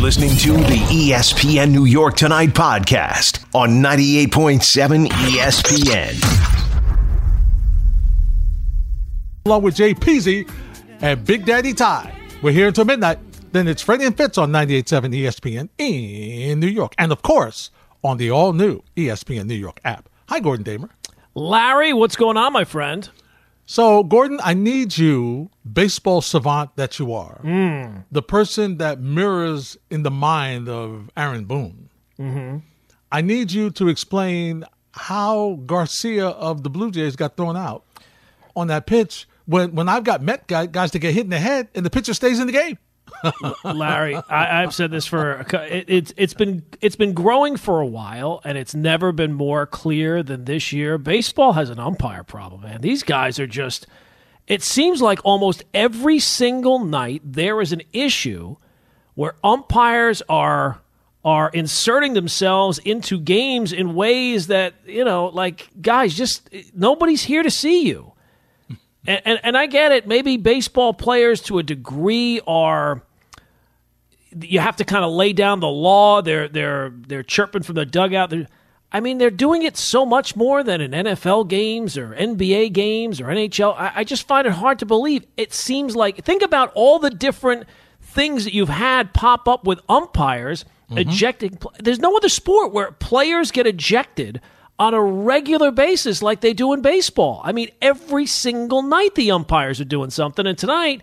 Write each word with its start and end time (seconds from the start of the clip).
listening 0.00 0.30
to 0.30 0.52
the 0.52 0.78
ESPN 0.90 1.72
New 1.72 1.84
York 1.84 2.16
Tonight 2.16 2.50
podcast 2.50 3.44
on 3.54 3.82
98.7 3.82 5.06
ESPN. 5.08 6.16
Along 9.44 9.62
with 9.62 9.74
Jay 9.74 9.92
Peasy 9.92 10.50
and 11.02 11.22
Big 11.26 11.44
Daddy 11.44 11.74
Ty. 11.74 12.16
We're 12.40 12.52
here 12.52 12.68
until 12.68 12.86
midnight. 12.86 13.18
Then 13.52 13.68
it's 13.68 13.82
Freddie 13.82 14.06
and 14.06 14.16
Fitz 14.16 14.38
on 14.38 14.50
98.7 14.50 15.14
ESPN 15.14 15.68
in 15.76 16.60
New 16.60 16.66
York. 16.66 16.94
And 16.96 17.12
of 17.12 17.20
course, 17.20 17.70
on 18.02 18.16
the 18.16 18.30
all 18.30 18.54
new 18.54 18.80
ESPN 18.96 19.44
New 19.44 19.54
York 19.54 19.80
app. 19.84 20.08
Hi, 20.30 20.40
Gordon 20.40 20.64
Damer. 20.64 20.88
Larry, 21.34 21.92
what's 21.92 22.16
going 22.16 22.38
on, 22.38 22.54
my 22.54 22.64
friend? 22.64 23.06
So, 23.70 24.02
Gordon, 24.02 24.40
I 24.42 24.52
need 24.54 24.98
you, 24.98 25.48
baseball 25.72 26.22
savant 26.22 26.74
that 26.74 26.98
you 26.98 27.14
are, 27.14 27.38
Hmm. 27.40 27.98
the 28.10 28.20
person 28.20 28.78
that 28.78 29.00
mirrors 29.00 29.78
in 29.90 30.02
the 30.02 30.10
mind 30.10 30.68
of 30.68 31.08
Aaron 31.16 31.44
Boone. 31.44 31.88
Mm-hmm. 32.18 32.56
I 33.12 33.20
need 33.20 33.52
you 33.52 33.70
to 33.70 33.86
explain 33.86 34.64
how 34.90 35.60
Garcia 35.66 36.30
of 36.30 36.64
the 36.64 36.68
Blue 36.68 36.90
Jays 36.90 37.14
got 37.14 37.36
thrown 37.36 37.56
out 37.56 37.84
on 38.56 38.66
that 38.66 38.86
pitch 38.88 39.28
when, 39.46 39.72
when 39.76 39.88
I've 39.88 40.02
got 40.02 40.20
Met 40.20 40.48
guy, 40.48 40.66
guys 40.66 40.90
to 40.90 40.98
get 40.98 41.14
hit 41.14 41.22
in 41.22 41.30
the 41.30 41.38
head 41.38 41.68
and 41.72 41.86
the 41.86 41.90
pitcher 41.90 42.12
stays 42.12 42.40
in 42.40 42.48
the 42.48 42.52
game. 42.52 42.76
Larry, 43.64 44.16
I, 44.16 44.62
I've 44.62 44.74
said 44.74 44.90
this 44.90 45.06
for 45.06 45.46
it, 45.52 45.84
it's 45.88 46.12
it's 46.16 46.34
been 46.34 46.62
it's 46.80 46.96
been 46.96 47.12
growing 47.12 47.56
for 47.56 47.80
a 47.80 47.86
while, 47.86 48.40
and 48.44 48.56
it's 48.56 48.74
never 48.74 49.12
been 49.12 49.32
more 49.32 49.66
clear 49.66 50.22
than 50.22 50.44
this 50.44 50.72
year. 50.72 50.98
Baseball 50.98 51.52
has 51.52 51.70
an 51.70 51.78
umpire 51.78 52.24
problem, 52.24 52.62
man. 52.62 52.80
These 52.80 53.02
guys 53.02 53.38
are 53.38 53.46
just. 53.46 53.86
It 54.46 54.62
seems 54.64 55.00
like 55.00 55.20
almost 55.24 55.62
every 55.72 56.18
single 56.18 56.80
night 56.80 57.22
there 57.24 57.60
is 57.60 57.72
an 57.72 57.82
issue 57.92 58.56
where 59.14 59.34
umpires 59.44 60.22
are 60.28 60.80
are 61.24 61.50
inserting 61.50 62.14
themselves 62.14 62.78
into 62.78 63.20
games 63.20 63.72
in 63.72 63.94
ways 63.94 64.46
that 64.46 64.74
you 64.86 65.04
know, 65.04 65.26
like 65.26 65.68
guys, 65.80 66.14
just 66.14 66.48
nobody's 66.74 67.22
here 67.22 67.42
to 67.42 67.50
see 67.50 67.86
you. 67.86 68.12
And, 69.10 69.22
and, 69.24 69.40
and 69.42 69.58
I 69.58 69.66
get 69.66 69.90
it. 69.90 70.06
Maybe 70.06 70.36
baseball 70.36 70.94
players, 70.94 71.40
to 71.42 71.58
a 71.58 71.64
degree, 71.64 72.40
are 72.46 73.02
you 74.40 74.60
have 74.60 74.76
to 74.76 74.84
kind 74.84 75.04
of 75.04 75.10
lay 75.10 75.32
down 75.32 75.58
the 75.58 75.68
law. 75.68 76.22
They're 76.22 76.48
they're 76.48 76.90
they're 76.90 77.24
chirping 77.24 77.64
from 77.64 77.74
the 77.74 77.84
dugout. 77.84 78.30
They're, 78.30 78.46
I 78.92 79.00
mean, 79.00 79.18
they're 79.18 79.30
doing 79.30 79.62
it 79.62 79.76
so 79.76 80.06
much 80.06 80.36
more 80.36 80.62
than 80.62 80.80
in 80.80 80.92
NFL 80.92 81.48
games 81.48 81.98
or 81.98 82.14
NBA 82.14 82.72
games 82.72 83.20
or 83.20 83.24
NHL. 83.24 83.74
I, 83.76 83.92
I 83.96 84.04
just 84.04 84.28
find 84.28 84.46
it 84.46 84.52
hard 84.52 84.78
to 84.78 84.86
believe. 84.86 85.26
It 85.36 85.52
seems 85.52 85.96
like 85.96 86.24
think 86.24 86.42
about 86.42 86.70
all 86.76 87.00
the 87.00 87.10
different 87.10 87.66
things 88.00 88.44
that 88.44 88.54
you've 88.54 88.68
had 88.68 89.12
pop 89.12 89.48
up 89.48 89.64
with 89.64 89.80
umpires 89.88 90.64
mm-hmm. 90.88 90.98
ejecting. 90.98 91.58
There's 91.80 91.98
no 91.98 92.16
other 92.16 92.28
sport 92.28 92.72
where 92.72 92.92
players 92.92 93.50
get 93.50 93.66
ejected 93.66 94.40
on 94.80 94.94
a 94.94 95.02
regular 95.02 95.70
basis 95.70 96.22
like 96.22 96.40
they 96.40 96.54
do 96.54 96.72
in 96.72 96.80
baseball. 96.80 97.42
I 97.44 97.52
mean, 97.52 97.68
every 97.82 98.24
single 98.24 98.82
night 98.82 99.14
the 99.14 99.30
umpires 99.30 99.78
are 99.78 99.84
doing 99.84 100.10
something, 100.10 100.46
and 100.46 100.58
tonight. 100.58 101.02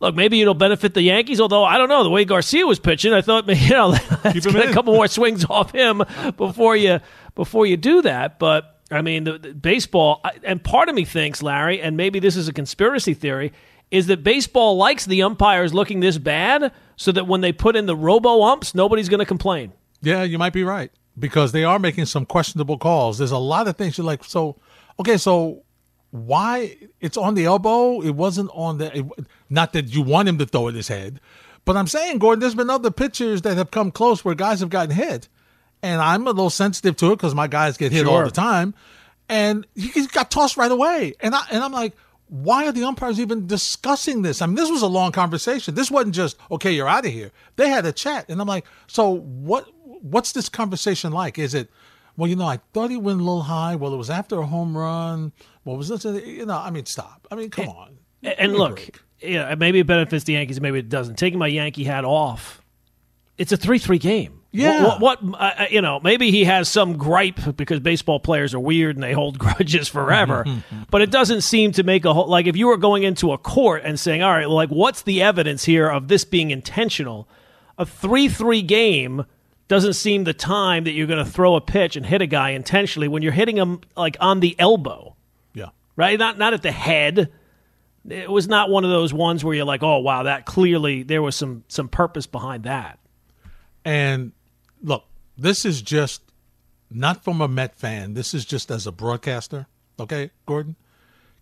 Look, 0.00 0.14
maybe 0.14 0.40
it'll 0.40 0.54
benefit 0.54 0.94
the 0.94 1.02
Yankees. 1.02 1.40
Although 1.40 1.64
I 1.64 1.76
don't 1.76 1.88
know 1.88 2.04
the 2.04 2.10
way 2.10 2.24
Garcia 2.24 2.64
was 2.64 2.78
pitching, 2.78 3.12
I 3.12 3.20
thought 3.20 3.48
you 3.48 3.70
know 3.70 3.88
let's 3.88 4.46
get 4.46 4.70
a 4.70 4.72
couple 4.72 4.94
more 4.94 5.08
swings 5.08 5.44
off 5.50 5.72
him 5.72 6.04
before 6.36 6.76
you 6.76 7.00
before 7.34 7.66
you 7.66 7.76
do 7.76 8.02
that. 8.02 8.38
But 8.38 8.78
I 8.92 9.02
mean, 9.02 9.24
the, 9.24 9.38
the 9.38 9.54
baseball, 9.54 10.22
and 10.44 10.62
part 10.62 10.88
of 10.88 10.94
me 10.94 11.04
thinks, 11.04 11.42
Larry, 11.42 11.82
and 11.82 11.96
maybe 11.96 12.20
this 12.20 12.36
is 12.36 12.46
a 12.46 12.52
conspiracy 12.52 13.12
theory, 13.12 13.52
is 13.90 14.06
that 14.06 14.22
baseball 14.22 14.76
likes 14.76 15.04
the 15.04 15.24
umpires 15.24 15.74
looking 15.74 15.98
this 15.98 16.16
bad, 16.16 16.70
so 16.94 17.10
that 17.10 17.26
when 17.26 17.40
they 17.40 17.50
put 17.50 17.74
in 17.74 17.86
the 17.86 17.96
robo 17.96 18.44
umps, 18.44 18.76
nobody's 18.76 19.08
going 19.08 19.18
to 19.18 19.26
complain. 19.26 19.72
Yeah, 20.00 20.22
you 20.22 20.38
might 20.38 20.52
be 20.52 20.62
right 20.62 20.92
because 21.18 21.52
they 21.52 21.64
are 21.64 21.78
making 21.78 22.06
some 22.06 22.26
questionable 22.26 22.78
calls. 22.78 23.18
There's 23.18 23.30
a 23.30 23.38
lot 23.38 23.68
of 23.68 23.76
things 23.76 23.98
you're 23.98 24.06
like, 24.06 24.24
so 24.24 24.56
okay, 25.00 25.16
so 25.16 25.64
why 26.10 26.76
it's 27.00 27.16
on 27.16 27.34
the 27.34 27.44
elbow? 27.44 28.00
It 28.00 28.14
wasn't 28.14 28.50
on 28.54 28.78
the. 28.78 28.98
It, 28.98 29.06
not 29.50 29.72
that 29.74 29.88
you 29.88 30.02
want 30.02 30.28
him 30.28 30.38
to 30.38 30.46
throw 30.46 30.68
it 30.68 30.74
his 30.74 30.88
head, 30.88 31.20
but 31.64 31.76
I'm 31.76 31.86
saying, 31.86 32.18
Gordon, 32.18 32.40
there's 32.40 32.54
been 32.54 32.70
other 32.70 32.90
pitchers 32.90 33.42
that 33.42 33.56
have 33.56 33.70
come 33.70 33.90
close 33.90 34.24
where 34.24 34.34
guys 34.34 34.60
have 34.60 34.70
gotten 34.70 34.94
hit, 34.94 35.28
and 35.82 36.00
I'm 36.00 36.26
a 36.26 36.30
little 36.30 36.50
sensitive 36.50 36.96
to 36.96 37.12
it 37.12 37.16
because 37.16 37.34
my 37.34 37.46
guys 37.46 37.76
get 37.76 37.92
hit 37.92 38.06
all 38.06 38.24
the 38.24 38.30
time, 38.30 38.74
and 39.28 39.66
he 39.74 39.88
he 39.88 40.06
got 40.06 40.30
tossed 40.30 40.56
right 40.56 40.72
away, 40.72 41.14
and 41.20 41.34
I 41.34 41.44
and 41.50 41.62
I'm 41.62 41.72
like. 41.72 41.94
Why 42.30 42.66
are 42.66 42.72
the 42.72 42.84
umpires 42.84 43.18
even 43.18 43.46
discussing 43.46 44.20
this? 44.20 44.42
I 44.42 44.46
mean, 44.46 44.54
this 44.54 44.70
was 44.70 44.82
a 44.82 44.86
long 44.86 45.12
conversation. 45.12 45.74
This 45.74 45.90
wasn't 45.90 46.14
just 46.14 46.36
okay, 46.50 46.72
you're 46.72 46.86
out 46.86 47.06
of 47.06 47.10
here. 47.10 47.30
They 47.56 47.70
had 47.70 47.86
a 47.86 47.92
chat, 47.92 48.28
and 48.28 48.38
I'm 48.38 48.46
like, 48.46 48.66
so 48.86 49.16
what? 49.16 49.66
What's 50.00 50.32
this 50.32 50.48
conversation 50.48 51.12
like? 51.12 51.38
Is 51.38 51.54
it, 51.54 51.70
well, 52.16 52.28
you 52.28 52.36
know, 52.36 52.46
I 52.46 52.58
thought 52.72 52.90
he 52.90 52.96
went 52.96 53.20
a 53.20 53.24
little 53.24 53.42
high. 53.42 53.76
Well, 53.76 53.94
it 53.94 53.96
was 53.96 54.10
after 54.10 54.40
a 54.40 54.46
home 54.46 54.76
run. 54.76 55.32
What 55.64 55.78
was 55.78 55.88
this? 55.88 56.04
You 56.04 56.46
know, 56.46 56.56
I 56.58 56.70
mean, 56.70 56.86
stop. 56.86 57.26
I 57.30 57.34
mean, 57.34 57.50
come 57.50 57.68
on. 57.68 57.98
And 58.22 58.36
Give 58.38 58.50
me 58.50 58.58
look, 58.58 58.76
break. 58.76 59.00
yeah, 59.20 59.54
maybe 59.54 59.78
it 59.80 59.86
benefits 59.86 60.24
the 60.24 60.32
Yankees, 60.32 60.60
maybe 60.60 60.78
it 60.78 60.88
doesn't. 60.88 61.16
Taking 61.16 61.38
my 61.38 61.46
Yankee 61.46 61.84
hat 61.84 62.04
off, 62.04 62.62
it's 63.36 63.52
a 63.52 63.56
three-three 63.56 63.98
game. 63.98 64.40
Yeah. 64.50 64.82
What, 64.84 65.00
what, 65.00 65.22
what 65.22 65.40
uh, 65.40 65.66
you 65.70 65.82
know? 65.82 66.00
Maybe 66.00 66.30
he 66.30 66.44
has 66.44 66.68
some 66.68 66.96
gripe 66.96 67.56
because 67.56 67.80
baseball 67.80 68.18
players 68.18 68.54
are 68.54 68.60
weird 68.60 68.96
and 68.96 69.02
they 69.02 69.12
hold 69.12 69.38
grudges 69.38 69.88
forever. 69.88 70.44
but 70.90 71.02
it 71.02 71.10
doesn't 71.10 71.42
seem 71.42 71.72
to 71.72 71.82
make 71.82 72.04
a 72.04 72.14
whole 72.14 72.26
like 72.28 72.46
if 72.46 72.56
you 72.56 72.66
were 72.66 72.78
going 72.78 73.02
into 73.02 73.32
a 73.32 73.38
court 73.38 73.82
and 73.84 74.00
saying, 74.00 74.22
"All 74.22 74.30
right, 74.32 74.48
like 74.48 74.70
what's 74.70 75.02
the 75.02 75.22
evidence 75.22 75.64
here 75.64 75.88
of 75.88 76.08
this 76.08 76.24
being 76.24 76.50
intentional?" 76.50 77.28
A 77.76 77.86
three-three 77.86 78.62
game 78.62 79.24
doesn't 79.68 79.92
seem 79.92 80.24
the 80.24 80.32
time 80.34 80.84
that 80.84 80.92
you're 80.92 81.06
going 81.06 81.24
to 81.24 81.30
throw 81.30 81.54
a 81.54 81.60
pitch 81.60 81.94
and 81.96 82.04
hit 82.04 82.22
a 82.22 82.26
guy 82.26 82.50
intentionally 82.50 83.06
when 83.08 83.22
you're 83.22 83.32
hitting 83.32 83.56
him 83.56 83.80
like 83.96 84.16
on 84.20 84.40
the 84.40 84.56
elbow 84.58 85.14
Yeah. 85.54 85.68
right? 85.96 86.18
Not 86.18 86.38
not 86.38 86.54
at 86.54 86.62
the 86.62 86.72
head. 86.72 87.30
It 88.08 88.30
was 88.30 88.48
not 88.48 88.70
one 88.70 88.84
of 88.84 88.90
those 88.90 89.12
ones 89.12 89.44
where 89.44 89.54
you're 89.54 89.66
like, 89.66 89.82
oh 89.82 89.98
wow, 89.98 90.22
that 90.22 90.46
clearly 90.46 91.02
there 91.02 91.20
was 91.22 91.36
some 91.36 91.64
some 91.68 91.88
purpose 91.88 92.26
behind 92.26 92.64
that. 92.64 92.98
And 93.84 94.32
look, 94.82 95.04
this 95.36 95.64
is 95.64 95.82
just 95.82 96.22
not 96.90 97.22
from 97.22 97.40
a 97.40 97.48
Met 97.48 97.74
fan. 97.76 98.14
This 98.14 98.32
is 98.32 98.44
just 98.44 98.70
as 98.70 98.86
a 98.86 98.92
broadcaster. 98.92 99.66
Okay, 100.00 100.30
Gordon? 100.46 100.76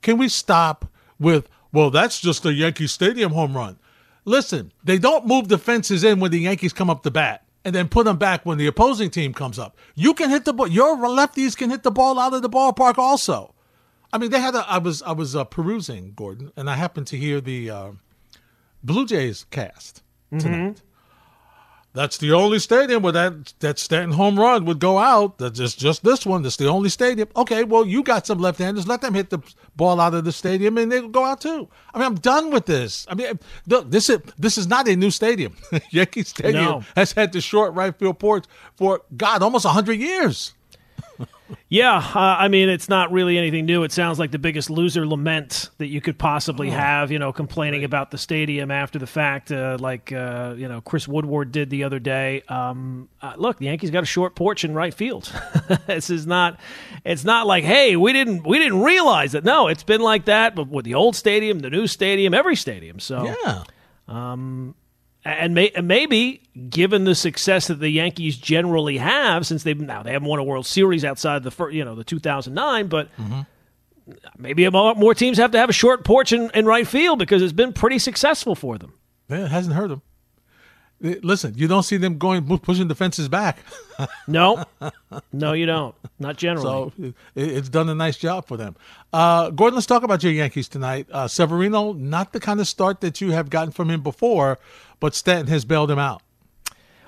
Can 0.02 0.18
we 0.18 0.28
stop 0.28 0.86
with, 1.18 1.48
well, 1.72 1.90
that's 1.90 2.20
just 2.20 2.44
a 2.44 2.52
Yankee 2.52 2.86
Stadium 2.86 3.32
home 3.32 3.56
run? 3.56 3.78
Listen, 4.24 4.72
they 4.82 4.98
don't 4.98 5.26
move 5.26 5.48
the 5.48 5.58
fences 5.58 6.02
in 6.04 6.18
when 6.20 6.30
the 6.30 6.40
Yankees 6.40 6.72
come 6.72 6.90
up 6.90 7.02
to 7.04 7.10
bat 7.10 7.44
and 7.66 7.74
then 7.74 7.88
put 7.88 8.04
them 8.04 8.16
back 8.16 8.46
when 8.46 8.58
the 8.58 8.66
opposing 8.68 9.10
team 9.10 9.34
comes 9.34 9.58
up. 9.58 9.76
You 9.96 10.14
can 10.14 10.30
hit 10.30 10.44
the 10.44 10.52
ball. 10.52 10.68
Your 10.68 10.96
lefties 10.96 11.56
can 11.56 11.68
hit 11.68 11.82
the 11.82 11.90
ball 11.90 12.16
out 12.16 12.32
of 12.32 12.40
the 12.42 12.48
ballpark 12.48 12.96
also. 12.96 13.54
I 14.12 14.18
mean, 14.18 14.30
they 14.30 14.40
had 14.40 14.54
a. 14.54 14.64
I 14.70 14.78
was 14.78 15.02
I 15.02 15.10
was 15.10 15.34
uh, 15.34 15.42
perusing 15.44 16.12
Gordon, 16.14 16.52
and 16.56 16.70
I 16.70 16.76
happened 16.76 17.08
to 17.08 17.16
hear 17.16 17.40
the 17.40 17.68
uh, 17.68 17.90
Blue 18.84 19.04
Jays 19.04 19.46
cast 19.50 20.04
tonight. 20.38 20.82
That's 21.96 22.18
the 22.18 22.32
only 22.34 22.58
stadium 22.58 23.02
where 23.02 23.12
that 23.14 23.54
that 23.60 23.78
Stanton 23.78 24.12
home 24.12 24.38
run 24.38 24.66
would 24.66 24.80
go 24.80 24.98
out. 24.98 25.38
That's 25.38 25.58
just 25.58 25.78
just 25.78 26.04
this 26.04 26.26
one. 26.26 26.42
That's 26.42 26.56
the 26.58 26.66
only 26.68 26.90
stadium. 26.90 27.28
Okay, 27.34 27.64
well 27.64 27.86
you 27.86 28.02
got 28.02 28.26
some 28.26 28.36
left-handers. 28.38 28.86
Let 28.86 29.00
them 29.00 29.14
hit 29.14 29.30
the 29.30 29.38
ball 29.76 29.98
out 29.98 30.12
of 30.12 30.24
the 30.24 30.32
stadium, 30.32 30.76
and 30.76 30.92
they'll 30.92 31.08
go 31.08 31.24
out 31.24 31.40
too. 31.40 31.68
I 31.94 31.98
mean, 31.98 32.06
I'm 32.06 32.16
done 32.16 32.50
with 32.50 32.66
this. 32.66 33.06
I 33.08 33.14
mean, 33.14 33.38
look, 33.66 33.90
this 33.90 34.10
is 34.10 34.18
this 34.36 34.58
is 34.58 34.66
not 34.66 34.86
a 34.88 34.94
new 34.94 35.10
stadium. 35.10 35.56
Yankee 35.90 36.22
Stadium 36.24 36.64
No. 36.64 36.84
has 36.94 37.12
had 37.12 37.32
the 37.32 37.40
short 37.40 37.72
right 37.72 37.98
field 37.98 38.18
porch 38.18 38.44
for 38.76 39.00
God 39.16 39.42
almost 39.42 39.64
hundred 39.64 39.98
years. 39.98 40.52
Yeah, 41.68 41.96
uh, 41.96 42.18
I 42.18 42.48
mean 42.48 42.68
it's 42.68 42.88
not 42.88 43.12
really 43.12 43.38
anything 43.38 43.66
new. 43.66 43.82
It 43.82 43.92
sounds 43.92 44.18
like 44.18 44.30
the 44.30 44.38
biggest 44.38 44.70
loser 44.70 45.06
lament 45.06 45.70
that 45.78 45.86
you 45.86 46.00
could 46.00 46.18
possibly 46.18 46.70
have. 46.70 47.10
You 47.10 47.18
know, 47.18 47.32
complaining 47.32 47.84
about 47.84 48.10
the 48.10 48.18
stadium 48.18 48.70
after 48.70 48.98
the 48.98 49.06
fact, 49.06 49.50
uh, 49.52 49.76
like 49.80 50.12
uh, 50.12 50.54
you 50.56 50.68
know 50.68 50.80
Chris 50.80 51.06
Woodward 51.08 51.52
did 51.52 51.70
the 51.70 51.84
other 51.84 51.98
day. 51.98 52.42
Um, 52.48 53.08
uh, 53.22 53.34
look, 53.36 53.58
the 53.58 53.66
Yankees 53.66 53.90
got 53.90 54.02
a 54.02 54.06
short 54.06 54.34
porch 54.34 54.64
in 54.64 54.74
right 54.74 54.94
field. 54.94 55.32
this 55.86 56.10
is 56.10 56.26
not. 56.26 56.58
It's 57.04 57.24
not 57.24 57.46
like 57.46 57.64
hey, 57.64 57.96
we 57.96 58.12
didn't 58.12 58.46
we 58.46 58.58
didn't 58.58 58.82
realize 58.82 59.34
it. 59.34 59.44
No, 59.44 59.68
it's 59.68 59.82
been 59.84 60.00
like 60.00 60.26
that, 60.26 60.54
but 60.54 60.68
with 60.68 60.84
the 60.84 60.94
old 60.94 61.16
stadium, 61.16 61.60
the 61.60 61.70
new 61.70 61.86
stadium, 61.86 62.34
every 62.34 62.56
stadium. 62.56 63.00
So 63.00 63.34
Yeah. 63.44 63.64
And, 65.26 65.54
may, 65.54 65.70
and 65.70 65.88
maybe 65.88 66.42
given 66.68 67.04
the 67.04 67.14
success 67.14 67.66
that 67.66 67.80
the 67.80 67.88
Yankees 67.88 68.36
generally 68.36 68.98
have, 68.98 69.46
since 69.46 69.62
they've 69.64 69.78
now 69.78 70.02
they 70.02 70.12
haven't 70.12 70.28
won 70.28 70.38
a 70.38 70.44
World 70.44 70.66
Series 70.66 71.04
outside 71.04 71.42
the 71.42 71.50
fir- 71.50 71.70
you 71.70 71.84
know 71.84 71.94
the 71.94 72.04
2009, 72.04 72.86
but 72.86 73.08
mm-hmm. 73.16 73.40
maybe 74.38 74.64
a 74.64 74.70
lot 74.70 74.96
more 74.96 75.14
teams 75.14 75.38
have 75.38 75.50
to 75.50 75.58
have 75.58 75.68
a 75.68 75.74
short 75.74 76.04
porch 76.04 76.32
in, 76.32 76.50
in 76.54 76.64
right 76.64 76.86
field 76.86 77.18
because 77.18 77.42
it's 77.42 77.52
been 77.52 77.72
pretty 77.72 77.98
successful 77.98 78.54
for 78.54 78.78
them. 78.78 78.94
Yeah, 79.28 79.46
it 79.46 79.50
hasn't 79.50 79.74
hurt 79.74 79.88
them. 79.88 80.02
Listen, 81.00 81.52
you 81.56 81.68
don't 81.68 81.82
see 81.82 81.98
them 81.98 82.16
going 82.16 82.46
pushing 82.58 82.88
the 82.88 82.94
fences 82.94 83.28
back. 83.28 83.58
No, 84.28 84.62
no, 85.32 85.54
you 85.54 85.64
don't. 85.64 85.94
Not 86.18 86.36
generally. 86.44 86.66
So 86.66 86.92
it, 87.02 87.14
it's 87.34 87.70
done 87.70 87.88
a 87.88 87.94
nice 87.94 88.18
job 88.18 88.46
for 88.46 88.58
them. 88.58 88.76
Uh, 89.10 89.48
Gordon, 89.48 89.74
let's 89.74 89.86
talk 89.86 90.02
about 90.02 90.22
your 90.22 90.32
Yankees 90.32 90.68
tonight. 90.68 91.06
Uh, 91.10 91.26
Severino, 91.26 91.94
not 91.94 92.34
the 92.34 92.40
kind 92.40 92.60
of 92.60 92.68
start 92.68 93.00
that 93.00 93.22
you 93.22 93.30
have 93.30 93.48
gotten 93.48 93.72
from 93.72 93.88
him 93.88 94.02
before, 94.02 94.58
but 95.00 95.14
Stanton 95.14 95.46
has 95.46 95.64
bailed 95.64 95.90
him 95.90 95.98
out. 95.98 96.20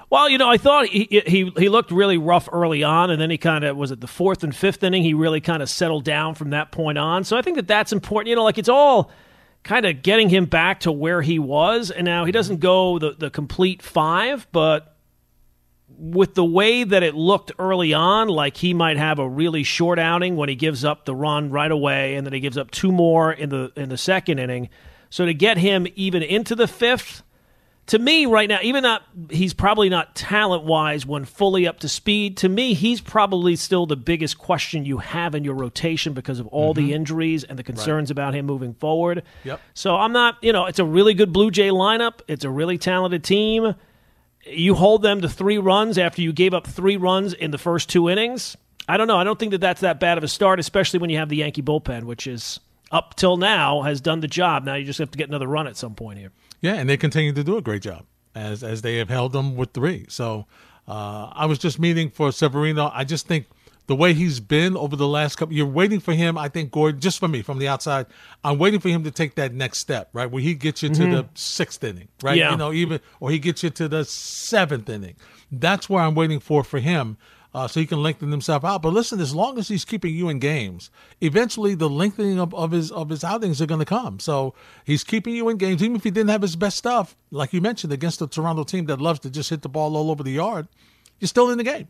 Well, 0.08 0.30
you 0.30 0.38
know, 0.38 0.48
I 0.48 0.56
thought 0.56 0.86
he 0.86 1.22
he 1.26 1.52
he 1.58 1.68
looked 1.68 1.90
really 1.90 2.16
rough 2.16 2.48
early 2.50 2.82
on, 2.82 3.10
and 3.10 3.20
then 3.20 3.28
he 3.28 3.36
kind 3.36 3.64
of 3.64 3.76
was 3.76 3.92
at 3.92 4.00
the 4.00 4.06
fourth 4.06 4.42
and 4.42 4.56
fifth 4.56 4.82
inning. 4.82 5.02
He 5.02 5.12
really 5.12 5.42
kind 5.42 5.62
of 5.62 5.68
settled 5.68 6.04
down 6.04 6.34
from 6.34 6.50
that 6.50 6.72
point 6.72 6.96
on. 6.96 7.24
So 7.24 7.36
I 7.36 7.42
think 7.42 7.56
that 7.56 7.68
that's 7.68 7.92
important. 7.92 8.30
You 8.30 8.36
know, 8.36 8.44
like 8.44 8.56
it's 8.56 8.70
all 8.70 9.10
kind 9.68 9.84
of 9.84 10.02
getting 10.02 10.30
him 10.30 10.46
back 10.46 10.80
to 10.80 10.90
where 10.90 11.20
he 11.20 11.38
was, 11.38 11.90
and 11.90 12.06
now 12.06 12.24
he 12.24 12.32
doesn't 12.32 12.58
go 12.58 12.98
the 12.98 13.12
the 13.12 13.28
complete 13.28 13.82
five, 13.82 14.46
but 14.50 14.96
with 15.88 16.34
the 16.34 16.44
way 16.44 16.84
that 16.84 17.02
it 17.02 17.14
looked 17.14 17.52
early 17.58 17.92
on, 17.92 18.28
like 18.28 18.56
he 18.56 18.72
might 18.72 18.96
have 18.96 19.18
a 19.18 19.28
really 19.28 19.62
short 19.62 19.98
outing 19.98 20.36
when 20.36 20.48
he 20.48 20.54
gives 20.54 20.86
up 20.86 21.04
the 21.04 21.14
run 21.14 21.50
right 21.50 21.70
away, 21.70 22.14
and 22.14 22.26
then 22.26 22.32
he 22.32 22.40
gives 22.40 22.56
up 22.56 22.70
two 22.70 22.90
more 22.90 23.30
in 23.30 23.50
the 23.50 23.70
in 23.76 23.90
the 23.90 23.98
second 23.98 24.38
inning. 24.38 24.70
So 25.10 25.26
to 25.26 25.34
get 25.34 25.58
him 25.58 25.86
even 25.96 26.22
into 26.22 26.54
the 26.54 26.66
fifth 26.66 27.22
to 27.88 27.98
me 27.98 28.26
right 28.26 28.48
now, 28.48 28.58
even 28.62 28.82
not 28.82 29.02
he's 29.30 29.54
probably 29.54 29.88
not 29.88 30.14
talent 30.14 30.64
wise 30.64 31.06
when 31.06 31.24
fully 31.24 31.66
up 31.66 31.80
to 31.80 31.88
speed. 31.88 32.36
To 32.38 32.48
me, 32.48 32.74
he's 32.74 33.00
probably 33.00 33.56
still 33.56 33.86
the 33.86 33.96
biggest 33.96 34.38
question 34.38 34.84
you 34.84 34.98
have 34.98 35.34
in 35.34 35.42
your 35.42 35.54
rotation 35.54 36.12
because 36.12 36.38
of 36.38 36.46
all 36.48 36.74
mm-hmm. 36.74 36.86
the 36.86 36.92
injuries 36.92 37.44
and 37.44 37.58
the 37.58 37.62
concerns 37.62 38.10
right. 38.10 38.12
about 38.12 38.34
him 38.34 38.46
moving 38.46 38.74
forward. 38.74 39.22
Yep. 39.44 39.60
So 39.74 39.96
I'm 39.96 40.12
not, 40.12 40.36
you 40.42 40.52
know, 40.52 40.66
it's 40.66 40.78
a 40.78 40.84
really 40.84 41.14
good 41.14 41.32
Blue 41.32 41.50
Jay 41.50 41.68
lineup. 41.68 42.20
It's 42.28 42.44
a 42.44 42.50
really 42.50 42.76
talented 42.76 43.24
team. 43.24 43.74
You 44.44 44.74
hold 44.74 45.02
them 45.02 45.22
to 45.22 45.28
three 45.28 45.58
runs 45.58 45.98
after 45.98 46.20
you 46.20 46.32
gave 46.32 46.52
up 46.52 46.66
three 46.66 46.96
runs 46.96 47.32
in 47.32 47.50
the 47.50 47.58
first 47.58 47.88
two 47.88 48.08
innings. 48.10 48.56
I 48.86 48.98
don't 48.98 49.08
know. 49.08 49.16
I 49.16 49.24
don't 49.24 49.38
think 49.38 49.52
that 49.52 49.60
that's 49.60 49.80
that 49.80 49.98
bad 49.98 50.18
of 50.18 50.24
a 50.24 50.28
start, 50.28 50.60
especially 50.60 51.00
when 51.00 51.10
you 51.10 51.18
have 51.18 51.28
the 51.28 51.36
Yankee 51.36 51.62
bullpen, 51.62 52.04
which 52.04 52.26
is 52.26 52.60
up 52.90 53.16
till 53.16 53.36
now 53.36 53.82
has 53.82 54.00
done 54.00 54.20
the 54.20 54.28
job. 54.28 54.64
Now 54.64 54.74
you 54.74 54.84
just 54.84 54.98
have 54.98 55.10
to 55.10 55.18
get 55.18 55.28
another 55.28 55.46
run 55.46 55.66
at 55.66 55.76
some 55.76 55.94
point 55.94 56.18
here. 56.18 56.32
Yeah, 56.60 56.74
and 56.74 56.88
they 56.88 56.96
continue 56.96 57.32
to 57.32 57.44
do 57.44 57.56
a 57.56 57.62
great 57.62 57.82
job 57.82 58.04
as 58.34 58.62
as 58.62 58.82
they 58.82 58.96
have 58.96 59.08
held 59.08 59.32
them 59.32 59.56
with 59.56 59.72
three. 59.72 60.06
So 60.08 60.46
uh, 60.86 61.30
I 61.32 61.46
was 61.46 61.58
just 61.58 61.78
meaning 61.78 62.10
for 62.10 62.32
Severino. 62.32 62.90
I 62.92 63.04
just 63.04 63.26
think 63.26 63.46
the 63.86 63.96
way 63.96 64.12
he's 64.12 64.38
been 64.38 64.76
over 64.76 64.96
the 64.96 65.08
last 65.08 65.36
couple, 65.36 65.54
you're 65.54 65.66
waiting 65.66 65.98
for 65.98 66.12
him. 66.12 66.36
I 66.36 66.48
think 66.48 66.70
Gordon, 66.70 67.00
just 67.00 67.18
for 67.18 67.26
me 67.26 67.40
from 67.42 67.58
the 67.58 67.68
outside, 67.68 68.06
I'm 68.44 68.58
waiting 68.58 68.80
for 68.80 68.90
him 68.90 69.02
to 69.04 69.10
take 69.10 69.34
that 69.36 69.54
next 69.54 69.78
step, 69.78 70.10
right, 70.12 70.30
where 70.30 70.42
he 70.42 70.54
gets 70.54 70.82
you 70.82 70.90
to 70.90 71.02
mm-hmm. 71.02 71.12
the 71.12 71.28
sixth 71.34 71.82
inning, 71.82 72.08
right? 72.22 72.36
Yeah. 72.36 72.50
You 72.50 72.56
know, 72.56 72.72
even 72.72 73.00
or 73.18 73.30
he 73.30 73.38
gets 73.38 73.62
you 73.62 73.70
to 73.70 73.88
the 73.88 74.04
seventh 74.04 74.88
inning. 74.88 75.16
That's 75.50 75.88
where 75.88 76.02
I'm 76.02 76.14
waiting 76.14 76.40
for 76.40 76.62
for 76.62 76.78
him 76.78 77.16
uh, 77.54 77.66
so 77.66 77.80
he 77.80 77.86
can 77.86 78.02
lengthen 78.02 78.30
himself 78.30 78.64
out. 78.64 78.82
But 78.82 78.92
listen, 78.92 79.20
as 79.20 79.34
long 79.34 79.58
as 79.58 79.68
he's 79.68 79.84
keeping 79.84 80.14
you 80.14 80.28
in 80.28 80.38
games, 80.38 80.90
eventually 81.20 81.74
the 81.74 81.88
lengthening 81.88 82.38
of, 82.38 82.54
of 82.54 82.72
his 82.72 82.90
of 82.90 83.08
his 83.08 83.24
outings 83.24 83.62
are 83.62 83.66
going 83.66 83.80
to 83.80 83.86
come. 83.86 84.20
So 84.20 84.54
he's 84.84 85.04
keeping 85.04 85.34
you 85.34 85.48
in 85.48 85.56
games, 85.56 85.82
even 85.82 85.96
if 85.96 86.04
he 86.04 86.10
didn't 86.10 86.30
have 86.30 86.42
his 86.42 86.56
best 86.56 86.76
stuff, 86.76 87.16
like 87.30 87.52
you 87.52 87.60
mentioned, 87.60 87.92
against 87.92 88.18
the 88.18 88.26
Toronto 88.26 88.64
team 88.64 88.86
that 88.86 89.00
loves 89.00 89.20
to 89.20 89.30
just 89.30 89.50
hit 89.50 89.62
the 89.62 89.68
ball 89.68 89.96
all 89.96 90.10
over 90.10 90.22
the 90.22 90.32
yard. 90.32 90.68
You're 91.20 91.28
still 91.28 91.50
in 91.50 91.58
the 91.58 91.64
game. 91.64 91.88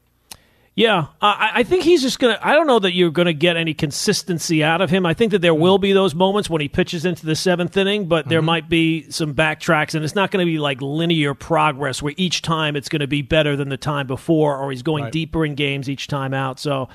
Yeah, 0.79 1.07
I, 1.21 1.51
I 1.55 1.63
think 1.65 1.83
he's 1.83 2.03
just 2.03 2.21
gonna. 2.21 2.39
I 2.41 2.55
don't 2.55 2.69
know 2.69 2.79
that 2.79 2.93
you're 2.93 3.11
gonna 3.11 3.33
get 3.33 3.57
any 3.57 3.75
consistency 3.75 4.63
out 4.63 4.81
of 4.81 4.91
him. 4.91 5.07
I 5.07 5.13
think 5.13 5.33
that 5.33 5.41
there 5.41 5.53
will 5.53 5.79
be 5.79 5.93
those 5.93 6.15
moments 6.15 6.49
when 6.49 6.61
he 6.61 6.69
pitches 6.69 7.05
into 7.05 7.27
the 7.27 7.35
seventh 7.35 7.77
inning, 7.77 8.07
but 8.07 8.29
there 8.29 8.39
mm-hmm. 8.39 8.47
might 8.47 8.69
be 8.69 9.11
some 9.11 9.35
backtracks, 9.35 9.97
and 9.97 10.05
it's 10.05 10.15
not 10.15 10.31
going 10.31 10.47
to 10.47 10.49
be 10.49 10.61
like 10.61 10.81
linear 10.81 11.35
progress 11.35 12.01
where 12.01 12.15
each 12.17 12.43
time 12.43 12.77
it's 12.77 12.89
going 12.89 13.01
to 13.01 13.09
be 13.09 13.23
better 13.23 13.57
than 13.57 13.71
the 13.71 13.77
time 13.77 14.07
before, 14.07 14.57
or 14.57 14.71
he's 14.71 14.85
going 14.85 15.03
right. 15.03 15.13
deeper 15.13 15.45
in 15.45 15.57
games 15.57 15.91
each 15.91 16.07
time 16.07 16.33
out. 16.33 16.61
So 16.61 16.89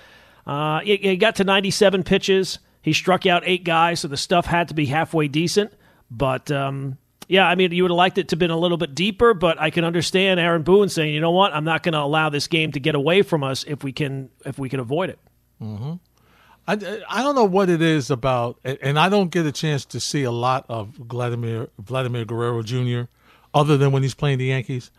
uh, 0.47 0.79
he, 0.79 0.95
he 0.95 1.17
got 1.17 1.35
to 1.35 1.43
97 1.43 2.03
pitches. 2.03 2.59
He 2.81 2.93
struck 2.93 3.25
out 3.25 3.43
eight 3.45 3.65
guys, 3.65 3.99
so 3.99 4.07
the 4.07 4.15
stuff 4.15 4.45
had 4.45 4.69
to 4.69 4.73
be 4.73 4.85
halfway 4.85 5.27
decent. 5.27 5.73
But 6.09 6.49
um, 6.51 6.99
yeah, 7.33 7.47
I 7.47 7.55
mean, 7.55 7.71
you 7.71 7.81
would 7.83 7.89
have 7.89 7.97
liked 7.97 8.19
it 8.19 8.27
to 8.27 8.33
have 8.33 8.39
been 8.39 8.51
a 8.51 8.57
little 8.57 8.77
bit 8.77 8.93
deeper, 8.93 9.33
but 9.33 9.59
I 9.59 9.71
can 9.71 9.83
understand 9.85 10.39
Aaron 10.39 10.61
Boone 10.61 10.87
saying, 10.87 11.15
you 11.15 11.19
know 11.19 11.31
what, 11.31 11.51
I'm 11.51 11.63
not 11.63 11.81
going 11.81 11.93
to 11.93 11.99
allow 11.99 12.29
this 12.29 12.45
game 12.45 12.71
to 12.73 12.79
get 12.79 12.93
away 12.93 13.23
from 13.23 13.43
us 13.43 13.65
if 13.67 13.83
we 13.83 13.91
can 13.91 14.29
if 14.45 14.59
we 14.59 14.69
can 14.69 14.79
avoid 14.79 15.09
it. 15.09 15.17
Mm-hmm. 15.59 15.93
I, 16.67 16.73
I 17.09 17.23
don't 17.23 17.33
know 17.33 17.43
what 17.45 17.69
it 17.69 17.81
is 17.81 18.11
about, 18.11 18.59
and 18.63 18.99
I 18.99 19.09
don't 19.09 19.31
get 19.31 19.47
a 19.47 19.51
chance 19.51 19.83
to 19.85 19.99
see 19.99 20.21
a 20.21 20.29
lot 20.29 20.67
of 20.69 20.89
Vladimir 20.89 21.69
Vladimir 21.79 22.23
Guerrero 22.23 22.61
Jr. 22.61 23.09
other 23.51 23.77
than 23.77 23.91
when 23.91 24.03
he's 24.03 24.13
playing 24.13 24.37
the 24.37 24.45
Yankees 24.45 24.91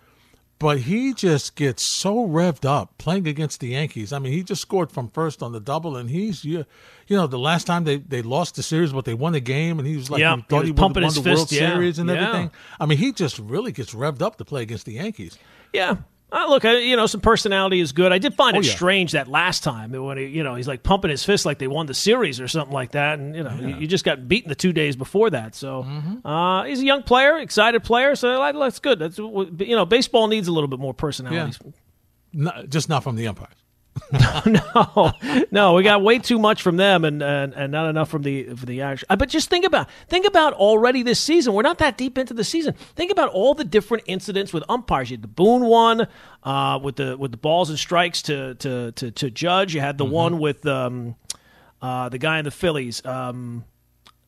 but 0.64 0.78
he 0.78 1.12
just 1.12 1.56
gets 1.56 1.84
so 1.92 2.26
revved 2.26 2.64
up 2.64 2.96
playing 2.96 3.28
against 3.28 3.60
the 3.60 3.68
Yankees. 3.68 4.14
I 4.14 4.18
mean, 4.18 4.32
he 4.32 4.42
just 4.42 4.62
scored 4.62 4.90
from 4.90 5.10
first 5.10 5.42
on 5.42 5.52
the 5.52 5.60
double, 5.60 5.94
and 5.94 6.08
he's 6.08 6.42
you, 6.42 6.64
you 7.06 7.18
know 7.18 7.26
the 7.26 7.38
last 7.38 7.66
time 7.66 7.84
they, 7.84 7.98
they 7.98 8.22
lost 8.22 8.56
the 8.56 8.62
series, 8.62 8.90
but 8.90 9.04
they 9.04 9.12
won 9.12 9.34
a 9.34 9.40
game, 9.40 9.78
and 9.78 9.86
he 9.86 9.94
was 9.94 10.10
like 10.10 10.20
yeah, 10.20 10.36
he 10.36 10.42
thought 10.48 10.62
he, 10.64 10.68
he 10.68 10.72
won, 10.72 10.94
the 10.94 11.00
fist, 11.02 11.26
World 11.26 11.52
yeah. 11.52 11.68
Series 11.68 11.98
and 11.98 12.08
yeah. 12.08 12.14
everything. 12.14 12.50
I 12.80 12.86
mean, 12.86 12.96
he 12.96 13.12
just 13.12 13.38
really 13.40 13.72
gets 13.72 13.92
revved 13.92 14.22
up 14.22 14.36
to 14.38 14.46
play 14.46 14.62
against 14.62 14.86
the 14.86 14.94
Yankees. 14.94 15.36
Yeah, 15.74 15.96
uh, 16.34 16.48
look, 16.48 16.64
you 16.64 16.96
know, 16.96 17.06
some 17.06 17.20
personality 17.20 17.78
is 17.78 17.92
good. 17.92 18.10
I 18.10 18.18
did 18.18 18.34
find 18.34 18.56
oh, 18.56 18.58
it 18.58 18.66
yeah. 18.66 18.72
strange 18.72 19.12
that 19.12 19.28
last 19.28 19.62
time 19.62 19.92
when 19.92 20.18
he, 20.18 20.26
you 20.26 20.42
know, 20.42 20.56
he's 20.56 20.66
like 20.66 20.82
pumping 20.82 21.12
his 21.12 21.22
fist 21.22 21.46
like 21.46 21.60
they 21.60 21.68
won 21.68 21.86
the 21.86 21.94
series 21.94 22.40
or 22.40 22.48
something 22.48 22.74
like 22.74 22.90
that, 22.90 23.20
and 23.20 23.36
you 23.36 23.44
know, 23.44 23.56
yeah. 23.60 23.78
you 23.78 23.86
just 23.86 24.04
got 24.04 24.26
beaten 24.26 24.48
the 24.48 24.56
two 24.56 24.72
days 24.72 24.96
before 24.96 25.30
that. 25.30 25.54
So 25.54 25.84
mm-hmm. 25.84 26.26
uh, 26.26 26.64
he's 26.64 26.80
a 26.80 26.84
young 26.84 27.04
player, 27.04 27.38
excited 27.38 27.84
player, 27.84 28.16
so 28.16 28.52
that's 28.52 28.80
good. 28.80 28.98
That's 28.98 29.16
you 29.16 29.76
know, 29.76 29.86
baseball 29.86 30.26
needs 30.26 30.48
a 30.48 30.52
little 30.52 30.66
bit 30.66 30.80
more 30.80 30.92
personality. 30.92 31.56
Yeah. 31.62 31.70
No, 32.32 32.66
just 32.66 32.88
not 32.88 33.04
from 33.04 33.14
the 33.14 33.28
umpires. 33.28 33.54
no, 34.46 35.12
no, 35.50 35.74
we 35.74 35.82
got 35.82 36.02
way 36.02 36.18
too 36.18 36.38
much 36.38 36.62
from 36.62 36.76
them, 36.76 37.04
and 37.04 37.22
and, 37.22 37.54
and 37.54 37.72
not 37.72 37.88
enough 37.88 38.08
from 38.08 38.22
the 38.22 38.44
from 38.44 38.66
the 38.66 38.82
Irish. 38.82 39.04
Uh, 39.08 39.16
but 39.16 39.28
just 39.28 39.50
think 39.50 39.64
about 39.64 39.88
think 40.08 40.26
about 40.26 40.52
already 40.54 41.02
this 41.02 41.20
season. 41.20 41.52
We're 41.54 41.62
not 41.62 41.78
that 41.78 41.96
deep 41.96 42.18
into 42.18 42.34
the 42.34 42.44
season. 42.44 42.74
Think 42.96 43.12
about 43.12 43.28
all 43.30 43.54
the 43.54 43.64
different 43.64 44.04
incidents 44.06 44.52
with 44.52 44.64
umpires. 44.68 45.10
You 45.10 45.16
had 45.16 45.22
the 45.22 45.28
Boone 45.28 45.64
one 45.64 46.08
uh, 46.42 46.80
with 46.82 46.96
the 46.96 47.16
with 47.16 47.30
the 47.30 47.36
balls 47.36 47.70
and 47.70 47.78
strikes 47.78 48.22
to 48.22 48.54
to 48.56 48.92
to, 48.92 49.10
to 49.12 49.30
judge. 49.30 49.74
You 49.74 49.80
had 49.80 49.96
the 49.96 50.04
mm-hmm. 50.04 50.14
one 50.14 50.38
with 50.38 50.66
um, 50.66 51.14
uh, 51.80 52.08
the 52.08 52.18
guy 52.18 52.38
in 52.38 52.44
the 52.44 52.50
Phillies. 52.50 53.04
Um, 53.04 53.64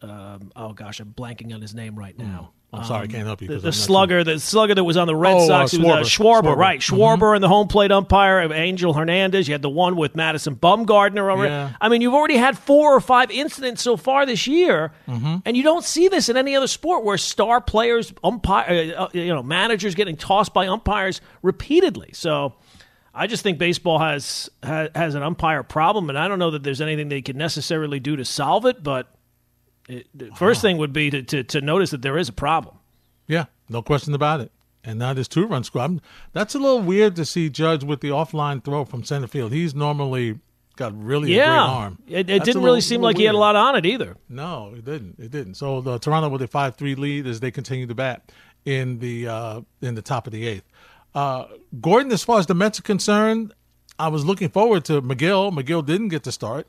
um, 0.00 0.52
oh 0.54 0.74
gosh, 0.74 1.00
I'm 1.00 1.12
blanking 1.12 1.54
on 1.54 1.60
his 1.60 1.74
name 1.74 1.96
right 1.96 2.16
now. 2.16 2.52
I'm 2.72 2.84
sorry, 2.84 3.04
I 3.04 3.06
can't 3.06 3.26
help 3.26 3.40
you. 3.40 3.48
The, 3.48 3.58
the 3.58 3.72
slugger, 3.72 4.22
the 4.24 4.38
slugger 4.38 4.74
that 4.74 4.84
was 4.84 4.96
on 4.96 5.06
the 5.06 5.16
Red 5.16 5.36
oh, 5.36 5.46
Sox, 5.46 5.72
uh, 5.72 5.78
Schwarber. 5.78 5.84
Was, 5.84 6.18
uh, 6.18 6.22
Schwarber, 6.22 6.42
Schwarber, 6.42 6.56
right? 6.56 6.80
Schwarber 6.80 7.18
mm-hmm. 7.18 7.34
and 7.36 7.44
the 7.44 7.48
home 7.48 7.68
plate 7.68 7.92
umpire, 7.92 8.40
of 8.40 8.52
Angel 8.52 8.92
Hernandez. 8.92 9.48
You 9.48 9.54
had 9.54 9.62
the 9.62 9.70
one 9.70 9.96
with 9.96 10.14
Madison 10.16 10.56
Bumgarner. 10.56 11.46
Yeah. 11.46 11.72
I 11.80 11.88
mean, 11.88 12.02
you've 12.02 12.14
already 12.14 12.36
had 12.36 12.58
four 12.58 12.94
or 12.94 13.00
five 13.00 13.30
incidents 13.30 13.82
so 13.82 13.96
far 13.96 14.26
this 14.26 14.46
year, 14.46 14.92
mm-hmm. 15.08 15.36
and 15.44 15.56
you 15.56 15.62
don't 15.62 15.84
see 15.84 16.08
this 16.08 16.28
in 16.28 16.36
any 16.36 16.54
other 16.56 16.66
sport 16.66 17.04
where 17.04 17.16
star 17.16 17.60
players, 17.60 18.12
umpire, 18.22 18.94
uh, 18.96 19.04
uh, 19.04 19.08
you 19.12 19.32
know, 19.34 19.42
managers 19.42 19.94
getting 19.94 20.16
tossed 20.16 20.52
by 20.52 20.66
umpires 20.66 21.20
repeatedly. 21.42 22.10
So. 22.12 22.54
I 23.18 23.26
just 23.26 23.42
think 23.42 23.56
baseball 23.56 23.98
has, 23.98 24.50
has 24.62 24.90
has 24.94 25.14
an 25.14 25.22
umpire 25.22 25.62
problem, 25.62 26.10
and 26.10 26.18
I 26.18 26.28
don't 26.28 26.38
know 26.38 26.50
that 26.50 26.62
there's 26.62 26.82
anything 26.82 27.08
they 27.08 27.22
can 27.22 27.38
necessarily 27.38 27.98
do 27.98 28.16
to 28.16 28.26
solve 28.26 28.66
it. 28.66 28.82
But 28.82 29.10
it, 29.88 30.06
the 30.14 30.30
first 30.36 30.62
thing 30.62 30.78
would 30.78 30.92
be 30.92 31.10
to, 31.10 31.22
to, 31.22 31.44
to 31.44 31.60
notice 31.60 31.90
that 31.90 32.02
there 32.02 32.18
is 32.18 32.28
a 32.28 32.32
problem. 32.32 32.76
Yeah, 33.26 33.46
no 33.68 33.82
question 33.82 34.14
about 34.14 34.40
it. 34.40 34.52
And 34.84 34.98
now 35.00 35.12
this 35.14 35.26
two 35.26 35.46
run 35.46 35.64
score. 35.64 35.88
that's 36.32 36.54
a 36.54 36.58
little 36.58 36.80
weird 36.80 37.16
to 37.16 37.24
see 37.24 37.50
Judge 37.50 37.82
with 37.82 38.00
the 38.00 38.08
offline 38.08 38.64
throw 38.64 38.84
from 38.84 39.02
center 39.02 39.26
field. 39.26 39.52
He's 39.52 39.74
normally 39.74 40.38
got 40.76 40.96
really 40.96 41.34
yeah. 41.34 41.42
a 41.42 41.66
great 41.66 41.74
arm. 41.74 41.98
It, 42.06 42.18
it 42.18 42.24
didn't 42.26 42.46
little, 42.46 42.62
really 42.62 42.80
seem 42.80 43.00
like 43.00 43.16
weird. 43.16 43.20
he 43.20 43.26
had 43.26 43.34
a 43.34 43.38
lot 43.38 43.56
on 43.56 43.74
it 43.74 43.84
either. 43.84 44.16
No, 44.28 44.72
it 44.76 44.84
didn't. 44.84 45.18
It 45.18 45.32
didn't. 45.32 45.54
So 45.54 45.80
the 45.80 45.98
Toronto 45.98 46.28
with 46.28 46.42
a 46.42 46.46
five 46.46 46.76
three 46.76 46.94
lead 46.94 47.26
as 47.26 47.40
they 47.40 47.50
continue 47.50 47.86
to 47.86 47.94
bat 47.94 48.30
in 48.64 49.00
the 49.00 49.26
uh, 49.26 49.60
in 49.82 49.96
the 49.96 50.02
top 50.02 50.26
of 50.26 50.32
the 50.32 50.46
eighth. 50.46 50.64
Uh, 51.14 51.46
Gordon, 51.80 52.12
as 52.12 52.22
far 52.22 52.38
as 52.38 52.46
the 52.46 52.54
Mets 52.54 52.78
are 52.78 52.82
concerned, 52.82 53.54
I 53.98 54.08
was 54.08 54.24
looking 54.24 54.50
forward 54.50 54.84
to 54.84 55.00
Megill. 55.00 55.50
Megill 55.50 55.84
didn't 55.84 56.08
get 56.08 56.22
to 56.24 56.32
start. 56.32 56.68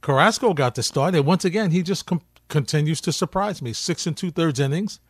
Carrasco 0.00 0.52
got 0.52 0.74
to 0.74 0.82
start, 0.82 1.14
and 1.14 1.24
once 1.24 1.44
again, 1.44 1.70
he 1.70 1.82
just 1.82 2.06
com- 2.06 2.22
continues 2.48 3.00
to 3.02 3.12
surprise 3.12 3.62
me. 3.62 3.72
Six 3.72 4.06
and 4.06 4.16
two 4.16 4.30
thirds 4.30 4.58
innings, 4.60 5.00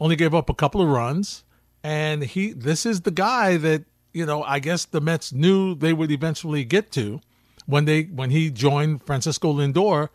only 0.00 0.16
gave 0.16 0.34
up 0.34 0.48
a 0.48 0.54
couple 0.54 0.80
of 0.80 0.88
runs, 0.88 1.44
and 1.82 2.22
he 2.22 2.52
this 2.52 2.86
is 2.86 3.02
the 3.02 3.10
guy 3.10 3.56
that 3.56 3.84
you 4.12 4.24
know 4.26 4.42
I 4.42 4.58
guess 4.58 4.84
the 4.84 5.00
Mets 5.00 5.32
knew 5.32 5.74
they 5.74 5.92
would 5.92 6.10
eventually 6.10 6.64
get 6.64 6.90
to 6.92 7.20
when 7.66 7.84
they 7.84 8.04
when 8.04 8.30
he 8.30 8.50
joined 8.50 9.02
Francisco 9.04 9.52
Lindor 9.52 10.08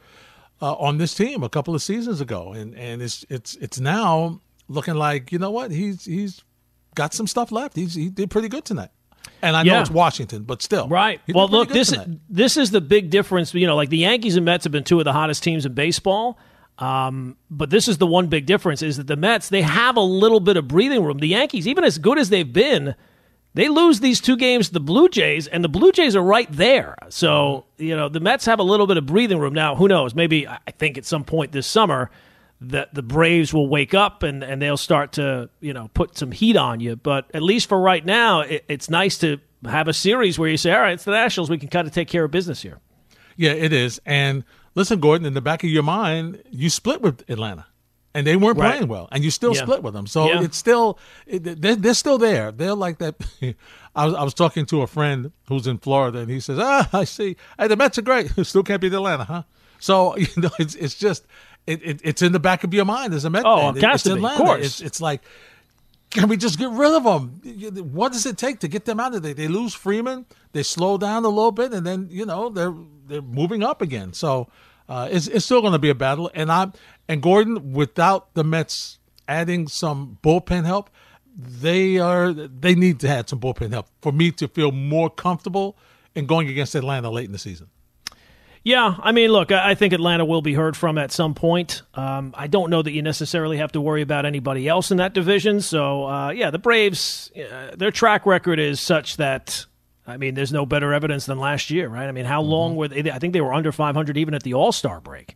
uh, 0.62 0.74
on 0.74 0.98
this 0.98 1.14
team 1.14 1.44
a 1.44 1.50
couple 1.50 1.76
of 1.76 1.82
seasons 1.82 2.22
ago, 2.22 2.54
and 2.54 2.76
and 2.76 3.02
it's 3.02 3.26
it's 3.30 3.56
it's 3.56 3.80
now 3.80 4.42
looking 4.68 4.96
like 4.96 5.32
you 5.32 5.40
know 5.40 5.52
what 5.52 5.72
he's 5.72 6.06
he's 6.06 6.44
got 6.96 7.14
some 7.14 7.28
stuff 7.28 7.52
left. 7.52 7.76
He's 7.76 7.96
he 7.96 8.10
did 8.10 8.30
pretty 8.30 8.50
good 8.50 8.66
tonight. 8.66 8.90
And 9.42 9.56
I 9.56 9.64
know 9.64 9.80
it's 9.82 9.90
Washington, 9.90 10.44
but 10.44 10.62
still, 10.62 10.88
right? 10.88 11.22
Well, 11.34 11.48
look 11.48 11.70
this 11.70 11.92
is, 11.92 12.00
this 12.30 12.58
is 12.58 12.72
the 12.72 12.82
big 12.82 13.10
difference. 13.10 13.54
You 13.54 13.68
know, 13.68 13.76
like 13.76 13.90
the 13.90 13.98
Yankees 13.98 14.36
and 14.36 14.46
Mets 14.46 14.64
have 14.66 14.72
been 14.72 14.84
two 14.84 15.00
of 15.00 15.06
the 15.06 15.14
hottest 15.14 15.44
teams 15.44 15.66
in 15.66 15.74
baseball. 15.74 16.38
Um, 16.78 17.38
but 17.50 17.70
this 17.70 17.88
is 17.88 18.00
the 18.00 18.08
one 18.08 18.28
big 18.28 18.46
difference 18.46 18.82
is 18.82 18.98
that 18.98 19.08
the 19.08 19.16
Mets 19.16 19.50
they 19.50 19.62
have 19.62 19.96
a 19.96 20.02
little 20.02 20.40
bit 20.40 20.58
of 20.58 20.68
breathing 20.68 21.04
room. 21.04 21.20
The 21.20 21.28
Yankees, 21.28 21.68
even 21.68 21.84
as 21.84 21.98
good 21.98 22.20
as 22.20 22.30
they've 22.30 22.52
been, 22.52 22.96
they 23.54 23.70
lose 23.70 24.02
these 24.02 24.20
two 24.20 24.36
games 24.36 24.68
to 24.68 24.74
the 24.74 24.82
Blue 24.82 25.08
Jays, 25.08 25.48
and 25.48 25.64
the 25.64 25.70
Blue 25.70 25.94
Jays 25.94 26.16
are 26.16 26.22
right 26.22 26.52
there. 26.52 26.96
So 27.10 27.66
you 27.78 27.96
know 27.96 28.10
the 28.10 28.20
Mets 28.20 28.46
have 28.46 28.60
a 28.60 28.64
little 28.64 28.88
bit 28.88 28.98
of 28.98 29.06
breathing 29.06 29.40
room 29.40 29.54
now. 29.54 29.76
Who 29.76 29.88
knows? 29.88 30.14
Maybe 30.14 30.48
I 30.48 30.60
think 30.78 30.98
at 30.98 31.06
some 31.06 31.24
point 31.24 31.54
this 31.54 31.68
summer 31.68 32.12
that 32.62 32.94
the 32.94 33.02
Braves 33.04 33.54
will 33.54 33.68
wake 33.68 33.94
up 33.94 34.24
and, 34.24 34.44
and 34.44 34.62
they'll 34.62 34.78
start 34.78 35.12
to 35.14 35.50
you 35.60 35.74
know 35.74 35.90
put 35.94 36.18
some 36.18 36.32
heat 36.32 36.56
on 36.58 36.80
you. 36.80 36.96
But 36.96 37.30
at 37.34 37.42
least 37.44 37.68
for 37.70 37.80
right 37.80 38.06
now, 38.06 38.42
it, 38.42 38.64
it's 38.68 38.90
nice 38.90 39.18
to 39.20 39.40
have 39.66 39.88
a 39.88 39.94
series 39.94 40.38
where 40.40 40.50
you 40.50 40.58
say, 40.58 40.72
all 40.74 40.80
right, 40.82 40.94
it's 40.94 41.04
the 41.06 41.12
Nationals, 41.12 41.50
we 41.50 41.58
can 41.58 41.70
kind 41.70 41.88
of 41.88 41.94
take 41.94 42.08
care 42.08 42.24
of 42.24 42.32
business 42.32 42.62
here. 42.62 42.80
Yeah, 43.36 43.52
it 43.52 43.74
is. 43.74 44.00
And 44.06 44.44
listen, 44.76 45.00
Gordon, 45.00 45.26
in 45.26 45.34
the 45.34 45.42
back 45.42 45.64
of 45.64 45.70
your 45.70 45.84
mind, 45.84 46.42
you 46.52 46.70
split 46.70 47.02
with 47.02 47.28
Atlanta. 47.30 47.66
And 48.14 48.26
they 48.26 48.38
weren't 48.38 48.58
Right. 48.58 48.72
playing 48.76 48.88
well, 48.88 49.10
and 49.12 49.26
you 49.26 49.30
still 49.30 49.54
Yeah. 49.54 49.64
split 49.64 49.84
with 49.84 49.94
them. 49.94 50.08
So 50.08 50.30
Yeah. 50.30 50.42
it's 50.44 50.56
still 50.56 50.98
it, 51.28 51.62
they're, 51.62 51.76
they're 51.76 51.94
still 51.94 52.18
there. 52.18 52.50
They're 52.54 52.74
like 52.74 53.00
that. 53.00 53.16
I 53.94 54.06
was 54.06 54.14
I 54.14 54.24
was 54.24 54.34
talking 54.34 54.66
to 54.68 54.84
a 54.84 54.88
friend 54.88 55.34
who's 55.50 55.68
in 55.68 55.80
Florida, 55.80 56.20
and 56.20 56.30
he 56.32 56.40
says, 56.40 56.58
"Ah, 56.62 56.88
I 56.94 57.04
see. 57.04 57.36
Hey, 57.60 57.68
the 57.68 57.76
Mets 57.76 57.98
are 57.98 58.02
great. 58.04 58.32
Still 58.46 58.64
can't 58.64 58.80
beat 58.80 58.94
Atlanta, 58.94 59.26
huh?" 59.26 59.44
So 59.80 60.16
you 60.18 60.28
know, 60.38 60.50
it's 60.60 60.76
it's 60.76 60.96
just 60.96 61.26
it, 61.68 61.82
it 61.84 62.02
it's 62.04 62.22
in 62.22 62.32
the 62.32 62.40
back 62.40 62.64
of 62.64 62.74
your 62.74 62.86
mind 62.86 63.14
as 63.14 63.26
a 63.26 63.30
Met 63.30 63.44
Oh, 63.46 63.58
fan. 63.74 63.78
it 63.78 63.84
it's 63.84 64.04
to 64.04 64.16
be, 64.16 64.26
of 64.26 64.32
course. 64.38 64.66
It's, 64.66 64.82
it's 64.82 65.02
like 65.02 65.22
can 66.12 66.30
we 66.30 66.38
just 66.38 66.58
get 66.58 66.70
rid 66.70 66.94
of 66.94 67.04
them? 67.04 67.92
What 67.92 68.14
does 68.14 68.26
it 68.26 68.38
take 68.38 68.60
to 68.60 68.68
get 68.68 68.86
them 68.86 69.00
out 69.00 69.14
of 69.16 69.22
there? 69.22 69.34
They 69.34 69.48
lose 69.50 69.74
Freeman, 69.74 70.26
they 70.54 70.64
slow 70.64 70.98
down 70.98 71.26
a 71.26 71.30
little 71.30 71.52
bit, 71.52 71.74
and 71.74 71.86
then 71.86 72.08
you 72.10 72.26
know 72.26 72.50
they're 72.50 72.74
they're 73.08 73.22
moving 73.22 73.64
up 73.64 73.82
again. 73.82 74.14
So 74.14 74.48
uh, 74.88 75.10
it's 75.12 75.28
it's 75.28 75.46
still 75.46 75.62
going 75.62 75.74
to 75.74 75.80
be 75.80 75.90
a 75.90 75.96
battle. 75.96 76.32
And 76.34 76.52
I'm 76.52 76.74
and 77.10 77.22
Gordon, 77.22 77.74
without 77.74 78.34
the 78.34 78.44
Mets 78.44 79.00
adding 79.28 79.68
some 79.68 80.18
bullpen 80.24 80.66
help, 80.66 80.90
they 81.36 81.98
are 81.98 82.32
they 82.32 82.76
need 82.76 83.00
to 83.02 83.10
add 83.10 83.28
some 83.28 83.40
bullpen 83.40 83.72
help 83.72 83.88
for 84.02 84.12
me 84.14 84.32
to 84.32 84.48
feel 84.48 84.72
more 84.72 85.10
comfortable 85.10 85.78
in 86.14 86.28
going 86.28 86.48
against 86.48 86.76
Atlanta 86.76 87.10
late 87.10 87.26
in 87.26 87.34
the 87.34 87.40
season. 87.40 87.68
Yeah, 88.66 88.96
I 89.00 89.12
mean, 89.12 89.32
look, 89.32 89.52
I 89.52 89.76
think 89.76 89.94
Atlanta 89.94 90.26
will 90.26 90.42
be 90.42 90.56
heard 90.56 90.76
from 90.76 90.98
at 90.98 91.12
some 91.12 91.36
point. 91.36 91.84
Um, 91.94 92.34
I 92.36 92.48
don't 92.48 92.72
know 92.72 92.82
that 92.82 92.92
you 92.94 93.04
necessarily 93.04 93.58
have 93.58 93.72
to 93.74 93.80
worry 93.80 94.02
about 94.02 94.26
anybody 94.26 94.68
else 94.68 94.90
in 94.90 94.98
that 94.98 95.14
division. 95.14 95.62
So, 95.62 96.06
uh, 96.06 96.30
yeah, 96.32 96.50
the 96.50 96.58
Braves, 96.58 97.32
uh, 97.38 97.76
their 97.78 97.92
track 97.92 98.26
record 98.26 98.58
is 98.58 98.82
such 98.82 99.18
that, 99.18 99.68
I 100.08 100.18
mean, 100.18 100.34
there's 100.34 100.52
no 100.52 100.66
better 100.66 100.94
evidence 100.94 101.28
than 101.28 101.38
last 101.38 101.70
year, 101.70 101.88
right? 101.88 102.08
I 102.08 102.12
mean, 102.12 102.26
how 102.26 102.42
long 102.42 102.76
were 102.76 102.88
they? 102.88 103.12
I 103.12 103.20
think 103.20 103.34
they 103.34 103.42
were 103.42 103.54
under 103.54 103.72
500 103.72 104.18
even 104.18 104.34
at 104.34 104.42
the 104.42 104.56
All 104.56 104.72
Star 104.72 105.00
break, 105.00 105.36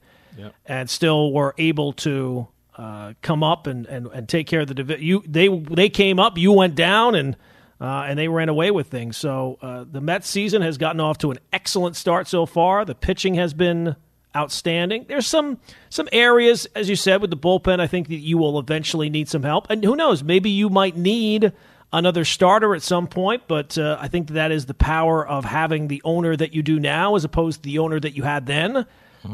and 0.66 0.90
still 0.90 1.32
were 1.32 1.54
able 1.60 1.94
to 1.94 2.48
uh, 2.80 3.14
come 3.22 3.44
up 3.44 3.68
and, 3.68 3.86
and, 3.86 4.08
and 4.08 4.28
take 4.28 4.48
care 4.48 4.62
of 4.62 4.68
the 4.68 4.74
division. 4.74 5.06
You 5.06 5.24
they 5.28 5.50
they 5.50 5.90
came 5.90 6.20
up, 6.20 6.36
you 6.40 6.52
went 6.52 6.74
down, 6.74 7.14
and 7.14 7.36
uh, 7.82 8.06
and 8.08 8.20
they 8.20 8.28
ran 8.28 8.50
away 8.50 8.72
with 8.72 8.88
things. 8.88 9.18
So 9.18 9.58
uh, 9.62 9.86
the 9.90 10.02
Mets 10.02 10.28
season 10.28 10.62
has 10.62 10.78
gotten 10.78 11.00
off 11.00 11.18
to 11.20 11.32
an 11.32 11.40
excellent 11.54 11.96
start 11.96 12.28
so 12.28 12.46
far. 12.46 12.86
The 12.86 12.96
pitching 12.96 13.36
has 13.36 13.54
been 13.54 13.96
outstanding. 14.36 15.06
There's 15.08 15.28
some 15.28 15.60
some 15.90 16.08
areas, 16.12 16.68
as 16.76 16.90
you 16.90 16.96
said, 16.96 17.22
with 17.22 17.30
the 17.30 17.38
bullpen. 17.38 17.80
I 17.80 17.88
think 17.88 18.10
that 18.10 18.16
you 18.16 18.38
will 18.38 18.60
eventually 18.60 19.10
need 19.10 19.30
some 19.30 19.44
help, 19.44 19.70
and 19.70 19.84
who 19.84 19.96
knows? 19.96 20.24
Maybe 20.24 20.50
you 20.50 20.70
might 20.70 20.96
need 20.98 21.52
another 21.92 22.24
starter 22.26 22.76
at 22.76 22.82
some 22.84 23.08
point. 23.08 23.44
But 23.48 23.78
uh, 23.78 23.98
I 24.00 24.08
think 24.08 24.30
that 24.30 24.52
is 24.52 24.66
the 24.68 24.74
power 24.74 25.28
of 25.28 25.46
having 25.46 25.88
the 25.88 26.02
owner 26.06 26.36
that 26.36 26.54
you 26.54 26.62
do 26.62 26.80
now, 26.80 27.16
as 27.16 27.24
opposed 27.24 27.64
to 27.64 27.70
the 27.70 27.80
owner 27.80 28.00
that 28.00 28.16
you 28.16 28.24
had 28.24 28.46
then. 28.46 28.86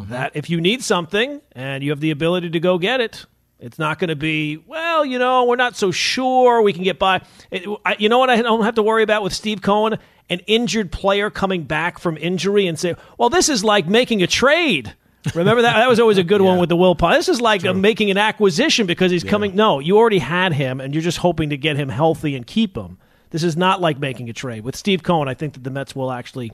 That 0.10 0.32
if 0.36 0.50
you 0.50 0.60
need 0.62 0.84
something 0.84 1.42
and 1.52 1.84
you 1.84 1.92
have 1.92 2.00
the 2.00 2.10
ability 2.10 2.50
to 2.52 2.60
go 2.60 2.80
get 2.80 3.02
it, 3.02 3.26
it's 3.60 3.80
not 3.80 4.00
going 4.00 4.10
to 4.10 4.16
be, 4.16 4.58
well, 4.58 5.06
you 5.06 5.18
know, 5.18 5.46
we're 5.46 5.56
not 5.56 5.76
so 5.76 5.92
sure 5.92 6.62
we 6.62 6.74
can 6.74 6.84
get 6.84 7.00
by. 7.00 7.22
It, 7.52 7.68
I, 7.86 7.96
you 7.98 8.10
know 8.10 8.20
what 8.20 8.30
I 8.30 8.42
don't 8.42 8.64
have 8.64 8.76
to 8.76 8.84
worry 8.84 9.04
about 9.04 9.24
with 9.24 9.34
Steve 9.34 9.62
Cohen? 9.62 9.98
An 10.30 10.40
injured 10.48 10.92
player 10.92 11.30
coming 11.30 11.64
back 11.64 12.00
from 12.00 12.18
injury 12.18 12.68
and 12.68 12.78
say, 12.78 12.96
well, 13.18 13.30
this 13.30 13.48
is 13.48 13.64
like 13.64 13.88
making 13.88 14.24
a 14.24 14.28
trade. 14.28 14.94
Remember 15.34 15.62
that? 15.62 15.76
That 15.76 15.88
was 15.88 16.00
always 16.00 16.18
a 16.18 16.24
good 16.24 16.42
one 16.44 16.60
with 16.60 16.70
the 16.70 16.76
Will 16.76 16.96
Pye. 16.96 17.16
This 17.16 17.30
is 17.30 17.42
like 17.42 17.66
uh, 17.66 17.74
making 17.74 18.12
an 18.12 18.18
acquisition 18.18 18.86
because 18.86 19.12
he's 19.12 19.24
coming. 19.24 19.56
No, 19.56 19.80
you 19.80 19.98
already 19.98 20.20
had 20.20 20.54
him 20.54 20.82
and 20.82 20.94
you're 20.94 21.04
just 21.04 21.20
hoping 21.20 21.50
to 21.52 21.58
get 21.58 21.78
him 21.78 21.90
healthy 21.90 22.36
and 22.36 22.46
keep 22.46 22.76
him. 22.76 22.98
This 23.30 23.44
is 23.44 23.56
not 23.58 23.82
like 23.82 24.00
making 24.00 24.30
a 24.30 24.34
trade. 24.34 24.64
With 24.64 24.76
Steve 24.76 25.04
Cohen, 25.04 25.28
I 25.28 25.34
think 25.34 25.54
that 25.54 25.64
the 25.64 25.70
Mets 25.70 25.96
will 25.96 26.12
actually 26.12 26.52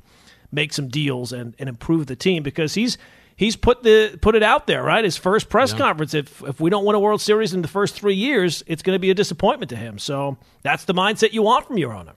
make 0.51 0.73
some 0.73 0.87
deals 0.87 1.31
and, 1.31 1.55
and 1.59 1.69
improve 1.69 2.07
the 2.07 2.15
team 2.15 2.43
because 2.43 2.73
he's 2.73 2.97
he's 3.41 3.55
put 3.55 3.81
the 3.81 4.19
put 4.21 4.35
it 4.35 4.43
out 4.43 4.67
there, 4.67 4.83
right? 4.83 5.03
His 5.03 5.17
first 5.17 5.49
press 5.49 5.73
conference. 5.73 6.13
If 6.13 6.43
if 6.43 6.59
we 6.61 6.69
don't 6.69 6.85
win 6.85 6.95
a 6.95 6.99
World 6.99 7.21
Series 7.21 7.53
in 7.53 7.63
the 7.63 7.67
first 7.67 7.95
three 7.95 8.13
years, 8.13 8.63
it's 8.67 8.83
going 8.83 8.95
to 8.95 8.99
be 8.99 9.09
a 9.09 9.15
disappointment 9.15 9.69
to 9.71 9.75
him. 9.75 9.97
So 9.99 10.37
that's 10.61 10.85
the 10.85 10.93
mindset 10.93 11.33
you 11.33 11.41
want 11.41 11.65
from 11.65 11.77
your 11.79 11.91
owner. 11.91 12.13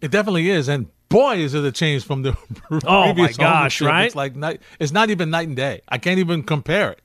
It 0.00 0.10
definitely 0.10 0.50
is, 0.50 0.68
and 0.68 0.86
boy, 1.08 1.36
is 1.38 1.54
it 1.54 1.64
a 1.64 1.72
change 1.72 2.04
from 2.04 2.22
the 2.22 2.36
Oh, 2.70 3.06
my 3.06 3.12
previous 3.14 3.36
gosh, 3.38 3.80
ownership. 3.82 3.88
right? 3.88 4.04
It's 4.06 4.14
like 4.14 4.36
night. 4.36 4.60
It's 4.78 4.92
not 4.92 5.08
even 5.10 5.30
night 5.30 5.48
and 5.48 5.56
day. 5.56 5.80
I 5.88 5.96
can't 5.98 6.18
even 6.18 6.42
compare 6.42 6.90
it. 6.92 7.00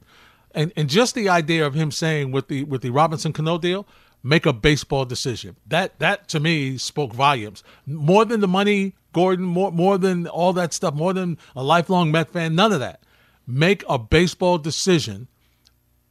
And 0.54 0.72
and 0.76 0.90
just 0.90 1.16
the 1.16 1.30
idea 1.30 1.66
of 1.66 1.74
him 1.74 1.92
saying 1.92 2.32
with 2.32 2.50
the 2.50 2.66
with 2.66 2.82
the 2.82 2.90
Robinson 2.90 3.32
Cano 3.34 3.58
deal, 3.58 3.88
make 4.22 4.46
a 4.46 4.52
baseball 4.54 5.06
decision. 5.06 5.56
That 5.68 5.98
that 6.00 6.28
to 6.30 6.40
me 6.42 6.78
spoke 6.78 7.14
volumes. 7.14 7.64
More 7.86 8.26
than 8.26 8.42
the 8.42 8.48
money, 8.50 8.96
Gordon. 9.14 9.46
More 9.46 9.72
more 9.72 9.98
than 9.98 10.28
all 10.28 10.52
that 10.54 10.74
stuff. 10.74 10.94
More 10.94 11.14
than 11.14 11.38
a 11.56 11.64
lifelong 11.64 12.12
Met 12.12 12.32
fan. 12.34 12.54
None 12.56 12.74
of 12.74 12.82
that. 12.82 13.02
Make 13.48 13.84
a 13.88 14.00
baseball 14.00 14.58
decision. 14.58 15.28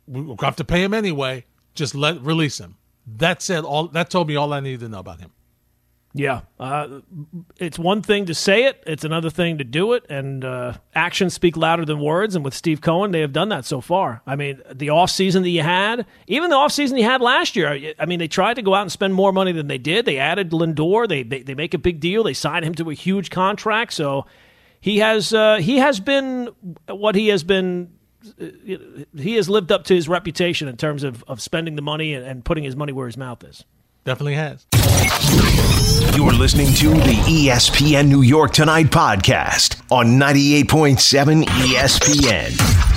We'll 0.06 0.36
have 0.40 0.56
to 0.56 0.64
pay 0.64 0.82
him 0.82 0.94
anyway. 0.94 1.44
Just 1.74 1.94
let 1.94 2.20
release 2.20 2.58
him. 2.58 2.76
That 3.06 3.42
said, 3.42 3.64
all 3.64 3.88
that 3.88 4.10
told 4.10 4.28
me 4.28 4.36
all 4.36 4.52
I 4.52 4.60
needed 4.60 4.80
to 4.80 4.88
know 4.88 5.00
about 5.00 5.20
him. 5.20 5.32
Yeah, 6.16 6.42
uh, 6.60 7.00
it's 7.56 7.76
one 7.76 8.00
thing 8.00 8.26
to 8.26 8.34
say 8.34 8.66
it; 8.66 8.80
it's 8.86 9.02
another 9.02 9.30
thing 9.30 9.58
to 9.58 9.64
do 9.64 9.94
it. 9.94 10.06
And 10.08 10.44
uh, 10.44 10.74
actions 10.94 11.34
speak 11.34 11.56
louder 11.56 11.84
than 11.84 11.98
words. 11.98 12.36
And 12.36 12.44
with 12.44 12.54
Steve 12.54 12.80
Cohen, 12.80 13.10
they 13.10 13.20
have 13.20 13.32
done 13.32 13.48
that 13.48 13.64
so 13.64 13.80
far. 13.80 14.22
I 14.24 14.36
mean, 14.36 14.62
the 14.72 14.90
off 14.90 15.10
season 15.10 15.42
that 15.42 15.48
you 15.48 15.62
had, 15.62 16.06
even 16.28 16.50
the 16.50 16.56
off 16.56 16.70
season 16.70 16.96
you 16.98 17.04
had 17.04 17.20
last 17.20 17.56
year. 17.56 17.94
I 17.98 18.06
mean, 18.06 18.20
they 18.20 18.28
tried 18.28 18.54
to 18.54 18.62
go 18.62 18.74
out 18.74 18.82
and 18.82 18.92
spend 18.92 19.12
more 19.12 19.32
money 19.32 19.50
than 19.50 19.66
they 19.66 19.76
did. 19.76 20.04
They 20.04 20.18
added 20.18 20.50
Lindor. 20.50 21.08
They 21.08 21.24
they, 21.24 21.42
they 21.42 21.54
make 21.54 21.74
a 21.74 21.78
big 21.78 21.98
deal. 21.98 22.22
They 22.22 22.32
sign 22.32 22.62
him 22.62 22.76
to 22.76 22.90
a 22.90 22.94
huge 22.94 23.30
contract. 23.30 23.92
So 23.92 24.24
he 24.84 24.98
has 24.98 25.32
uh, 25.32 25.56
he 25.56 25.78
has 25.78 25.98
been 25.98 26.50
what 26.88 27.14
he 27.14 27.28
has 27.28 27.42
been. 27.42 27.94
uh, 28.38 28.44
He 29.16 29.34
has 29.36 29.48
lived 29.48 29.72
up 29.72 29.84
to 29.84 29.94
his 29.94 30.10
reputation 30.10 30.68
in 30.68 30.76
terms 30.76 31.04
of, 31.04 31.24
of 31.26 31.40
spending 31.40 31.74
the 31.74 31.80
money 31.80 32.12
and, 32.12 32.22
and 32.22 32.44
putting 32.44 32.64
his 32.64 32.76
money 32.76 32.92
where 32.92 33.06
his 33.06 33.16
mouth 33.16 33.42
is. 33.44 33.64
Definitely 34.04 34.34
has. 34.34 34.66
You're 36.14 36.32
listening 36.34 36.66
to 36.74 36.90
the 36.90 37.16
ESPN 37.26 38.08
New 38.08 38.20
York 38.20 38.52
Tonight 38.52 38.88
podcast 38.88 39.80
on 39.90 40.18
98.7 40.20 41.44
ESPN. 41.44 42.92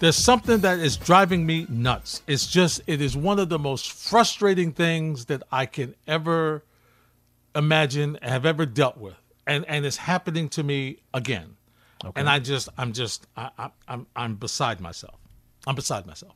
There's 0.00 0.16
something 0.16 0.58
that 0.58 0.80
is 0.80 0.98
driving 0.98 1.46
me 1.46 1.64
nuts. 1.70 2.20
It's 2.26 2.46
just, 2.46 2.82
it 2.86 3.00
is 3.00 3.16
one 3.16 3.38
of 3.38 3.48
the 3.48 3.58
most 3.58 3.90
frustrating 3.90 4.72
things 4.72 5.24
that 5.26 5.42
I 5.50 5.64
can 5.64 5.94
ever 6.06 6.62
imagine, 7.54 8.18
have 8.22 8.46
ever 8.46 8.66
dealt 8.66 8.96
with. 8.96 9.14
And, 9.46 9.64
and 9.66 9.84
it's 9.84 9.96
happening 9.96 10.48
to 10.50 10.62
me 10.62 10.98
again. 11.12 11.56
And 12.16 12.28
I 12.28 12.38
just, 12.40 12.68
I'm 12.76 12.92
just, 12.92 13.26
I, 13.36 13.50
I, 13.58 13.70
I'm, 13.86 14.06
I'm 14.16 14.34
beside 14.34 14.80
myself. 14.80 15.18
I'm 15.66 15.74
beside 15.76 16.06
myself. 16.06 16.34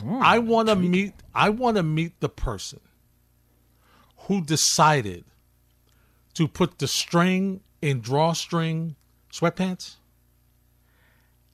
Hmm. 0.00 0.20
I 0.22 0.38
want 0.38 0.68
to 0.68 0.76
meet, 0.76 1.12
I 1.34 1.50
want 1.50 1.76
to 1.76 1.82
meet 1.82 2.18
the 2.20 2.28
person 2.28 2.80
who 4.16 4.42
decided 4.42 5.24
to 6.34 6.48
put 6.48 6.78
the 6.78 6.88
string 6.88 7.60
in 7.82 8.00
drawstring 8.00 8.96
sweatpants 9.32 9.96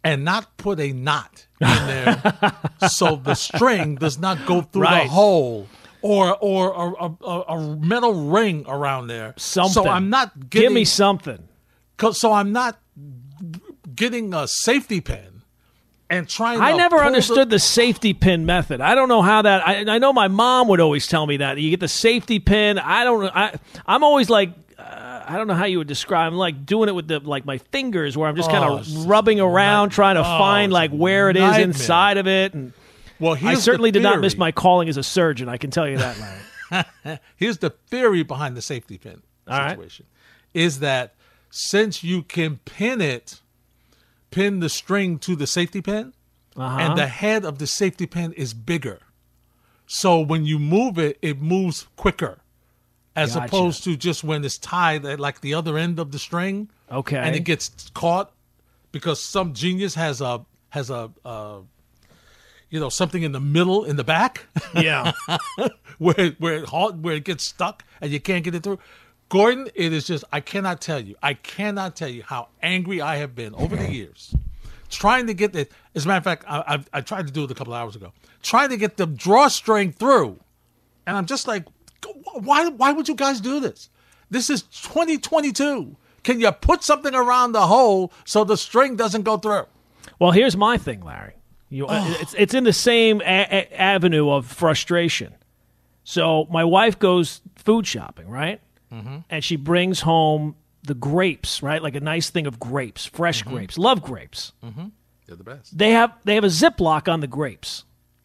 and 0.04 0.24
not 0.24 0.56
put 0.56 0.78
a 0.80 0.92
knot 0.92 1.46
in 1.60 1.66
there 1.68 2.22
so 2.88 3.16
the 3.16 3.34
string 3.34 3.96
does 3.96 4.18
not 4.18 4.46
go 4.46 4.62
through 4.62 4.82
Right. 4.82 5.02
the 5.04 5.10
hole 5.10 5.66
or 6.02 6.36
or 6.36 6.94
a, 6.98 7.24
a, 7.24 7.40
a- 7.42 7.76
metal 7.76 8.28
ring 8.30 8.64
around 8.68 9.06
there. 9.08 9.34
Something. 9.36 9.84
So 9.84 9.88
I'm 9.88 10.10
not 10.10 10.50
getting 10.50 10.68
Give 10.68 10.72
me 10.72 10.84
something. 10.84 11.48
so 12.12 12.32
I'm 12.32 12.52
not 12.52 12.78
getting 13.94 14.32
a 14.34 14.46
safety 14.48 15.00
pin 15.00 15.42
and 16.08 16.28
trying. 16.28 16.60
I 16.60 16.72
never 16.76 16.96
pull 16.96 17.00
the- 17.00 17.06
understood 17.06 17.50
the 17.50 17.58
safety 17.58 18.14
pin 18.14 18.46
method. 18.46 18.80
I 18.80 18.94
don't 18.94 19.08
know 19.08 19.22
how 19.22 19.42
that. 19.42 19.66
I, 19.66 19.84
I 19.94 19.98
know 19.98 20.12
my 20.12 20.28
mom 20.28 20.68
would 20.68 20.80
always 20.80 21.06
tell 21.06 21.26
me 21.26 21.38
that 21.38 21.58
you 21.58 21.70
get 21.70 21.80
the 21.80 21.88
safety 21.88 22.38
pin. 22.38 22.78
I 22.78 23.04
don't. 23.04 23.24
I 23.34 23.54
I'm 23.86 24.02
always 24.04 24.30
like. 24.30 24.50
Uh, 24.78 25.22
I 25.28 25.36
don't 25.36 25.46
know 25.46 25.54
how 25.54 25.66
you 25.66 25.78
would 25.78 25.86
describe. 25.86 26.32
I'm 26.32 26.38
like 26.38 26.64
doing 26.64 26.88
it 26.88 26.92
with 26.94 27.06
the 27.06 27.20
like 27.20 27.44
my 27.44 27.58
fingers, 27.58 28.16
where 28.16 28.28
I'm 28.28 28.34
just 28.36 28.50
kind 28.50 28.64
Oh, 28.64 28.76
of 28.78 28.80
it's 28.80 28.90
rubbing 28.90 29.38
around, 29.38 29.90
trying 29.90 30.14
to 30.16 30.22
oh, 30.22 30.38
find 30.38 30.72
like 30.72 30.90
where 30.90 31.28
it 31.30 31.36
is 31.36 31.42
nightmare. 31.42 31.60
inside 31.66 32.16
of 32.16 32.26
it. 32.26 32.54
And 32.54 32.72
Well, 33.20 33.36
I 33.42 33.54
certainly 33.54 33.90
did 33.90 34.02
not 34.02 34.20
miss 34.20 34.36
my 34.36 34.50
calling 34.50 34.88
as 34.88 34.96
a 34.96 35.02
surgeon. 35.02 35.48
I 35.48 35.56
can 35.58 35.70
tell 35.70 35.88
you 35.88 35.98
that, 35.98 36.16
Larry. 36.18 37.18
Here's 37.36 37.58
the 37.58 37.70
theory 37.70 38.22
behind 38.22 38.56
the 38.56 38.62
safety 38.62 38.98
pin 38.98 39.22
right. 39.46 39.70
situation: 39.70 40.06
is 40.54 40.80
that 40.80 41.14
since 41.50 42.02
you 42.02 42.22
can 42.22 42.58
pin 42.64 43.00
it, 43.00 43.40
pin 44.30 44.60
the 44.60 44.68
string 44.68 45.18
to 45.20 45.36
the 45.36 45.46
safety 45.46 45.82
pin, 45.82 46.12
Uh-huh. 46.56 46.78
and 46.78 46.98
the 46.98 47.06
head 47.08 47.44
of 47.44 47.58
the 47.58 47.66
safety 47.66 48.06
pin 48.06 48.32
is 48.34 48.54
bigger, 48.54 49.00
so 49.86 50.20
when 50.20 50.44
you 50.44 50.58
move 50.58 50.98
it, 50.98 51.18
it 51.22 51.40
moves 51.42 51.88
quicker, 51.96 52.38
as 53.16 53.34
Gotcha. 53.34 53.46
opposed 53.46 53.84
to 53.84 53.96
just 53.96 54.22
when 54.24 54.44
it's 54.44 54.58
tied 54.58 55.04
at 55.04 55.18
like 55.20 55.40
the 55.40 55.54
other 55.54 55.76
end 55.76 55.98
of 55.98 56.12
the 56.12 56.18
string, 56.18 56.70
Okay. 56.90 57.16
and 57.18 57.34
it 57.34 57.40
gets 57.44 57.90
caught 57.94 58.32
because 58.92 59.20
some 59.22 59.52
genius 59.54 59.94
has 59.96 60.20
a 60.20 60.44
has 60.70 60.88
a 60.90 61.10
uh, 61.24 61.58
you 62.70 62.80
know 62.80 62.88
something 62.88 63.22
in 63.22 63.32
the 63.32 63.40
middle 63.40 63.84
in 63.84 63.96
the 63.96 64.04
back 64.04 64.46
Yeah. 64.74 65.12
where 65.98 66.18
it, 66.18 66.40
where 66.40 66.54
it 66.54 66.66
halt, 66.66 66.96
where 66.96 67.14
it 67.14 67.24
gets 67.24 67.44
stuck 67.44 67.84
and 68.00 68.10
you 68.10 68.20
can't 68.20 68.42
get 68.44 68.54
it 68.54 68.62
through. 68.62 68.78
Gordon, 69.28 69.68
it 69.74 69.92
is 69.92 70.06
just 70.06 70.24
I 70.32 70.40
cannot 70.40 70.80
tell 70.80 71.00
you. 71.00 71.14
I 71.22 71.34
cannot 71.34 71.94
tell 71.94 72.08
you 72.08 72.22
how 72.22 72.48
angry 72.62 73.00
I 73.00 73.16
have 73.16 73.34
been 73.34 73.54
over 73.54 73.76
the 73.76 73.90
years 73.92 74.34
trying 74.90 75.26
to 75.28 75.34
get 75.34 75.54
it. 75.56 75.72
As 75.94 76.04
a 76.04 76.08
matter 76.08 76.18
of 76.18 76.24
fact, 76.24 76.44
I, 76.46 76.58
I, 76.74 76.98
I 76.98 77.00
tried 77.00 77.26
to 77.26 77.32
do 77.32 77.44
it 77.44 77.50
a 77.50 77.54
couple 77.54 77.72
hours 77.72 77.96
ago, 77.96 78.12
trying 78.42 78.68
to 78.70 78.76
get 78.76 78.96
the 78.96 79.06
drawstring 79.06 79.92
through, 79.92 80.38
and 81.06 81.16
I'm 81.16 81.26
just 81.26 81.48
like, 81.48 81.64
why? 82.34 82.68
Why 82.68 82.92
would 82.92 83.08
you 83.08 83.14
guys 83.14 83.40
do 83.40 83.60
this? 83.60 83.88
This 84.30 84.50
is 84.50 84.62
2022. 84.62 85.96
Can 86.22 86.40
you 86.40 86.52
put 86.52 86.82
something 86.84 87.14
around 87.14 87.52
the 87.52 87.66
hole 87.66 88.12
so 88.26 88.44
the 88.44 88.56
string 88.56 88.94
doesn't 88.96 89.22
go 89.22 89.38
through? 89.38 89.64
Well, 90.18 90.32
here's 90.32 90.56
my 90.56 90.76
thing, 90.76 91.00
Larry. 91.00 91.34
You, 91.70 91.86
Oh. 91.88 92.16
it's 92.20 92.34
it's 92.34 92.52
in 92.54 92.64
the 92.64 92.72
same 92.72 93.20
a- 93.22 93.24
a- 93.50 93.80
avenue 93.80 94.28
of 94.30 94.46
frustration. 94.46 95.32
So 96.04 96.46
my 96.50 96.64
wife 96.64 96.98
goes 96.98 97.40
food 97.56 97.86
shopping, 97.86 98.28
right? 98.28 98.60
Mm-hmm. 98.92 99.18
And 99.30 99.44
she 99.44 99.56
brings 99.56 100.00
home 100.00 100.56
the 100.82 100.94
grapes, 100.94 101.62
right? 101.62 101.80
Like 101.82 101.94
a 101.94 102.00
nice 102.00 102.30
thing 102.30 102.46
of 102.46 102.58
grapes, 102.58 103.06
fresh 103.06 103.42
Mm-hmm. 103.44 103.54
grapes. 103.54 103.78
Love 103.78 104.02
grapes. 104.02 104.52
They're 105.26 105.36
the 105.36 105.44
best. 105.44 105.76
They 105.78 105.90
have 105.92 106.12
they 106.24 106.34
have 106.34 106.44
a 106.44 106.48
Ziploc 106.48 107.10
on 107.12 107.20
the 107.20 107.28
grapes. 107.28 107.84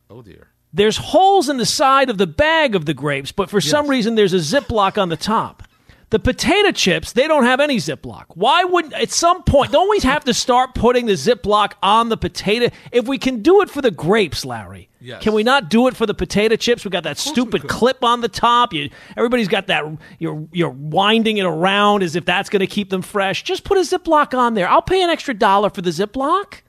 Oh 0.10 0.22
dear. 0.24 0.48
There's 0.74 0.98
holes 0.98 1.48
in 1.48 1.58
the 1.58 1.66
side 1.66 2.10
of 2.10 2.18
the 2.18 2.28
bag 2.28 2.76
of 2.76 2.86
the 2.86 2.94
grapes, 2.94 3.32
but 3.32 3.50
for 3.50 3.62
some 3.62 3.88
reason 3.88 4.16
there's 4.16 4.34
a 4.34 4.38
Ziploc 4.38 5.02
on 5.02 5.08
the 5.10 5.16
top. 5.18 5.64
The 6.12 6.20
potato 6.20 6.72
chips, 6.72 7.14
they 7.14 7.28
don't 7.28 7.46
have 7.46 7.60
any 7.60 7.78
Ziploc. 7.78 8.26
Why 8.36 8.64
wouldn't 8.64 8.94
at 8.94 9.10
some 9.12 9.42
point 9.44 9.72
don't 9.72 9.90
we 9.90 10.00
have 10.02 10.24
to 10.26 10.34
start 10.36 10.76
putting 10.76 11.08
the 11.08 11.14
Ziploc 11.14 11.74
on 11.82 12.10
the 12.10 12.16
potato? 12.18 12.74
If 12.92 13.08
we 13.08 13.18
can 13.18 13.42
do 13.42 13.62
it 13.62 13.70
for 13.72 13.82
the 13.82 13.90
grapes, 13.90 14.46
Larry, 14.46 14.88
Yes. 15.02 15.24
can 15.24 15.34
we 15.34 15.42
not 15.44 15.68
do 15.70 15.88
it 15.88 15.96
for 15.96 16.06
the 16.06 16.14
potato 16.14 16.56
chips? 16.58 16.86
We 16.86 16.92
got 16.92 17.04
that 17.04 17.18
stupid 17.18 17.68
clip 17.68 18.04
on 18.04 18.22
the 18.22 18.30
top. 18.30 18.72
You, 18.72 18.90
everybody's 19.18 19.48
got 19.48 19.66
that. 19.68 19.84
You're 20.20 20.48
you're 20.52 20.70
winding 20.70 21.38
it 21.38 21.46
around 21.46 22.04
as 22.04 22.16
if 22.16 22.24
that's 22.24 22.50
going 22.50 22.60
to 22.62 22.68
keep 22.68 22.92
them 22.92 23.02
fresh. 23.02 23.44
Just 23.44 23.64
put 23.64 23.78
a 23.78 23.82
Ziploc 23.82 24.38
on 24.38 24.54
there. 24.54 24.70
I'll 24.70 24.82
pay 24.84 25.02
an 25.04 25.10
extra 25.10 25.34
dollar 25.34 25.72
for 25.72 25.82
the 25.82 25.90
Ziploc. 25.90 26.62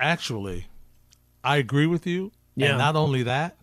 Actually, 0.00 0.66
I 1.44 1.56
agree 1.58 1.86
with 1.86 2.06
you. 2.08 2.32
Yeah. 2.56 2.70
And 2.70 2.78
not 2.78 2.96
only 2.96 3.22
that, 3.22 3.56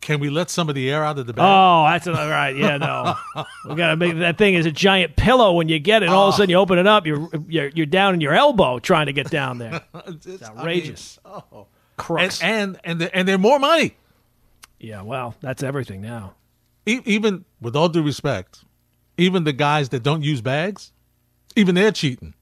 can 0.00 0.20
we 0.20 0.30
let 0.30 0.48
some 0.48 0.68
of 0.68 0.74
the 0.74 0.90
air 0.90 1.04
out 1.04 1.18
of 1.18 1.26
the 1.26 1.32
bag? 1.32 1.44
Oh, 1.44 1.84
that's 1.90 2.06
all 2.06 2.14
right. 2.28 2.54
Yeah, 2.56 2.76
no, 2.76 3.14
we 3.68 3.74
gotta 3.74 3.96
make 3.96 4.16
that 4.18 4.38
thing 4.38 4.54
is 4.54 4.66
a 4.66 4.70
giant 4.72 5.16
pillow 5.16 5.52
when 5.54 5.68
you 5.68 5.78
get 5.78 6.02
it. 6.02 6.08
All 6.08 6.28
of 6.28 6.34
a 6.34 6.36
sudden, 6.36 6.50
you 6.50 6.56
open 6.56 6.78
it 6.78 6.86
up, 6.86 7.06
you're 7.06 7.28
you're, 7.48 7.68
you're 7.68 7.86
down 7.86 8.14
in 8.14 8.20
your 8.20 8.34
elbow 8.34 8.78
trying 8.78 9.06
to 9.06 9.12
get 9.12 9.30
down 9.30 9.58
there. 9.58 9.82
it's 10.06 10.42
outrageous. 10.42 11.18
I 11.24 11.28
mean, 11.30 11.42
oh. 11.52 11.66
Crooks. 11.96 12.40
And 12.42 12.52
and 12.52 12.80
and 12.84 13.00
they're, 13.00 13.10
and 13.12 13.28
they're 13.28 13.38
more 13.38 13.58
money. 13.58 13.96
yeah, 14.78 15.02
well, 15.02 15.34
that's 15.40 15.62
everything 15.62 16.00
now. 16.00 16.34
E- 16.86 17.00
even 17.04 17.44
with 17.60 17.74
all 17.74 17.88
due 17.88 18.02
respect, 18.02 18.64
even 19.16 19.42
the 19.44 19.52
guys 19.52 19.88
that 19.88 20.04
don't 20.04 20.22
use 20.22 20.40
bags, 20.40 20.92
even 21.56 21.74
they're 21.74 21.90
cheating. 21.92 22.34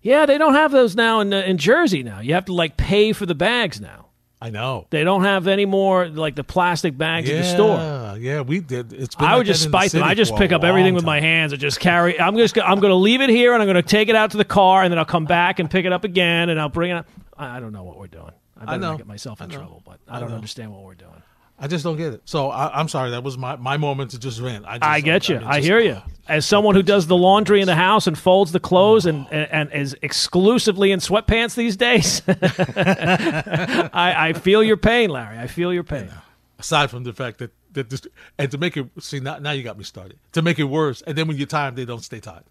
Yeah, 0.00 0.26
they 0.26 0.38
don't 0.38 0.54
have 0.54 0.70
those 0.70 0.94
now 0.94 1.18
in 1.20 1.34
uh, 1.34 1.40
in 1.40 1.58
Jersey. 1.58 2.04
Now 2.04 2.20
you 2.20 2.34
have 2.34 2.44
to 2.44 2.54
like 2.54 2.76
pay 2.76 3.12
for 3.12 3.26
the 3.26 3.34
bags 3.34 3.80
now. 3.80 4.07
I 4.40 4.50
know. 4.50 4.86
They 4.90 5.02
don't 5.02 5.24
have 5.24 5.48
any 5.48 5.66
more 5.66 6.06
like 6.06 6.36
the 6.36 6.44
plastic 6.44 6.96
bags 6.96 7.28
yeah, 7.28 7.36
at 7.36 7.42
the 7.42 7.48
store. 7.48 8.18
yeah, 8.18 8.42
we 8.42 8.60
did. 8.60 8.92
It's 8.92 9.16
been 9.16 9.26
I 9.26 9.30
like 9.30 9.38
would 9.38 9.46
just 9.46 9.64
that 9.64 9.70
the 9.70 9.78
spite 9.78 9.92
them. 9.92 10.04
I 10.04 10.14
just 10.14 10.36
pick 10.36 10.52
up 10.52 10.62
everything 10.62 10.92
long 10.92 10.96
with 10.96 11.04
my 11.04 11.20
hands 11.20 11.52
and 11.52 11.60
just 11.60 11.80
carry. 11.80 12.20
I'm 12.20 12.36
just. 12.36 12.56
I'm 12.56 12.78
going 12.78 12.92
to 12.92 12.96
leave 12.96 13.20
it 13.20 13.30
here 13.30 13.52
and 13.52 13.62
I'm 13.62 13.66
going 13.66 13.82
to 13.82 13.88
take 13.88 14.08
it 14.08 14.14
out 14.14 14.30
to 14.32 14.36
the 14.36 14.44
car 14.44 14.84
and 14.84 14.92
then 14.92 14.98
I'll 14.98 15.04
come 15.04 15.24
back 15.24 15.58
and 15.58 15.68
pick 15.68 15.86
it 15.86 15.92
up 15.92 16.04
again 16.04 16.50
and 16.50 16.60
I'll 16.60 16.68
bring 16.68 16.92
it. 16.92 16.98
Up. 16.98 17.06
I 17.36 17.56
I 17.56 17.60
don't 17.60 17.72
know 17.72 17.82
what 17.82 17.98
we're 17.98 18.06
doing. 18.06 18.32
I 18.56 18.64
better 18.64 18.78
know. 18.78 18.90
not 18.90 18.98
get 18.98 19.06
myself 19.06 19.40
in 19.40 19.50
I 19.50 19.54
trouble, 19.54 19.82
but 19.84 19.98
I, 20.08 20.20
don't 20.20 20.32
understand 20.32 20.72
what 20.72 20.82
we're 20.82 20.94
doing. 20.94 21.22
I 21.60 21.66
just 21.66 21.82
don't 21.82 21.96
get 21.96 22.12
it. 22.12 22.22
So 22.24 22.50
I, 22.50 22.78
I'm 22.78 22.88
sorry. 22.88 23.10
That 23.10 23.24
was 23.24 23.36
my, 23.36 23.56
my 23.56 23.76
moment 23.76 24.12
to 24.12 24.18
just 24.18 24.40
rant. 24.40 24.64
I, 24.66 24.74
just, 24.78 24.84
I 24.84 25.00
get 25.00 25.28
you. 25.28 25.38
mean, 25.38 25.46
I 25.48 25.56
just- 25.56 25.66
hear 25.68 25.80
you. 25.80 26.00
As 26.28 26.44
someone 26.44 26.74
who 26.74 26.82
does 26.82 27.06
the 27.06 27.16
laundry 27.16 27.62
in 27.62 27.66
the 27.66 27.74
house 27.74 28.06
and 28.06 28.16
folds 28.18 28.52
the 28.52 28.60
clothes 28.60 29.06
and, 29.06 29.26
and, 29.32 29.48
and 29.50 29.72
is 29.72 29.96
exclusively 30.02 30.92
in 30.92 31.00
sweatpants 31.00 31.54
these 31.54 31.74
days, 31.74 32.20
I, 32.28 34.14
I 34.28 34.32
feel 34.34 34.62
your 34.62 34.76
pain, 34.76 35.08
Larry. 35.10 35.38
I 35.38 35.46
feel 35.46 35.72
your 35.72 35.84
pain. 35.84 36.10
Aside 36.58 36.90
from 36.90 37.04
the 37.04 37.12
fact 37.14 37.38
that 37.38 37.52
that 37.72 37.88
this, 37.90 38.02
and 38.38 38.50
to 38.50 38.58
make 38.58 38.76
it 38.76 38.86
see 39.00 39.20
now, 39.20 39.38
now 39.38 39.52
you 39.52 39.62
got 39.62 39.78
me 39.78 39.84
started. 39.84 40.18
To 40.32 40.42
make 40.42 40.58
it 40.58 40.64
worse, 40.64 41.00
and 41.02 41.16
then 41.16 41.28
when 41.28 41.36
you 41.38 41.46
tie 41.46 41.66
them, 41.66 41.76
they 41.76 41.84
don't 41.84 42.02
stay 42.04 42.20
tied. 42.20 42.44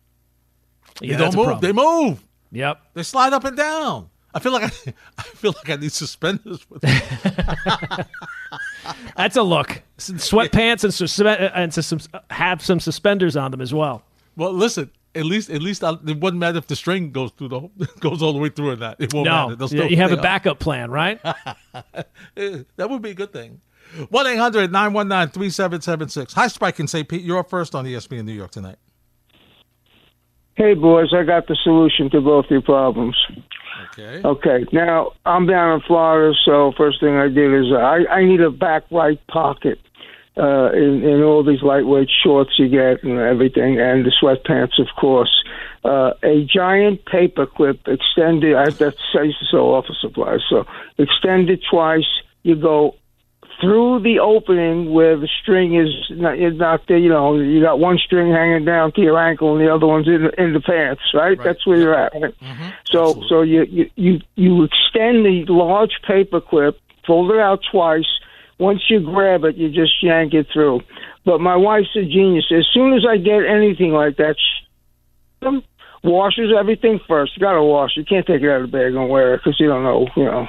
They 0.99 1.09
don't 1.09 1.35
move. 1.35 1.61
They 1.61 1.71
move. 1.71 2.23
Yep. 2.51 2.79
They 2.93 3.03
slide 3.03 3.33
up 3.33 3.43
and 3.43 3.57
down. 3.57 4.09
I 4.37 4.39
feel 4.39 4.51
like 4.51 4.63
I, 4.63 4.93
I 5.17 5.23
feel 5.23 5.51
like 5.57 5.69
I 5.69 5.75
need 5.77 5.91
suspenders 5.91 6.69
with 6.69 6.83
me. 6.83 6.91
That's 9.17 9.35
a 9.35 9.41
look. 9.41 9.81
Sweatpants 9.97 10.83
and, 10.83 10.93
suspe- 10.93 11.51
and 11.55 11.73
sus- 11.73 12.07
have 12.29 12.61
some 12.61 12.79
suspenders 12.79 13.35
on 13.35 13.49
them 13.51 13.61
as 13.61 13.73
well. 13.73 14.03
Well, 14.35 14.53
listen. 14.53 14.91
At 15.15 15.25
least, 15.25 15.49
at 15.49 15.63
least 15.63 15.83
I, 15.83 15.93
it 16.05 16.19
wouldn't 16.19 16.39
matter 16.39 16.59
if 16.59 16.67
the 16.67 16.75
string 16.75 17.09
goes 17.11 17.31
through 17.31 17.47
the 17.47 17.59
whole- 17.61 17.71
goes 17.99 18.21
all 18.21 18.33
the 18.33 18.39
way 18.39 18.49
through 18.49 18.71
or 18.71 18.75
not. 18.75 18.97
It 19.01 19.11
won't 19.11 19.25
No, 19.25 19.45
matter. 19.47 19.55
They'll 19.55 19.65
you 19.69 19.77
still 19.79 19.89
you 19.91 19.97
have 19.97 20.11
a 20.11 20.13
stay 20.13 20.19
up. 20.19 20.23
backup 20.23 20.59
plan, 20.59 20.91
right? 20.91 21.19
Eh, 22.35 22.59
That 22.75 22.89
would 22.91 23.01
be 23.01 23.09
a 23.09 23.15
good 23.15 23.33
thing. 23.33 23.59
1 24.09 24.27
800 24.27 24.71
919 24.71 25.33
3776. 25.33 26.33
Hi, 26.33 26.47
Spike 26.47 26.77
and 26.77 26.87
St. 26.89 27.07
Pete. 27.09 27.23
You're 27.23 27.39
up 27.39 27.49
first 27.49 27.73
on 27.73 27.85
ESPN 27.85 28.25
New 28.25 28.33
York 28.33 28.51
tonight. 28.51 28.75
Hey, 30.55 30.73
boys, 30.75 31.13
I 31.13 31.23
got 31.23 31.47
the 31.47 31.55
solution 31.63 32.09
to 32.11 32.21
both 32.21 32.45
your 32.49 32.61
problems. 32.61 33.15
Okay. 33.97 34.21
Okay, 34.23 34.65
now 34.71 35.13
I'm 35.25 35.47
down 35.47 35.75
in 35.75 35.81
Florida, 35.81 36.35
so 36.45 36.71
first 36.77 36.99
thing 36.99 37.15
I 37.15 37.29
did 37.29 37.53
is 37.53 37.71
I, 37.73 38.05
I 38.11 38.25
need 38.25 38.41
a 38.41 38.51
back 38.51 38.83
right 38.91 39.19
pocket 39.27 39.79
uh, 40.37 40.71
in, 40.71 41.03
in 41.03 41.23
all 41.23 41.43
these 41.43 41.63
lightweight 41.63 42.09
shorts 42.23 42.51
you 42.59 42.69
get 42.69 43.03
and 43.03 43.17
everything, 43.17 43.79
and 43.79 44.05
the 44.05 44.11
sweatpants, 44.21 44.79
of 44.79 44.87
course. 44.99 45.43
Uh, 45.83 46.11
a 46.23 46.43
giant 46.43 47.05
paper 47.05 47.47
clip 47.47 47.87
extended. 47.87 48.55
I, 48.55 48.69
that's 48.69 48.97
sell 49.49 49.73
office 49.73 49.97
supplies, 49.99 50.41
so 50.47 50.65
extended 50.97 51.63
twice. 51.69 52.05
You 52.43 52.55
go 52.55 52.95
through 53.59 54.01
the 54.01 54.19
opening 54.19 54.91
where 54.91 55.17
the 55.17 55.27
string 55.41 55.75
is 55.75 55.89
not, 56.11 56.37
is 56.37 56.57
not 56.57 56.81
there. 56.87 56.97
You 56.97 57.09
know, 57.09 57.37
you 57.37 57.61
got 57.61 57.79
one 57.79 57.97
string 57.97 58.31
hanging 58.31 58.65
down 58.65 58.91
to 58.93 59.01
your 59.01 59.17
ankle, 59.17 59.55
and 59.55 59.65
the 59.65 59.73
other 59.73 59.87
one's 59.87 60.07
in 60.07 60.23
the, 60.23 60.41
in 60.41 60.53
the 60.53 60.59
pants. 60.59 61.01
Right? 61.13 61.37
That's 61.43 61.65
where 61.65 61.77
you're 61.77 61.95
at. 61.97 62.13
Right? 62.13 62.39
Mm-hmm. 62.39 62.69
So, 62.85 63.23
so 63.27 63.41
you, 63.41 63.63
you 63.63 63.89
you 63.95 64.19
you 64.35 64.63
extend 64.63 65.25
the 65.25 65.45
large 65.49 65.99
paper 66.07 66.41
clip, 66.41 66.79
fold 67.05 67.31
it 67.31 67.39
out 67.39 67.61
twice. 67.71 68.07
Once 68.59 68.81
you 68.89 68.99
grab 68.99 69.43
it, 69.43 69.55
you 69.55 69.69
just 69.69 70.01
yank 70.01 70.33
it 70.33 70.47
through. 70.51 70.81
But 71.25 71.39
my 71.39 71.55
wife's 71.55 71.95
a 71.95 72.03
genius. 72.03 72.45
As 72.51 72.65
soon 72.73 72.93
as 72.93 73.05
I 73.07 73.17
get 73.17 73.45
anything 73.45 73.91
like 73.91 74.17
that, 74.17 74.35
she 74.37 75.61
washes 76.03 76.51
everything 76.57 76.99
first. 77.07 77.35
You 77.35 77.41
got 77.41 77.53
to 77.53 77.63
wash. 77.63 77.91
You 77.95 78.05
can't 78.05 78.25
take 78.25 78.41
it 78.41 78.49
out 78.49 78.61
of 78.61 78.71
the 78.71 78.77
bag 78.77 78.93
and 78.93 79.09
wear 79.09 79.33
it 79.33 79.37
because 79.37 79.59
you 79.59 79.67
don't 79.67 79.83
know, 79.83 80.07
you 80.15 80.25
know, 80.25 80.47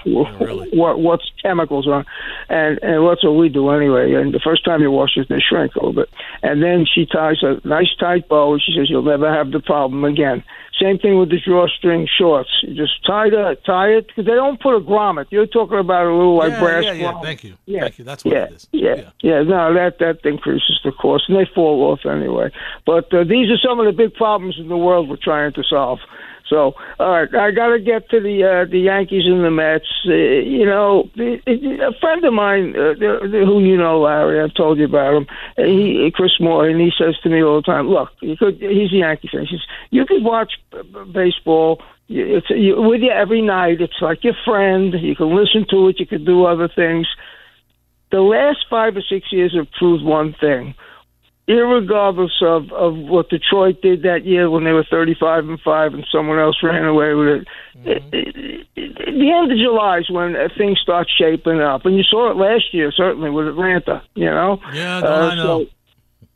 what 0.72 1.00
what's 1.00 1.30
chemicals 1.42 1.86
on, 1.86 2.04
and 2.48 2.78
and 2.82 3.08
that's 3.08 3.24
what 3.24 3.36
we 3.36 3.48
do 3.48 3.70
anyway. 3.70 4.14
And 4.14 4.32
the 4.32 4.40
first 4.40 4.64
time 4.64 4.82
you 4.82 4.90
wash 4.90 5.16
it, 5.16 5.28
they 5.28 5.40
shrink 5.40 5.74
a 5.74 5.78
little 5.78 5.92
bit. 5.92 6.10
And 6.42 6.62
then 6.62 6.86
she 6.92 7.06
ties 7.06 7.42
a 7.42 7.60
nice 7.66 7.94
tight 7.98 8.28
bow. 8.28 8.52
and 8.52 8.62
She 8.62 8.74
says 8.76 8.90
you'll 8.90 9.02
never 9.02 9.32
have 9.32 9.50
the 9.50 9.60
problem 9.60 10.04
again. 10.04 10.44
Same 10.80 10.98
thing 10.98 11.18
with 11.18 11.30
the 11.30 11.40
drawstring 11.40 12.06
shorts. 12.06 12.50
You 12.62 12.74
just 12.74 13.04
tie 13.04 13.26
it, 13.26 13.64
tie 13.64 13.88
it 13.88 14.06
because 14.06 14.26
they 14.26 14.34
don't 14.34 14.60
put 14.60 14.76
a 14.76 14.80
grommet. 14.80 15.26
You're 15.30 15.46
talking 15.46 15.78
about 15.78 16.06
a 16.06 16.14
little 16.14 16.36
like 16.36 16.52
yeah, 16.52 16.60
brass 16.60 16.84
yeah, 16.84 16.92
yeah. 16.92 17.12
grommet. 17.12 17.22
Thank 17.22 17.44
you. 17.44 17.54
Yeah. 17.66 17.80
Thank 17.80 17.98
you. 17.98 18.04
That's 18.04 18.24
what 18.24 18.34
yeah, 18.34 18.44
it 18.44 18.52
is. 18.52 18.68
Yeah, 18.70 19.10
yeah, 19.20 19.42
No, 19.42 19.74
that 19.74 19.98
that 19.98 20.24
increases 20.24 20.80
the 20.84 20.92
cost, 20.92 21.24
and 21.28 21.36
they 21.36 21.50
fall 21.52 21.82
off 21.90 22.06
anyway. 22.06 22.52
But 22.86 23.12
uh, 23.12 23.24
these 23.24 23.50
are 23.50 23.58
some 23.58 23.80
of 23.80 23.86
the 23.86 23.92
big 23.92 24.14
problems 24.14 24.56
in 24.58 24.68
the 24.68 24.76
world 24.76 25.08
we're 25.08 25.16
trying 25.16 25.37
to 25.46 25.62
solve. 25.62 26.00
So, 26.48 26.74
all 26.98 27.10
right, 27.10 27.34
I 27.34 27.50
got 27.50 27.68
to 27.68 27.78
get 27.78 28.08
to 28.08 28.20
the 28.20 28.42
uh, 28.42 28.70
the 28.70 28.78
Yankees 28.78 29.24
and 29.26 29.44
the 29.44 29.50
Mets. 29.50 29.84
Uh, 30.06 30.12
you 30.14 30.64
know, 30.64 31.10
it, 31.14 31.42
it, 31.46 31.80
a 31.80 31.92
friend 32.00 32.24
of 32.24 32.32
mine, 32.32 32.74
uh, 32.74 32.94
who 32.94 33.60
you 33.60 33.76
know, 33.76 34.00
Larry, 34.00 34.40
I've 34.40 34.54
told 34.54 34.78
you 34.78 34.86
about 34.86 35.14
him. 35.14 35.26
uh, 35.58 35.62
He, 35.64 36.10
Chris 36.14 36.40
Moore, 36.40 36.66
and 36.66 36.80
he 36.80 36.90
says 36.96 37.18
to 37.22 37.28
me 37.28 37.42
all 37.42 37.56
the 37.56 37.62
time, 37.62 37.88
"Look, 37.88 38.10
you 38.20 38.36
could." 38.36 38.56
He's 38.60 38.92
a 38.92 38.96
Yankee 38.96 39.28
fan. 39.30 39.44
He 39.44 39.56
says, 39.56 39.66
"You 39.90 40.06
could 40.06 40.24
watch 40.24 40.52
baseball." 41.12 41.82
It's 42.10 42.48
you, 42.48 42.80
with 42.80 43.02
you 43.02 43.10
every 43.10 43.42
night. 43.42 43.82
It's 43.82 44.00
like 44.00 44.24
your 44.24 44.36
friend. 44.46 44.94
You 44.94 45.14
can 45.14 45.36
listen 45.36 45.66
to 45.68 45.88
it. 45.88 46.00
You 46.00 46.06
can 46.06 46.24
do 46.24 46.46
other 46.46 46.68
things 46.68 47.06
the 48.10 48.20
last 48.20 48.64
five 48.70 48.96
or 48.96 49.02
six 49.02 49.32
years 49.32 49.54
have 49.54 49.70
proved 49.72 50.04
one 50.04 50.34
thing. 50.40 50.74
Irregardless 51.48 52.42
of, 52.42 52.70
of 52.72 52.94
what 52.96 53.30
Detroit 53.30 53.80
did 53.82 54.02
that 54.02 54.24
year 54.26 54.50
when 54.50 54.64
they 54.64 54.72
were 54.72 54.84
35 54.90 55.48
and 55.48 55.60
5 55.60 55.94
and 55.94 56.06
someone 56.12 56.38
else 56.38 56.58
ran 56.62 56.84
away 56.84 57.14
with 57.14 57.28
it, 57.28 57.48
it, 57.84 58.02
it, 58.12 58.66
it 58.76 58.94
the 59.06 59.30
end 59.32 59.50
of 59.50 59.58
July 59.58 59.98
is 59.98 60.10
when 60.10 60.36
uh, 60.36 60.48
things 60.58 60.78
start 60.80 61.08
shaping 61.18 61.60
up. 61.60 61.86
And 61.86 61.96
you 61.96 62.02
saw 62.02 62.30
it 62.30 62.36
last 62.36 62.72
year, 62.74 62.92
certainly, 62.92 63.30
with 63.30 63.48
Atlanta, 63.48 64.02
you 64.14 64.26
know? 64.26 64.60
Yeah, 64.74 65.00
no, 65.00 65.06
Uh, 65.06 65.10
I 65.30 65.34
know. 65.34 65.64
so- 65.64 65.70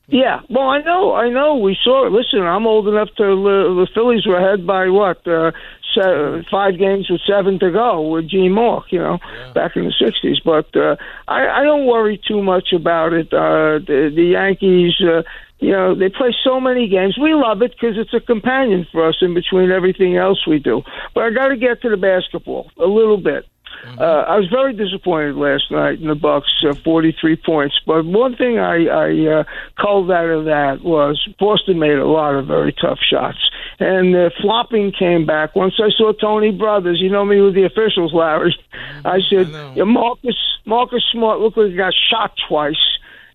Yeah, 0.09 0.39
well, 0.49 0.67
I 0.69 0.81
know, 0.81 1.13
I 1.13 1.29
know. 1.29 1.55
We 1.55 1.77
saw 1.83 2.05
it. 2.07 2.11
Listen, 2.11 2.41
I'm 2.41 2.65
old 2.67 2.87
enough 2.87 3.09
to. 3.17 3.23
Uh, 3.23 3.73
the 3.81 3.87
Phillies 3.93 4.25
were 4.27 4.37
ahead 4.37 4.67
by 4.67 4.89
what 4.89 5.25
uh, 5.27 5.51
se- 5.95 6.47
five 6.49 6.77
games 6.77 7.09
with 7.09 7.21
seven 7.27 7.59
to 7.59 7.71
go 7.71 8.01
with 8.01 8.29
Gene 8.29 8.51
Mauch, 8.51 8.85
you 8.89 8.99
know, 8.99 9.19
yeah. 9.21 9.53
back 9.53 9.75
in 9.75 9.85
the 9.85 9.93
'60s. 9.93 10.37
But 10.43 10.75
uh, 10.75 10.95
I, 11.27 11.61
I 11.61 11.63
don't 11.63 11.85
worry 11.85 12.21
too 12.27 12.41
much 12.41 12.73
about 12.73 13.13
it. 13.13 13.33
Uh, 13.33 13.79
the, 13.85 14.11
the 14.13 14.23
Yankees, 14.33 14.93
uh, 15.01 15.23
you 15.59 15.71
know, 15.71 15.95
they 15.95 16.09
play 16.09 16.35
so 16.43 16.59
many 16.59 16.87
games. 16.87 17.17
We 17.17 17.33
love 17.33 17.61
it 17.61 17.71
because 17.71 17.97
it's 17.97 18.13
a 18.13 18.19
companion 18.19 18.85
for 18.91 19.07
us 19.07 19.17
in 19.21 19.33
between 19.33 19.71
everything 19.71 20.17
else 20.17 20.45
we 20.45 20.59
do. 20.59 20.81
But 21.15 21.23
I 21.23 21.29
got 21.31 21.47
to 21.47 21.57
get 21.57 21.81
to 21.83 21.89
the 21.89 21.97
basketball 21.97 22.69
a 22.77 22.85
little 22.85 23.17
bit. 23.17 23.45
Mm-hmm. 23.85 23.99
Uh, 23.99 24.21
I 24.21 24.37
was 24.37 24.47
very 24.49 24.73
disappointed 24.73 25.35
last 25.35 25.71
night 25.71 25.99
in 25.99 26.07
the 26.07 26.15
Bucks, 26.15 26.51
uh, 26.67 26.73
43 26.73 27.35
points. 27.37 27.79
But 27.85 28.05
one 28.05 28.35
thing 28.35 28.59
I, 28.59 28.85
I 28.85 29.39
uh, 29.39 29.43
called 29.79 30.11
out 30.11 30.29
of 30.29 30.45
that 30.45 30.83
was 30.83 31.19
Boston 31.39 31.79
made 31.79 31.97
a 31.97 32.05
lot 32.05 32.35
of 32.35 32.47
very 32.47 32.73
tough 32.73 32.99
shots, 32.99 33.39
and 33.79 34.13
the 34.13 34.31
flopping 34.41 34.91
came 34.91 35.25
back. 35.25 35.55
Once 35.55 35.75
I 35.79 35.89
saw 35.97 36.13
Tony 36.13 36.51
Brothers, 36.51 36.99
you 37.01 37.09
know 37.09 37.25
me 37.25 37.41
with 37.41 37.55
the 37.55 37.65
officials, 37.65 38.13
Larry. 38.13 38.55
Mm-hmm. 38.73 39.07
I 39.07 39.19
said, 39.29 39.53
I 39.53 39.73
yeah, 39.75 39.83
Marcus 39.83 40.37
Marcus 40.65 41.03
Smart 41.11 41.39
looked 41.39 41.57
like 41.57 41.71
he 41.71 41.75
got 41.75 41.93
shot 42.09 42.33
twice, 42.47 42.83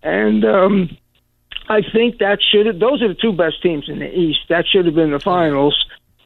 and. 0.03 0.45
um 0.45 0.99
I 1.71 1.83
think 1.83 2.19
that 2.19 2.39
should 2.51 2.67
have. 2.67 2.79
Those 2.79 3.03
are 3.03 3.09
the 3.09 3.15
two 3.15 3.33
best 3.33 3.63
teams 3.63 3.89
in 3.89 3.99
the 3.99 4.11
East. 4.11 4.41
That 4.49 4.65
should 4.67 4.87
have 4.87 4.95
been 4.95 5.11
the 5.11 5.21
finals. 5.21 5.77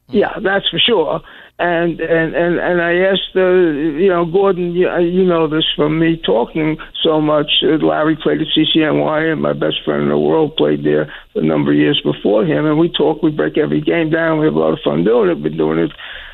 Yeah, 0.09 0.39
that's 0.41 0.69
for 0.69 0.79
sure 0.79 1.21
and 1.59 1.99
and 2.01 2.35
and 2.35 2.59
and 2.59 2.81
I 2.81 2.95
asked, 3.07 3.35
uh, 3.35 3.41
you 3.41 4.09
know, 4.09 4.25
Gordon, 4.25 4.73
you, 4.73 4.89
you 4.99 5.23
know 5.23 5.47
this 5.47 5.65
from 5.75 5.99
me 5.99 6.19
talking 6.25 6.77
so 7.03 7.21
much. 7.21 7.51
Uh, 7.63 7.77
Larry 7.77 8.17
played 8.21 8.41
at 8.41 8.47
CCNY, 8.57 9.31
and 9.31 9.41
my 9.41 9.53
best 9.53 9.77
friend 9.85 10.03
in 10.03 10.09
the 10.09 10.17
world 10.17 10.55
played 10.55 10.83
there 10.83 11.13
a 11.35 11.41
number 11.41 11.71
of 11.71 11.77
years 11.77 12.01
before 12.03 12.43
him. 12.43 12.65
And 12.65 12.79
we 12.79 12.89
talk, 12.89 13.21
we 13.21 13.29
break 13.29 13.57
every 13.57 13.81
game 13.81 14.09
down. 14.09 14.39
We 14.39 14.45
have 14.45 14.55
a 14.55 14.59
lot 14.59 14.73
of 14.73 14.79
fun 14.83 15.03
doing 15.03 15.29
it. 15.29 15.43
Been 15.43 15.57
doing 15.57 15.77
it 15.77 15.91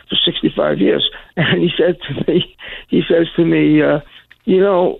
for 0.10 0.18
65 0.26 0.80
years. 0.80 1.10
And 1.36 1.62
he 1.62 1.70
said 1.78 1.98
to 2.02 2.32
me, 2.32 2.58
he 2.90 3.02
says 3.08 3.28
to 3.38 3.46
me, 3.46 3.82
uh, 3.82 4.00
you 4.44 4.60
know, 4.60 5.00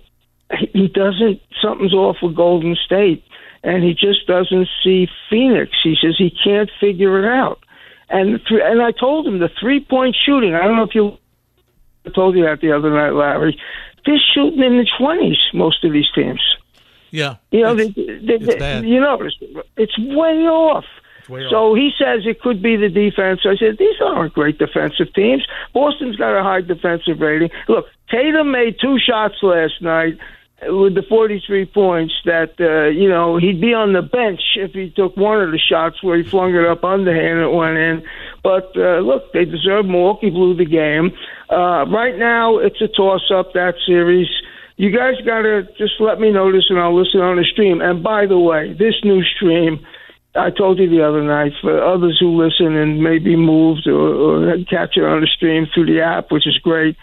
he 0.72 0.88
doesn't. 0.88 1.40
Something's 1.62 1.92
off 1.92 2.16
with 2.22 2.36
Golden 2.36 2.76
State, 2.76 3.22
and 3.62 3.82
he 3.84 3.92
just 3.92 4.26
doesn't 4.26 4.68
see 4.82 5.06
Phoenix. 5.28 5.72
He 5.82 5.96
says 6.00 6.14
he 6.16 6.30
can't 6.30 6.70
figure 6.80 7.18
it 7.18 7.28
out. 7.28 7.58
And 8.10 8.40
th- 8.48 8.60
and 8.62 8.82
I 8.82 8.90
told 8.90 9.26
him 9.26 9.38
the 9.38 9.50
three 9.60 9.80
point 9.80 10.16
shooting. 10.26 10.54
I 10.54 10.64
don't 10.64 10.76
know 10.76 10.82
if 10.82 10.94
you 10.94 11.16
I 12.06 12.10
told 12.10 12.36
you 12.36 12.44
that 12.44 12.60
the 12.60 12.72
other 12.72 12.90
night, 12.90 13.10
Larry. 13.10 13.58
They're 14.04 14.18
shooting 14.34 14.62
in 14.62 14.78
the 14.78 14.86
twenties. 14.98 15.38
Most 15.54 15.84
of 15.84 15.92
these 15.92 16.10
teams. 16.14 16.42
Yeah, 17.10 17.36
you 17.50 17.62
know, 17.62 17.74
they, 17.74 17.88
they, 17.88 18.38
they, 18.38 18.82
you 18.86 19.00
know, 19.00 19.20
it's 19.76 19.98
way 19.98 20.46
off. 20.46 20.84
Way 21.28 21.46
so 21.50 21.72
off. 21.72 21.76
he 21.76 21.90
says 21.98 22.22
it 22.24 22.40
could 22.40 22.62
be 22.62 22.76
the 22.76 22.88
defense. 22.88 23.40
I 23.44 23.56
said 23.56 23.78
these 23.78 23.96
aren't 24.00 24.32
great 24.32 24.58
defensive 24.58 25.12
teams. 25.12 25.44
Boston's 25.74 26.16
got 26.16 26.38
a 26.38 26.42
high 26.42 26.60
defensive 26.60 27.20
rating. 27.20 27.50
Look, 27.68 27.86
Tatum 28.10 28.52
made 28.52 28.76
two 28.80 28.98
shots 28.98 29.34
last 29.42 29.82
night 29.82 30.18
with 30.62 30.94
the 30.94 31.02
43 31.08 31.66
points 31.66 32.12
that 32.24 32.52
uh, 32.60 32.90
you 32.90 33.08
know 33.08 33.38
he'd 33.38 33.60
be 33.60 33.72
on 33.72 33.92
the 33.92 34.02
bench 34.02 34.40
if 34.56 34.72
he 34.72 34.90
took 34.90 35.16
one 35.16 35.40
of 35.40 35.52
the 35.52 35.58
shots 35.58 36.02
where 36.02 36.18
he 36.18 36.28
flung 36.28 36.54
it 36.54 36.66
up 36.66 36.84
underhand 36.84 37.40
and 37.40 37.48
it 37.48 37.54
went 37.54 37.78
in. 37.78 38.02
But 38.42 38.76
uh, 38.76 39.00
look, 39.00 39.32
they 39.32 39.44
deserve 39.44 39.86
more. 39.86 40.18
He 40.20 40.28
blew 40.28 40.54
the 40.54 40.66
game. 40.66 41.12
Uh, 41.48 41.86
right 41.88 42.16
now, 42.16 42.58
it's 42.58 42.80
a 42.80 42.88
toss-up 42.88 43.54
that 43.54 43.74
series. 43.86 44.28
You 44.76 44.90
guys 44.96 45.14
got 45.24 45.42
to 45.42 45.64
just 45.78 45.94
let 46.00 46.20
me 46.20 46.30
know 46.30 46.52
this, 46.52 46.66
and 46.68 46.78
I'll 46.78 46.96
listen 46.96 47.20
on 47.20 47.36
the 47.36 47.44
stream. 47.44 47.80
And 47.80 48.02
by 48.02 48.26
the 48.26 48.38
way, 48.38 48.72
this 48.72 48.94
new 49.04 49.22
stream. 49.24 49.84
I 50.32 50.50
told 50.50 50.78
you 50.78 50.88
the 50.88 51.02
other 51.04 51.24
night 51.24 51.50
for 51.60 51.82
others 51.82 52.18
who 52.20 52.40
listen 52.40 52.76
and 52.76 53.02
may 53.02 53.18
be 53.18 53.34
moved 53.34 53.88
or, 53.88 53.98
or 53.98 54.56
catch 54.70 54.96
it 54.96 55.02
on 55.02 55.22
the 55.22 55.26
stream 55.26 55.66
through 55.74 55.86
the 55.86 56.02
app, 56.02 56.30
which 56.30 56.46
is 56.46 56.56
great. 56.58 56.96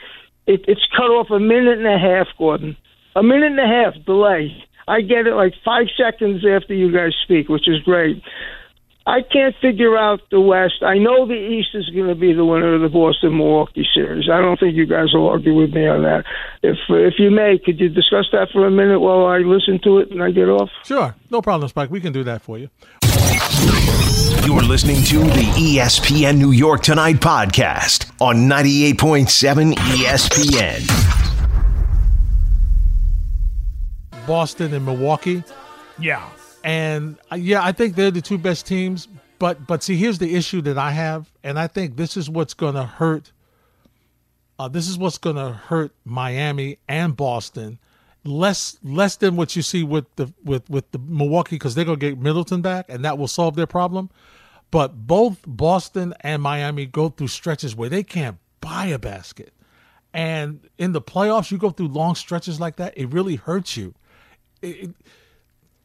It, 0.45 0.63
it's 0.65 0.87
cut 0.95 1.11
off 1.11 1.29
a 1.29 1.37
minute 1.37 1.77
and 1.77 1.87
a 1.87 1.99
half, 1.99 2.27
Gordon 2.37 2.77
a 3.17 3.23
minute 3.23 3.51
and 3.51 3.59
a 3.59 3.67
half 3.67 4.05
delay. 4.05 4.55
I 4.87 5.01
get 5.01 5.27
it 5.27 5.33
like 5.33 5.53
five 5.65 5.87
seconds 5.97 6.45
after 6.45 6.73
you 6.73 6.91
guys 6.91 7.13
speak, 7.23 7.49
which 7.49 7.67
is 7.67 7.79
great. 7.83 8.21
I 9.07 9.21
can't 9.21 9.55
figure 9.61 9.97
out 9.97 10.19
the 10.31 10.39
West. 10.39 10.83
I 10.83 10.97
know 10.97 11.25
the 11.25 11.33
East 11.33 11.69
is 11.73 11.89
going 11.91 12.09
to 12.09 12.15
be 12.15 12.33
the 12.33 12.43
winner 12.43 12.75
of 12.75 12.81
the 12.81 12.89
Boston 12.89 13.37
Milwaukee 13.37 13.87
series. 13.93 14.29
I 14.29 14.41
don't 14.41 14.59
think 14.59 14.75
you 14.75 14.85
guys 14.85 15.13
will 15.13 15.29
argue 15.29 15.55
with 15.55 15.73
me 15.73 15.87
on 15.87 16.03
that. 16.03 16.25
If 16.61 16.77
if 16.89 17.13
you 17.17 17.31
may, 17.31 17.57
could 17.57 17.79
you 17.79 17.87
discuss 17.87 18.25
that 18.33 18.49
for 18.51 18.67
a 18.67 18.71
minute 18.71 18.99
while 18.99 19.25
I 19.25 19.39
listen 19.39 19.79
to 19.85 19.99
it 19.99 20.11
and 20.11 20.21
I 20.21 20.31
get 20.31 20.49
off? 20.49 20.69
Sure, 20.83 21.15
no 21.31 21.41
problem, 21.41 21.69
Spike. 21.69 21.89
We 21.89 22.01
can 22.01 22.11
do 22.11 22.23
that 22.25 22.41
for 22.41 22.57
you. 22.57 22.69
You're 24.45 24.61
listening 24.63 25.03
to 25.05 25.19
the 25.19 25.45
ESPN 25.55 26.37
New 26.37 26.51
York 26.51 26.81
Tonight 26.81 27.15
podcast 27.17 28.11
on 28.21 28.49
98.7 28.49 29.73
ESPN. 29.73 31.26
Boston 34.27 34.73
and 34.73 34.85
Milwaukee. 34.85 35.43
Yeah. 35.97 36.29
And 36.63 37.17
uh, 37.31 37.35
yeah, 37.37 37.63
I 37.63 37.71
think 37.71 37.95
they're 37.95 38.11
the 38.11 38.21
two 38.21 38.37
best 38.37 38.67
teams. 38.67 39.07
But 39.39 39.65
but 39.67 39.83
see, 39.83 39.95
here's 39.95 40.19
the 40.19 40.35
issue 40.35 40.61
that 40.61 40.77
I 40.77 40.91
have, 40.91 41.31
and 41.43 41.59
I 41.59 41.67
think 41.67 41.95
this 41.95 42.17
is 42.17 42.29
what's 42.29 42.53
going 42.53 42.75
to 42.75 42.83
hurt. 42.83 43.31
Uh, 44.59 44.67
this 44.67 44.87
is 44.87 44.97
what's 44.97 45.19
going 45.19 45.35
to 45.35 45.51
hurt 45.51 45.93
Miami 46.03 46.79
and 46.87 47.15
Boston, 47.15 47.77
less 48.23 48.77
less 48.83 49.15
than 49.15 49.35
what 49.35 49.55
you 49.55 49.61
see 49.61 49.83
with 49.83 50.05
the 50.15 50.33
with 50.43 50.67
with 50.69 50.91
the 50.91 50.99
Milwaukee 50.99 51.55
because 51.55 51.75
they're 51.75 51.85
going 51.85 51.99
to 51.99 52.09
get 52.09 52.19
Middleton 52.19 52.61
back, 52.61 52.85
and 52.89 53.05
that 53.05 53.17
will 53.17 53.27
solve 53.27 53.55
their 53.55 53.67
problem. 53.67 54.09
But 54.71 55.07
both 55.07 55.39
Boston 55.45 56.13
and 56.21 56.41
Miami 56.41 56.85
go 56.87 57.09
through 57.09 57.27
stretches 57.29 57.75
where 57.75 57.89
they 57.89 58.03
can't 58.03 58.37
buy 58.59 58.87
a 58.87 58.97
basket, 58.97 59.53
and 60.13 60.67
in 60.79 60.93
the 60.93 61.01
playoffs, 61.01 61.51
you 61.51 61.59
go 61.59 61.69
through 61.69 61.89
long 61.89 62.15
stretches 62.15 62.59
like 62.59 62.77
that. 62.77 62.97
It 62.97 63.13
really 63.13 63.35
hurts 63.35 63.77
you 63.77 63.93
it, 64.61 64.91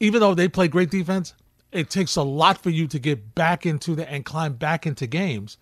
even 0.01 0.21
though 0.21 0.35
they 0.35 0.49
play 0.49 0.69
great 0.69 0.91
defense, 0.91 1.35
it 1.71 1.91
takes 1.91 2.17
a 2.17 2.23
lot 2.23 2.63
for 2.63 2.71
you 2.71 2.87
to 2.89 2.99
get 2.99 3.35
back 3.35 3.65
into 3.65 3.95
the 3.95 4.09
and 4.11 4.25
climb 4.25 4.55
back 4.55 4.87
into 4.87 5.07
games. 5.07 5.59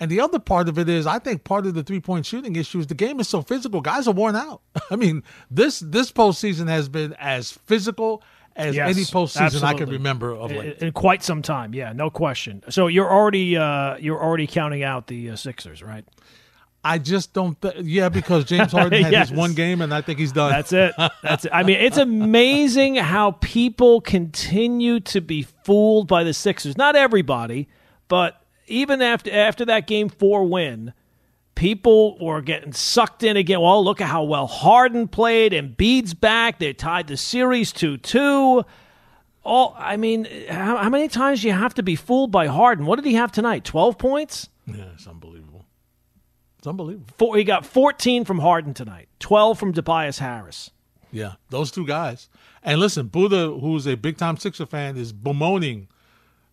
And 0.00 0.10
the 0.10 0.20
other 0.20 0.40
part 0.40 0.68
of 0.68 0.78
it 0.78 0.88
is, 0.88 1.06
I 1.06 1.18
think 1.20 1.44
part 1.44 1.66
of 1.66 1.74
the 1.74 1.82
three 1.82 2.00
point 2.00 2.26
shooting 2.26 2.56
issue 2.56 2.80
is 2.80 2.88
the 2.88 2.94
game 2.94 3.20
is 3.20 3.28
so 3.28 3.42
physical. 3.42 3.80
Guys 3.80 4.08
are 4.08 4.14
worn 4.14 4.36
out. 4.36 4.60
I 4.90 4.96
mean, 4.96 5.22
this 5.50 5.80
this 5.80 6.10
postseason 6.12 6.68
has 6.68 6.88
been 6.88 7.14
as 7.18 7.52
physical 7.52 8.22
as 8.56 8.76
yes, 8.76 8.88
any 8.88 9.04
postseason 9.04 9.42
absolutely. 9.42 9.68
I 9.68 9.74
can 9.74 9.90
remember 9.90 10.32
of 10.32 10.50
late. 10.50 10.78
In, 10.78 10.88
in, 10.88 10.92
quite 10.92 11.22
some 11.22 11.42
time, 11.42 11.74
yeah, 11.74 11.92
no 11.92 12.10
question. 12.10 12.62
So 12.68 12.86
you're 12.88 13.10
already 13.10 13.56
uh, 13.56 13.96
you're 13.98 14.22
already 14.22 14.46
counting 14.46 14.82
out 14.82 15.06
the 15.06 15.30
uh, 15.30 15.36
Sixers, 15.36 15.82
right? 15.82 16.04
I 16.84 16.98
just 16.98 17.32
don't. 17.32 17.60
Th- 17.60 17.76
yeah, 17.80 18.10
because 18.10 18.44
James 18.44 18.72
Harden 18.72 19.02
had 19.02 19.12
yes. 19.12 19.30
his 19.30 19.38
one 19.38 19.54
game, 19.54 19.80
and 19.80 19.92
I 19.92 20.02
think 20.02 20.18
he's 20.18 20.32
done. 20.32 20.50
That's 20.50 20.72
it. 20.72 20.94
That's 21.22 21.46
it. 21.46 21.50
I 21.52 21.62
mean, 21.62 21.80
it's 21.80 21.96
amazing 21.96 22.96
how 22.96 23.32
people 23.40 24.00
continue 24.02 25.00
to 25.00 25.20
be 25.20 25.42
fooled 25.42 26.06
by 26.08 26.24
the 26.24 26.34
Sixers. 26.34 26.76
Not 26.76 26.94
everybody, 26.94 27.68
but 28.08 28.42
even 28.66 29.00
after 29.00 29.32
after 29.32 29.64
that 29.64 29.86
Game 29.86 30.10
Four 30.10 30.44
win, 30.44 30.92
people 31.54 32.18
were 32.18 32.42
getting 32.42 32.72
sucked 32.72 33.22
in 33.22 33.36
again. 33.36 33.60
Well, 33.60 33.82
look 33.82 34.00
at 34.00 34.08
how 34.08 34.24
well 34.24 34.46
Harden 34.46 35.08
played, 35.08 35.52
and 35.52 35.76
Embiid's 35.76 36.12
back. 36.14 36.58
They 36.58 36.72
tied 36.74 37.06
the 37.06 37.16
series 37.16 37.72
two 37.72 37.96
two. 37.96 38.64
All 39.42 39.74
I 39.78 39.96
mean, 39.96 40.26
how, 40.48 40.76
how 40.78 40.88
many 40.88 41.08
times 41.08 41.42
do 41.42 41.48
you 41.48 41.54
have 41.54 41.74
to 41.74 41.82
be 41.82 41.96
fooled 41.96 42.30
by 42.30 42.46
Harden? 42.46 42.86
What 42.86 42.96
did 42.96 43.04
he 43.04 43.14
have 43.14 43.32
tonight? 43.32 43.64
Twelve 43.64 43.98
points. 43.98 44.48
Yeah, 44.66 44.84
it's 44.94 45.06
unbelievable. 45.06 45.53
It's 46.64 46.68
unbelievable. 46.70 47.12
Four, 47.18 47.36
he 47.36 47.44
got 47.44 47.66
14 47.66 48.24
from 48.24 48.38
Harden 48.38 48.72
tonight, 48.72 49.10
12 49.18 49.58
from 49.58 49.74
Tobias 49.74 50.18
Harris. 50.18 50.70
Yeah, 51.12 51.34
those 51.50 51.70
two 51.70 51.86
guys. 51.86 52.30
And 52.62 52.80
listen, 52.80 53.08
Buddha, 53.08 53.50
who's 53.50 53.86
a 53.86 53.96
big 53.96 54.16
time 54.16 54.38
Sixer 54.38 54.64
fan, 54.64 54.96
is 54.96 55.12
bemoaning 55.12 55.88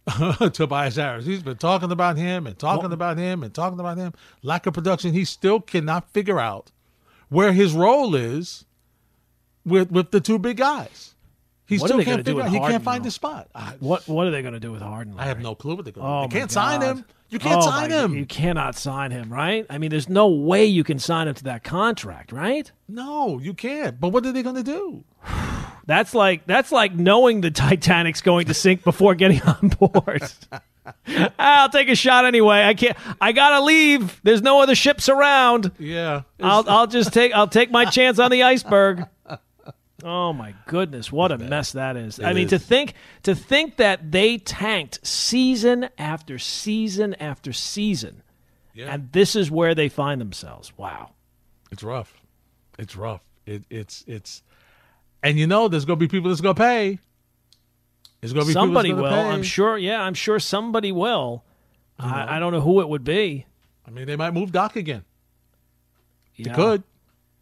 Tobias 0.52 0.97
Harris. 0.97 1.26
He's 1.26 1.41
been 1.41 1.56
talking 1.56 1.93
about 1.93 2.17
him 2.17 2.45
and 2.45 2.60
talking 2.60 2.84
well, 2.84 2.91
about 2.91 3.17
him 3.17 3.41
and 3.41 3.54
talking 3.54 3.80
about 3.80 3.97
him. 3.97 4.12
Lack 4.43 4.65
of 4.65 4.74
production. 4.74 5.13
He 5.13 5.24
still 5.24 5.62
cannot 5.62 6.12
figure 6.12 6.41
out 6.41 6.74
where 7.30 7.54
his 7.54 7.71
role 7.71 8.13
is 8.13 8.65
with 9.65 9.93
with 9.93 10.12
the 10.12 10.19
two 10.19 10.38
big 10.38 10.58
guys. 10.58 11.15
He 11.65 11.78
what 11.78 11.88
still 11.88 12.04
can't 12.04 12.26
figure 12.26 12.41
out. 12.41 12.50
He 12.50 12.60
can't 12.60 12.84
find 12.84 13.06
the 13.06 13.12
spot. 13.12 13.47
what 13.80 14.06
What 14.10 14.28
are 14.28 14.32
they 14.32 14.41
going 14.41 14.56
to 14.56 14.60
do 14.60 14.74
with 14.74 14.82
Harden? 14.82 15.15
Larry? 15.15 15.24
I 15.24 15.28
have 15.30 15.39
no 15.39 15.56
clue 15.56 15.76
what 15.76 15.86
they're 15.86 15.93
going 15.93 16.06
to 16.06 16.13
oh 16.13 16.28
do. 16.28 16.34
They 16.34 16.39
can't 16.39 16.52
sign 16.52 16.82
him. 16.82 17.06
You 17.31 17.39
can't 17.39 17.61
oh 17.63 17.65
sign 17.65 17.91
him. 17.91 18.13
You 18.13 18.25
cannot 18.25 18.75
sign 18.75 19.11
him, 19.11 19.31
right? 19.31 19.65
I 19.69 19.77
mean, 19.77 19.89
there's 19.89 20.09
no 20.09 20.27
way 20.27 20.65
you 20.65 20.83
can 20.83 20.99
sign 20.99 21.29
him 21.29 21.33
to 21.35 21.43
that 21.45 21.63
contract, 21.63 22.33
right? 22.33 22.69
No, 22.89 23.39
you 23.39 23.53
can't. 23.53 23.99
But 24.01 24.09
what 24.09 24.25
are 24.25 24.33
they 24.33 24.43
going 24.43 24.57
to 24.57 24.63
do? 24.63 25.05
that's 25.85 26.13
like 26.13 26.45
that's 26.45 26.73
like 26.73 26.93
knowing 26.93 27.39
the 27.39 27.49
Titanic's 27.49 28.21
going 28.21 28.47
to 28.47 28.53
sink 28.53 28.83
before 28.83 29.15
getting 29.15 29.41
on 29.43 29.69
board. 29.69 30.23
I'll 31.39 31.69
take 31.69 31.89
a 31.89 31.95
shot 31.95 32.25
anyway. 32.25 32.63
I 32.63 32.73
can't. 32.73 32.97
I 33.21 33.31
gotta 33.31 33.63
leave. 33.63 34.19
There's 34.23 34.41
no 34.41 34.61
other 34.61 34.75
ships 34.75 35.09
around. 35.09 35.71
Yeah, 35.79 36.23
I'll 36.41 36.67
I'll 36.67 36.87
just 36.87 37.13
take 37.13 37.33
I'll 37.33 37.47
take 37.47 37.71
my 37.71 37.85
chance 37.91 38.19
on 38.19 38.31
the 38.31 38.43
iceberg. 38.43 39.05
Oh 40.03 40.33
my 40.33 40.53
goodness, 40.67 41.11
what 41.11 41.31
a 41.31 41.37
mess 41.37 41.73
that 41.73 41.95
is. 41.95 42.19
I 42.19 42.33
mean, 42.33 42.45
is. 42.45 42.49
to 42.51 42.59
think 42.59 42.93
to 43.23 43.35
think 43.35 43.77
that 43.77 44.11
they 44.11 44.37
tanked 44.37 45.05
season 45.05 45.89
after 45.97 46.39
season 46.39 47.13
after 47.15 47.53
season, 47.53 48.23
Yeah. 48.73 48.93
and 48.93 49.11
this 49.11 49.35
is 49.35 49.51
where 49.51 49.75
they 49.75 49.89
find 49.89 50.19
themselves. 50.19 50.71
Wow. 50.77 51.11
It's 51.71 51.83
rough. 51.83 52.13
It's 52.79 52.95
rough. 52.95 53.21
It, 53.45 53.63
it's 53.69 54.03
it's, 54.07 54.43
and 55.23 55.37
you 55.37 55.45
know, 55.47 55.67
there's 55.67 55.85
gonna 55.85 55.97
be 55.97 56.07
people 56.07 56.29
that's 56.29 56.41
gonna 56.41 56.55
pay. 56.55 56.99
There's 58.21 58.33
gonna 58.33 58.45
be 58.45 58.49
people 58.51 58.61
Somebody 58.61 58.93
will. 58.93 59.09
pay. 59.09 59.15
I'm 59.29 59.43
sure. 59.43 59.77
Yeah, 59.77 60.01
I'm 60.01 60.13
sure 60.13 60.39
somebody 60.39 60.91
will. 60.91 61.43
I, 61.99 62.37
I 62.37 62.39
don't 62.39 62.51
know 62.51 62.61
who 62.61 62.81
it 62.81 62.89
would 62.89 63.03
be. 63.03 63.45
I 63.87 63.91
mean, 63.91 64.07
they 64.07 64.15
might 64.15 64.33
move 64.33 64.51
Doc 64.51 64.75
again. 64.75 65.03
They 66.37 66.49
could. 66.51 66.83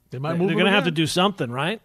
They 0.10 0.20
might 0.20 0.38
move. 0.38 0.48
They're 0.50 0.56
going 0.56 0.66
him 0.68 0.72
to 0.72 0.76
have 0.76 0.86
to 0.86 0.92
do 0.92 1.08
something, 1.08 1.50
right? 1.52 1.82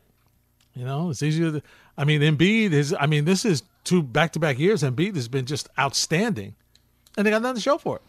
You 0.75 0.85
know, 0.85 1.11
it's 1.11 1.23
easier. 1.23 1.53
To, 1.53 1.63
I 1.97 2.05
mean, 2.05 2.21
Embiid 2.21 2.73
is. 2.73 2.95
I 2.99 3.07
mean, 3.07 3.25
this 3.25 3.45
is 3.45 3.63
two 3.85 4.03
back-to-back 4.03 4.59
years. 4.59 4.83
Embiid 4.83 5.15
has 5.15 5.29
been 5.29 5.47
just 5.47 5.69
outstanding, 5.79 6.55
and 7.17 7.27
they 7.27 7.31
got 7.31 7.43
nothing 7.43 7.57
to 7.57 7.61
show 7.61 7.79
for 7.79 7.97
it. 7.97 8.03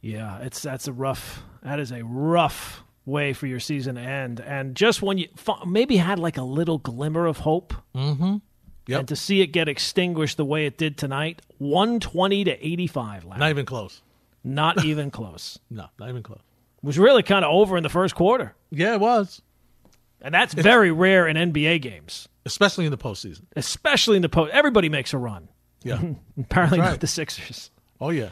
Yeah, 0.00 0.38
it's 0.38 0.62
that's 0.62 0.86
a 0.88 0.92
rough. 0.92 1.42
That 1.62 1.80
is 1.80 1.92
a 1.92 2.02
rough 2.04 2.82
way 3.04 3.32
for 3.32 3.46
your 3.46 3.60
season 3.60 3.96
to 3.96 4.00
end. 4.00 4.40
And 4.40 4.74
just 4.74 5.02
when 5.02 5.18
you 5.18 5.28
maybe 5.66 5.96
had 5.96 6.18
like 6.18 6.36
a 6.38 6.42
little 6.42 6.78
glimmer 6.78 7.26
of 7.26 7.38
hope, 7.38 7.74
mm-hmm. 7.94 8.36
Yep. 8.86 8.98
and 8.98 9.08
to 9.08 9.16
see 9.16 9.40
it 9.40 9.48
get 9.48 9.68
extinguished 9.68 10.36
the 10.36 10.44
way 10.44 10.66
it 10.66 10.78
did 10.78 10.96
tonight, 10.96 11.42
one 11.58 12.00
twenty 12.00 12.44
to 12.44 12.66
eighty 12.66 12.86
five. 12.86 13.26
Not 13.26 13.50
even 13.50 13.66
close. 13.66 14.00
Not 14.42 14.84
even 14.84 15.10
close. 15.10 15.58
No, 15.70 15.86
not 15.98 16.08
even 16.08 16.22
close. 16.22 16.40
It 16.82 16.86
was 16.86 16.98
really 16.98 17.22
kind 17.22 17.44
of 17.44 17.50
over 17.50 17.76
in 17.76 17.82
the 17.82 17.90
first 17.90 18.14
quarter, 18.14 18.54
Yeah, 18.70 18.94
it 18.94 19.00
was, 19.00 19.42
and 20.22 20.34
that's 20.34 20.54
very 20.54 20.90
rare 20.90 21.26
in 21.26 21.36
NBA 21.36 21.80
games, 21.82 22.28
especially 22.46 22.84
in 22.84 22.90
the 22.90 22.98
postseason. 22.98 23.42
especially 23.56 24.16
in 24.16 24.22
the 24.22 24.28
post. 24.28 24.52
Everybody 24.52 24.88
makes 24.88 25.12
a 25.12 25.18
run. 25.18 25.48
Yeah. 25.82 25.94
Apparently 26.38 26.78
That's 26.78 26.86
right. 26.86 26.90
not 26.92 27.00
the 27.00 27.06
Sixers. 27.06 27.70
oh 28.00 28.10
yeah. 28.10 28.30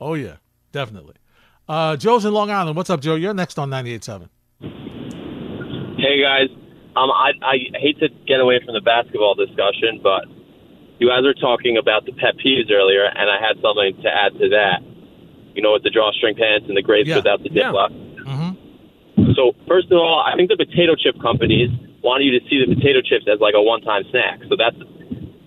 Oh 0.00 0.14
yeah. 0.14 0.36
Definitely. 0.72 1.14
Uh, 1.68 1.96
Joe's 1.96 2.24
in 2.24 2.32
Long 2.32 2.50
Island. 2.50 2.76
What's 2.76 2.90
up, 2.90 3.00
Joe? 3.00 3.14
You're 3.16 3.34
next 3.34 3.58
on 3.58 3.70
98.7. 3.70 4.28
Hey 5.98 6.16
guys, 6.22 6.48
um, 6.96 7.10
I, 7.12 7.32
I 7.42 7.56
hate 7.78 7.98
to 8.00 8.08
get 8.26 8.40
away 8.40 8.58
from 8.64 8.74
the 8.74 8.80
basketball 8.80 9.34
discussion, 9.34 10.00
but 10.02 10.24
you 10.98 11.08
guys 11.08 11.22
were 11.22 11.34
talking 11.34 11.76
about 11.76 12.06
the 12.06 12.12
pet 12.12 12.34
peeves 12.44 12.70
earlier, 12.72 13.04
and 13.04 13.28
I 13.30 13.36
had 13.38 13.60
something 13.62 14.00
to 14.02 14.08
add 14.08 14.32
to 14.40 14.48
that. 14.50 14.80
You 15.54 15.62
know, 15.62 15.72
with 15.72 15.82
the 15.82 15.90
drawstring 15.90 16.36
pants 16.36 16.66
and 16.68 16.76
the 16.76 16.82
grapes 16.82 17.08
Yeah. 17.08 17.16
without 17.16 17.42
the 17.42 17.50
Yeah. 17.52 17.72
So 19.40 19.56
first 19.66 19.90
of 19.90 19.96
all, 19.96 20.20
I 20.20 20.36
think 20.36 20.50
the 20.50 20.56
potato 20.56 20.94
chip 20.94 21.16
companies 21.22 21.70
want 22.04 22.22
you 22.22 22.38
to 22.38 22.44
see 22.48 22.60
the 22.60 22.74
potato 22.74 23.00
chips 23.00 23.24
as 23.24 23.40
like 23.40 23.54
a 23.56 23.62
one-time 23.62 24.04
snack. 24.10 24.40
So 24.48 24.56
that's 24.56 24.76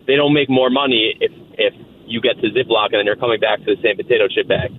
they 0.07 0.15
don't 0.15 0.33
make 0.33 0.49
more 0.49 0.71
money 0.71 1.13
if 1.21 1.31
if 1.59 1.73
you 2.07 2.19
get 2.19 2.41
to 2.41 2.49
Ziploc 2.49 2.89
and 2.91 2.99
then 2.99 3.05
you're 3.05 3.15
coming 3.15 3.39
back 3.39 3.59
to 3.59 3.75
the 3.75 3.81
same 3.83 3.95
potato 3.95 4.27
chip 4.27 4.47
bag. 4.47 4.71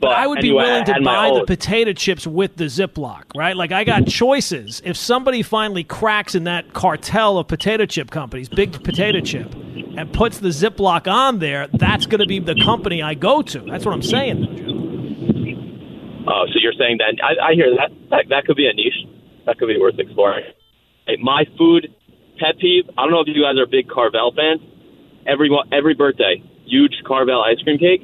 But 0.00 0.12
I 0.12 0.26
would 0.26 0.38
anyway, 0.38 0.64
be 0.64 0.68
willing 0.68 0.84
to 0.86 1.00
buy 1.02 1.30
the 1.34 1.44
potato 1.44 1.92
chips 1.92 2.26
with 2.26 2.56
the 2.56 2.64
Ziploc, 2.64 3.24
right? 3.34 3.56
Like 3.56 3.72
I 3.72 3.84
got 3.84 4.06
choices. 4.06 4.80
If 4.84 4.96
somebody 4.96 5.42
finally 5.42 5.84
cracks 5.84 6.34
in 6.34 6.44
that 6.44 6.72
cartel 6.72 7.38
of 7.38 7.48
potato 7.48 7.84
chip 7.84 8.10
companies, 8.10 8.48
big 8.48 8.72
potato 8.82 9.20
chip, 9.20 9.54
and 9.54 10.12
puts 10.12 10.38
the 10.38 10.48
Ziploc 10.48 11.10
on 11.10 11.40
there, 11.40 11.68
that's 11.74 12.06
going 12.06 12.20
to 12.20 12.26
be 12.26 12.38
the 12.38 12.54
company 12.62 13.02
I 13.02 13.14
go 13.14 13.42
to. 13.42 13.60
That's 13.60 13.84
what 13.84 13.94
I'm 13.94 14.02
saying. 14.02 14.40
though, 14.40 14.54
Joe. 14.54 14.95
Oh, 16.26 16.44
so 16.46 16.54
you're 16.60 16.74
saying 16.78 16.98
that? 16.98 17.14
I, 17.22 17.50
I 17.50 17.54
hear 17.54 17.70
that. 17.76 17.90
that. 18.10 18.24
That 18.30 18.44
could 18.46 18.56
be 18.56 18.66
a 18.66 18.72
niche. 18.72 19.06
That 19.46 19.58
could 19.58 19.68
be 19.68 19.78
worth 19.78 19.98
exploring. 19.98 20.44
Hey, 21.06 21.16
my 21.22 21.44
food 21.56 21.88
pet 22.38 22.58
peeve. 22.58 22.84
I 22.98 23.02
don't 23.02 23.12
know 23.12 23.20
if 23.20 23.28
you 23.28 23.42
guys 23.42 23.56
are 23.58 23.66
big 23.66 23.88
Carvel 23.88 24.32
fans. 24.34 24.60
Every 25.26 25.50
every 25.72 25.94
birthday, 25.94 26.42
huge 26.66 26.94
Carvel 27.06 27.42
ice 27.42 27.60
cream 27.62 27.78
cake. 27.78 28.02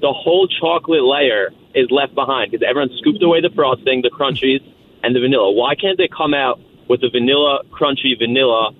The 0.00 0.12
whole 0.12 0.48
chocolate 0.48 1.04
layer 1.04 1.50
is 1.74 1.88
left 1.90 2.14
behind 2.14 2.50
because 2.50 2.66
everyone 2.66 2.90
scooped 2.98 3.22
away 3.22 3.40
the 3.40 3.50
frosting, 3.54 4.02
the 4.02 4.10
crunchies, 4.10 4.60
and 5.02 5.14
the 5.14 5.20
vanilla. 5.20 5.52
Why 5.52 5.74
can't 5.74 5.98
they 5.98 6.08
come 6.08 6.32
out 6.34 6.58
with 6.88 7.02
a 7.04 7.10
vanilla 7.10 7.60
crunchy 7.70 8.18
vanilla 8.18 8.72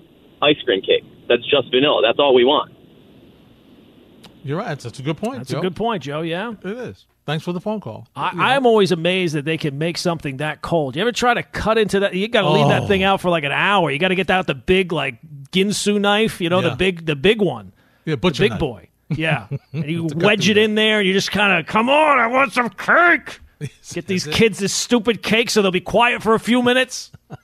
ice 0.42 0.56
cream 0.64 0.80
cake? 0.80 1.04
That's 1.28 1.44
just 1.48 1.70
vanilla. 1.70 2.00
That's 2.02 2.18
all 2.18 2.34
we 2.34 2.44
want. 2.44 2.72
You're 4.42 4.58
right. 4.58 4.68
That's, 4.68 4.84
that's 4.84 4.98
a 4.98 5.02
good 5.02 5.18
point, 5.18 5.40
That's 5.40 5.50
Joe. 5.50 5.58
a 5.58 5.62
good 5.62 5.76
point, 5.76 6.02
Joe. 6.02 6.22
Yeah. 6.22 6.54
It 6.64 6.78
is. 6.78 7.06
Thanks 7.30 7.44
for 7.44 7.52
the 7.52 7.60
phone 7.60 7.80
call. 7.80 8.08
I, 8.16 8.54
I'm 8.56 8.66
always 8.66 8.90
amazed 8.90 9.36
that 9.36 9.44
they 9.44 9.56
can 9.56 9.78
make 9.78 9.98
something 9.98 10.38
that 10.38 10.62
cold. 10.62 10.96
You 10.96 11.02
ever 11.02 11.12
try 11.12 11.32
to 11.32 11.44
cut 11.44 11.78
into 11.78 12.00
that? 12.00 12.12
You 12.12 12.26
got 12.26 12.42
to 12.42 12.50
leave 12.50 12.66
that 12.66 12.82
Oh. 12.82 12.86
thing 12.88 13.04
out 13.04 13.20
for 13.20 13.30
like 13.30 13.44
an 13.44 13.52
hour. 13.52 13.88
You 13.88 14.00
got 14.00 14.08
to 14.08 14.16
get 14.16 14.28
out 14.30 14.48
the 14.48 14.54
big 14.56 14.90
like 14.92 15.18
Ginsu 15.52 16.00
knife, 16.00 16.40
you 16.40 16.48
know, 16.48 16.60
Yeah. 16.60 16.70
the 16.70 16.74
big 16.76 17.06
the 17.06 17.14
big 17.14 17.40
one. 17.40 17.72
Yeah, 18.04 18.16
butcher 18.16 18.42
big 18.42 18.50
knife. 18.50 18.58
boy. 18.58 18.88
Yeah, 19.10 19.46
and 19.72 19.84
you 19.86 20.08
wedge 20.12 20.48
it 20.48 20.56
in 20.58 20.74
there, 20.74 20.98
and 20.98 21.06
you 21.06 21.12
just 21.12 21.30
kind 21.30 21.56
of 21.56 21.66
come 21.66 21.88
on. 21.88 22.18
I 22.18 22.26
want 22.26 22.52
some 22.52 22.68
cake. 22.70 23.38
Get 23.92 24.08
these 24.08 24.26
kids 24.26 24.58
this 24.58 24.74
stupid 24.74 25.22
cake 25.22 25.50
so 25.50 25.62
they'll 25.62 25.70
be 25.70 25.80
quiet 25.80 26.22
for 26.24 26.34
a 26.34 26.40
few 26.40 26.62
minutes. 26.62 27.12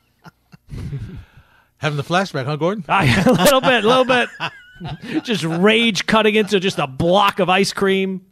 Having 1.79 1.97
the 1.99 2.03
flashback, 2.03 2.47
huh, 2.47 2.57
Gordon? 2.57 2.85
I, 2.89 3.05
a 3.23 3.31
little 3.31 3.61
bit, 3.61 3.85
a 3.85 3.89
little 3.89 4.05
bit. 4.05 5.23
just 5.23 5.45
rage 5.45 6.07
cutting 6.07 6.35
into 6.35 6.59
just 6.59 6.79
a 6.81 6.89
block 6.89 7.39
of 7.39 7.49
ice 7.49 7.73
cream. 7.73 8.23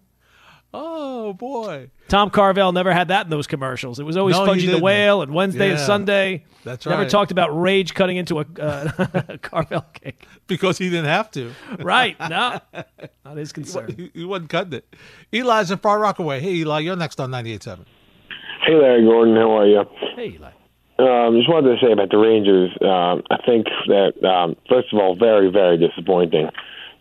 Oh 1.24 1.32
boy, 1.32 1.88
Tom 2.08 2.28
Carvel 2.28 2.72
never 2.72 2.92
had 2.92 3.08
that 3.08 3.24
in 3.24 3.30
those 3.30 3.46
commercials. 3.46 3.98
It 3.98 4.02
was 4.02 4.16
always 4.18 4.36
No, 4.36 4.46
Fudgie 4.46 4.70
the. 4.70 4.78
Whale 4.78 5.22
and 5.22 5.32
Wednesday 5.32 5.70
and 5.70 5.80
Sunday. 5.80 6.44
That's 6.64 6.84
right. 6.84 6.98
Never 6.98 7.08
talked 7.08 7.30
about 7.30 7.48
rage 7.58 7.94
cutting 7.94 8.18
into 8.18 8.40
a 8.40 8.46
uh, 8.60 9.36
Carvel 9.42 9.86
cake. 9.94 10.26
because 10.46 10.76
he 10.76 10.90
didn't 10.90 11.06
have 11.06 11.30
to. 11.30 11.52
Right? 11.78 12.14
No, 12.20 12.60
not 13.24 13.36
his 13.38 13.52
concern. 13.54 13.94
he, 13.96 14.10
he 14.12 14.24
wasn't 14.26 14.50
cutting 14.50 14.74
it. 14.74 14.94
Eli's 15.32 15.70
in 15.70 15.78
Far 15.78 15.98
Rockaway. 15.98 16.40
Hey, 16.40 16.56
Eli, 16.56 16.80
you're 16.80 16.96
next 16.96 17.18
on 17.20 17.30
98.7. 17.30 17.86
Hey 18.66 18.74
Larry 18.74 19.02
Gordon. 19.04 19.34
How 19.36 19.58
are 19.58 19.66
you? 19.66 19.82
Hey, 20.14 20.34
Eli. 20.36 20.50
Um, 20.98 21.36
just 21.36 21.48
wanted 21.48 21.74
to 21.80 21.84
say 21.86 21.90
about 21.90 22.10
the 22.10 22.18
Rangers. 22.18 22.70
Um, 22.82 23.22
I 23.30 23.38
think 23.46 23.66
that 23.88 24.12
um, 24.28 24.56
first 24.68 24.92
of 24.92 24.98
all, 25.00 25.16
very, 25.16 25.50
very 25.50 25.78
disappointing. 25.78 26.50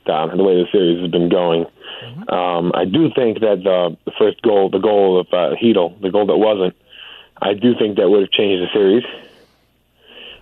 Um, 0.10 0.36
the 0.36 0.44
way 0.44 0.56
the 0.56 0.68
series 0.72 1.02
has 1.02 1.12
been 1.12 1.30
going. 1.30 1.66
Um, 2.28 2.72
I 2.76 2.86
do 2.86 3.10
think 3.16 3.40
that 3.40 3.64
the, 3.64 3.98
the 4.06 4.12
first 4.20 4.42
goal, 4.42 4.70
the 4.70 4.80
goal 4.80 5.20
of 5.20 5.28
uh, 5.32 5.56
Heedle, 5.56 6.00
the 6.02 6.12
goal 6.12 6.26
that 6.28 6.38
wasn't, 6.38 6.76
I 7.42 7.54
do 7.54 7.74
think 7.78 7.98
that 7.98 8.10
would 8.10 8.22
have 8.22 8.32
changed 8.32 8.64
the 8.64 8.74
series. 8.74 9.04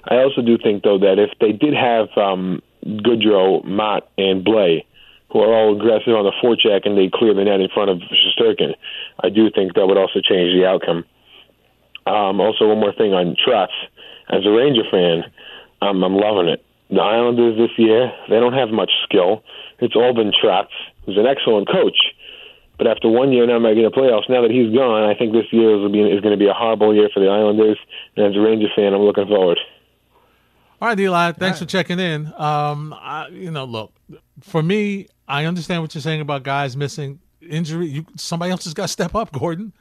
I 0.04 0.18
also 0.18 0.42
do 0.42 0.58
think, 0.58 0.84
though, 0.84 1.00
that 1.00 1.20
if 1.20 1.32
they 1.40 1.52
did 1.52 1.74
have 1.74 2.10
um, 2.18 2.62
Goodrow, 2.84 3.64
Motte, 3.64 4.10
and 4.18 4.44
Blay, 4.44 4.86
who 5.32 5.40
are 5.40 5.54
all 5.54 5.76
aggressive 5.76 6.14
on 6.14 6.26
the 6.26 6.34
forecheck 6.44 6.86
and 6.86 6.98
they 6.98 7.10
clear 7.14 7.34
the 7.34 7.44
net 7.44 7.62
in 7.62 7.70
front 7.70 7.90
of 7.90 8.00
Shesterkin, 8.00 8.76
I 9.24 9.30
do 9.30 9.50
think 9.50 9.76
that 9.76 9.88
would 9.88 9.98
also 9.98 10.22
change 10.22 10.54
the 10.54 10.66
outcome. 10.66 11.06
Um, 12.06 12.42
also, 12.42 12.68
one 12.68 12.80
more 12.80 12.94
thing 12.94 13.14
on 13.14 13.36
Trotz. 13.36 13.70
As 14.30 14.46
a 14.46 14.52
Ranger 14.52 14.84
fan, 14.90 15.24
um, 15.82 16.04
I'm 16.04 16.16
loving 16.16 16.48
it. 16.48 16.66
The 16.92 17.02
Islanders 17.02 17.58
this 17.58 17.72
year, 17.78 18.12
they 18.30 18.40
don't 18.40 18.54
have 18.54 18.70
much 18.70 18.92
skill. 19.04 19.44
It's 19.80 19.96
all 19.96 20.14
been 20.14 20.32
Trotz, 20.32 20.68
who's 21.06 21.18
an 21.18 21.26
excellent 21.26 21.68
coach. 21.70 21.98
But 22.78 22.88
after 22.88 23.08
one 23.08 23.32
year 23.32 23.46
now 23.46 23.60
making 23.60 23.84
the 23.84 23.92
playoffs, 23.92 24.30
now 24.30 24.42
that 24.42 24.52
he's 24.52 24.74
gone, 24.76 25.04
I 25.10 25.14
think 25.14 25.34
this 25.34 25.46
year 25.52 25.76
is, 25.76 25.86
is 25.86 26.22
going 26.22 26.34
to 26.34 26.38
be 26.38 26.48
a 26.48 26.54
horrible 26.54 26.94
year 26.96 27.10
for 27.14 27.20
the 27.20 27.30
Islanders. 27.30 27.78
And 28.18 28.26
as 28.26 28.36
a 28.36 28.40
Ranger 28.42 28.68
fan, 28.76 28.94
I'm 28.94 29.02
looking 29.02 29.28
forward. 29.28 29.60
All 30.82 30.88
right, 30.88 31.00
Eli, 31.00 31.34
thanks 31.34 31.60
for 31.60 31.66
checking 31.66 32.00
in. 32.00 32.34
Um, 32.38 32.94
I, 33.00 33.28
you 33.28 33.52
know, 33.52 33.66
look, 33.66 33.94
for 34.42 34.64
me, 34.64 35.08
I 35.28 35.46
understand 35.46 35.84
what 35.84 35.94
you're 35.94 36.02
saying 36.02 36.22
about 36.22 36.42
guys 36.42 36.76
missing 36.76 37.20
injury. 37.48 37.88
You, 37.88 38.06
somebody 38.18 38.52
else 38.52 38.64
has 38.64 38.74
got 38.74 38.84
to 38.84 38.88
step 38.88 39.14
up, 39.14 39.32
Gordon. 39.32 39.74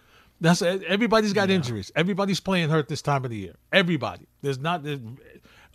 That's 0.42 0.62
everybody's 0.62 1.32
got 1.32 1.50
injuries. 1.50 1.90
Everybody's 1.96 2.40
playing 2.40 2.68
hurt 2.70 2.88
this 2.88 3.02
time 3.02 3.24
of 3.24 3.30
the 3.30 3.36
year. 3.36 3.54
Everybody. 3.72 4.26
There's 4.42 4.58
not 4.58 4.82
there's, 4.82 5.00
o- 5.00 5.16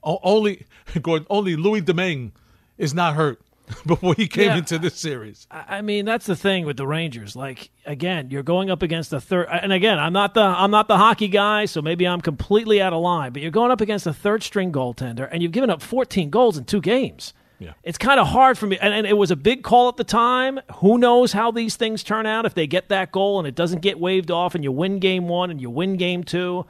only 0.06 0.66
Gordon. 1.02 1.26
Only 1.30 1.56
Louis 1.56 1.82
Domingue 1.82 2.32
is 2.78 2.94
not 2.94 3.16
hurt 3.16 3.42
before 3.86 4.14
he 4.16 4.28
came 4.28 4.50
Yeah. 4.50 4.58
into 4.58 4.78
this 4.78 4.96
series. 4.96 5.48
I 5.50 5.82
mean, 5.82 6.06
that's 6.06 6.26
the 6.28 6.36
thing 6.36 6.66
with 6.66 6.78
the 6.78 6.86
Rangers. 6.86 7.36
Like 7.36 7.72
again, 7.86 8.30
you're 8.30 8.44
going 8.44 8.70
up 8.70 8.84
against 8.84 9.12
a 9.14 9.20
third. 9.20 9.48
And 9.52 9.74
again, 9.74 9.98
I'm 10.00 10.14
not 10.14 10.34
the 10.36 10.42
I'm 10.44 10.72
not 10.72 10.88
the 10.88 10.98
hockey 10.98 11.28
guy, 11.28 11.66
so 11.66 11.82
maybe 11.82 12.08
I'm 12.08 12.22
completely 12.22 12.82
out 12.82 12.94
of 12.94 13.02
line. 13.02 13.34
But 13.34 13.42
you're 13.42 13.52
going 13.52 13.72
up 13.72 13.82
against 13.82 14.06
a 14.06 14.14
third 14.14 14.44
string 14.44 14.72
goaltender, 14.72 15.28
and 15.32 15.42
you've 15.42 15.52
given 15.52 15.70
up 15.70 15.82
14 15.82 16.30
goals 16.30 16.58
in 16.58 16.66
two 16.66 16.82
games. 16.82 17.34
Yeah. 17.58 17.72
It's 17.84 17.98
kind 17.98 18.20
of 18.20 18.28
hard 18.28 18.58
for 18.58 18.68
me, 18.68 18.78
and, 18.82 18.94
and 18.94 19.08
it 19.08 19.18
was 19.18 19.32
a 19.32 19.36
big 19.38 19.64
call 19.64 19.88
at 19.88 19.96
the 19.96 20.04
time. 20.04 20.60
Who 20.80 20.98
knows 20.98 21.32
how 21.32 21.52
these 21.52 21.78
things 21.78 22.04
turn 22.04 22.26
out 22.26 22.46
if 22.46 22.54
they 22.54 22.68
get 22.68 22.90
that 22.90 23.14
goal 23.14 23.40
and 23.40 23.48
it 23.48 23.56
doesn't 23.56 23.80
get 23.82 23.98
waved 23.98 24.30
off, 24.30 24.56
and 24.56 24.64
you 24.64 24.74
win 24.74 25.00
game 25.00 25.30
one 25.30 25.50
and 25.50 25.62
you 25.62 25.70
win 25.70 25.96
game 25.96 26.26
two. 26.26 26.66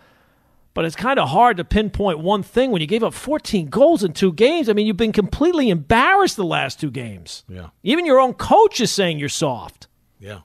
But 0.76 0.86
it's 0.86 0.96
kind 0.96 1.18
of 1.18 1.30
hard 1.30 1.58
to 1.58 1.64
pinpoint 1.64 2.20
one 2.20 2.44
thing 2.44 2.70
when 2.70 2.82
you 2.82 2.88
gave 2.88 3.04
up 3.04 3.14
14 3.16 3.68
goals 3.68 4.04
in 4.04 4.14
two 4.14 4.32
games. 4.34 4.70
I 4.70 4.74
mean, 4.74 4.86
you've 4.86 4.98
been 4.98 5.12
completely 5.14 5.70
embarrassed 5.72 6.36
the 6.36 6.44
last 6.46 6.80
two 6.80 6.92
games. 6.92 7.44
Yeah, 7.50 7.70
Even 7.82 8.06
your 8.06 8.20
own 8.20 8.34
coach 8.34 8.80
is 8.82 8.92
saying 8.92 9.18
you're 9.18 9.30
soft. 9.30 9.88
yeah. 10.20 10.42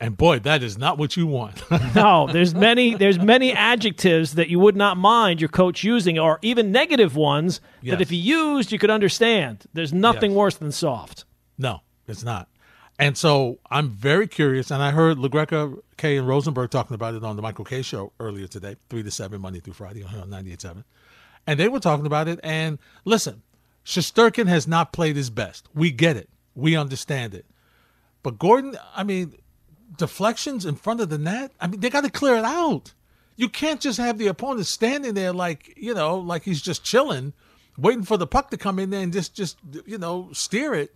And 0.00 0.16
boy, 0.16 0.40
that 0.40 0.64
is 0.64 0.76
not 0.76 0.98
what 0.98 1.16
you 1.16 1.28
want. 1.28 1.62
no, 1.94 2.26
there's 2.26 2.56
many 2.56 2.96
there's 2.96 3.20
many 3.20 3.52
adjectives 3.52 4.34
that 4.34 4.48
you 4.48 4.58
would 4.58 4.74
not 4.74 4.96
mind 4.96 5.40
your 5.40 5.48
coach 5.48 5.84
using, 5.84 6.18
or 6.18 6.40
even 6.42 6.72
negative 6.72 7.14
ones 7.14 7.60
Yes. 7.82 7.92
that 7.92 8.00
if 8.02 8.10
he 8.10 8.16
used, 8.16 8.72
you 8.72 8.80
could 8.80 8.90
understand. 8.90 9.64
There's 9.74 9.92
nothing 9.92 10.32
Yes. 10.32 10.36
worse 10.38 10.56
than 10.56 10.72
soft. 10.72 11.24
No, 11.56 11.82
it's 12.08 12.24
not. 12.24 12.48
And 12.98 13.16
so 13.16 13.58
I'm 13.70 13.90
very 13.90 14.28
curious, 14.28 14.70
and 14.70 14.82
I 14.82 14.90
heard 14.90 15.16
LaGreca, 15.16 15.80
Kay, 15.96 16.18
and 16.18 16.28
Rosenberg 16.28 16.70
talking 16.70 16.94
about 16.94 17.14
it 17.14 17.24
on 17.24 17.36
the 17.36 17.42
Michael 17.42 17.64
Kay 17.64 17.82
show 17.82 18.12
earlier 18.20 18.46
today, 18.46 18.76
3 18.90 19.02
to 19.02 19.10
7, 19.10 19.40
Monday 19.40 19.60
through 19.60 19.72
Friday 19.72 20.04
uh, 20.04 20.20
on 20.20 20.28
98.7. 20.28 20.84
And 21.46 21.58
they 21.58 21.68
were 21.68 21.80
talking 21.80 22.06
about 22.06 22.28
it. 22.28 22.38
And 22.42 22.78
listen, 23.04 23.42
Shesterkin 23.84 24.46
has 24.46 24.68
not 24.68 24.92
played 24.92 25.16
his 25.16 25.30
best. 25.30 25.68
We 25.74 25.90
get 25.90 26.16
it. 26.16 26.28
We 26.54 26.76
understand 26.76 27.34
it. 27.34 27.46
But 28.22 28.38
Gordon, 28.38 28.76
I 28.94 29.02
mean, 29.02 29.34
deflections 29.96 30.64
in 30.64 30.76
front 30.76 31.00
of 31.00 31.08
the 31.08 31.18
net, 31.18 31.52
I 31.60 31.66
mean, 31.66 31.80
they 31.80 31.90
got 31.90 32.04
to 32.04 32.10
clear 32.10 32.36
it 32.36 32.44
out. 32.44 32.92
You 33.36 33.48
can't 33.48 33.80
just 33.80 33.98
have 33.98 34.18
the 34.18 34.28
opponent 34.28 34.66
standing 34.66 35.14
there 35.14 35.32
like, 35.32 35.74
you 35.76 35.94
know, 35.94 36.18
like 36.18 36.44
he's 36.44 36.62
just 36.62 36.84
chilling, 36.84 37.32
waiting 37.76 38.04
for 38.04 38.16
the 38.16 38.26
puck 38.26 38.50
to 38.50 38.56
come 38.56 38.78
in 38.78 38.90
there 38.90 39.00
and 39.00 39.12
just, 39.12 39.34
just 39.34 39.56
you 39.86 39.98
know, 39.98 40.28
steer 40.32 40.74
it 40.74 40.94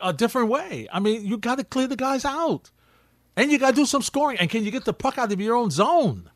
a 0.00 0.12
different 0.12 0.48
way. 0.48 0.88
I 0.92 1.00
mean, 1.00 1.26
you 1.26 1.38
got 1.38 1.58
to 1.58 1.64
clear 1.64 1.86
the 1.86 1.96
guys 1.96 2.24
out. 2.24 2.70
And 3.36 3.52
you 3.52 3.58
got 3.58 3.70
to 3.70 3.76
do 3.76 3.86
some 3.86 4.02
scoring. 4.02 4.38
And 4.38 4.50
can 4.50 4.64
you 4.64 4.70
get 4.70 4.84
the 4.84 4.92
puck 4.92 5.16
out 5.16 5.32
of 5.32 5.40
your 5.40 5.54
own 5.54 5.70
zone? 5.70 6.30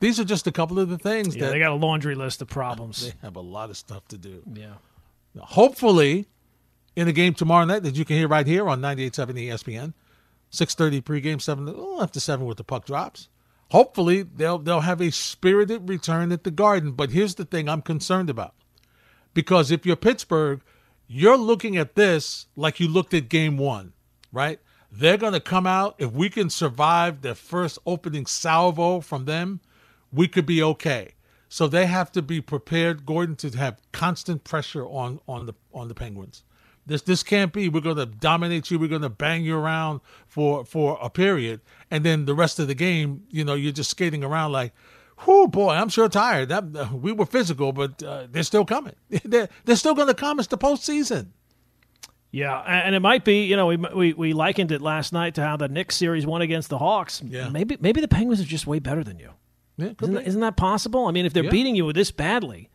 These 0.00 0.20
are 0.20 0.24
just 0.24 0.46
a 0.46 0.52
couple 0.52 0.78
of 0.78 0.90
the 0.90 0.98
things 0.98 1.34
Yeah, 1.34 1.46
that 1.46 1.52
they 1.52 1.58
got 1.58 1.70
a 1.70 1.74
laundry 1.74 2.14
list 2.14 2.42
of 2.42 2.48
problems. 2.48 3.06
they 3.06 3.14
have 3.22 3.36
a 3.36 3.40
lot 3.40 3.70
of 3.70 3.76
stuff 3.76 4.06
to 4.08 4.18
do. 4.18 4.42
Yeah. 4.52 4.74
Hopefully, 5.38 6.26
in 6.94 7.06
the 7.06 7.12
game 7.12 7.34
tomorrow 7.34 7.64
night 7.64 7.82
that 7.82 7.96
you 7.96 8.04
can 8.04 8.16
hear 8.16 8.28
right 8.28 8.46
here 8.46 8.68
on 8.68 8.80
98.7 8.80 9.48
ESPN, 9.48 9.94
6.30 10.52 11.02
pregame, 11.02 11.40
7 11.40 11.72
oh, 11.74 12.02
after 12.02 12.20
7 12.20 12.46
with 12.46 12.56
the 12.58 12.64
puck 12.64 12.86
drops. 12.86 13.28
Hopefully, 13.70 14.22
they'll 14.22 14.58
they'll 14.58 14.80
have 14.80 15.00
a 15.00 15.10
spirited 15.10 15.88
return 15.88 16.30
at 16.30 16.44
the 16.44 16.52
Garden. 16.52 16.92
But 16.92 17.10
here's 17.10 17.34
the 17.34 17.44
thing 17.44 17.68
I'm 17.68 17.82
concerned 17.82 18.30
about. 18.30 18.54
Because 19.34 19.70
if 19.70 19.84
you're 19.84 19.96
Pittsburgh, 19.96 20.60
you're 21.06 21.38
looking 21.38 21.76
at 21.76 21.94
this 21.94 22.46
like 22.56 22.80
you 22.80 22.88
looked 22.88 23.14
at 23.14 23.28
game 23.28 23.56
one, 23.56 23.92
right? 24.32 24.60
They're 24.90 25.16
going 25.16 25.32
to 25.32 25.40
come 25.40 25.66
out. 25.66 25.94
If 25.98 26.12
we 26.12 26.30
can 26.30 26.50
survive 26.50 27.22
their 27.22 27.34
first 27.34 27.78
opening 27.86 28.26
salvo 28.26 29.00
from 29.00 29.24
them, 29.24 29.60
we 30.12 30.28
could 30.28 30.46
be 30.46 30.62
okay. 30.62 31.12
So 31.48 31.68
they 31.68 31.86
have 31.86 32.10
to 32.12 32.22
be 32.22 32.40
prepared, 32.40 33.06
Gordon, 33.06 33.36
to 33.36 33.50
have 33.56 33.80
constant 33.92 34.44
pressure 34.44 34.84
on 34.84 35.20
on 35.28 35.46
the 35.46 35.54
on 35.72 35.88
the 35.88 35.94
Penguins. 35.94 36.42
This 36.86 37.02
this 37.02 37.22
can't 37.22 37.52
be. 37.52 37.68
We're 37.68 37.80
going 37.80 37.96
to 37.96 38.06
dominate 38.06 38.70
you. 38.70 38.78
We're 38.78 38.88
going 38.88 39.02
to 39.02 39.08
bang 39.08 39.44
you 39.44 39.56
around 39.56 40.00
for 40.26 40.64
for 40.64 40.98
a 41.00 41.10
period, 41.10 41.60
and 41.90 42.04
then 42.04 42.24
the 42.24 42.34
rest 42.34 42.58
of 42.58 42.68
the 42.68 42.74
game, 42.74 43.24
you 43.30 43.44
know, 43.44 43.54
you're 43.54 43.72
just 43.72 43.90
skating 43.90 44.24
around 44.24 44.52
like, 44.52 44.72
whoo, 45.24 45.48
boy, 45.48 45.70
I'm 45.70 45.88
sure 45.88 46.08
tired. 46.08 46.48
That 46.48 46.64
uh, 46.76 46.88
we 46.94 47.12
were 47.12 47.26
physical, 47.26 47.72
but 47.72 48.02
uh, 48.02 48.26
they're 48.30 48.42
still 48.42 48.64
coming. 48.64 48.94
they're 49.24 49.48
they're 49.64 49.76
still 49.76 49.94
going 49.94 50.08
to 50.08 50.14
come. 50.14 50.38
It's 50.38 50.48
the 50.48 50.58
postseason. 50.58 51.28
Yeah, 52.32 52.58
and 52.60 52.94
it 52.94 53.00
might 53.00 53.24
be, 53.24 53.44
you 53.44 53.56
know, 53.56 53.66
we, 53.66 53.76
we 53.76 54.12
we 54.12 54.32
likened 54.34 54.70
it 54.72 54.82
last 54.82 55.12
night 55.12 55.36
to 55.36 55.42
how 55.42 55.56
the 55.56 55.68
Knicks 55.68 55.96
series 55.96 56.26
won 56.26 56.42
against 56.42 56.68
the 56.68 56.76
Hawks. 56.78 57.22
Yeah. 57.24 57.48
Maybe 57.48 57.78
maybe 57.80 58.00
the 58.00 58.08
Penguins 58.08 58.40
are 58.40 58.44
just 58.44 58.66
way 58.66 58.78
better 58.78 59.02
than 59.02 59.18
you. 59.18 59.30
Yeah, 59.78 59.92
Isn't 60.02 60.14
that, 60.14 60.26
isn't 60.26 60.40
that 60.40 60.56
possible? 60.56 61.06
I 61.06 61.12
mean, 61.12 61.24
if 61.26 61.32
they're 61.32 61.44
Yeah. 61.44 61.50
beating 61.50 61.76
you 61.76 61.90
this 61.92 62.10
badly, 62.10 62.70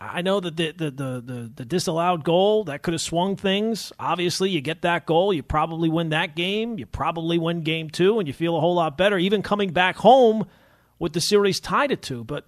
I 0.00 0.22
know 0.22 0.40
that 0.40 0.56
the 0.56 0.72
the, 0.72 0.90
the 0.90 1.20
the 1.20 1.52
the 1.56 1.64
disallowed 1.64 2.24
goal 2.24 2.64
that 2.64 2.82
could 2.82 2.94
have 2.94 3.00
swung 3.00 3.36
things. 3.36 3.92
Obviously, 3.98 4.50
you 4.50 4.60
get 4.60 4.82
that 4.82 5.06
goal, 5.06 5.32
you 5.32 5.42
probably 5.42 5.88
win 5.88 6.08
that 6.10 6.34
game. 6.34 6.78
You 6.78 6.86
probably 6.86 7.38
win 7.38 7.62
game 7.62 7.90
two, 7.90 8.18
and 8.18 8.26
you 8.26 8.34
feel 8.34 8.56
a 8.56 8.60
whole 8.60 8.74
lot 8.76 8.96
better. 8.96 9.18
Even 9.18 9.42
coming 9.42 9.72
back 9.72 9.96
home 9.96 10.46
with 10.98 11.12
the 11.12 11.20
series 11.20 11.60
tied 11.60 11.92
at 11.92 12.02
two, 12.02 12.24
but. 12.24 12.44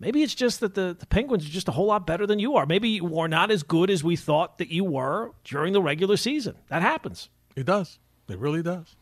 Maybe 0.00 0.24
it's 0.24 0.34
just 0.34 0.58
that 0.58 0.74
the, 0.74 0.96
the 0.98 1.06
Penguins 1.06 1.46
are 1.46 1.48
just 1.48 1.68
a 1.68 1.70
whole 1.70 1.86
lot 1.86 2.08
better 2.08 2.26
than 2.26 2.40
you 2.40 2.56
are. 2.56 2.66
Maybe 2.66 2.88
you 2.88 3.20
are 3.20 3.28
not 3.28 3.52
as 3.52 3.62
good 3.62 3.88
as 3.88 4.02
we 4.02 4.16
thought 4.16 4.58
that 4.58 4.66
you 4.66 4.82
were 4.82 5.30
during 5.44 5.72
the 5.74 5.80
regular 5.80 6.16
season. 6.16 6.56
That 6.70 6.82
happens. 6.82 7.28
It 7.54 7.66
does. 7.66 8.00
It 8.28 8.36
really 8.40 8.64
does. 8.64 8.96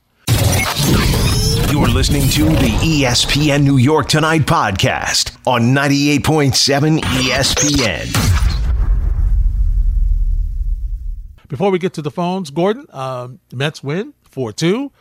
You're 1.70 1.88
listening 1.88 2.28
to 2.30 2.44
the 2.44 2.76
ESPN 2.82 3.62
New 3.62 3.76
York 3.76 4.08
Tonight 4.08 4.42
podcast 4.42 5.36
on 5.46 5.74
98.7 5.74 7.00
ESPN. 7.00 8.50
Before 11.48 11.70
we 11.70 11.78
get 11.78 11.94
to 11.94 12.02
the 12.02 12.10
phones, 12.10 12.50
Gordon, 12.50 12.86
um, 12.90 13.40
Mets 13.52 13.82
win 13.82 14.14
4 14.24 14.52
2. 14.52 14.92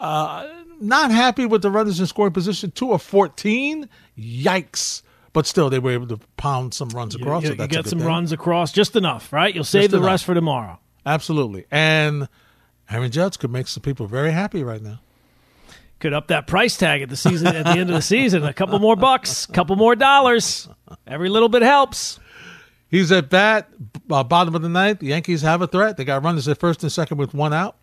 Uh, 0.00 0.48
not 0.80 1.10
happy 1.10 1.46
with 1.46 1.62
the 1.62 1.70
runners 1.70 2.00
in 2.00 2.06
scoring 2.06 2.32
position, 2.32 2.70
2 2.70 2.92
of 2.92 3.02
14. 3.02 3.88
Yikes. 4.18 5.02
But 5.32 5.46
still, 5.46 5.68
they 5.68 5.78
were 5.80 5.90
able 5.90 6.06
to 6.08 6.18
pound 6.36 6.74
some 6.74 6.88
runs 6.90 7.14
across. 7.14 7.42
you 7.42 7.48
so 7.48 7.52
you 7.54 7.58
that's 7.58 7.72
a 7.74 7.76
get 7.82 7.86
some 7.88 7.98
thing. 7.98 8.06
runs 8.08 8.30
across, 8.32 8.70
just 8.72 8.94
enough, 8.94 9.32
right? 9.32 9.52
You'll 9.54 9.64
save 9.64 9.82
Just 9.84 9.90
the 9.92 9.96
enough. 9.98 10.06
rest 10.10 10.24
for 10.24 10.34
tomorrow. 10.34 10.78
Absolutely. 11.04 11.66
And 11.72 12.28
Aaron 12.88 13.10
Judge 13.10 13.38
could 13.38 13.50
make 13.50 13.66
some 13.66 13.82
people 13.82 14.06
very 14.06 14.30
happy 14.30 14.62
right 14.62 14.80
now. 14.80 15.00
could 15.98 16.12
up 16.12 16.28
that 16.28 16.46
price 16.46 16.76
tag 16.76 17.02
at 17.02 17.08
the 17.08 17.16
season 17.16 17.48
at 17.48 17.64
the 17.64 17.70
end 17.72 17.90
of 17.90 17.96
the 17.96 18.02
season. 18.02 18.44
A 18.44 18.52
couple 18.52 18.78
more 18.78 18.94
bucks, 18.96 19.46
a 19.48 19.52
couple 19.52 19.74
more 19.74 19.96
dollars. 19.96 20.68
Every 21.06 21.28
little 21.28 21.48
bit 21.48 21.62
helps. 21.62 22.20
He's 22.88 23.10
at 23.10 23.28
bat, 23.28 23.68
uh, 24.10 24.22
bottom 24.22 24.54
of 24.54 24.62
the 24.62 24.68
ninth. 24.68 25.00
The 25.00 25.08
Yankees 25.08 25.42
have 25.42 25.62
a 25.62 25.66
threat. 25.66 25.96
They 25.96 26.04
got 26.04 26.22
runners 26.22 26.46
at 26.46 26.58
first 26.60 26.82
and 26.84 26.92
second 26.92 27.16
with 27.18 27.34
one 27.34 27.52
out. 27.52 27.76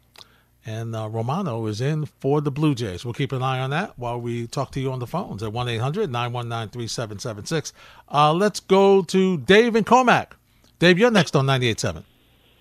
And 0.66 0.96
uh, 0.96 1.10
Romano 1.10 1.66
is 1.66 1.82
in 1.82 2.06
for 2.06 2.40
the 2.40 2.52
Blue 2.52 2.76
Jays. 2.76 3.04
We'll 3.04 3.16
keep 3.16 3.32
an 3.32 3.42
eye 3.42 3.60
on 3.60 3.72
that 3.72 3.98
while 3.98 4.22
we 4.22 4.46
talk 4.46 4.72
to 4.72 4.80
you 4.80 4.92
on 4.92 5.00
the 5.00 5.08
phones 5.08 5.42
at 5.42 5.52
1 5.52 5.68
800 5.70 6.12
919 6.12 6.70
3776. 6.70 7.74
Uh, 8.14 8.32
Let's 8.34 8.60
go 8.60 9.02
to 9.02 9.38
Dave 9.38 9.76
and 9.76 9.86
Commack. 9.86 10.34
Dave, 10.78 11.00
you're 11.00 11.10
next 11.12 11.36
on 11.36 11.46
98.7. 11.48 12.04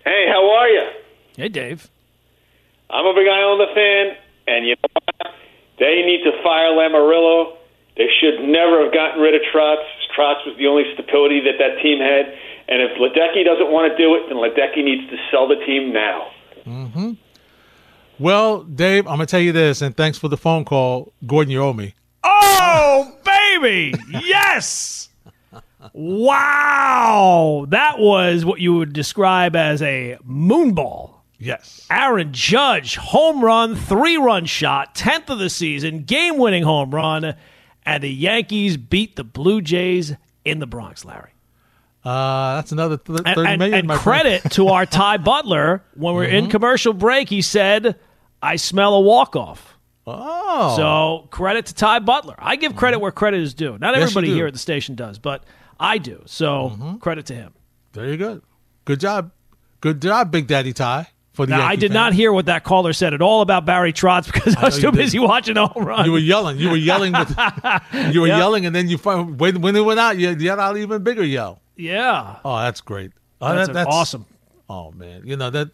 Hey, 0.03 0.25
how 0.29 0.49
are 0.51 0.67
you? 0.67 0.89
Hey, 1.37 1.49
Dave. 1.49 1.89
I'm 2.89 3.05
a 3.05 3.13
big 3.13 3.27
Islander 3.27 3.67
fan, 3.73 4.17
and 4.47 4.65
you 4.67 4.75
know 4.75 4.89
what? 4.93 5.33
They 5.79 6.01
need 6.05 6.23
to 6.25 6.31
fire 6.43 6.71
Lamoriello. 6.73 7.57
They 7.97 8.07
should 8.19 8.41
never 8.47 8.83
have 8.83 8.93
gotten 8.93 9.21
rid 9.21 9.35
of 9.35 9.41
Trotz. 9.53 9.83
Trotz 10.17 10.45
was 10.45 10.55
the 10.57 10.67
only 10.67 10.83
stability 10.93 11.41
that 11.41 11.57
that 11.59 11.81
team 11.81 11.99
had. 11.99 12.33
And 12.67 12.81
if 12.81 12.97
Ledecky 12.97 13.45
doesn't 13.45 13.71
want 13.71 13.91
to 13.91 13.97
do 13.97 14.15
it, 14.15 14.23
then 14.27 14.37
Ledecky 14.37 14.83
needs 14.83 15.09
to 15.09 15.17
sell 15.29 15.47
the 15.47 15.55
team 15.65 15.93
now. 15.93 16.27
Well, 18.21 18.63
Dave, 18.63 19.07
I'm 19.07 19.15
going 19.15 19.25
to 19.25 19.31
tell 19.31 19.39
you 19.39 19.51
this, 19.51 19.81
and 19.81 19.97
thanks 19.97 20.17
for 20.17 20.27
the 20.27 20.37
phone 20.37 20.63
call. 20.63 21.11
Gordon, 21.25 21.51
you 21.51 21.61
owe 21.63 21.73
me. 21.73 21.95
Oh, 22.23 23.11
baby. 23.25 23.95
Yes. 24.23 25.09
Wow. 25.93 27.65
That 27.69 27.97
was 27.99 28.45
what 28.45 28.59
you 28.59 28.75
would 28.75 28.93
describe 28.93 29.55
as 29.55 29.81
a 29.81 30.17
moonball. 30.27 31.15
Yes. 31.39 31.87
Aaron 31.89 32.31
Judge, 32.33 32.95
home 32.97 33.43
run, 33.43 33.75
three 33.75 34.17
run 34.17 34.45
shot, 34.45 34.93
10th 34.93 35.31
of 35.31 35.39
the 35.39 35.49
season, 35.49 36.03
game 36.03 36.37
winning 36.37 36.61
home 36.63 36.91
run. 36.93 37.33
And 37.83 38.03
the 38.03 38.11
Yankees 38.13 38.77
beat 38.77 39.15
the 39.15 39.23
Blue 39.23 39.59
Jays 39.61 40.13
in 40.45 40.59
the 40.59 40.67
Bronx, 40.67 41.03
Larry. 41.03 41.31
Uh, 42.05 42.55
that's 42.57 42.71
another 42.71 42.97
th- 42.97 43.21
And, 43.25 43.35
30 43.35 43.49
and- 43.49 43.59
million, 43.59 43.79
and 43.79 43.87
my. 43.87 43.95
Mm-hmm. 43.95 44.03
credit 44.03 44.41
to 44.51 44.67
our 44.67 44.85
Ty 44.85 45.17
Butler. 45.17 45.83
When 45.95 46.13
we're 46.13 46.25
in 46.25 46.49
commercial 46.49 46.93
break, 46.93 47.29
he 47.29 47.41
said, 47.41 47.95
I 48.41 48.55
smell 48.55 48.95
a 48.95 49.01
walk 49.01 49.35
off. 49.35 49.77
Oh. 50.07 50.75
So 50.75 51.27
credit 51.29 51.67
to 51.67 51.75
Ty 51.75 51.99
Butler. 51.99 52.35
I 52.39 52.55
give 52.55 52.75
credit 52.75 52.97
mm-hmm. 52.97 53.03
where 53.03 53.11
credit 53.11 53.41
is 53.41 53.53
due. 53.53 53.77
Not 53.77 53.93
Yes, 53.95 54.03
everybody 54.03 54.27
do. 54.27 54.35
here 54.35 54.47
at 54.47 54.53
the 54.53 54.59
station 54.59 54.95
does, 54.95 55.19
but 55.19 55.43
I 55.79 55.97
do. 55.99 56.23
So 56.25 56.71
mm-hmm. 56.71 56.97
credit 56.97 57.25
to 57.27 57.35
him. 57.35 57.53
Very 57.93 58.17
good. 58.17 58.41
Good 58.85 58.99
job. 58.99 59.31
Good 59.79 60.01
job, 60.01 60.31
Big 60.31 60.47
Daddy 60.47 60.73
Ty. 60.73 61.07
For 61.33 61.45
the 61.45 61.55
Now, 61.55 61.65
I 61.65 61.75
did 61.75 61.89
fans. 61.91 61.93
not 61.93 62.13
hear 62.13 62.33
what 62.33 62.47
that 62.47 62.63
caller 62.65 62.91
said 62.93 63.13
at 63.13 63.21
all 63.21 63.41
about 63.41 63.65
Barry 63.65 63.93
Trotz 63.93 64.25
because 64.33 64.55
I 64.55 64.65
was 64.65 64.75
too 64.77 64.87
you 64.87 64.91
busy 64.91 65.19
watching 65.19 65.53
the 65.53 65.65
home 65.67 65.85
run. 65.85 66.05
You 66.05 66.11
were 66.11 66.17
yelling. 66.17 66.57
You 66.57 66.71
were 66.71 66.75
yelling. 66.75 67.13
With, 67.13 67.29
you 68.13 68.21
were 68.21 68.27
Yep. 68.27 68.37
yelling, 68.37 68.65
and 68.65 68.75
then 68.75 68.89
you 68.89 68.97
find, 68.97 69.39
when 69.39 69.61
when 69.61 69.75
it 69.75 69.81
went 69.81 69.99
out, 69.99 70.17
you 70.17 70.29
yelled 70.31 70.59
out 70.59 70.75
even 70.77 71.03
bigger 71.03 71.23
yell. 71.23 71.61
yeah. 71.77 72.37
Oh, 72.43 72.57
that's 72.59 72.81
great. 72.81 73.11
Oh, 73.39 73.55
That's, 73.55 73.69
that- 73.69 73.87
awesome. 73.87 74.25
Oh 74.69 74.91
man, 74.91 75.23
you 75.25 75.35
know 75.37 75.49
that. 75.49 75.69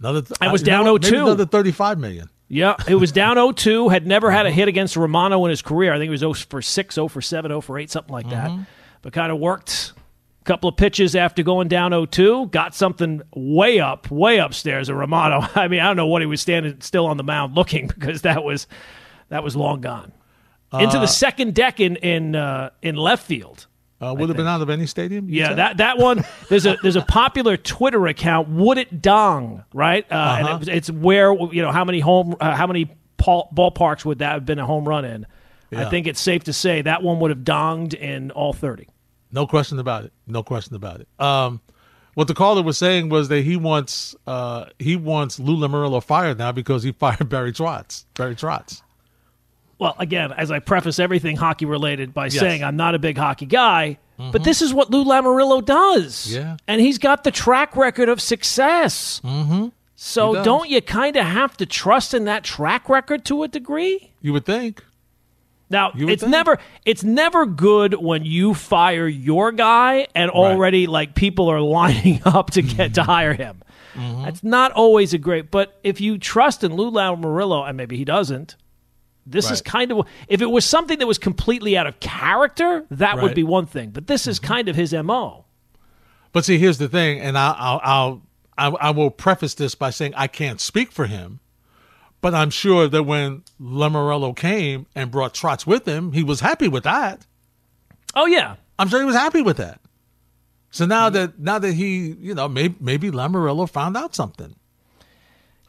Another. 0.00 0.22
I 0.40 0.46
uh, 0.46 0.52
was 0.52 0.62
you 0.62 0.66
know 0.66 0.84
down 0.84 0.92
what? 0.92 1.02
Maybe 1.02 1.16
0-2. 1.16 1.22
Another 1.22 1.46
thirty-five 1.46 1.98
million. 1.98 2.30
Yeah, 2.48 2.76
it 2.88 2.94
was 2.94 3.12
down 3.12 3.36
0-2, 3.36 3.92
had 3.92 4.06
never 4.06 4.30
had 4.30 4.46
a 4.46 4.50
hit 4.50 4.68
against 4.68 4.96
Romano 4.96 5.44
in 5.44 5.50
his 5.50 5.62
career. 5.62 5.92
I 5.92 5.98
think 5.98 6.08
it 6.08 6.12
was 6.12 6.20
0 6.20 6.32
for 6.32 6.62
6, 6.62 6.94
0 6.94 7.08
for 7.08 7.20
7, 7.20 7.50
0 7.50 7.60
for 7.60 7.78
8, 7.78 7.90
something 7.90 8.12
like 8.12 8.28
that. 8.30 8.50
Mm-hmm. 8.50 8.62
But 9.02 9.12
kind 9.12 9.30
of 9.30 9.38
worked 9.38 9.92
a 10.40 10.44
couple 10.44 10.68
of 10.68 10.76
pitches 10.76 11.14
after 11.14 11.42
going 11.42 11.68
down 11.68 11.92
0-2, 11.92 12.50
got 12.50 12.74
something 12.74 13.20
way 13.34 13.80
up, 13.80 14.10
way 14.10 14.38
upstairs 14.38 14.88
of 14.88 14.96
Romano. 14.96 15.46
I 15.54 15.68
mean, 15.68 15.80
I 15.80 15.86
don't 15.86 15.96
know 15.96 16.06
what 16.06 16.22
he 16.22 16.26
was 16.26 16.40
standing 16.40 16.80
still 16.80 17.06
on 17.06 17.18
the 17.18 17.24
mound 17.24 17.54
looking 17.54 17.86
because 17.94 18.22
that 18.22 18.42
was 18.42 18.66
that 19.28 19.44
was 19.44 19.54
long 19.54 19.82
gone. 19.82 20.12
Into 20.72 20.98
the 20.98 21.04
uh, 21.04 21.06
second 21.06 21.54
deck 21.54 21.80
in 21.80 21.96
in 21.96 22.34
uh, 22.34 22.70
in 22.82 22.96
left 22.96 23.26
field. 23.26 23.66
Uh, 24.00 24.14
would 24.16 24.28
have 24.28 24.36
been 24.36 24.46
out 24.46 24.60
of 24.60 24.70
any 24.70 24.86
stadium. 24.86 25.28
Yeah, 25.28 25.48
said? 25.48 25.56
that 25.58 25.76
that 25.78 25.98
one. 25.98 26.24
There's 26.48 26.66
a 26.66 26.76
there's 26.82 26.96
a 26.96 27.02
popular 27.02 27.56
Twitter 27.56 28.06
account. 28.06 28.48
Would 28.48 28.78
it 28.78 29.02
dong 29.02 29.64
right? 29.72 30.06
Uh, 30.10 30.14
Uh-huh. 30.14 30.54
And 30.54 30.68
it, 30.68 30.74
it's 30.76 30.90
where 30.90 31.32
you 31.34 31.62
know 31.62 31.72
how 31.72 31.84
many 31.84 31.98
home 32.00 32.36
uh, 32.40 32.54
how 32.54 32.66
many 32.66 32.94
ball, 33.16 33.50
ballparks 33.54 34.04
would 34.04 34.20
that 34.20 34.32
have 34.32 34.46
been 34.46 34.58
a 34.58 34.66
home 34.66 34.86
run 34.88 35.04
in? 35.04 35.26
I 35.76 35.90
think 35.90 36.06
it's 36.06 36.20
safe 36.20 36.44
to 36.44 36.52
say 36.52 36.80
that 36.82 37.02
one 37.02 37.20
would 37.20 37.30
have 37.30 37.40
donged 37.40 37.92
in 37.94 38.30
all 38.30 38.52
thirty. 38.52 38.88
No 39.30 39.46
question 39.46 39.78
about 39.78 40.04
it. 40.04 40.12
No 40.26 40.42
question 40.42 40.74
about 40.76 41.00
it. 41.00 41.08
Um, 41.18 41.60
what 42.14 42.26
the 42.26 42.34
caller 42.34 42.62
was 42.62 42.78
saying 42.78 43.10
was 43.10 43.28
that 43.28 43.42
he 43.42 43.56
wants 43.56 44.16
uh, 44.26 44.66
he 44.78 44.96
wants 44.96 45.38
Lou 45.38 45.56
Lamoriello 45.56 46.02
fired 46.02 46.38
now 46.38 46.52
because 46.52 46.82
he 46.82 46.92
fired 46.98 47.28
Barry 47.28 47.52
Trotz. 47.52 48.06
Barry 48.14 48.34
Trotz. 48.34 48.82
Well, 49.78 49.94
again, 49.98 50.32
as 50.32 50.50
I 50.50 50.58
preface 50.58 50.98
everything 50.98 51.36
hockey 51.36 51.64
related 51.64 52.12
by 52.12 52.24
Yes. 52.26 52.34
Mm-hmm. 52.34 52.40
saying 52.40 52.64
I'm 52.64 52.76
not 52.76 52.94
a 52.94 52.98
big 52.98 53.16
hockey 53.16 53.46
guy, 53.46 53.98
but 54.18 54.42
this 54.42 54.60
is 54.62 54.74
what 54.74 54.90
Lou 54.90 55.04
Lamoriello 55.04 55.64
does. 55.64 56.32
Yeah. 56.34 56.56
and 56.66 56.80
he's 56.80 56.98
got 56.98 57.22
the 57.22 57.30
track 57.30 57.76
record 57.76 58.08
of 58.08 58.20
success. 58.20 59.20
Mm-hmm. 59.24 59.68
So 59.94 60.42
don't 60.44 60.68
you 60.68 60.80
kind 60.80 61.16
of 61.16 61.24
have 61.24 61.56
to 61.58 61.66
trust 61.66 62.14
in 62.14 62.24
that 62.24 62.44
track 62.44 62.88
record 62.88 63.24
to 63.26 63.42
a 63.44 63.48
degree? 63.48 64.12
You 64.20 64.32
would 64.32 64.44
think. 64.44 64.84
Now 65.70 65.92
it's 65.94 66.22
think. 66.22 66.30
never 66.30 66.58
it's 66.84 67.04
never 67.04 67.44
good 67.46 67.94
when 67.94 68.24
you 68.24 68.54
fire 68.54 69.06
your 69.06 69.52
guy 69.52 70.06
and 70.14 70.30
already 70.30 70.86
like 70.86 71.14
people 71.14 71.48
are 71.50 71.60
lining 71.60 72.22
up 72.24 72.50
to 72.52 72.62
get 72.62 72.94
to 72.94 73.02
hire 73.02 73.34
him. 73.34 73.62
Mm-hmm. 73.94 74.24
That's 74.24 74.42
not 74.42 74.72
always 74.72 75.12
a 75.12 75.18
great. 75.18 75.50
But 75.50 75.78
if 75.84 76.00
you 76.00 76.16
trust 76.18 76.64
in 76.64 76.74
Lou 76.74 76.90
Lamoriello, 76.90 77.68
and 77.68 77.76
maybe 77.76 77.96
he 77.96 78.04
doesn't, 78.04 78.56
this 79.30 79.50
is 79.50 79.60
kind 79.62 79.92
of 79.92 80.06
if 80.28 80.40
it 80.42 80.46
was 80.50 80.64
something 80.64 80.98
that 80.98 81.06
was 81.06 81.18
completely 81.18 81.76
out 81.76 81.86
of 81.86 82.00
character, 82.00 82.84
that 82.90 83.16
would 83.16 83.22
Right. 83.22 83.26
Mm-hmm. 83.30 83.34
be 83.34 83.42
one 83.44 83.66
thing. 83.66 83.90
But 83.90 84.06
this 84.06 84.26
is 84.26 84.38
kind 84.38 84.68
of 84.68 84.76
his 84.76 84.92
mo. 84.94 85.44
But 86.32 86.44
see, 86.44 86.58
here's 86.58 86.78
the 86.78 86.88
thing, 86.88 87.20
and 87.20 87.36
I'll, 87.38 87.54
I'll, 87.58 87.80
I'll 87.82 88.22
I, 88.58 88.88
I 88.88 88.90
will 88.90 89.10
preface 89.10 89.54
this 89.54 89.74
by 89.74 89.90
saying 89.90 90.14
I 90.16 90.26
can't 90.26 90.60
speak 90.60 90.90
for 90.92 91.06
him, 91.06 91.40
but 92.20 92.34
I'm 92.34 92.50
sure 92.50 92.88
that 92.88 93.04
when 93.04 93.42
Lamoriello 93.60 94.36
came 94.36 94.86
and 94.94 95.10
brought 95.10 95.32
Trotz 95.34 95.64
with 95.66 95.86
him, 95.86 96.12
he 96.12 96.22
was 96.24 96.40
happy 96.40 96.66
with 96.68 96.84
that. 96.84 97.24
Oh 98.16 98.26
yeah, 98.26 98.56
I'm 98.78 98.88
sure 98.88 98.98
he 99.00 99.06
was 99.06 99.14
happy 99.16 99.42
with 99.42 99.58
that. 99.58 99.80
So 100.70 100.84
now 100.86 101.08
that 101.10 101.38
now 101.38 101.58
that 101.58 101.72
he, 101.74 102.08
you 102.18 102.34
know, 102.34 102.48
maybe 102.48 102.74
maybe 102.80 103.10
Lamoriello 103.10 103.68
found 103.70 103.96
out 103.96 104.14
something. 104.14 104.54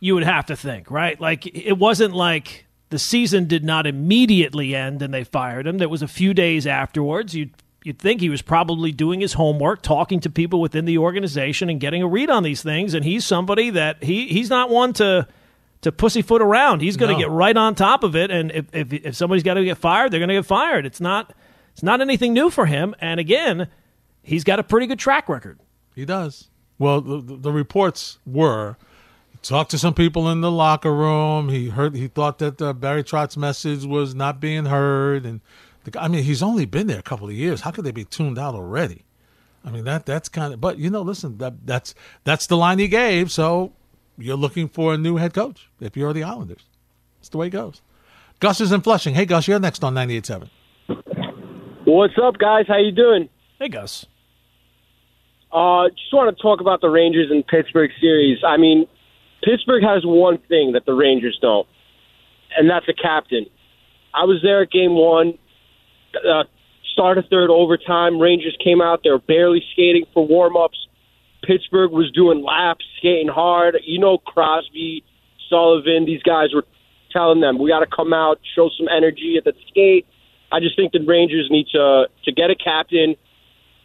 you 0.02 0.14
would 0.16 0.24
have 0.24 0.46
to 0.48 0.56
think, 0.56 0.90
right? 0.90 1.20
Like 1.22 1.46
it 1.46 1.78
wasn't 1.78 2.14
like 2.16 2.66
the 2.90 3.00
season 3.00 3.46
did 3.46 3.64
not 3.64 3.86
immediately 3.86 4.76
end 4.76 5.02
and 5.02 5.14
they 5.14 5.24
fired 5.24 5.68
him. 5.68 5.78
There 5.78 5.90
was 5.90 6.02
a 6.02 6.08
few 6.08 6.34
days 6.34 6.66
afterwards. 6.68 7.36
You'd 7.36 7.52
you'd 7.84 8.00
think 8.00 8.20
he 8.20 8.30
was 8.30 8.42
probably 8.42 8.92
doing 8.92 9.22
his 9.22 9.34
homework, 9.34 9.82
talking 9.82 10.20
to 10.22 10.30
people 10.30 10.60
within 10.60 10.86
the 10.86 10.98
organization 10.98 11.70
and 11.70 11.80
getting 11.80 12.02
a 12.04 12.08
read 12.08 12.30
on 12.30 12.44
these 12.44 12.62
things. 12.64 12.94
And 12.94 13.06
he's 13.06 13.26
somebody 13.26 13.70
that 13.72 14.04
he 14.04 14.28
he's 14.28 14.50
not 14.50 14.70
one 14.70 14.94
to 14.94 15.28
to 15.82 15.92
pussyfoot 15.92 16.42
around. 16.42 16.82
He's 16.82 16.98
going 16.98 17.10
to 17.10 17.14
No. 17.14 17.20
get 17.20 17.30
right 17.30 17.56
on 17.56 17.74
top 17.76 18.04
of 18.04 18.16
it. 18.16 18.32
And 18.32 18.52
if 18.52 18.66
if, 18.74 18.92
if 18.92 19.16
somebody's 19.16 19.44
got 19.44 19.54
to 19.54 19.64
get 19.64 19.78
fired, 19.78 20.12
they're 20.12 20.20
going 20.20 20.30
to 20.30 20.36
get 20.36 20.46
fired. 20.46 20.86
It's 20.86 21.00
not 21.02 21.34
it's 21.74 21.84
not 21.84 22.02
anything 22.02 22.34
new 22.34 22.50
for 22.50 22.66
him. 22.66 22.96
And 23.00 23.20
again, 23.20 23.68
he's 24.24 24.44
got 24.44 24.60
a 24.60 24.64
pretty 24.64 24.88
good 24.88 25.00
track 25.00 25.30
record. 25.30 25.60
He 25.96 26.04
does. 26.06 26.50
Well, 26.78 27.02
the, 27.02 27.38
the 27.38 27.52
reports 27.52 28.20
were 28.26 28.78
talked 29.42 29.72
to 29.72 29.78
some 29.78 29.94
people 29.94 30.30
in 30.30 30.42
the 30.42 30.52
locker 30.52 30.94
room. 30.94 31.50
He 31.50 31.70
heard 31.70 31.96
he 31.96 32.08
thought 32.08 32.40
that 32.40 32.62
uh, 32.62 32.74
Barry 32.74 33.04
Trotz's 33.04 33.38
message 33.38 33.86
was 33.86 34.14
not 34.16 34.40
being 34.40 34.66
heard, 34.66 35.26
and 35.26 35.42
the, 35.84 35.92
guy- 35.92 36.04
I 36.04 36.08
mean 36.08 36.24
he's 36.24 36.44
only 36.44 36.66
been 36.66 36.88
there 36.88 37.00
a 37.00 37.04
couple 37.04 37.28
of 37.28 37.34
years. 37.34 37.62
How 37.62 37.72
could 37.72 37.86
they 37.86 37.92
be 37.92 38.06
tuned 38.06 38.38
out 38.38 38.56
already? 38.56 39.04
I 39.64 39.72
mean 39.72 39.84
that 39.86 40.06
that's 40.06 40.30
kind 40.30 40.54
of. 40.54 40.62
But 40.62 40.78
you 40.78 40.90
know, 40.90 41.02
listen, 41.02 41.38
that 41.40 41.66
that's 41.66 41.94
that's 42.24 42.48
the 42.48 42.58
line 42.58 42.80
he 42.80 42.88
gave. 42.88 43.32
So 43.32 43.74
you're 44.18 44.38
looking 44.38 44.68
for 44.68 44.94
a 44.94 44.98
new 44.98 45.18
head 45.18 45.34
coach 45.34 45.70
if 45.80 45.96
you're 45.98 46.14
the 46.14 46.24
Islanders. 46.24 46.64
It's 47.20 47.30
the 47.30 47.38
way 47.38 47.48
it 47.48 47.52
goes. 47.52 47.82
Gus 48.40 48.62
is 48.62 48.72
in 48.72 48.82
Flushing. 48.82 49.16
Hey 49.16 49.26
Gus, 49.26 49.48
you're 49.48 49.60
next 49.60 49.84
on 49.84 49.94
98.7. 49.96 50.50
What's 51.86 52.14
up, 52.22 52.38
guys? 52.38 52.66
How 52.68 52.78
you 52.78 52.92
doing? 52.92 53.30
Hey 53.60 53.68
Gus. 53.70 54.06
Uh, 55.52 55.90
just 55.90 56.14
want 56.14 56.36
to 56.36 56.42
talk 56.42 56.62
about 56.62 56.80
the 56.80 56.90
Rangers 56.90 57.32
and 57.32 57.46
Pittsburgh 57.46 57.90
series. 58.00 58.38
I 58.46 58.58
mean, 58.58 58.88
Pittsburgh 59.44 59.84
has 59.84 60.04
one 60.06 60.38
thing 60.50 60.74
that 60.74 60.86
the 60.86 60.94
Rangers 60.94 61.38
don't, 61.42 61.68
and 62.58 62.70
that's 62.70 62.88
a 62.90 62.94
captain. 62.94 63.46
I 64.14 64.26
was 64.26 64.40
there 64.44 64.64
at 64.64 64.72
game 64.72 64.96
one, 64.96 65.38
uh, 66.16 66.44
start 66.92 67.18
of 67.18 67.26
third 67.30 67.50
overtime. 67.50 68.20
Rangers 68.20 68.58
came 68.64 68.82
out. 68.82 69.02
They 69.04 69.12
were 69.12 69.20
barely 69.20 69.64
skating 69.72 70.06
for 70.14 70.26
warm 70.26 70.58
ups. 70.58 70.78
Pittsburgh 71.44 71.92
was 71.92 72.12
doing 72.12 72.44
laps, 72.44 72.84
skating 72.98 73.30
hard. 73.30 73.78
You 73.86 74.00
know, 74.00 74.18
Crosby, 74.18 75.04
Sullivan, 75.50 76.06
these 76.06 76.22
guys 76.24 76.50
were 76.54 76.66
telling 77.12 77.40
them, 77.40 77.58
we 77.58 77.70
got 77.70 77.80
to 77.80 77.88
come 77.88 78.14
out, 78.14 78.40
show 78.56 78.70
some 78.78 78.88
energy 78.88 79.36
at 79.38 79.46
the 79.46 79.54
skate. 79.70 80.06
I 80.52 80.60
just 80.60 80.76
think 80.76 80.92
the 80.92 81.00
Rangers 81.06 81.48
need 81.50 81.68
to 81.72 82.08
to 82.26 82.32
get 82.32 82.50
a 82.50 82.56
captain 82.56 83.16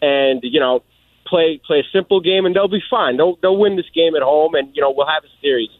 and 0.00 0.40
you 0.42 0.60
know 0.60 0.82
play 1.26 1.60
play 1.66 1.80
a 1.80 1.88
simple 1.92 2.20
game 2.20 2.46
and 2.46 2.54
they'll 2.54 2.68
be 2.68 2.82
fine. 2.90 3.16
They'll 3.16 3.36
they'll 3.42 3.56
win 3.56 3.76
this 3.76 3.90
game 3.94 4.14
at 4.14 4.22
home 4.22 4.54
and 4.54 4.74
you 4.74 4.82
know 4.82 4.92
we'll 4.96 5.06
have 5.06 5.24
a 5.24 5.40
series. 5.40 5.70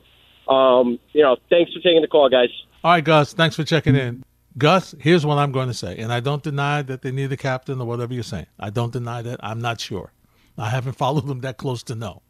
Um, 0.49 0.99
you 1.13 1.23
know, 1.23 1.37
thanks 1.49 1.73
for 1.73 1.81
taking 1.81 2.03
the 2.03 2.09
call, 2.09 2.29
guys. 2.29 2.51
All 2.83 2.93
right, 2.93 3.05
Gus, 3.05 3.33
thanks 3.33 3.57
for 3.57 3.65
checking 3.65 3.97
in. 3.97 4.25
Gus, 4.57 4.95
here's 5.01 5.27
what 5.27 5.39
I'm 5.39 5.53
going 5.53 5.69
to 5.69 5.75
say, 5.75 5.97
and 5.97 6.13
I 6.13 6.21
don't 6.21 6.43
deny 6.43 6.83
that 6.83 7.03
they 7.03 7.11
need 7.11 7.33
a 7.33 7.37
captain 7.37 7.81
or 7.81 7.87
whatever 7.87 8.15
you're 8.15 8.23
saying. 8.23 8.47
I 8.61 8.71
don't 8.71 8.93
deny 8.93 9.23
that. 9.23 9.41
I'm 9.43 9.61
not 9.61 9.81
sure. 9.81 10.13
I 10.57 10.69
haven't 10.69 10.93
followed 10.97 11.27
them 11.27 11.41
that 11.41 11.57
close 11.57 11.83
to 11.85 11.95
know. 11.95 12.23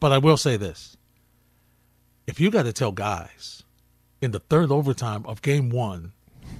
But 0.00 0.10
I 0.12 0.18
will 0.18 0.36
say 0.36 0.56
this. 0.56 0.96
If 2.26 2.40
you 2.40 2.50
got 2.50 2.64
to 2.64 2.72
tell 2.72 2.90
guys 2.90 3.62
in 4.20 4.32
the 4.32 4.40
third 4.40 4.72
overtime 4.72 5.24
of 5.26 5.42
game 5.42 5.70
one, 5.70 6.12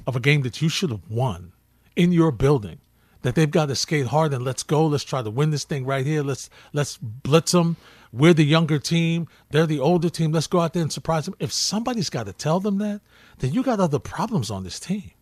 of 0.06 0.14
a 0.14 0.20
game 0.20 0.42
that 0.42 0.62
you 0.62 0.68
should 0.68 0.90
have 0.90 1.08
won 1.08 1.52
in 1.96 2.12
your 2.12 2.30
building, 2.30 2.78
that 3.22 3.34
they've 3.34 3.50
got 3.50 3.66
to 3.66 3.74
skate 3.74 4.06
hard 4.06 4.32
and 4.32 4.44
let's 4.44 4.62
go, 4.62 4.86
let's 4.86 5.04
try 5.04 5.22
to 5.22 5.30
win 5.30 5.50
this 5.50 5.64
thing 5.64 5.84
right 5.84 6.04
here. 6.04 6.22
Let's 6.22 6.50
let's 6.72 6.98
blitz 6.98 7.52
them. 7.52 7.76
We're 8.12 8.34
the 8.34 8.44
younger 8.44 8.78
team. 8.78 9.26
They're 9.50 9.66
the 9.66 9.80
older 9.80 10.10
team. 10.10 10.32
Let's 10.32 10.46
go 10.46 10.60
out 10.60 10.74
there 10.74 10.82
and 10.82 10.92
surprise 10.92 11.24
them. 11.24 11.34
If 11.38 11.52
somebody's 11.52 12.10
got 12.10 12.26
to 12.26 12.32
tell 12.32 12.60
them 12.60 12.78
that, 12.78 13.00
then 13.38 13.52
you 13.54 13.62
got 13.62 13.80
other 13.80 13.98
problems 13.98 14.50
on 14.50 14.64
this 14.64 14.78
team. 14.78 15.12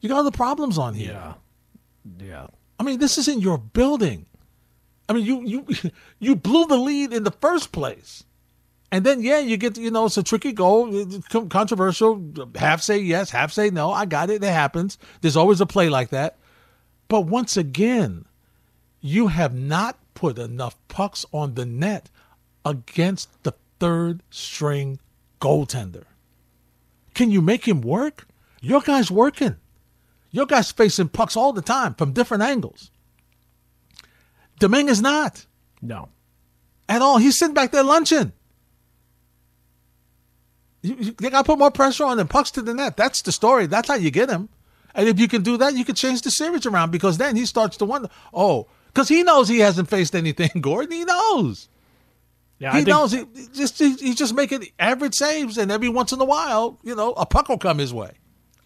You 0.00 0.08
got 0.08 0.20
other 0.20 0.30
problems 0.30 0.78
on 0.78 0.94
here. 0.94 1.12
Yeah. 1.12 1.34
Yeah. 2.18 2.46
I 2.78 2.82
mean, 2.82 2.98
this 2.98 3.18
isn't 3.18 3.40
your 3.40 3.58
building. 3.58 4.26
I 5.08 5.12
mean, 5.12 5.24
you 5.24 5.42
you 5.42 5.66
you 6.18 6.36
blew 6.36 6.66
the 6.66 6.76
lead 6.76 7.12
in 7.12 7.24
the 7.24 7.30
first 7.30 7.72
place, 7.72 8.24
and 8.90 9.04
then 9.04 9.22
yeah, 9.22 9.38
you 9.38 9.56
get 9.56 9.76
you 9.76 9.90
know 9.90 10.06
it's 10.06 10.16
a 10.16 10.22
tricky 10.22 10.52
goal, 10.52 11.06
controversial. 11.48 12.24
Half 12.54 12.82
say 12.82 12.98
yes, 12.98 13.30
half 13.30 13.52
say 13.52 13.70
no. 13.70 13.90
I 13.90 14.04
got 14.04 14.30
it. 14.30 14.42
It 14.42 14.52
happens. 14.52 14.98
There's 15.20 15.36
always 15.36 15.60
a 15.60 15.66
play 15.66 15.88
like 15.88 16.10
that. 16.10 16.38
But 17.08 17.22
once 17.22 17.56
again, 17.56 18.24
you 19.00 19.28
have 19.28 19.54
not 19.54 19.98
put 20.14 20.38
enough 20.38 20.76
pucks 20.88 21.24
on 21.32 21.54
the 21.54 21.64
net 21.66 22.10
against 22.64 23.42
the 23.44 23.54
third 23.78 24.22
string 24.30 24.98
goaltender. 25.40 26.04
Can 27.14 27.30
you 27.30 27.40
make 27.40 27.66
him 27.66 27.80
work? 27.80 28.26
Your 28.60 28.80
guy's 28.80 29.10
working. 29.10 29.56
Your 30.32 30.46
guy's 30.46 30.72
facing 30.72 31.08
pucks 31.08 31.36
all 31.36 31.52
the 31.52 31.62
time 31.62 31.94
from 31.94 32.12
different 32.12 32.42
angles. 32.42 32.90
Domingue 34.58 34.88
is 34.88 35.00
not 35.00 35.46
No. 35.80 36.08
at 36.88 37.02
all. 37.02 37.18
He's 37.18 37.38
sitting 37.38 37.54
back 37.54 37.70
there 37.70 37.82
lunching. 37.84 38.32
You, 40.82 40.96
you, 40.98 41.12
they 41.12 41.30
got 41.30 41.42
to 41.42 41.46
put 41.46 41.58
more 41.58 41.70
pressure 41.70 42.04
on 42.04 42.18
him. 42.18 42.28
Pucks 42.28 42.50
to 42.52 42.62
the 42.62 42.74
net. 42.74 42.96
That's 42.96 43.22
the 43.22 43.32
story. 43.32 43.66
That's 43.66 43.88
how 43.88 43.94
you 43.96 44.10
get 44.10 44.30
him. 44.30 44.48
And 44.96 45.08
if 45.08 45.20
you 45.20 45.28
can 45.28 45.42
do 45.42 45.58
that, 45.58 45.76
you 45.76 45.84
can 45.84 45.94
change 45.94 46.22
the 46.22 46.30
series 46.30 46.64
around 46.64 46.90
because 46.90 47.18
then 47.18 47.36
he 47.36 47.44
starts 47.44 47.76
to 47.76 47.84
wonder, 47.84 48.08
oh, 48.32 48.66
because 48.86 49.08
he 49.08 49.22
knows 49.22 49.46
he 49.46 49.58
hasn't 49.58 49.90
faced 49.90 50.16
anything, 50.16 50.50
Gordon. 50.60 50.90
He 50.90 51.04
knows. 51.04 51.68
Yeah, 52.58 52.72
he 52.72 52.78
I 52.78 52.80
think, 52.80 52.88
knows. 52.88 53.12
He, 53.12 53.24
he 53.34 53.48
just 53.52 53.78
he, 53.78 53.94
he's 53.96 54.14
just 54.16 54.34
making 54.34 54.66
average 54.78 55.14
saves, 55.14 55.58
and 55.58 55.70
every 55.70 55.90
once 55.90 56.12
in 56.12 56.20
a 56.20 56.24
while, 56.24 56.80
you 56.82 56.94
know, 56.94 57.12
a 57.12 57.26
puck 57.26 57.50
will 57.50 57.58
come 57.58 57.76
his 57.76 57.92
way. 57.92 58.12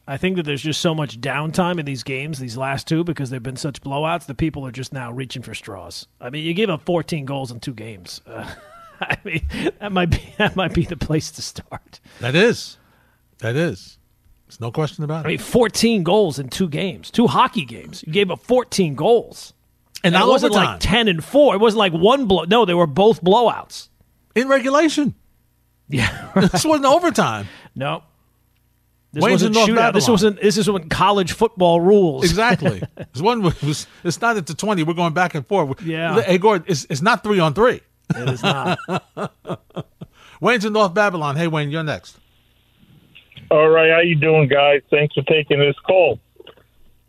I 0.06 0.16
think 0.16 0.36
that 0.36 0.44
there's 0.44 0.62
just 0.62 0.80
so 0.80 0.94
much 0.94 1.20
downtime 1.20 1.80
in 1.80 1.86
these 1.86 2.04
games, 2.04 2.38
these 2.38 2.56
last 2.56 2.86
two, 2.86 3.02
because 3.02 3.30
they've 3.30 3.42
been 3.42 3.56
such 3.56 3.80
blowouts. 3.80 4.26
The 4.26 4.34
people 4.34 4.64
are 4.66 4.72
just 4.72 4.92
now 4.92 5.10
reaching 5.10 5.42
for 5.42 5.54
straws. 5.54 6.06
I 6.20 6.30
mean, 6.30 6.44
you 6.44 6.54
gave 6.54 6.70
up 6.70 6.82
14 6.84 7.24
goals 7.24 7.50
in 7.50 7.58
two 7.58 7.74
games. 7.74 8.20
Uh, 8.24 8.48
I 9.00 9.18
mean, 9.24 9.48
that 9.80 9.90
might 9.90 10.10
be 10.10 10.34
that 10.38 10.54
might 10.54 10.74
be 10.74 10.84
the 10.84 10.96
place 10.96 11.32
to 11.32 11.42
start. 11.42 11.98
That 12.20 12.36
is, 12.36 12.78
that 13.38 13.56
is. 13.56 13.98
There's 14.50 14.60
no 14.60 14.72
question 14.72 15.04
about 15.04 15.24
it. 15.24 15.28
I 15.28 15.30
mean, 15.30 15.38
14 15.38 16.02
goals 16.02 16.40
in 16.40 16.48
two 16.48 16.68
games, 16.68 17.12
two 17.12 17.28
hockey 17.28 17.64
games. 17.64 18.02
You 18.04 18.12
gave 18.12 18.32
up 18.32 18.40
14 18.40 18.96
goals, 18.96 19.52
and 20.02 20.12
it 20.12 20.26
wasn't 20.26 20.54
like 20.54 20.80
10 20.80 21.06
and 21.06 21.22
four. 21.22 21.54
It 21.54 21.58
wasn't 21.58 21.78
like 21.78 21.92
one 21.92 22.26
blow. 22.26 22.42
No, 22.44 22.64
they 22.64 22.74
were 22.74 22.88
both 22.88 23.22
blowouts. 23.22 23.88
in 24.34 24.48
regulation. 24.48 25.14
Yeah. 25.88 26.32
This 26.52 26.64
wasn't 26.64 26.86
overtime. 26.86 27.46
no. 27.76 28.02
This 29.12 29.24
Wayne's 29.24 29.42
wasn't 29.42 29.68
shootout. 29.68 29.92
This 29.92 30.08
wasn't. 30.08 30.40
This 30.40 30.56
is 30.56 30.70
what 30.70 30.88
college 30.88 31.32
football 31.32 31.80
rules. 31.80 32.24
Exactly. 32.24 32.80
it's 32.96 33.20
one 33.20 33.42
was. 33.42 33.86
It's 34.04 34.20
not 34.20 34.36
at 34.36 34.46
the 34.46 34.54
twenty. 34.54 34.84
We're 34.84 34.94
going 34.94 35.14
back 35.14 35.34
and 35.34 35.44
forth. 35.46 35.82
Yeah. 35.82 36.22
Hey, 36.22 36.38
Gordon, 36.38 36.66
it's, 36.68 36.86
it's 36.88 37.02
not 37.02 37.24
three 37.24 37.40
on 37.40 37.52
three. 37.54 37.80
it 38.14 38.28
is 38.28 38.42
not. 38.42 38.78
Wayne's 40.40 40.64
in 40.64 40.72
North 40.72 40.94
Babylon. 40.94 41.34
Hey, 41.34 41.48
Wayne, 41.48 41.70
you're 41.70 41.82
next. 41.82 42.18
All 43.50 43.68
right, 43.68 43.90
how 43.90 44.00
you 44.00 44.14
doing, 44.14 44.46
guys? 44.48 44.82
Thanks 44.90 45.14
for 45.14 45.22
taking 45.22 45.58
this 45.58 45.74
call. 45.84 46.20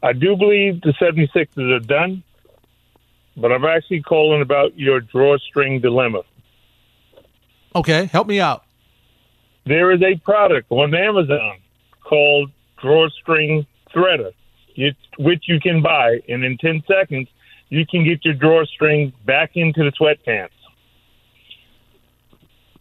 I 0.01 0.13
do 0.13 0.35
believe 0.35 0.81
the 0.81 0.93
76ers 0.93 1.75
are 1.75 1.85
done, 1.85 2.23
but 3.37 3.51
I'm 3.51 3.63
actually 3.63 4.01
calling 4.01 4.41
about 4.41 4.77
your 4.77 5.01
drawstring 5.01 5.81
dilemma. 5.81 6.23
Okay, 7.75 8.05
help 8.05 8.27
me 8.27 8.39
out. 8.39 8.65
There 9.67 9.91
is 9.91 10.01
a 10.01 10.15
product 10.17 10.71
on 10.71 10.95
Amazon 10.95 11.59
called 12.03 12.49
Drawstring 12.81 13.67
Threader, 13.93 14.31
which 15.19 15.43
you 15.47 15.59
can 15.59 15.83
buy, 15.83 16.21
and 16.27 16.43
in 16.43 16.57
10 16.57 16.81
seconds, 16.87 17.27
you 17.69 17.85
can 17.85 18.03
get 18.03 18.25
your 18.25 18.33
drawstring 18.33 19.13
back 19.25 19.51
into 19.53 19.83
the 19.83 19.91
sweatpants. 19.91 20.49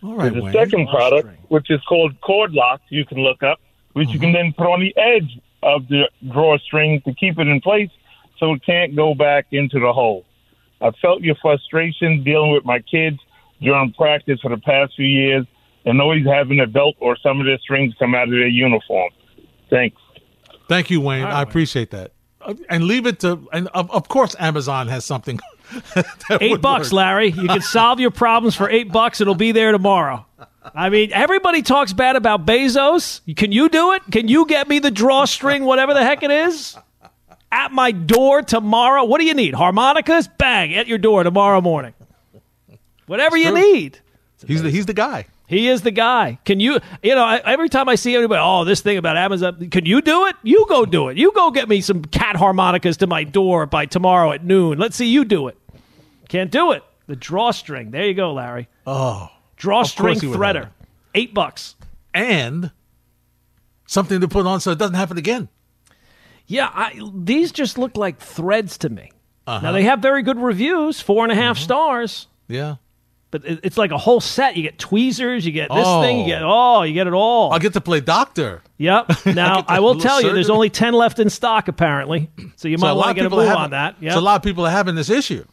All 0.02 0.14
right, 0.16 0.32
There's 0.32 0.36
a 0.42 0.44
Wayne. 0.44 0.52
second 0.52 0.88
product, 0.88 1.28
which 1.48 1.70
is 1.70 1.80
called 1.88 2.18
cord 2.20 2.52
lock, 2.52 2.80
you 2.88 3.04
can 3.04 3.18
look 3.18 3.42
up, 3.42 3.60
which 3.92 4.08
you 4.10 4.18
can 4.18 4.32
then 4.32 4.52
put 4.56 4.66
on 4.66 4.80
the 4.80 4.94
edge 4.96 5.38
of 5.62 5.88
the 5.88 6.08
drawstring 6.32 7.02
to 7.02 7.12
keep 7.14 7.38
it 7.38 7.46
in 7.46 7.60
place 7.60 7.90
so 8.38 8.54
it 8.54 8.64
can't 8.64 8.96
go 8.96 9.14
back 9.14 9.46
into 9.50 9.78
the 9.78 9.92
hole. 9.92 10.24
I 10.80 10.90
felt 11.02 11.20
your 11.20 11.34
frustration 11.36 12.24
dealing 12.24 12.52
with 12.52 12.64
my 12.64 12.78
kids 12.78 13.18
during 13.60 13.92
practice 13.92 14.40
for 14.40 14.48
the 14.48 14.56
past 14.56 14.94
few 14.96 15.06
years 15.06 15.44
and 15.84 16.00
always 16.00 16.24
having 16.26 16.60
a 16.60 16.66
belt 16.66 16.96
or 17.00 17.16
some 17.22 17.40
of 17.40 17.46
their 17.46 17.58
strings 17.58 17.94
come 17.98 18.14
out 18.14 18.24
of 18.24 18.30
their 18.30 18.46
uniform. 18.48 19.10
Thanks. 19.68 20.00
Thank 20.68 20.90
you, 20.90 21.00
Wayne. 21.02 21.24
I 21.24 21.42
appreciate 21.42 21.90
that. 21.90 22.12
Uh, 22.40 22.54
And 22.70 22.84
leave 22.84 23.06
it 23.06 23.20
to. 23.20 23.46
And 23.52 23.68
of, 23.68 23.90
of 23.90 24.08
course, 24.08 24.34
Amazon 24.38 24.88
has 24.88 25.04
something. 25.04 25.38
Eight 26.40 26.60
bucks, 26.60 26.88
work. 26.88 26.92
Larry. 26.92 27.30
You 27.30 27.48
can 27.48 27.60
solve 27.60 28.00
your 28.00 28.10
problems 28.10 28.54
for 28.54 28.68
eight 28.68 28.90
bucks. 28.90 29.20
It'll 29.20 29.34
be 29.34 29.52
there 29.52 29.72
tomorrow. 29.72 30.26
I 30.74 30.90
mean, 30.90 31.12
everybody 31.12 31.62
talks 31.62 31.92
bad 31.92 32.16
about 32.16 32.46
Bezos. 32.46 33.20
Can 33.36 33.52
you 33.52 33.68
do 33.68 33.92
it? 33.92 34.02
Can 34.10 34.28
you 34.28 34.46
get 34.46 34.68
me 34.68 34.78
the 34.78 34.90
drawstring, 34.90 35.64
whatever 35.64 35.94
the 35.94 36.04
heck 36.04 36.22
it 36.22 36.30
is, 36.30 36.76
at 37.50 37.72
my 37.72 37.92
door 37.92 38.42
tomorrow? 38.42 39.04
What 39.04 39.20
do 39.20 39.26
you 39.26 39.34
need? 39.34 39.54
Harmonicas? 39.54 40.28
Bang, 40.38 40.74
at 40.74 40.86
your 40.86 40.98
door 40.98 41.22
tomorrow 41.24 41.60
morning. 41.60 41.94
Whatever 43.06 43.36
you 43.36 43.52
need. 43.52 43.98
He's 44.46 44.62
the 44.62 44.70
he's 44.70 44.86
the 44.86 44.94
guy. 44.94 45.26
He 45.50 45.66
is 45.66 45.82
the 45.82 45.90
guy. 45.90 46.38
Can 46.44 46.60
you, 46.60 46.78
you 47.02 47.12
know, 47.12 47.24
I, 47.24 47.38
every 47.38 47.68
time 47.68 47.88
I 47.88 47.96
see 47.96 48.14
anybody, 48.14 48.40
oh, 48.40 48.62
this 48.62 48.82
thing 48.82 48.98
about 48.98 49.16
Amazon, 49.16 49.68
can 49.68 49.84
you 49.84 50.00
do 50.00 50.26
it? 50.26 50.36
You 50.44 50.64
go 50.68 50.86
do 50.86 51.08
it. 51.08 51.16
You 51.16 51.32
go 51.32 51.50
get 51.50 51.68
me 51.68 51.80
some 51.80 52.04
cat 52.04 52.36
harmonicas 52.36 52.98
to 52.98 53.08
my 53.08 53.24
door 53.24 53.66
by 53.66 53.86
tomorrow 53.86 54.30
at 54.30 54.44
noon. 54.44 54.78
Let's 54.78 54.94
see 54.94 55.08
you 55.08 55.24
do 55.24 55.48
it. 55.48 55.58
Can't 56.30 56.50
do 56.50 56.70
it. 56.72 56.82
The 57.06 57.16
drawstring. 57.16 57.90
There 57.90 58.06
you 58.06 58.14
go, 58.14 58.32
Larry. 58.32 58.68
Oh, 58.86 59.28
Drawstring 59.56 60.18
he 60.20 60.26
would 60.28 60.40
have 60.40 60.56
threader. 60.56 60.68
Eight 61.14 61.34
bucks. 61.34 61.74
and 62.14 62.70
something 63.86 64.20
to 64.20 64.28
put 64.28 64.46
on 64.46 64.60
so 64.60 64.70
it 64.70 64.78
doesn't 64.78 64.94
happen 64.94 65.18
again. 65.18 65.48
Yeah, 66.46 66.70
I, 66.72 66.98
these 67.14 67.52
just 67.52 67.76
look 67.78 67.96
like 67.96 68.18
threads 68.18 68.78
to 68.78 68.88
me. 68.88 69.10
Uh-huh. 69.46 69.60
Now, 69.66 69.72
they 69.72 69.82
have 69.84 70.00
very 70.00 70.22
good 70.22 70.38
reviews, 70.38 71.00
four 71.00 71.24
and 71.24 71.32
a 71.32 71.34
half 71.34 71.56
Mm-hmm. 71.56 71.64
stars. 71.64 72.26
Yeah, 72.48 72.76
But 73.32 73.44
it- 73.44 73.60
it's 73.64 73.76
like 73.78 73.90
a 73.90 73.98
whole 73.98 74.20
set. 74.20 74.56
You 74.56 74.62
get 74.62 74.78
tweezers, 74.78 75.44
you 75.46 75.52
get 75.52 75.68
this 75.70 75.84
Oh. 75.86 76.02
thing, 76.02 76.20
you 76.20 76.26
get 76.26 76.42
oh, 76.44 76.82
you 76.82 76.94
get 76.94 77.06
it 77.08 77.12
all. 77.12 77.52
I'll 77.52 77.58
get 77.60 77.72
to 77.74 77.80
play 77.80 78.00
doctor. 78.00 78.62
Yep. 78.78 79.26
Now 79.26 79.60
the 79.62 79.70
I 79.72 79.80
will 79.80 79.98
tell 80.00 80.22
you, 80.22 80.32
there's 80.32 80.50
only 80.50 80.70
ten 80.70 80.94
left 80.94 81.18
in 81.18 81.28
stock 81.30 81.66
apparently, 81.68 82.30
so 82.56 82.66
you 82.68 82.78
So 82.78 82.86
might 82.86 82.92
want 82.92 83.08
to 83.08 83.14
get 83.14 83.26
a 83.26 83.30
move 83.30 83.48
on 83.48 83.70
that. 83.70 83.96
Yeah. 84.00 84.14
So 84.14 84.20
a 84.20 84.22
lot 84.22 84.36
of 84.36 84.42
people 84.42 84.64
are 84.66 84.70
having 84.70 84.94
this 84.94 85.10
issue. 85.10 85.44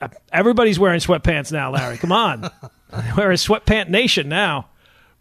Uh, 0.00 0.08
everybody's 0.32 0.78
wearing 0.78 1.00
sweatpants 1.00 1.50
now, 1.52 1.70
Larry. 1.72 1.96
Come 1.98 2.12
on, 2.12 2.42
we're 3.16 3.30
a 3.30 3.34
sweatpant 3.34 3.88
nation 3.88 4.28
now. 4.28 4.68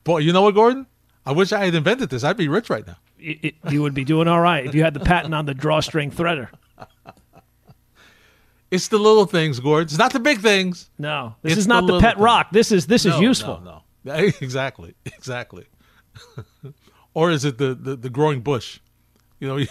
Boy, 0.03 0.19
you 0.19 0.33
know 0.33 0.41
what, 0.41 0.55
Gordon? 0.55 0.85
I 1.25 1.31
wish 1.31 1.51
I 1.53 1.65
had 1.65 1.73
invented 1.75 2.09
this. 2.09 2.23
I'd 2.23 2.37
be 2.37 2.47
rich 2.47 2.69
right 2.69 2.85
now. 2.85 2.97
Y- 3.19 3.39
y- 3.43 3.53
you 3.71 3.81
would 3.81 3.93
be 3.93 4.03
doing 4.03 4.27
all 4.27 4.41
right 4.41 4.65
if 4.65 4.75
you 4.75 4.83
had 4.83 4.93
the 4.93 4.99
patent 4.99 5.33
on 5.33 5.45
the 5.45 5.53
drawstring 5.53 6.11
threader. 6.11 6.49
It's 8.71 8.87
the 8.89 8.97
little 8.97 9.25
things, 9.25 9.59
Gordon. 9.59 9.85
It's 9.85 9.97
not 9.97 10.11
the 10.11 10.19
big 10.19 10.39
things. 10.41 10.89
No, 10.97 11.35
this 11.43 11.53
It's 11.53 11.59
is 11.61 11.67
not 11.67 11.85
the 11.87 11.93
the, 11.93 11.99
pet 12.01 12.15
thing. 12.15 12.23
rock. 12.23 12.47
This 12.51 12.71
is 12.71 12.87
this 12.87 13.05
is 13.05 13.17
useful. 13.19 13.61
No, 13.63 13.83
no. 14.03 14.13
Exactly. 14.41 14.95
Exactly. 15.05 15.65
or 17.13 17.31
is 17.31 17.45
it 17.45 17.57
the, 17.57 17.73
the, 17.75 17.95
the 17.95 18.09
growing 18.09 18.41
bush? 18.41 18.79
You 19.39 19.47
know, 19.47 19.65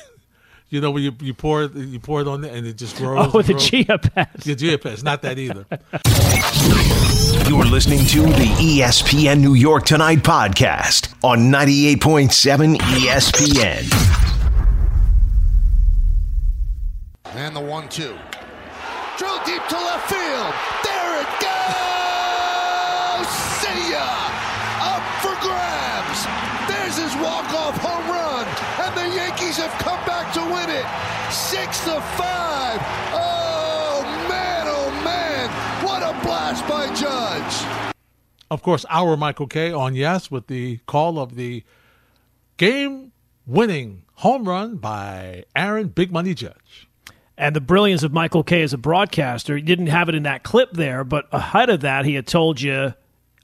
you, 0.75 0.79
you 0.79 0.81
know 0.81 0.91
when 0.91 1.03
you, 1.03 1.13
you 1.21 1.35
pour 1.35 1.65
it 1.65 1.75
you 1.75 2.01
pour 2.01 2.21
it 2.21 2.29
on 2.29 2.45
it 2.45 2.53
and 2.53 2.67
it 2.67 2.77
just 2.77 2.97
grows. 2.97 3.31
Oh, 3.35 3.39
and 3.39 3.47
the 3.47 3.53
grows. 3.55 3.69
chia 3.69 3.99
pet. 3.99 4.33
The 4.41 4.55
chia 4.55 4.79
pet. 4.79 4.93
It's 4.93 5.03
not 5.03 5.23
that 5.23 5.39
either. 5.39 5.67
You're 7.49 7.65
listening 7.65 8.05
to 8.07 8.21
the 8.23 8.47
ESPN 8.59 9.41
New 9.41 9.55
York 9.55 9.85
Tonight 9.85 10.19
podcast 10.19 11.15
on 11.23 11.51
98.7 11.53 12.77
ESPN. 12.77 13.85
And 17.37 17.55
the 17.55 17.61
one 17.61 17.89
two. 17.89 18.17
Drill 19.19 19.39
deep 19.45 19.63
to 19.69 19.77
left 19.77 20.09
field. 20.09 20.55
There 20.85 21.21
it 21.21 21.29
goes! 21.41 23.29
See 23.61 23.93
ya! 23.93 24.07
Up 24.81 25.03
for 25.23 25.35
grabs! 25.47 26.04
The 29.55 29.61
Yankees 29.61 29.73
have 29.73 29.83
come 29.83 30.07
back 30.07 30.33
to 30.35 30.41
win 30.41 30.71
it. 30.71 31.33
Six 31.33 31.81
to 31.85 32.01
five. 32.17 32.81
Oh 33.13 34.03
man, 34.29 34.67
oh 34.67 34.91
man! 35.05 35.49
What 35.85 36.03
a 36.03 36.13
blast 36.25 36.67
by 36.69 36.93
Judge! 36.95 37.85
of 38.51 38.63
course, 38.63 38.85
our 38.89 39.17
Michael 39.17 39.47
Kay 39.47 39.73
on 39.73 39.95
yes 39.95 40.31
with 40.31 40.47
the 40.47 40.79
call 40.87 41.19
of 41.19 41.35
the 41.35 41.65
game 42.57 43.13
winning 43.47 44.05
home 44.15 44.49
run 44.49 44.77
by 44.77 45.45
Aaron 45.57 45.89
Big 45.89 46.13
Money 46.13 46.35
Judge. 46.35 46.89
And 47.37 47.57
the 47.57 47.61
brilliance 47.61 48.05
of 48.05 48.13
Michael 48.13 48.45
Kay 48.45 48.63
as 48.63 48.73
a 48.73 48.79
broadcaster, 48.79 49.57
he 49.57 49.63
didn't 49.63 49.89
have 49.89 50.09
it 50.09 50.15
in 50.15 50.23
that 50.23 50.45
clip 50.45 50.73
there, 50.73 51.03
but 51.03 51.27
ahead 51.33 51.69
of 51.69 51.81
that, 51.81 52.05
he 52.05 52.15
had 52.15 52.27
told 52.29 52.61
you, 52.61 52.95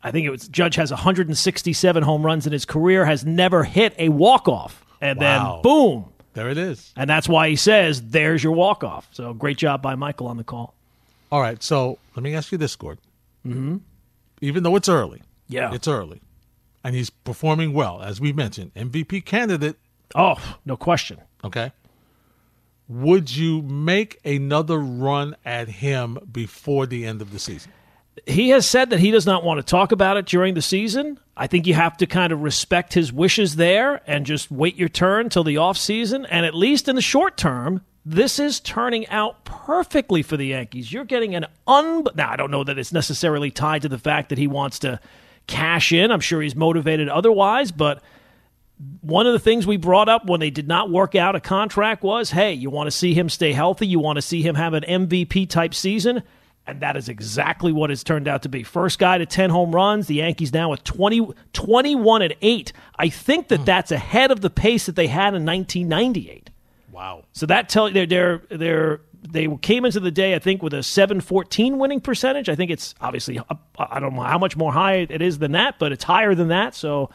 I 0.03 0.11
think 0.13 0.27
it 0.27 0.31
was 0.31 0.47
Judge 0.49 0.77
has 0.77 0.91
167 0.93 2.03
home 2.05 2.25
runs 2.25 2.47
in 2.47 2.53
his 2.53 2.65
career, 2.65 3.05
has 3.05 3.25
never 3.25 3.65
hit 3.65 3.95
a 3.99 4.11
walk 4.11 4.47
off, 4.47 4.85
and 5.01 5.19
Wow. 5.19 5.53
then 5.55 5.63
boom, 5.63 6.05
There 6.35 6.49
it 6.51 6.59
is. 6.59 6.93
and 6.97 7.09
that's 7.09 7.29
why 7.29 7.49
he 7.49 7.57
says, 7.57 8.03
"There's 8.11 8.43
your 8.45 8.53
walk 8.53 8.83
off." 8.85 9.09
So 9.13 9.33
great 9.35 9.57
job 9.59 9.83
by 9.83 9.95
Michael 9.95 10.27
on 10.29 10.37
the 10.37 10.45
call. 10.45 10.75
All 11.33 11.41
right, 11.41 11.63
so 11.63 11.99
let 12.17 12.23
me 12.23 12.35
ask 12.35 12.51
you 12.53 12.59
this, 12.59 12.75
Gordon. 12.77 13.03
Mm-hmm. 13.47 13.77
Even 14.41 14.63
though 14.63 14.75
it's 14.77 14.89
early, 14.89 15.23
Yeah. 15.49 15.73
it's 15.73 15.87
early, 15.89 16.21
and 16.83 16.95
he's 16.95 17.11
performing 17.11 17.73
well, 17.73 18.01
as 18.03 18.21
we 18.21 18.33
mentioned, 18.33 18.73
MVP 18.75 19.21
candidate. 19.21 19.77
Oh, 20.15 20.37
no 20.65 20.77
question. 20.77 21.19
Okay, 21.45 21.73
would 22.89 23.35
you 23.35 23.63
make 23.63 24.19
another 24.25 24.79
run 24.79 25.37
at 25.45 25.69
him 25.69 26.19
before 26.33 26.87
the 26.87 27.05
end 27.07 27.23
of 27.23 27.33
the 27.33 27.39
season? 27.39 27.71
He 28.27 28.51
has 28.51 28.68
said 28.68 28.91
that 28.91 29.01
he 29.01 29.11
does 29.11 29.27
not 29.27 29.45
want 29.45 29.59
to 29.59 29.62
talk 29.62 29.93
about 29.93 30.16
it 30.16 30.27
during 30.27 30.55
the 30.55 30.62
season. 30.62 31.18
I 31.37 31.47
think 31.47 31.66
you 31.66 31.75
have 31.75 31.97
to 31.99 32.07
kind 32.07 32.33
of 32.33 32.43
respect 32.43 32.95
his 32.95 33.12
wishes 33.12 33.57
there 33.57 34.03
and 34.07 34.27
just 34.27 34.51
wait 34.51 34.77
your 34.77 34.89
turn 34.89 35.29
till 35.29 35.45
the 35.45 35.57
offseason. 35.57 36.27
And 36.29 36.45
at 36.45 36.55
least 36.55 36.89
in 36.89 36.97
the 36.97 37.03
short 37.03 37.37
term, 37.37 37.83
this 38.05 38.39
is 38.39 38.61
turning 38.61 39.07
out 39.09 39.45
perfectly 39.45 40.23
for 40.23 40.37
the 40.37 40.47
Yankees. 40.47 40.93
You're 40.93 41.05
getting 41.05 41.35
an 41.35 41.47
un. 41.66 42.05
Now, 42.14 42.31
I 42.31 42.37
don't 42.37 42.51
know 42.51 42.64
that 42.64 42.79
it's 42.79 42.93
necessarily 42.93 43.51
tied 43.51 43.83
to 43.83 43.89
the 43.89 43.99
fact 43.99 44.31
that 44.31 44.39
he 44.39 44.47
wants 44.47 44.81
to 44.81 45.01
cash 45.47 45.93
in. 45.93 46.11
I'm 46.11 46.21
sure 46.21 46.41
he's 46.41 46.57
motivated 46.57 47.09
otherwise, 47.09 47.73
but 47.73 48.03
one 49.03 49.27
of 49.27 49.33
the 49.33 49.39
things 49.39 49.66
we 49.66 49.77
brought 49.77 50.09
up 50.09 50.27
when 50.27 50.41
they 50.41 50.51
did 50.51 50.66
not 50.66 50.91
work 50.91 51.14
out 51.14 51.37
a 51.37 51.41
contract 51.41 52.03
was 52.03 52.31
hey, 52.31 52.55
you 52.55 52.71
want 52.71 52.87
to 52.87 52.91
see 52.91 53.12
him 53.12 53.29
stay 53.29 53.53
healthy, 53.53 53.87
you 53.87 53.99
want 53.99 54.16
to 54.16 54.23
see 54.23 54.43
him 54.43 54.55
have 54.55 54.75
an 54.75 54.85
MVP 54.85 55.49
type 55.49 55.75
season. 55.75 56.23
And 56.67 56.81
that 56.81 56.97
is 56.97 57.09
exactly 57.09 57.73
what 57.73 57.91
it's 57.91 58.05
turned 58.05 58.29
out 58.29 58.43
to 58.43 58.49
be. 58.49 58.63
First 58.63 58.99
guy 58.99 59.19
to 59.19 59.27
10 59.27 59.51
home 59.51 59.75
runs. 59.75 60.07
The 60.07 60.17
Yankees 60.17 60.53
now 60.53 60.71
with 60.71 60.85
20, 60.85 61.33
21 61.53 62.23
at 62.23 62.37
8. 62.41 62.73
I 62.97 63.09
think 63.09 63.49
that 63.49 63.65
that's 63.65 63.91
ahead 63.91 64.31
of 64.31 64.41
the 64.41 64.51
pace 64.51 64.87
that 64.87 64.95
they 64.95 65.09
had 65.09 65.35
in 65.35 65.45
1998. 65.45 66.51
Wow. 66.93 67.25
So 67.33 67.47
that 67.47 67.71
tell 67.71 67.91
they're 67.91 68.05
they're 68.05 68.43
they're 68.51 69.01
they 69.23 69.49
came 69.63 69.87
into 69.87 70.01
the 70.01 70.11
day 70.11 70.35
I 70.35 70.39
think 70.39 70.63
with 70.63 70.75
a 70.75 70.83
714 70.83 71.79
winning 71.79 72.01
percentage. 72.01 72.49
I 72.51 72.55
think 72.55 72.71
it's 72.71 72.95
obviously 73.01 73.41
I 73.79 74.01
don't 74.01 74.15
know 74.15 74.23
how 74.23 74.39
much 74.39 74.55
more 74.55 74.71
high 74.73 75.07
it 75.09 75.23
is 75.23 75.39
than 75.39 75.53
that, 75.53 75.79
but 75.79 75.93
it's 75.93 76.05
higher 76.05 76.35
than 76.35 76.49
that. 76.49 76.75
So 76.75 77.09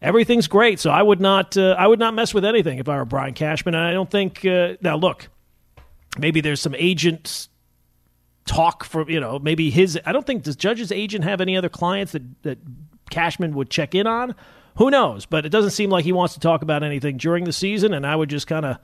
everything's 0.00 0.48
great. 0.48 0.80
So 0.80 0.90
I 0.90 1.02
would 1.02 1.20
not 1.20 1.56
uh, 1.56 1.76
I 1.78 1.86
would 1.86 1.98
not 1.98 2.14
mess 2.14 2.32
with 2.32 2.46
anything 2.46 2.78
if 2.78 2.88
I 2.88 2.96
were 2.96 3.04
Brian 3.04 3.34
Cashman. 3.34 3.74
And 3.74 3.84
I 3.84 3.92
don't 3.92 4.10
think 4.10 4.44
uh, 4.46 4.76
now 4.80 4.96
look, 4.96 5.28
maybe 6.18 6.40
there's 6.40 6.62
some 6.62 6.74
agents 6.78 7.49
talk 8.46 8.84
from 8.84 9.08
you 9.08 9.20
know 9.20 9.38
maybe 9.38 9.70
his 9.70 9.98
I 10.04 10.12
don't 10.12 10.26
think 10.26 10.42
does 10.42 10.56
Judge's 10.56 10.90
agent 10.90 11.24
have 11.24 11.40
any 11.40 11.56
other 11.56 11.68
clients 11.68 12.12
that 12.12 12.22
that 12.42 12.58
Cashman 13.10 13.54
would 13.54 13.70
check 13.70 13.94
in 13.94 14.06
on, 14.06 14.34
who 14.76 14.90
knows? 14.90 15.26
But 15.26 15.44
it 15.44 15.50
doesn't 15.50 15.72
seem 15.72 15.90
like 15.90 16.04
he 16.04 16.12
wants 16.12 16.34
to 16.34 16.40
talk 16.40 16.62
about 16.62 16.82
anything 16.82 17.18
during 17.18 17.44
the 17.44 17.52
season. 17.52 17.92
And 17.92 18.06
I 18.06 18.16
would 18.16 18.30
just 18.30 18.46
kind 18.46 18.64
of, 18.64 18.78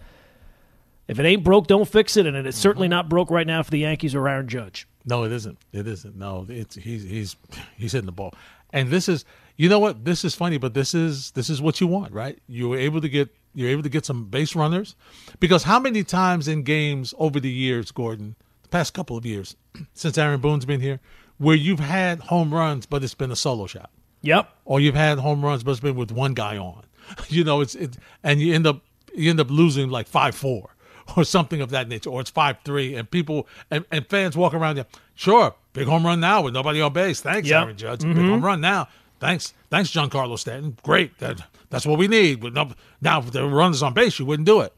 if 1.08 1.18
it 1.18 1.24
ain't 1.24 1.44
broke, 1.44 1.66
don't 1.66 1.88
fix 1.88 2.16
it. 2.16 2.26
And 2.26 2.36
it's 2.46 2.58
certainly 2.58 2.86
mm-hmm. 2.86 2.90
not 2.90 3.08
broke 3.08 3.30
right 3.30 3.46
now 3.46 3.62
for 3.62 3.70
the 3.70 3.78
Yankees 3.78 4.14
or 4.14 4.28
Aaron 4.28 4.48
Judge. 4.48 4.86
No, 5.06 5.24
it 5.24 5.32
isn't. 5.32 5.58
It 5.72 5.86
isn't. 5.86 6.16
No, 6.16 6.44
it's 6.48 6.74
he's 6.74 7.04
he's 7.04 7.36
he's 7.76 7.92
hitting 7.92 8.06
the 8.06 8.12
ball. 8.12 8.34
And 8.72 8.90
this 8.90 9.08
is 9.08 9.24
you 9.56 9.68
know 9.68 9.78
what? 9.78 10.04
This 10.04 10.24
is 10.24 10.34
funny, 10.34 10.58
but 10.58 10.74
this 10.74 10.94
is 10.94 11.30
this 11.30 11.48
is 11.48 11.62
what 11.62 11.80
you 11.80 11.86
want, 11.86 12.12
right? 12.12 12.38
You 12.48 12.68
were 12.68 12.78
able 12.78 13.00
to 13.00 13.08
get 13.08 13.34
you're 13.54 13.70
able 13.70 13.84
to 13.84 13.88
get 13.88 14.04
some 14.04 14.24
base 14.24 14.56
runners. 14.56 14.96
Because 15.38 15.62
how 15.62 15.78
many 15.78 16.02
times 16.02 16.48
in 16.48 16.62
games 16.62 17.14
over 17.18 17.38
the 17.38 17.50
years, 17.50 17.92
Gordon, 17.92 18.34
past 18.66 18.94
couple 18.94 19.16
of 19.16 19.26
years, 19.26 19.56
since 19.94 20.18
Aaron 20.18 20.40
Boone's 20.40 20.64
been 20.64 20.80
here, 20.80 21.00
where 21.38 21.56
you've 21.56 21.80
had 21.80 22.20
home 22.20 22.52
runs 22.52 22.86
but 22.86 23.02
it's 23.04 23.14
been 23.14 23.30
a 23.30 23.36
solo 23.36 23.66
shot. 23.66 23.90
Yep. 24.22 24.48
Or 24.64 24.80
you've 24.80 24.94
had 24.94 25.18
home 25.18 25.44
runs 25.44 25.62
but 25.62 25.72
it's 25.72 25.80
been 25.80 25.96
with 25.96 26.12
one 26.12 26.34
guy 26.34 26.56
on. 26.56 26.84
You 27.28 27.44
know, 27.44 27.60
it's 27.60 27.76
it 27.76 27.96
and 28.24 28.40
you 28.40 28.52
end 28.52 28.66
up 28.66 28.80
you 29.14 29.30
end 29.30 29.38
up 29.38 29.48
losing 29.48 29.90
like 29.90 30.08
five 30.08 30.34
four 30.34 30.70
or 31.16 31.24
something 31.24 31.60
of 31.60 31.70
that 31.70 31.88
nature, 31.88 32.10
or 32.10 32.20
it's 32.20 32.30
five 32.30 32.56
three, 32.64 32.96
and 32.96 33.08
people 33.08 33.46
and, 33.70 33.84
and 33.92 34.06
fans 34.08 34.36
walk 34.36 34.54
around 34.54 34.76
there. 34.76 34.86
Sure, 35.14 35.54
big 35.72 35.86
home 35.86 36.04
run 36.04 36.18
now 36.18 36.42
with 36.42 36.52
nobody 36.52 36.80
on 36.80 36.92
base. 36.92 37.20
Thanks, 37.20 37.48
Yep. 37.48 37.62
Aaron 37.62 37.76
Judge. 37.76 38.00
Big 38.00 38.16
mm-hmm. 38.16 38.28
home 38.28 38.44
run 38.44 38.60
now. 38.60 38.88
Thanks, 39.20 39.54
thanks, 39.70 39.90
Giancarlo 39.90 40.38
Stanton. 40.38 40.76
Great. 40.82 41.16
That, 41.18 41.40
that's 41.70 41.86
what 41.86 41.98
we 41.98 42.08
need. 42.08 42.42
With 42.42 42.54
no, 42.54 42.70
now, 43.00 43.20
if 43.20 43.32
were 43.34 43.48
runners 43.48 43.82
on 43.82 43.94
base, 43.94 44.18
you 44.18 44.26
wouldn't 44.26 44.46
do 44.46 44.60
it. 44.60 44.72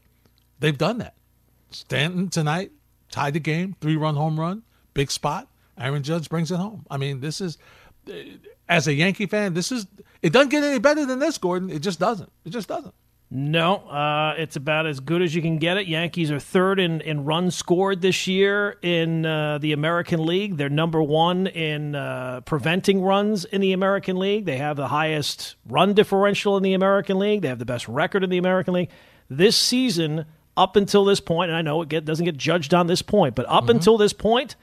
They've 0.59 0.77
done 0.77 0.99
that. 0.99 1.15
Stanton 1.71 2.29
tonight 2.29 2.71
tied 3.11 3.33
the 3.33 3.39
game, 3.39 3.75
three 3.81 3.95
run 3.95 4.15
home 4.15 4.39
run, 4.39 4.63
big 4.93 5.11
spot. 5.11 5.47
Aaron 5.77 6.03
Judge 6.03 6.29
brings 6.29 6.51
it 6.51 6.57
home. 6.57 6.85
I 6.89 6.97
mean, 6.97 7.21
this 7.21 7.39
is 7.41 7.57
as 8.67 8.87
a 8.87 8.93
Yankee 8.93 9.25
fan, 9.25 9.53
this 9.53 9.71
is 9.71 9.87
it 10.21 10.33
doesn't 10.33 10.49
get 10.49 10.63
any 10.63 10.79
better 10.79 11.05
than 11.05 11.19
this, 11.19 11.37
Gordon. 11.37 11.69
It 11.69 11.79
just 11.79 11.99
doesn't. 11.99 12.31
It 12.45 12.49
just 12.49 12.67
doesn't. 12.67 12.93
No, 13.31 13.75
uh, 13.87 14.33
it's 14.39 14.55
about 14.55 14.87
as 14.87 14.99
good 14.99 15.21
as 15.21 15.35
you 15.35 15.41
can 15.43 15.59
get 15.59 15.77
it. 15.77 15.85
Yankees 15.85 16.31
are 16.31 16.39
third 16.39 16.79
in, 16.79 16.99
in 17.01 17.25
runs 17.25 17.55
scored 17.55 18.01
this 18.01 18.25
year 18.25 18.77
in 18.81 19.23
uh, 19.23 19.59
the 19.59 19.71
American 19.71 20.25
League. 20.25 20.57
They're 20.57 20.67
number 20.67 21.01
one 21.03 21.45
in 21.45 21.93
uh, 21.93 22.41
preventing 22.41 23.03
runs 23.03 23.45
in 23.45 23.61
the 23.61 23.71
American 23.71 24.17
League. 24.17 24.45
They 24.45 24.57
have 24.57 24.77
the 24.77 24.87
highest 24.87 25.57
run 25.67 25.93
differential 25.93 26.57
in 26.57 26.63
the 26.63 26.73
American 26.73 27.19
League. 27.19 27.43
They 27.43 27.49
have 27.49 27.59
the 27.59 27.65
best 27.65 27.87
record 27.87 28.23
in 28.23 28.31
the 28.31 28.39
American 28.39 28.73
League. 28.73 28.89
This 29.29 29.55
season, 29.55 30.25
up 30.59 30.75
until 30.75 31.05
this 31.05 31.19
point, 31.19 31.49
and 31.49 31.57
I 31.57 31.61
know 31.61 31.81
it 31.81 31.89
get, 31.89 32.05
doesn't 32.05 32.25
get 32.25 32.37
judged 32.37 32.73
on 32.73 32.87
this 32.87 33.01
point, 33.01 33.33
but 33.35 33.45
up 33.47 33.63
mm-hmm. 33.63 33.71
until 33.71 33.97
this 33.97 34.13
point, 34.13 34.55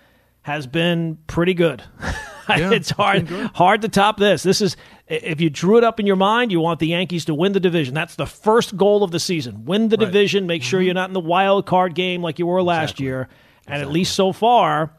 has 0.46 0.66
been 0.66 1.18
pretty 1.26 1.54
good. 1.54 1.82
Yeah, 2.48 2.70
it's 2.70 2.90
hard 2.90 3.28
hard 3.54 3.82
to 3.82 3.88
top 3.88 4.18
this. 4.18 4.44
This 4.44 4.60
is 4.60 4.76
if 5.08 5.40
you 5.40 5.50
drew 5.50 5.78
it 5.78 5.82
up 5.82 5.98
in 5.98 6.06
your 6.06 6.14
mind, 6.14 6.52
you 6.52 6.60
want 6.60 6.78
the 6.78 6.86
Yankees 6.86 7.24
to 7.24 7.34
win 7.34 7.50
the 7.50 7.58
division. 7.58 7.92
That's 7.92 8.14
the 8.14 8.24
first 8.24 8.76
goal 8.76 9.02
of 9.02 9.10
the 9.10 9.18
season. 9.18 9.64
Win 9.64 9.88
the 9.88 9.96
Right. 9.96 10.06
division, 10.06 10.46
make 10.46 10.62
sure 10.62 10.78
mm-hmm. 10.78 10.84
you're 10.84 10.94
not 10.94 11.10
in 11.10 11.12
the 11.12 11.18
wild 11.18 11.66
card 11.66 11.96
game 11.96 12.22
like 12.22 12.38
you 12.38 12.46
were 12.46 12.62
last 12.62 13.00
year. 13.00 13.28
And 13.66 13.82
at 13.82 13.90
least 13.90 14.14
so 14.14 14.32
far, 14.32 14.92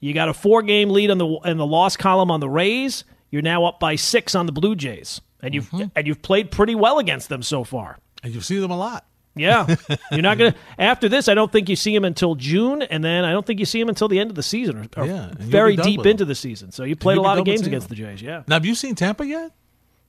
you 0.00 0.12
got 0.12 0.28
a 0.28 0.34
four 0.34 0.60
game 0.62 0.90
lead 0.90 1.12
on 1.12 1.18
the 1.18 1.28
in 1.44 1.56
the 1.56 1.66
loss 1.66 1.96
column 1.96 2.32
on 2.32 2.40
the 2.40 2.50
Rays. 2.50 3.04
You're 3.30 3.42
now 3.42 3.64
up 3.64 3.78
by 3.78 3.94
6 3.94 4.34
on 4.34 4.46
the 4.46 4.52
Blue 4.52 4.74
Jays. 4.74 5.20
And 5.40 5.54
you've 5.54 5.70
mm-hmm. 5.70 5.90
and 5.94 6.04
you've 6.04 6.20
played 6.20 6.50
pretty 6.50 6.74
well 6.74 6.98
against 6.98 7.28
them 7.28 7.44
so 7.44 7.62
far. 7.62 7.98
And 8.24 8.34
you 8.34 8.40
see 8.40 8.58
them 8.58 8.72
a 8.72 8.76
lot. 8.76 9.06
Yeah, 9.38 9.74
you're 10.12 10.22
not 10.22 10.38
gonna. 10.38 10.54
After 10.78 11.08
this, 11.08 11.28
I 11.28 11.34
don't 11.34 11.50
think 11.50 11.68
you 11.68 11.76
see 11.76 11.94
him 11.94 12.04
until 12.04 12.34
June, 12.34 12.82
and 12.82 13.02
then 13.04 13.24
I 13.24 13.32
don't 13.32 13.46
think 13.46 13.60
you 13.60 13.66
see 13.66 13.80
him 13.80 13.88
until 13.88 14.08
the 14.08 14.18
end 14.18 14.30
of 14.30 14.36
the 14.36 14.42
season, 14.42 14.76
or, 14.76 15.02
or 15.02 15.06
Yeah, 15.06 15.30
very 15.38 15.76
deep 15.76 16.04
into 16.06 16.24
the 16.24 16.34
season. 16.34 16.72
So 16.72 16.84
you 16.84 16.96
played 16.96 17.18
a 17.18 17.22
lot 17.22 17.38
of 17.38 17.44
games 17.44 17.66
against 17.66 17.88
the. 17.88 17.94
Jays. 17.94 18.22
Yeah, 18.22 18.42
Now, 18.46 18.56
have 18.56 18.66
you 18.66 18.74
seen 18.74 18.94
Tampa 18.94 19.26
yet? 19.26 19.52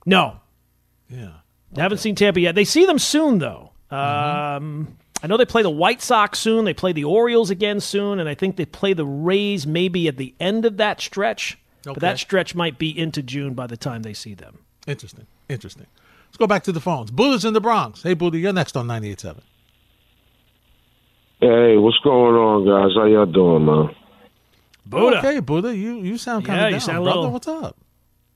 no, 0.06 0.40
Yeah. 1.08 1.30
I 1.76 1.82
haven't 1.82 1.98
seen 1.98 2.16
Tampa 2.16 2.40
yet. 2.40 2.54
They 2.56 2.64
see 2.64 2.84
them 2.84 2.98
soon, 2.98 3.38
though. 3.38 3.70
Mm-hmm. 3.92 4.64
Um, 4.64 4.96
I 5.22 5.26
know 5.26 5.36
they 5.36 5.44
play 5.44 5.62
the 5.62 5.70
White 5.70 6.02
Sox 6.02 6.38
soon. 6.38 6.64
They 6.64 6.74
play 6.74 6.92
the 6.92 7.04
Orioles 7.04 7.50
again 7.50 7.80
soon, 7.80 8.18
and 8.18 8.28
I 8.28 8.34
think 8.34 8.56
they 8.56 8.64
play 8.64 8.92
the 8.92 9.04
Rays 9.04 9.66
maybe 9.66 10.08
at 10.08 10.16
the 10.16 10.34
end 10.40 10.64
of 10.64 10.78
that 10.78 11.00
stretch. 11.00 11.58
Okay. 11.86 11.94
But 11.94 12.00
that 12.00 12.18
stretch 12.18 12.54
might 12.54 12.78
be 12.78 12.96
into 12.96 13.22
June 13.22 13.54
by 13.54 13.66
the 13.66 13.76
time 13.76 14.02
they 14.02 14.14
see 14.14 14.34
them. 14.34 14.60
Interesting. 14.86 15.26
Interesting. 15.48 15.86
Let's 16.30 16.36
go 16.38 16.46
back 16.46 16.62
to 16.64 16.72
the 16.72 16.80
phones. 16.80 17.10
Buddha's 17.10 17.44
in 17.44 17.52
the 17.54 17.60
Bronx. 17.60 18.02
Hey, 18.02 18.14
Buddha, 18.14 18.38
you're 18.38 18.52
next 18.52 18.76
on 18.76 18.86
98.7. 18.86 19.40
Hey, 21.40 21.76
what's 21.76 21.98
going 21.98 22.34
on, 22.34 22.66
guys? 22.66 22.94
How 22.94 23.06
y'all 23.06 23.26
doing, 23.26 23.64
man? 23.64 23.94
Buddha, 24.86 25.18
Okay, 25.18 25.40
Buddha, 25.40 25.74
you, 25.74 25.96
you 25.96 26.18
sound 26.18 26.44
kind 26.44 26.58
Yeah, 26.58 26.64
of 26.66 26.70
you 26.70 26.74
down, 26.74 26.80
sound 26.80 27.04
brother. 27.04 27.18
little- 27.20 27.32
What's 27.32 27.48
up? 27.48 27.76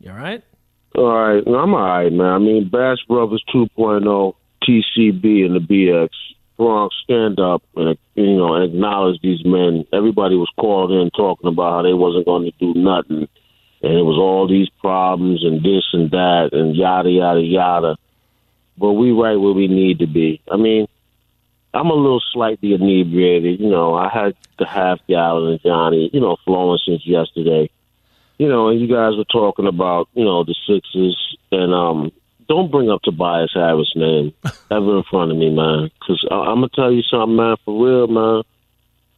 you 0.00 0.10
all 0.10 0.16
right? 0.16 0.42
All 0.96 1.04
right, 1.06 1.42
I'm 1.46 1.74
all 1.74 1.80
right, 1.80 2.12
man. 2.12 2.26
I 2.26 2.38
mean, 2.38 2.68
Bash 2.68 2.98
Brothers 3.08 3.42
2.0, 3.52 4.34
TCB, 4.62 5.44
and 5.44 5.56
the 5.56 5.60
BX. 5.60 6.08
Bronx, 6.56 6.94
stand 7.02 7.40
up 7.40 7.64
and 7.74 7.98
you 8.14 8.36
know 8.36 8.54
acknowledge 8.62 9.20
these 9.22 9.44
men. 9.44 9.84
Everybody 9.92 10.36
was 10.36 10.48
called 10.56 10.92
in 10.92 11.10
talking 11.10 11.48
about 11.48 11.72
how 11.72 11.82
they 11.82 11.94
wasn't 11.94 12.26
going 12.26 12.44
to 12.44 12.52
do 12.60 12.78
nothing, 12.80 13.26
and 13.84 13.92
it 13.92 14.02
was 14.02 14.16
all 14.18 14.48
these 14.48 14.70
problems 14.80 15.44
and 15.44 15.62
this 15.62 15.84
and 15.92 16.10
that 16.10 16.50
and 16.52 16.74
yada 16.74 17.10
yada 17.10 17.40
yada. 17.40 17.96
But 18.78 18.92
we 18.92 19.12
right 19.12 19.36
where 19.36 19.52
we 19.52 19.68
need 19.68 19.98
to 19.98 20.06
be. 20.06 20.40
I 20.50 20.56
mean, 20.56 20.88
I'm 21.74 21.90
a 21.90 21.94
little 21.94 22.22
slightly 22.32 22.72
inebriated. 22.72 23.60
You 23.60 23.68
know, 23.68 23.94
I 23.94 24.08
had 24.08 24.34
the 24.58 24.66
half 24.66 25.00
gallon 25.06 25.54
of 25.54 25.62
Johnny, 25.62 26.08
you 26.12 26.20
know, 26.20 26.36
flowing 26.44 26.78
since 26.84 27.06
yesterday. 27.06 27.68
You 28.38 28.48
know, 28.48 28.70
you 28.70 28.88
guys 28.88 29.16
were 29.16 29.24
talking 29.24 29.66
about, 29.66 30.08
you 30.14 30.24
know, 30.24 30.44
the 30.44 30.54
Sixers, 30.66 31.36
and 31.52 31.72
um, 31.74 32.10
don't 32.48 32.70
bring 32.70 32.90
up 32.90 33.02
Tobias 33.02 33.52
Harris' 33.54 33.92
name 33.94 34.32
ever 34.70 34.96
in 34.96 35.04
front 35.04 35.30
of 35.30 35.36
me, 35.36 35.50
man, 35.50 35.90
because 36.00 36.24
I'm 36.30 36.56
gonna 36.56 36.68
tell 36.74 36.90
you 36.90 37.02
something, 37.02 37.36
man, 37.36 37.56
for 37.64 37.84
real, 37.84 38.06
man. 38.06 38.42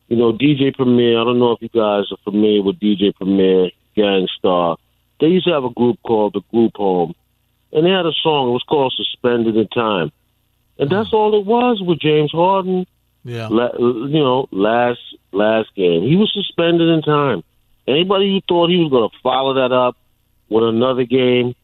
You 0.09 0.17
know, 0.17 0.33
DJ 0.33 0.75
Premier. 0.75 1.21
I 1.21 1.25
don't 1.25 1.39
know 1.39 1.53
if 1.53 1.63
you 1.63 1.69
guys 1.69 2.05
are 2.11 2.19
familiar 2.25 2.63
with 2.63 2.79
DJ 2.79 3.15
Premier, 3.15 3.71
Gang 3.97 4.29
Starr. 4.39 4.77
They 5.21 5.29
used 5.29 5.47
to 5.47 5.53
have 5.53 5.65
a 5.65 5.71
group 5.71 5.99
called 6.03 6.35
the 6.35 6.43
Group 6.53 6.77
Home, 6.77 7.15
and 7.73 7.85
they 7.85 7.91
had 7.91 8.07
a 8.07 8.13
song. 8.23 8.51
It 8.51 8.53
was 8.53 8.65
called 8.69 8.93
"Suspended 8.97 9.57
in 9.57 9.69
Time," 9.69 10.13
and 10.79 10.91
that's 10.91 11.13
all 11.13 11.39
it 11.39 11.47
was 11.47 11.81
with 11.83 11.99
James 11.99 12.31
Harden 12.33 12.87
Yeah. 13.25 13.49
la- 13.51 13.77
you 13.79 14.21
know, 14.21 14.49
last 14.53 15.01
last 15.33 15.75
game. 15.75 16.03
He 16.03 16.17
was 16.17 16.31
suspended 16.33 16.89
in 16.89 17.03
time. 17.03 17.43
Anybody 17.89 18.31
who 18.33 18.41
thought 18.49 18.69
he 18.71 18.77
was 18.77 18.91
going 18.91 19.09
to 19.09 19.17
follow 19.23 19.55
that 19.55 19.73
up 19.73 19.97
with 20.49 20.65
another 20.65 21.05
game, 21.05 21.55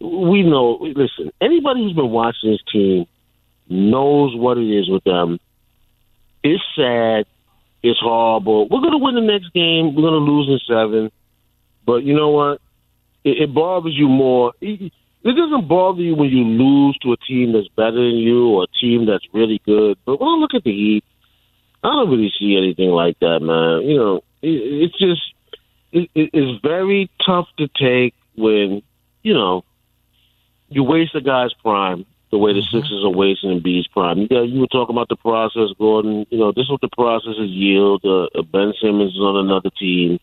we 0.00 0.42
know. 0.42 0.78
Listen, 0.80 1.32
anybody 1.40 1.82
who's 1.82 1.92
been 1.94 2.10
watching 2.10 2.50
this 2.50 2.62
team 2.70 3.06
knows 3.68 4.34
what 4.36 4.58
it 4.58 4.68
is 4.68 4.88
with 4.88 5.04
them. 5.04 5.38
It's 6.42 6.62
sad. 6.76 7.26
It's 7.82 8.00
horrible. 8.00 8.68
We're 8.68 8.80
going 8.80 8.92
to 8.92 8.98
win 8.98 9.14
the 9.14 9.20
next 9.20 9.52
game. 9.52 9.94
We're 9.94 10.02
going 10.02 10.24
to 10.24 10.30
lose 10.30 10.48
in 10.48 10.58
seven. 10.66 11.10
But 11.84 12.04
you 12.04 12.14
know 12.14 12.30
what? 12.30 12.60
It, 13.24 13.42
it 13.42 13.54
bothers 13.54 13.94
you 13.96 14.08
more. 14.08 14.52
It, 14.60 14.92
it 15.24 15.36
doesn't 15.36 15.68
bother 15.68 16.02
you 16.02 16.14
when 16.14 16.30
you 16.30 16.44
lose 16.44 16.98
to 16.98 17.12
a 17.12 17.16
team 17.16 17.52
that's 17.52 17.68
better 17.68 17.92
than 17.92 18.16
you 18.16 18.48
or 18.48 18.64
a 18.64 18.78
team 18.80 19.06
that's 19.06 19.24
really 19.32 19.60
good. 19.64 19.96
But 20.04 20.20
when 20.20 20.28
I 20.28 20.34
look 20.34 20.54
at 20.54 20.64
the 20.64 20.72
Heat, 20.72 21.04
I 21.84 21.88
don't 21.88 22.10
really 22.10 22.32
see 22.38 22.56
anything 22.56 22.90
like 22.90 23.18
that, 23.20 23.40
man. 23.40 23.88
You 23.88 23.96
know, 23.96 24.16
it, 24.40 24.48
it's 24.50 24.98
just 24.98 25.22
it, 25.92 26.10
it, 26.14 26.30
it's 26.32 26.60
very 26.62 27.10
tough 27.24 27.48
to 27.58 27.68
take 27.68 28.14
when 28.36 28.82
you 29.22 29.34
know 29.34 29.64
you 30.68 30.82
waste 30.82 31.14
a 31.14 31.20
guy's 31.20 31.52
prime 31.54 32.06
the 32.32 32.38
way 32.38 32.54
the 32.54 32.62
Sixers 32.62 33.04
are 33.04 33.10
wasting 33.10 33.60
Embiid's 33.60 33.86
prime. 33.88 34.18
You, 34.18 34.28
got, 34.28 34.48
you 34.48 34.60
were 34.60 34.66
talking 34.66 34.94
about 34.94 35.10
the 35.10 35.16
process, 35.16 35.68
Gordon. 35.78 36.26
You 36.30 36.38
know, 36.38 36.50
this 36.50 36.64
is 36.64 36.70
what 36.70 36.80
the 36.80 36.88
process 36.88 37.34
is 37.38 37.50
yield. 37.50 38.00
Uh, 38.04 38.24
uh, 38.34 38.42
Ben 38.42 38.72
Simmons 38.80 39.12
is 39.12 39.20
on 39.20 39.36
another 39.36 39.68
team. 39.78 40.18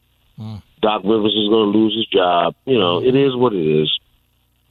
Doc 0.81 1.01
Rivers 1.03 1.35
is 1.35 1.49
going 1.49 1.71
to 1.71 1.77
lose 1.77 1.95
his 1.95 2.07
job. 2.07 2.55
You 2.65 2.79
know, 2.79 3.01
it 3.03 3.15
is 3.15 3.35
what 3.35 3.53
it 3.53 3.65
is. 3.81 3.99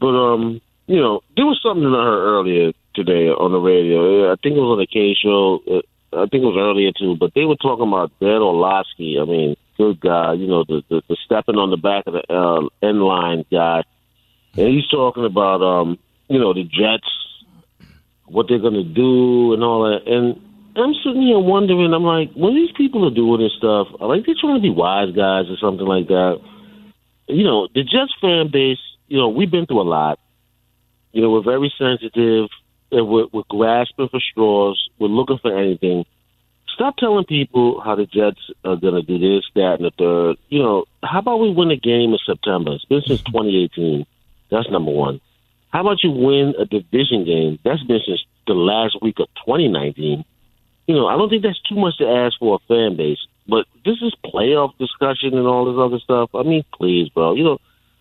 But 0.00 0.14
um, 0.14 0.61
you 0.86 1.00
know, 1.00 1.20
there 1.36 1.46
was 1.46 1.61
something 1.62 1.82
that 1.82 1.98
I 1.98 2.04
heard 2.04 2.26
earlier 2.26 2.72
today 2.94 3.28
on 3.28 3.52
the 3.52 3.59
radio. 3.59 4.32
I 4.32 4.36
think 4.36 4.56
it 4.56 4.61
was 4.61 4.72
on 4.72 4.78
the 4.78 4.86
Kay 4.86 5.14
show. 5.14 5.61
Uh, 5.68 6.22
I 6.22 6.26
think 6.26 6.42
it 6.42 6.46
was 6.46 6.56
earlier 6.59 6.92
too. 6.92 7.16
But 7.18 7.34
they 7.34 7.44
were 7.44 7.56
talking 7.56 7.86
about 7.86 8.18
Ben 8.18 8.40
Orlovsky. 8.40 9.18
I 9.20 9.24
mean, 9.24 9.56
good 9.76 10.00
guy. 10.00 10.32
You 10.34 10.46
know, 10.46 10.64
the 10.64 10.82
the, 10.88 11.02
the 11.09 11.16
stepping 11.24 11.56
on 11.56 11.70
the 11.70 11.76
back 11.76 12.06
of 12.06 12.14
the 12.14 12.24
uh, 12.32 12.68
end 12.86 13.02
line 13.02 13.44
guy. 13.50 13.84
And 14.56 14.68
he's 14.68 14.88
talking 14.88 15.24
about 15.24 15.62
um, 15.62 15.98
you 16.28 16.38
know, 16.38 16.54
the 16.54 16.64
Jets, 16.64 17.09
what 18.26 18.46
they're 18.48 18.59
going 18.59 18.74
to 18.74 18.84
do, 18.84 19.52
and 19.52 19.62
all 19.62 19.84
that. 19.84 20.11
And 20.11 20.40
I'm 20.81 20.95
sitting 21.05 21.22
here 21.22 21.39
wondering. 21.39 21.93
I'm 21.93 22.05
like, 22.05 22.33
when 22.35 22.55
these 22.55 22.72
people 22.76 23.07
are 23.07 23.14
doing 23.14 23.41
this 23.41 23.53
stuff, 23.57 23.89
like 24.01 24.26
they're 24.26 24.35
trying 24.41 24.57
to 24.57 24.62
be 24.62 24.70
wise 24.70 25.14
guys 25.14 25.47
or 25.49 25.57
something 25.61 25.87
like 25.87 26.09
that. 26.09 26.41
You 27.26 27.45
know, 27.45 27.68
the 27.74 27.83
Jets 27.83 28.14
fan 28.20 28.51
base. 28.53 28.79
You 29.09 29.18
know, 29.18 29.29
we've 29.29 29.51
been 29.51 29.66
through 29.66 29.81
a 29.81 29.89
lot. 29.89 30.18
You 31.12 31.22
know, 31.22 31.31
we're 31.31 31.43
very 31.43 31.72
sensitive. 31.79 32.49
And 32.91 33.07
we're, 33.07 33.26
we're 33.33 33.43
grasping 33.51 34.09
for 34.09 34.20
straws. 34.20 34.89
We're 34.99 35.09
looking 35.09 35.39
for 35.39 35.57
anything. 35.57 36.05
Stop 36.74 36.97
telling 36.97 37.24
people 37.24 37.81
how 37.81 37.97
the 37.97 38.07
Jets 38.07 38.41
are 38.64 38.76
going 38.76 38.95
to 38.95 39.03
do 39.03 39.18
this, 39.18 39.45
that, 39.55 39.81
and 39.81 39.85
the 39.85 39.91
third. 39.99 40.37
You 40.49 40.62
know, 40.62 40.85
how 41.03 41.18
about 41.18 41.41
we 41.41 41.51
win 41.51 41.70
a 41.70 41.76
game 41.76 42.12
in 42.12 42.18
September? 42.24 42.72
It's 42.74 42.85
been 42.85 43.03
since 43.07 43.22
2018. 43.24 44.07
That's 44.51 44.70
number 44.70 44.93
one. 44.93 45.20
How 45.70 45.81
about 45.81 46.03
you 46.03 46.11
win 46.12 46.55
a 46.59 46.64
division 46.64 47.24
game? 47.24 47.59
That's 47.64 47.83
been 47.83 48.01
since 48.07 48.24
the 48.47 48.55
last 48.55 49.03
week 49.03 49.18
of 49.18 49.29
2019. 49.45 50.24
You 50.89 50.95
know, 50.95 51.07
I 51.07 51.16
don't 51.16 51.28
think 51.28 51.43
that's 51.43 51.61
too 51.61 51.76
much 51.76 51.99
to 51.99 52.09
ask 52.09 52.39
for 52.39 52.57
a 52.57 52.66
fan 52.66 52.97
base. 52.97 53.18
But 53.47 53.66
this 53.84 53.99
is 54.03 54.12
playoff 54.24 54.76
discussion 54.78 55.36
and 55.36 55.47
all 55.47 55.66
this 55.66 55.78
other 55.78 55.99
stuff. 56.01 56.30
I 56.34 56.43
mean, 56.43 56.64
please, 56.74 57.09
bro. 57.11 57.34
You 57.34 57.45
know, 57.45 57.59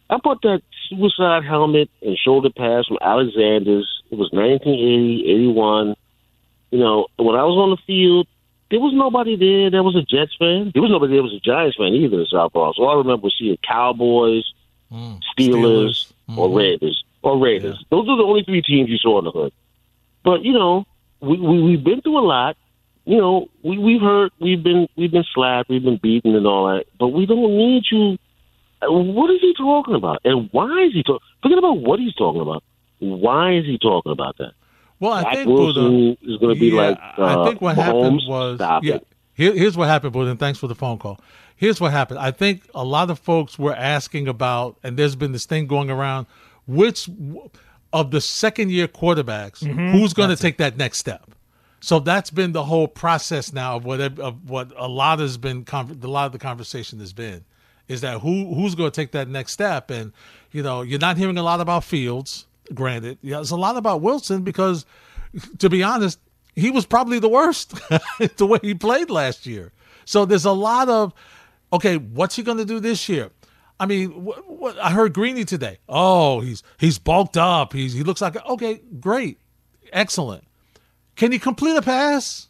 I 0.10 0.18
bought 0.18 0.42
that 0.44 0.62
suicide 0.90 1.44
helmet 1.44 1.90
and 2.02 2.18
shoulder 2.18 2.50
pads 2.50 2.88
from 2.88 2.98
Alexander's. 3.02 3.88
It 4.10 4.18
was 4.18 4.32
1980, 4.32 5.30
81. 5.30 5.96
You 6.72 6.80
know, 6.80 7.08
when 7.18 7.36
I 7.36 7.44
was 7.44 7.58
on 7.58 7.72
the 7.72 7.78
field, 7.86 8.26
there 8.72 8.80
was 8.80 8.94
nobody 8.94 9.36
there 9.36 9.70
that 9.70 9.84
was 9.84 9.96
a 9.98 10.02
Jets 10.02 10.36
fan. 10.40 10.72
There 10.74 10.82
was 10.82 10.92
nobody 10.92 11.14
there 11.14 11.22
that 11.24 11.30
was 11.32 11.34
a 11.34 11.40
Giants 11.40 11.76
fan 11.78 11.94
either 11.94 12.22
in 12.22 12.26
South 12.26 12.54
Bronx. 12.54 12.78
All 12.80 12.90
I 12.90 12.96
remember 12.96 13.24
was 13.24 13.36
seeing 13.38 13.58
Cowboys, 13.68 14.46
Mm. 14.94 15.20
Steelers, 15.38 16.14
or 16.38 16.48
Mhm. 16.48 16.56
Raiders. 16.56 17.04
Or 17.22 17.38
Raiders. 17.38 17.84
Those 17.90 18.08
are 18.08 18.16
the 18.16 18.24
only 18.24 18.44
three 18.44 18.62
teams 18.62 18.90
you 18.90 18.98
saw 18.98 19.20
in 19.20 19.26
the 19.26 19.32
hood. 19.32 19.52
But, 20.24 20.46
you 20.46 20.54
know, 20.54 20.86
we, 21.20 21.38
we, 21.38 21.62
we've 21.62 21.84
been 21.84 22.00
through 22.00 22.20
a 22.20 22.24
lot. 22.26 22.56
You 23.08 23.18
know, 23.18 23.48
we, 23.64 23.78
we've 23.78 24.02
heard, 24.02 24.32
we've 24.42 24.62
been, 24.62 24.88
we've 24.98 25.12
been 25.12 25.24
slapped, 25.34 25.70
we've 25.70 25.84
been 25.84 25.98
beaten 26.02 26.36
and 26.36 26.46
all 26.46 26.68
that. 26.68 26.86
But 27.00 27.10
we 27.10 27.26
don't 27.26 27.56
need 27.58 27.84
you. 27.90 28.18
Uh, 28.82 28.92
What 28.92 29.30
is 29.32 29.40
he 29.40 29.54
talking 29.58 29.96
about? 29.96 30.20
And 30.26 30.50
why 30.52 30.84
is 30.84 30.92
he 30.94 31.04
talking? 31.04 31.26
Forget 31.42 31.58
about 31.58 31.78
what 31.80 32.00
he's 32.00 32.14
talking 32.16 32.42
about. 32.42 32.64
Why 33.00 33.54
is 33.56 33.66
he 33.66 33.78
talking 33.78 34.12
about 34.12 34.38
that? 34.40 34.52
Well, 35.00 35.14
I 35.14 35.22
Zach 35.22 35.34
think 35.36 35.48
Wilson 35.48 35.84
Buddha, 35.84 36.18
is 36.34 36.38
going 36.38 36.54
to 36.56 36.60
be 36.60 36.68
yeah, 36.68 36.82
like. 36.82 36.98
Uh, 37.18 37.42
I 37.44 37.48
think 37.48 37.62
what 37.62 37.78
Mahomes. 37.78 37.82
happened 37.84 38.22
was 38.28 38.58
Stop 38.58 38.84
yeah. 38.84 38.96
it. 38.96 39.08
Here, 39.36 39.54
here's 39.54 39.78
what 39.78 39.88
happened, 39.88 40.12
Buddha, 40.14 40.32
and 40.32 40.40
thanks 40.40 40.60
for 40.60 40.68
the 40.68 40.76
phone 40.76 40.98
call. 40.98 41.20
Here's 41.56 41.80
what 41.80 41.92
happened. 41.92 42.20
I 42.20 42.32
think 42.32 42.68
a 42.76 42.84
lot 42.84 43.10
of 43.10 43.20
folks 43.20 43.58
were 43.58 43.76
asking 43.76 44.28
about, 44.28 44.78
and 44.84 44.98
there's 44.98 45.16
been 45.16 45.32
this 45.32 45.46
thing 45.46 45.66
going 45.68 45.90
around, 45.90 46.26
which 46.66 47.08
of 47.94 48.12
the 48.12 48.20
second 48.20 48.72
year 48.72 48.88
quarterbacks 48.88 49.64
Mhm. 49.64 49.92
who's 49.94 50.14
going 50.14 50.30
to 50.30 50.36
take 50.36 50.58
that 50.58 50.76
next 50.78 50.98
step. 50.98 51.30
So 51.80 52.00
that's 52.00 52.32
been 52.32 52.54
the 52.54 52.64
whole 52.64 52.88
process 52.88 53.54
now 53.54 53.78
of 53.78 53.86
what 53.86 54.00
of 54.02 54.50
what 54.50 54.72
a 54.76 54.88
lot 54.88 55.20
has 55.20 55.38
been 55.38 55.66
a 55.72 56.08
lot 56.08 56.26
of 56.26 56.32
the 56.32 56.40
conversation 56.40 57.00
has 57.00 57.14
been 57.14 57.46
is 57.88 58.02
that 58.02 58.20
who 58.22 58.54
who's 58.54 58.76
going 58.76 58.92
to 58.92 58.96
take 58.96 59.12
that 59.12 59.28
next 59.28 59.54
step 59.54 59.90
and 59.90 60.12
you 60.52 60.64
know 60.64 60.82
you're 60.82 61.00
not 61.00 61.18
hearing 61.18 61.38
a 61.38 61.44
lot 61.44 61.62
about 61.62 61.84
Fields 61.84 62.46
granted 62.74 63.18
yeah 63.22 63.36
there's 63.36 63.52
a 63.52 63.58
lot 63.58 63.78
about 63.78 64.02
Wilson 64.02 64.42
because 64.42 64.86
to 65.60 65.70
be 65.70 65.84
honest 65.84 66.20
he 66.56 66.72
was 66.72 66.86
probably 66.86 67.20
the 67.20 67.30
worst 67.30 67.76
the 68.38 68.46
way 68.46 68.60
he 68.62 68.74
played 68.74 69.10
last 69.10 69.46
year 69.46 69.72
so 70.04 70.26
there's 70.26 70.46
a 70.46 70.52
lot 70.52 70.90
of 70.90 71.14
okay 71.72 71.98
what's 71.98 72.36
he 72.36 72.44
going 72.44 72.58
to 72.58 72.66
do 72.66 72.80
this 72.80 73.08
year 73.08 73.30
I 73.80 73.86
mean, 73.86 74.24
what, 74.24 74.50
what 74.50 74.80
I 74.80 74.90
heard 74.90 75.14
Greeny 75.14 75.46
today. 75.46 75.78
Oh, 75.88 76.40
he's 76.40 76.64
he's 76.80 76.98
bulked 76.98 77.38
up. 77.38 77.74
He's 77.74 77.94
he 77.94 78.02
looks 78.02 78.22
like 78.22 78.44
okay, 78.44 78.82
great, 79.00 79.40
excellent. 79.94 80.44
Can 81.18 81.34
he 81.34 81.40
complete 81.40 81.76
a 81.76 81.82
pass? 81.82 82.48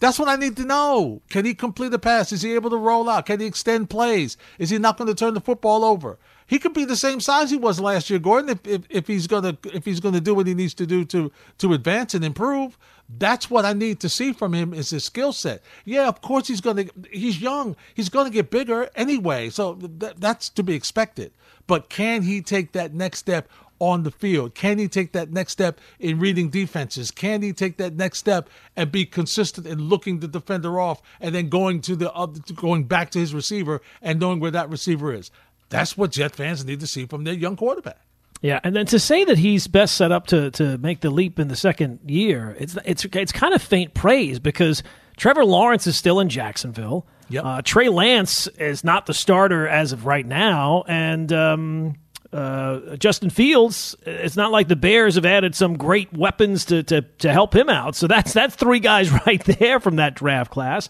That's 0.00 0.18
what 0.18 0.28
I 0.28 0.36
need 0.36 0.56
to 0.58 0.66
know. 0.66 1.22
Can 1.30 1.46
he 1.46 1.54
complete 1.54 1.94
a 1.94 1.98
pass? 1.98 2.30
Is 2.32 2.42
he 2.42 2.54
able 2.54 2.68
to 2.70 2.76
roll 2.76 3.08
out? 3.08 3.24
Can 3.24 3.40
he 3.40 3.46
extend 3.46 3.88
plays? 3.88 4.36
Is 4.58 4.68
he 4.68 4.76
not 4.76 4.98
going 4.98 5.08
to 5.08 5.14
turn 5.14 5.32
the 5.32 5.40
football 5.40 5.82
over? 5.82 6.18
He 6.46 6.58
could 6.58 6.74
be 6.74 6.84
the 6.84 6.96
same 6.96 7.20
size 7.20 7.50
he 7.50 7.56
was 7.56 7.80
last 7.80 8.10
year, 8.10 8.18
Gordon. 8.18 8.50
If 8.50 8.66
if, 8.66 8.82
if 8.90 9.06
he's 9.06 9.26
gonna 9.26 9.56
if 9.72 9.84
he's 9.84 10.00
gonna 10.00 10.20
do 10.20 10.34
what 10.34 10.46
he 10.46 10.54
needs 10.54 10.74
to 10.74 10.86
do 10.86 11.04
to 11.06 11.32
to 11.58 11.72
advance 11.72 12.12
and 12.12 12.22
improve, 12.22 12.76
that's 13.18 13.48
what 13.48 13.64
I 13.64 13.72
need 13.72 13.98
to 14.00 14.10
see 14.10 14.32
from 14.32 14.52
him 14.52 14.74
is 14.74 14.90
his 14.90 15.04
skill 15.04 15.32
set. 15.32 15.62
Yeah, 15.86 16.06
of 16.06 16.20
course 16.20 16.48
he's 16.48 16.60
gonna 16.60 16.84
he's 17.10 17.40
young. 17.40 17.76
He's 17.94 18.10
gonna 18.10 18.30
get 18.30 18.50
bigger 18.50 18.90
anyway, 18.94 19.48
so 19.48 19.74
th- 19.74 20.16
that's 20.18 20.50
to 20.50 20.62
be 20.62 20.74
expected. 20.74 21.32
But 21.66 21.88
can 21.88 22.22
he 22.22 22.42
take 22.42 22.72
that 22.72 22.92
next 22.92 23.20
step 23.20 23.48
on 23.84 24.02
the 24.02 24.10
field? 24.10 24.54
Can 24.54 24.78
he 24.78 24.88
take 24.88 25.12
that 25.12 25.30
next 25.30 25.52
step 25.52 25.80
in 25.98 26.18
reading 26.18 26.48
defenses? 26.48 27.10
Can 27.10 27.42
he 27.42 27.52
take 27.52 27.76
that 27.76 27.94
next 27.94 28.18
step 28.18 28.48
and 28.76 28.90
be 28.90 29.04
consistent 29.04 29.66
in 29.66 29.78
looking 29.78 30.20
the 30.20 30.28
defender 30.28 30.80
off 30.80 31.02
and 31.20 31.34
then 31.34 31.48
going 31.48 31.80
to 31.82 31.96
the 31.96 32.12
other, 32.12 32.40
going 32.54 32.84
back 32.84 33.10
to 33.10 33.18
his 33.18 33.34
receiver 33.34 33.80
and 34.00 34.18
knowing 34.18 34.40
where 34.40 34.50
that 34.50 34.70
receiver 34.70 35.12
is? 35.12 35.30
That's 35.68 35.96
what 35.96 36.12
Jet 36.12 36.34
fans 36.34 36.64
need 36.64 36.80
to 36.80 36.86
see 36.86 37.06
from 37.06 37.24
their 37.24 37.34
young 37.34 37.56
quarterback. 37.56 37.98
Yeah, 38.40 38.60
and 38.62 38.76
then 38.76 38.84
to 38.86 38.98
say 38.98 39.24
that 39.24 39.38
he's 39.38 39.66
best 39.66 39.94
set 39.94 40.12
up 40.12 40.26
to 40.26 40.50
to 40.52 40.76
make 40.76 41.00
the 41.00 41.08
leap 41.08 41.38
in 41.38 41.48
the 41.48 41.56
second 41.56 42.00
year, 42.06 42.54
it's 42.58 42.76
it's 42.84 43.06
it's 43.06 43.32
kind 43.32 43.54
of 43.54 43.62
faint 43.62 43.94
praise 43.94 44.38
because 44.38 44.82
Trevor 45.16 45.46
Lawrence 45.46 45.86
is 45.86 45.96
still 45.96 46.20
in 46.20 46.28
Jacksonville. 46.28 47.06
Yep. 47.30 47.44
Uh, 47.44 47.62
Trey 47.62 47.88
Lance 47.88 48.46
is 48.58 48.84
not 48.84 49.06
the 49.06 49.14
starter 49.14 49.66
as 49.66 49.92
of 49.92 50.04
right 50.04 50.26
now, 50.26 50.84
and 50.86 51.32
um, 51.32 51.94
uh, 52.34 52.96
Justin 52.96 53.30
Fields. 53.30 53.94
It's 54.04 54.36
not 54.36 54.50
like 54.50 54.66
the 54.68 54.76
Bears 54.76 55.14
have 55.14 55.24
added 55.24 55.54
some 55.54 55.76
great 55.76 56.12
weapons 56.12 56.64
to, 56.66 56.82
to 56.82 57.02
to 57.02 57.32
help 57.32 57.54
him 57.54 57.68
out. 57.68 57.94
So 57.94 58.06
that's 58.06 58.32
that's 58.32 58.56
three 58.56 58.80
guys 58.80 59.10
right 59.26 59.42
there 59.44 59.78
from 59.80 59.96
that 59.96 60.14
draft 60.14 60.50
class. 60.50 60.88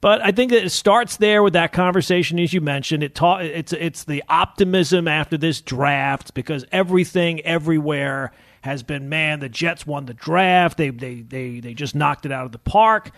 But 0.00 0.20
I 0.20 0.32
think 0.32 0.50
that 0.50 0.64
it 0.64 0.70
starts 0.70 1.18
there 1.18 1.44
with 1.44 1.52
that 1.52 1.72
conversation, 1.72 2.40
as 2.40 2.52
you 2.52 2.60
mentioned. 2.60 3.04
It 3.04 3.14
ta- 3.14 3.38
it's 3.38 3.72
it's 3.72 4.02
the 4.02 4.24
optimism 4.28 5.06
after 5.06 5.38
this 5.38 5.60
draft 5.60 6.34
because 6.34 6.64
everything 6.72 7.40
everywhere 7.42 8.32
has 8.62 8.82
been 8.82 9.08
man. 9.08 9.38
The 9.38 9.48
Jets 9.48 9.86
won 9.86 10.06
the 10.06 10.14
draft. 10.14 10.76
They 10.76 10.90
they 10.90 11.20
they 11.20 11.60
they 11.60 11.74
just 11.74 11.94
knocked 11.94 12.26
it 12.26 12.32
out 12.32 12.46
of 12.46 12.52
the 12.52 12.58
park. 12.58 13.12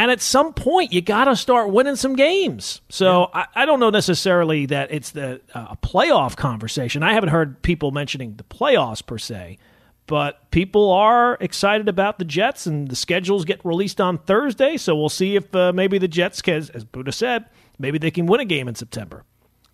And 0.00 0.10
at 0.10 0.22
some 0.22 0.54
point, 0.54 0.94
you 0.94 1.02
got 1.02 1.26
to 1.26 1.36
start 1.36 1.68
winning 1.68 1.94
some 1.94 2.16
games. 2.16 2.80
So 2.88 3.28
I, 3.34 3.44
I 3.54 3.66
don't 3.66 3.80
know 3.80 3.90
necessarily 3.90 4.64
that 4.64 4.90
it's 4.90 5.10
the 5.10 5.42
uh, 5.52 5.66
a 5.72 5.76
playoff 5.76 6.36
conversation. 6.36 7.02
I 7.02 7.12
haven't 7.12 7.28
heard 7.28 7.60
people 7.60 7.90
mentioning 7.90 8.36
the 8.36 8.44
playoffs 8.44 9.04
per 9.04 9.18
se 9.18 9.58
but 10.06 10.50
people 10.50 10.90
are 10.90 11.36
excited 11.40 11.88
about 11.88 12.18
the 12.18 12.24
Jets, 12.24 12.66
and 12.66 12.88
the 12.88 12.96
schedules 12.96 13.44
get 13.44 13.64
released 13.64 14.00
on 14.00 14.18
Thursday. 14.18 14.76
So 14.76 14.96
we'll 14.96 15.08
see 15.08 15.36
if 15.36 15.54
uh, 15.54 15.72
maybe 15.72 15.98
the 15.98 16.08
Jets, 16.08 16.42
can, 16.42 16.54
as 16.54 16.84
Buddha 16.84 17.12
said, 17.12 17.44
maybe 17.78 17.96
they 17.96 18.10
can 18.10 18.26
win 18.26 18.40
a 18.40 18.44
game 18.44 18.66
in 18.66 18.74
September 18.74 19.22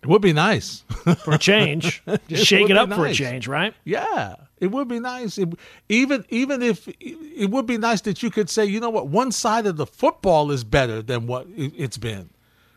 It 0.03 0.09
would 0.09 0.21
be 0.21 0.33
nice. 0.33 0.83
for 1.23 1.33
a 1.33 1.37
change. 1.37 2.03
Just 2.27 2.45
shake 2.45 2.69
it 2.69 2.77
up 2.77 2.91
for 2.93 3.05
a 3.05 3.13
change, 3.13 3.47
right? 3.47 3.73
Yeah, 3.83 4.35
it 4.59 4.67
would 4.67 4.87
be 4.87 4.99
nice. 4.99 5.37
It, 5.37 5.49
even 5.89 6.23
even 6.29 6.61
if 6.61 6.87
it 7.01 7.49
would 7.49 7.65
be 7.65 7.77
nice 7.77 8.01
that 8.01 8.21
you 8.23 8.29
could 8.29 8.49
say, 8.49 8.65
you 8.65 8.79
know 8.79 8.89
what, 8.91 9.07
one 9.07 9.31
side 9.31 9.65
of 9.65 9.77
the 9.77 9.85
football 9.87 10.51
is 10.51 10.63
better 10.63 11.01
than 11.01 11.27
what 11.27 11.47
it- 11.55 11.73
it's 11.75 11.97
been. 11.97 12.29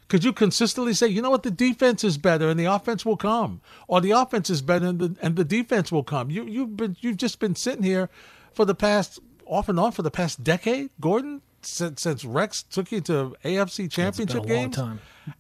Could 0.09 0.25
you 0.25 0.33
consistently 0.33 0.93
say, 0.93 1.07
you 1.07 1.23
know 1.23 1.31
what, 1.31 1.45
the 1.45 1.53
defense 1.53 2.03
is 2.03 2.19
better 2.19 2.49
and 2.49 2.59
the 2.59 2.65
offense 2.65 3.07
will 3.07 3.17
come, 3.17 3.61
or 3.87 4.01
the 4.01 4.11
offense 4.11 4.51
is 4.51 4.61
better 4.61 4.87
and 4.87 4.99
the, 4.99 5.15
and 5.23 5.37
the 5.37 5.45
defense 5.45 5.93
will 5.93 6.03
come? 6.03 6.31
You 6.31 6.45
you've 6.45 6.77
been 6.77 6.97
you've 7.01 7.17
just 7.19 7.39
been 7.39 7.55
sitting 7.55 7.85
here 7.85 8.09
for 8.53 8.65
the 8.65 8.75
past 8.75 9.21
off 9.47 9.69
and 9.69 9.79
on 9.79 9.93
for 9.93 10.03
the 10.03 10.11
past 10.11 10.43
decade, 10.43 10.91
Gordon, 11.01 11.43
since 11.63 12.03
since 12.03 12.25
Rex 12.25 12.63
took 12.63 12.91
you 12.93 13.01
to 13.03 13.37
AFC 13.45 13.91
Championship 13.91 14.43
games 14.47 14.77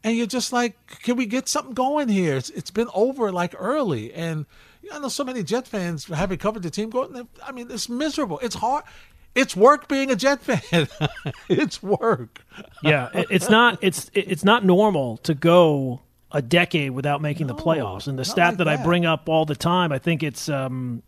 and 0.04 0.16
you're 0.16 0.26
just 0.26 0.52
like, 0.52 0.76
can 1.02 1.16
we 1.16 1.26
get 1.26 1.48
something 1.48 1.74
going 1.74 2.08
here? 2.08 2.36
It's, 2.36 2.50
it's 2.50 2.70
been 2.70 2.88
over 2.94 3.32
like 3.32 3.54
early, 3.58 4.12
and 4.12 4.46
I 4.92 4.98
know 4.98 5.08
so 5.08 5.24
many 5.24 5.42
Jet 5.42 5.66
fans 5.66 6.04
having 6.06 6.38
covered 6.38 6.62
the 6.62 6.70
team. 6.70 6.90
Going, 6.90 7.28
I 7.44 7.52
mean, 7.52 7.68
it's 7.70 7.88
miserable. 7.88 8.38
It's 8.40 8.56
hard. 8.56 8.84
It's 9.34 9.54
work 9.54 9.86
being 9.88 10.10
a 10.10 10.16
Jet 10.16 10.42
fan. 10.42 10.88
it's 11.48 11.82
work. 11.82 12.44
Yeah, 12.82 13.08
it, 13.14 13.26
it's 13.30 13.48
not 13.48 13.78
it's 13.80 14.10
it- 14.14 14.30
it's 14.30 14.44
not 14.44 14.64
normal 14.64 15.18
to 15.18 15.34
go 15.34 16.00
a 16.32 16.40
decade 16.42 16.92
without 16.92 17.20
making 17.20 17.46
the 17.48 17.54
playoffs. 17.54 18.06
And 18.06 18.16
the 18.18 18.24
stat 18.24 18.50
like 18.50 18.58
that, 18.58 18.68
I 18.68 18.76
bring 18.84 19.04
up 19.06 19.28
all 19.28 19.44
the 19.44 19.56
time, 19.56 19.90
I 19.90 19.98
think 19.98 20.22
it's 20.22 20.48
um, 20.48 21.02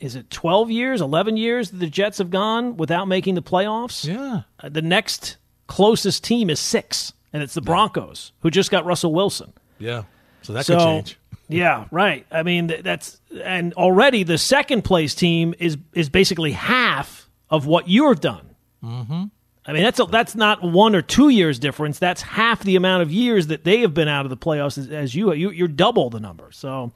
is 0.00 0.16
it 0.16 0.30
twelve 0.30 0.70
years, 0.70 1.00
eleven 1.00 1.36
years 1.36 1.70
that 1.70 1.78
the 1.78 1.88
Jets 1.88 2.18
have 2.18 2.30
gone 2.30 2.76
without 2.76 3.06
making 3.08 3.34
the 3.34 3.42
playoffs. 3.42 4.06
Yeah. 4.06 4.42
Uh, 4.60 4.68
the 4.68 4.82
next 4.82 5.36
closest 5.66 6.24
team 6.24 6.50
is 6.50 6.60
six, 6.60 7.12
and 7.32 7.42
it's 7.42 7.54
the 7.54 7.62
Broncos, 7.62 8.32
who 8.40 8.50
just 8.50 8.70
got 8.70 8.84
Russell 8.84 9.12
Wilson. 9.12 9.52
Yeah. 9.78 10.04
So 10.42 10.52
that 10.52 10.66
so, 10.66 10.76
could 10.76 10.84
change. 10.84 11.18
Yeah, 11.48 11.84
right. 11.92 12.26
I 12.32 12.42
mean, 12.42 12.74
that's 12.82 13.20
and 13.40 13.72
already 13.74 14.24
the 14.24 14.36
second 14.36 14.82
place 14.82 15.14
team 15.14 15.54
is 15.60 15.78
is 15.92 16.08
basically 16.08 16.50
half 16.50 17.28
of 17.50 17.66
what 17.66 17.88
you've 17.88 18.20
done. 18.20 18.56
Mm-hmm. 18.82 19.24
I 19.64 19.72
mean, 19.72 19.82
that's 19.82 19.98
a, 19.98 20.04
that's 20.04 20.34
not 20.34 20.62
one 20.62 20.94
or 20.94 21.02
two 21.02 21.28
years 21.28 21.58
difference. 21.58 21.98
That's 21.98 22.22
half 22.22 22.62
the 22.62 22.76
amount 22.76 23.02
of 23.02 23.12
years 23.12 23.48
that 23.48 23.64
they 23.64 23.80
have 23.80 23.94
been 23.94 24.08
out 24.08 24.24
of 24.24 24.30
the 24.30 24.36
playoffs 24.36 24.78
as, 24.78 24.88
as 24.88 25.14
you. 25.14 25.32
you. 25.32 25.50
You're 25.50 25.68
double 25.68 26.10
the 26.10 26.20
number. 26.20 26.50
So 26.52 26.92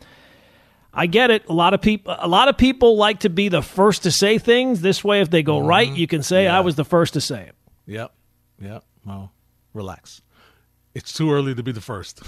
I 0.93 1.07
get 1.07 1.30
it. 1.30 1.49
A 1.49 1.53
lot 1.53 1.74
of 1.74 1.80
people, 1.80 2.16
a 2.18 2.28
lot 2.28 2.49
of 2.49 2.57
people 2.57 2.97
like 2.97 3.20
to 3.20 3.30
be 3.30 3.49
the 3.49 3.62
first 3.62 4.03
to 4.03 4.11
say 4.11 4.38
things. 4.38 4.80
This 4.80 5.05
way, 5.05 5.20
if 5.20 5.30
they 5.30 5.43
go 5.43 5.59
mm-hmm. 5.59 5.68
right, 5.68 5.88
you 5.88 6.07
can 6.07 6.22
say 6.22 6.49
I 6.49 6.61
was 6.61 6.74
the 6.74 6.84
first 6.84 7.14
to 7.14 7.20
say 7.20 7.43
it. 7.43 7.55
Yep. 7.86 8.12
Yep. 8.61 8.84
Well, 9.05 9.32
relax. 9.72 10.22
It's 10.95 11.12
too 11.12 11.32
early 11.32 11.55
to 11.55 11.62
be 11.62 11.72
the 11.72 11.80
first. 11.80 12.22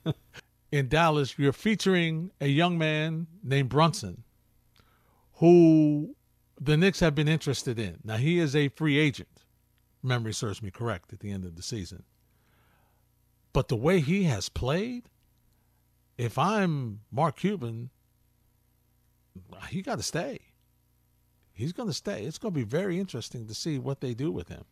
In 0.72 0.88
Dallas, 0.88 1.38
you're 1.38 1.52
featuring 1.52 2.30
a 2.40 2.46
young 2.46 2.78
man 2.78 3.26
named 3.42 3.68
Brunson 3.68 4.24
who 5.34 6.14
the 6.60 6.76
Knicks 6.76 7.00
have 7.00 7.14
been 7.14 7.28
interested 7.28 7.78
in. 7.78 7.98
Now, 8.04 8.16
he 8.16 8.38
is 8.38 8.56
a 8.56 8.68
free 8.68 8.98
agent. 8.98 9.44
Memory 10.02 10.34
serves 10.34 10.62
me 10.62 10.70
correct 10.70 11.12
at 11.12 11.20
the 11.20 11.30
end 11.30 11.44
of 11.44 11.56
the 11.56 11.62
season. 11.62 12.02
But 13.52 13.68
the 13.68 13.76
way 13.76 14.00
he 14.00 14.24
has 14.24 14.48
played, 14.48 15.08
if 16.18 16.36
I'm 16.36 17.00
Mark 17.12 17.36
Cuban, 17.36 17.90
he 19.68 19.80
got 19.82 19.96
to 19.96 20.02
stay. 20.02 20.40
He's 21.52 21.72
going 21.72 21.88
to 21.88 21.94
stay. 21.94 22.24
It's 22.24 22.38
going 22.38 22.52
to 22.52 22.58
be 22.58 22.64
very 22.64 22.98
interesting 22.98 23.46
to 23.46 23.54
see 23.54 23.78
what 23.78 24.00
they 24.00 24.14
do 24.14 24.30
with 24.30 24.48
him. 24.48 24.64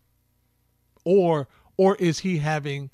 Or 1.04 1.48
or 1.76 1.94
is 1.96 2.20
he 2.20 2.38
having 2.38 2.90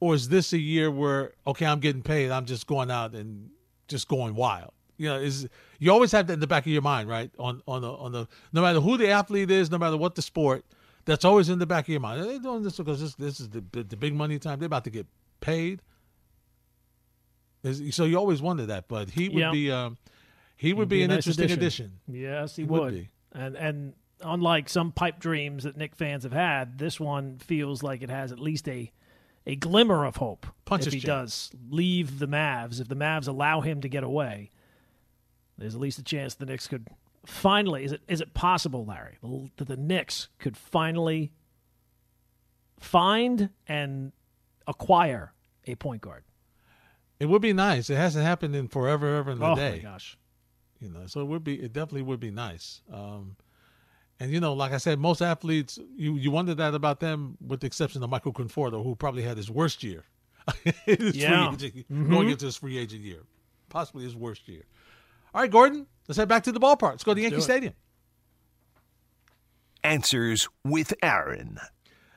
or 0.00 0.14
is 0.14 0.28
this 0.28 0.52
a 0.52 0.58
year 0.58 0.90
where 0.90 1.32
okay, 1.46 1.66
I'm 1.66 1.78
getting 1.80 2.02
paid, 2.02 2.30
I'm 2.30 2.46
just 2.46 2.66
going 2.66 2.90
out 2.90 3.14
and 3.14 3.50
just 3.86 4.08
going 4.08 4.34
wild? 4.34 4.72
You 4.96 5.08
know, 5.08 5.16
is 5.16 5.48
you 5.78 5.92
always 5.92 6.12
have 6.12 6.26
that 6.26 6.34
in 6.34 6.40
the 6.40 6.46
back 6.46 6.66
of 6.66 6.72
your 6.72 6.82
mind, 6.82 7.08
right? 7.08 7.30
On 7.38 7.62
on 7.68 7.82
the 7.82 7.90
on 7.90 8.12
the 8.12 8.26
no 8.52 8.62
matter 8.62 8.80
who 8.80 8.96
the 8.96 9.08
athlete 9.08 9.50
is, 9.50 9.70
no 9.70 9.78
matter 9.78 9.96
what 9.96 10.16
the 10.16 10.22
sport, 10.22 10.64
that's 11.04 11.24
always 11.24 11.48
in 11.48 11.60
the 11.60 11.66
back 11.66 11.84
of 11.84 11.90
your 11.90 12.00
mind. 12.00 12.20
They're 12.20 12.32
they 12.32 12.38
doing 12.38 12.62
this 12.64 12.76
because 12.76 13.00
this 13.00 13.14
this 13.14 13.40
is 13.40 13.50
the 13.50 13.62
the 13.70 13.96
big 13.96 14.14
money 14.14 14.38
time? 14.40 14.58
They're 14.58 14.66
about 14.66 14.84
to 14.84 14.90
get 14.90 15.06
paid. 15.40 15.80
Is- 17.64 17.94
So 17.96 18.04
you 18.04 18.16
always 18.18 18.40
wonder 18.42 18.66
that, 18.66 18.86
but 18.88 19.10
he 19.10 19.28
would 19.28 19.38
Yeah. 19.38 19.50
be 19.50 19.70
um, 19.72 19.98
he 20.56 20.72
would 20.72 20.90
He'd 20.90 20.96
be, 20.98 21.02
an 21.02 21.08
nice 21.10 21.26
interesting 21.26 21.50
addition. 21.50 21.98
Yes, 22.06 22.54
he, 22.56 22.62
He 22.62 22.68
would. 22.68 22.80
would 22.82 22.94
be. 22.94 23.08
And 23.32 23.56
and 23.56 23.94
unlike 24.20 24.68
some 24.68 24.92
pipe 24.92 25.18
dreams 25.18 25.64
that 25.64 25.76
Knick 25.76 25.96
fans 25.96 26.22
have 26.22 26.32
had, 26.32 26.78
this 26.78 27.00
one 27.00 27.38
feels 27.38 27.82
like 27.82 28.02
it 28.02 28.10
has 28.10 28.30
at 28.32 28.38
least 28.38 28.68
a 28.68 28.92
a 29.46 29.56
glimmer 29.56 30.04
of 30.06 30.16
hope. 30.16 30.46
Punch 30.64 30.86
if 30.86 30.92
he 30.94 31.00
does 31.00 31.50
leave 31.68 32.18
the 32.18 32.26
Mavs, 32.28 32.80
if 32.80 32.88
the 32.88 32.96
Mavs 32.96 33.28
allow 33.28 33.60
him 33.60 33.80
to 33.82 33.88
get 33.88 34.02
away, 34.04 34.50
there's 35.58 35.74
at 35.74 35.80
least 35.80 35.98
a 35.98 36.02
chance 36.02 36.34
the 36.34 36.46
Knicks 36.46 36.66
could 36.68 36.88
finally. 37.26 37.84
Is 37.84 37.92
it 37.92 38.02
is 38.08 38.20
it 38.20 38.32
possible, 38.34 38.84
Larry, 38.84 39.18
that 39.56 39.66
the 39.68 39.76
Knicks 39.76 40.28
could 40.38 40.56
finally 40.56 41.32
find 42.78 43.50
and 43.66 44.12
acquire 44.66 45.32
a 45.66 45.74
point 45.74 46.02
guard? 46.02 46.24
It 47.24 47.28
would 47.30 47.40
be 47.40 47.54
nice. 47.54 47.88
It 47.88 47.96
hasn't 47.96 48.22
happened 48.22 48.54
in 48.54 48.68
forever, 48.68 49.16
ever 49.16 49.30
in 49.30 49.38
the 49.38 49.46
oh 49.46 49.54
day. 49.56 49.80
Oh 49.80 49.86
my 49.86 49.92
gosh! 49.92 50.18
You 50.78 50.90
know, 50.90 51.06
so 51.06 51.22
it 51.22 51.24
would 51.24 51.42
be. 51.42 51.54
It 51.54 51.72
definitely 51.72 52.02
would 52.02 52.20
be 52.20 52.30
nice. 52.30 52.82
Um, 52.92 53.36
and 54.20 54.30
you 54.30 54.40
know, 54.40 54.52
like 54.52 54.72
I 54.72 54.76
said, 54.76 54.98
most 54.98 55.22
athletes, 55.22 55.78
you 55.96 56.16
you 56.16 56.30
wonder 56.30 56.54
that 56.54 56.74
about 56.74 57.00
them, 57.00 57.38
with 57.40 57.60
the 57.60 57.66
exception 57.66 58.02
of 58.02 58.10
Michael 58.10 58.34
Conforto, 58.34 58.84
who 58.84 58.94
probably 58.94 59.22
had 59.22 59.38
his 59.38 59.50
worst 59.50 59.82
year, 59.82 60.04
his 60.84 61.16
Yeah. 61.16 61.50
free 61.56 61.66
agent, 61.68 61.88
Mhm. 61.90 62.10
going 62.10 62.28
into 62.28 62.44
his 62.44 62.56
free 62.56 62.76
agent 62.76 63.02
year, 63.02 63.22
possibly 63.70 64.04
his 64.04 64.14
worst 64.14 64.46
year. 64.46 64.64
All 65.32 65.40
right, 65.40 65.50
Gordon, 65.50 65.86
let's 66.06 66.18
head 66.18 66.28
back 66.28 66.42
to 66.44 66.52
the 66.52 66.60
ballpark. 66.60 66.90
Let's 66.90 67.04
go 67.04 67.14
to 67.14 67.20
Yankee 67.22 67.36
do 67.36 67.40
it. 67.40 67.42
Stadium. 67.44 67.72
Answers 69.82 70.48
with 70.64 70.92
Aaron. 71.02 71.58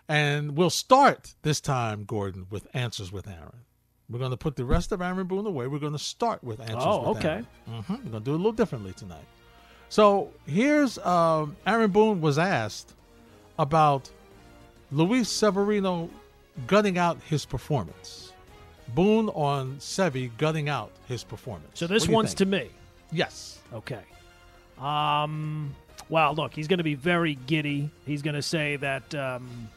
And 0.10 0.58
we'll 0.58 0.70
start 0.70 1.36
this 1.43 1.60
time, 1.62 2.03
Gordon, 2.05 2.47
with 2.49 2.68
Answers 2.74 3.12
with 3.12 3.28
Aaron. 3.28 3.64
We're 4.10 4.20
going 4.20 4.32
to 4.32 4.38
put 4.38 4.55
the 4.55 4.64
rest 4.66 4.91
of 4.91 5.01
Aaron 5.01 5.28
Boone 5.28 5.45
away. 5.45 5.68
We're 5.68 5.80
going 5.80 5.93
to 5.93 5.99
start 5.99 6.43
with 6.43 6.62
Answers 6.62 6.78
Oh, 6.80 7.10
with 7.10 7.18
okay. 7.20 7.28
Aaron. 7.30 7.47
hmm 7.68 7.93
We're 7.93 7.97
going 7.97 8.12
to 8.14 8.20
do 8.22 8.32
it 8.32 8.36
a 8.36 8.38
little 8.38 8.51
differently 8.53 8.93
tonight. 8.93 9.26
So 9.89 10.32
here's 10.45 10.97
um, 10.99 11.55
Aaron 11.66 11.91
Boone 11.91 12.22
was 12.22 12.38
asked 12.38 12.93
about 13.60 14.10
Luis 14.91 15.28
Severino 15.30 16.10
gutting 16.68 16.97
out 16.97 17.18
his 17.28 17.45
performance. 17.45 18.32
Boone 18.95 19.28
on 19.30 19.76
Sevy 19.78 20.32
gutting 20.38 20.70
out 20.70 20.91
his 21.08 21.24
performance. 21.24 21.72
So 21.80 21.88
this 21.88 22.03
What 22.03 22.05
do 22.08 22.12
you 22.12 22.16
one's 22.16 22.30
think? 22.30 22.38
to 22.38 22.45
me. 22.45 22.70
Yes. 23.12 23.60
Okay. 23.74 24.01
Um. 24.80 25.76
Well, 26.10 26.34
look, 26.36 26.53
he's 26.53 26.70
going 26.70 26.78
to 26.78 26.84
be 26.86 26.95
very 26.95 27.36
giddy. 27.47 27.89
He's 28.05 28.22
going 28.22 28.36
to 28.36 28.41
say 28.41 28.78
that 28.78 29.14
um, 29.14 29.68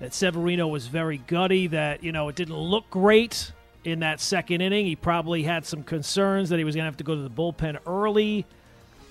that 0.00 0.12
Severino 0.12 0.66
was 0.66 0.86
very 0.88 1.18
gutty. 1.18 1.68
That 1.68 2.02
you 2.02 2.12
know 2.12 2.28
it 2.28 2.36
didn't 2.36 2.56
look 2.56 2.90
great 2.90 3.52
in 3.84 4.00
that 4.00 4.20
second 4.20 4.60
inning. 4.60 4.86
He 4.86 4.96
probably 4.96 5.42
had 5.42 5.64
some 5.64 5.82
concerns 5.82 6.50
that 6.50 6.58
he 6.58 6.64
was 6.64 6.74
going 6.74 6.84
to 6.84 6.90
have 6.90 6.98
to 6.98 7.04
go 7.04 7.14
to 7.14 7.22
the 7.22 7.30
bullpen 7.30 7.78
early. 7.86 8.44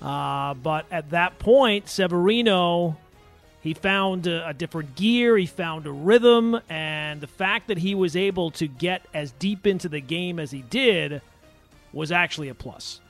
Uh, 0.00 0.54
but 0.54 0.86
at 0.90 1.10
that 1.10 1.38
point, 1.38 1.88
Severino 1.88 2.96
he 3.62 3.74
found 3.74 4.26
a, 4.26 4.48
a 4.48 4.54
different 4.54 4.94
gear. 4.96 5.36
He 5.36 5.46
found 5.46 5.86
a 5.86 5.92
rhythm, 5.92 6.58
and 6.68 7.20
the 7.20 7.26
fact 7.26 7.68
that 7.68 7.78
he 7.78 7.94
was 7.94 8.16
able 8.16 8.50
to 8.52 8.66
get 8.66 9.02
as 9.12 9.32
deep 9.32 9.66
into 9.66 9.88
the 9.88 10.00
game 10.00 10.38
as 10.38 10.50
he 10.50 10.62
did 10.62 11.20
was 11.92 12.10
actually 12.10 12.48
a 12.48 12.54
plus. 12.54 13.00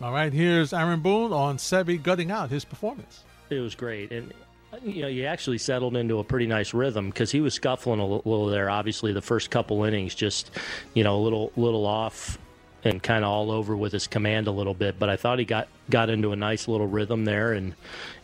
All 0.00 0.12
right, 0.12 0.32
here's 0.32 0.72
Aaron 0.72 1.00
Boone 1.00 1.32
on 1.32 1.58
Sevy 1.58 2.02
gutting 2.02 2.30
out 2.30 2.50
his 2.50 2.64
performance. 2.64 3.24
It 3.50 3.60
was 3.60 3.74
great, 3.74 4.10
and 4.12 4.32
Uh, 4.72 4.76
you 4.84 5.02
know, 5.02 5.08
you 5.08 5.24
actually 5.24 5.58
settled 5.58 5.96
into 5.96 6.18
a 6.18 6.24
pretty 6.24 6.46
nice 6.46 6.74
rhythm 6.74 7.08
because 7.08 7.30
he 7.30 7.40
was 7.40 7.54
scuffling 7.54 8.00
a 8.00 8.06
little 8.06 8.46
there. 8.46 8.68
Obviously, 8.68 9.12
the 9.12 9.22
first 9.22 9.50
couple 9.50 9.84
innings, 9.84 10.14
just 10.14 10.50
you 10.94 11.04
know, 11.04 11.16
a 11.16 11.22
little 11.22 11.52
little 11.56 11.86
off 11.86 12.38
and 12.84 13.02
kind 13.02 13.24
of 13.24 13.30
all 13.30 13.50
over 13.50 13.76
with 13.76 13.92
his 13.92 14.06
command 14.06 14.46
a 14.46 14.50
little 14.50 14.74
bit. 14.74 14.98
But 14.98 15.08
I 15.08 15.16
thought 15.16 15.38
he 15.38 15.44
got 15.44 15.68
got 15.90 16.10
into 16.10 16.32
a 16.32 16.36
nice 16.36 16.68
little 16.68 16.86
rhythm 16.86 17.24
there, 17.24 17.52
and 17.52 17.74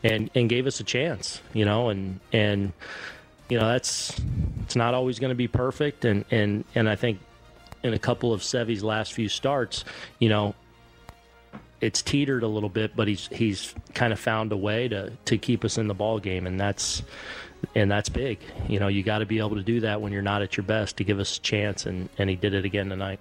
and 0.03 0.31
and 0.35 0.49
gave 0.49 0.67
us 0.67 0.81
a 0.81 0.85
chance, 0.85 1.41
you 1.53 1.65
know, 1.65 1.89
and 1.89 2.21
and 2.33 2.73
you 3.49 3.59
know 3.59 3.69
that's 3.69 4.21
it's 4.63 4.77
not 4.77 4.95
always 4.95 5.19
going 5.19 5.31
to 5.31 5.37
be 5.37 5.49
perfect, 5.49 6.05
and 6.05 6.25
and 6.31 6.65
and 6.75 6.89
I 6.89 6.97
think 6.97 7.21
in 7.83 7.95
a 7.95 7.99
couple 7.99 8.33
of 8.33 8.43
Sevy's 8.43 8.83
last 8.83 9.13
few 9.13 9.29
starts, 9.29 9.85
you 10.19 10.29
know, 10.29 10.55
it's 11.85 12.01
teetered 12.01 12.43
a 12.43 12.49
little 12.49 12.71
bit, 12.71 12.97
but 12.97 13.07
he's 13.07 13.29
he's 13.29 13.75
kind 13.93 14.13
of 14.13 14.19
found 14.19 14.53
a 14.53 14.57
way 14.57 14.89
to 14.89 15.13
to 15.27 15.39
keep 15.39 15.65
us 15.65 15.77
in 15.77 15.87
the 15.87 15.95
ball 15.95 16.19
game, 16.19 16.47
and 16.47 16.59
that's 16.59 17.03
and 17.75 17.91
that's 17.91 18.09
big. 18.09 18.39
You 18.69 18.81
know, 18.81 18.89
you 18.89 19.03
got 19.03 19.19
to 19.19 19.27
be 19.27 19.39
able 19.39 19.57
to 19.57 19.63
do 19.63 19.81
that 19.81 20.01
when 20.01 20.13
you're 20.13 20.23
not 20.23 20.43
at 20.43 20.57
your 20.57 20.65
best 20.65 20.97
to 20.97 21.05
give 21.05 21.21
us 21.21 21.37
a 21.37 21.41
chance, 21.41 21.85
and 21.87 22.09
and 22.19 22.31
he 22.31 22.37
did 22.37 22.55
it 22.55 22.65
again 22.65 22.89
tonight. 22.89 23.21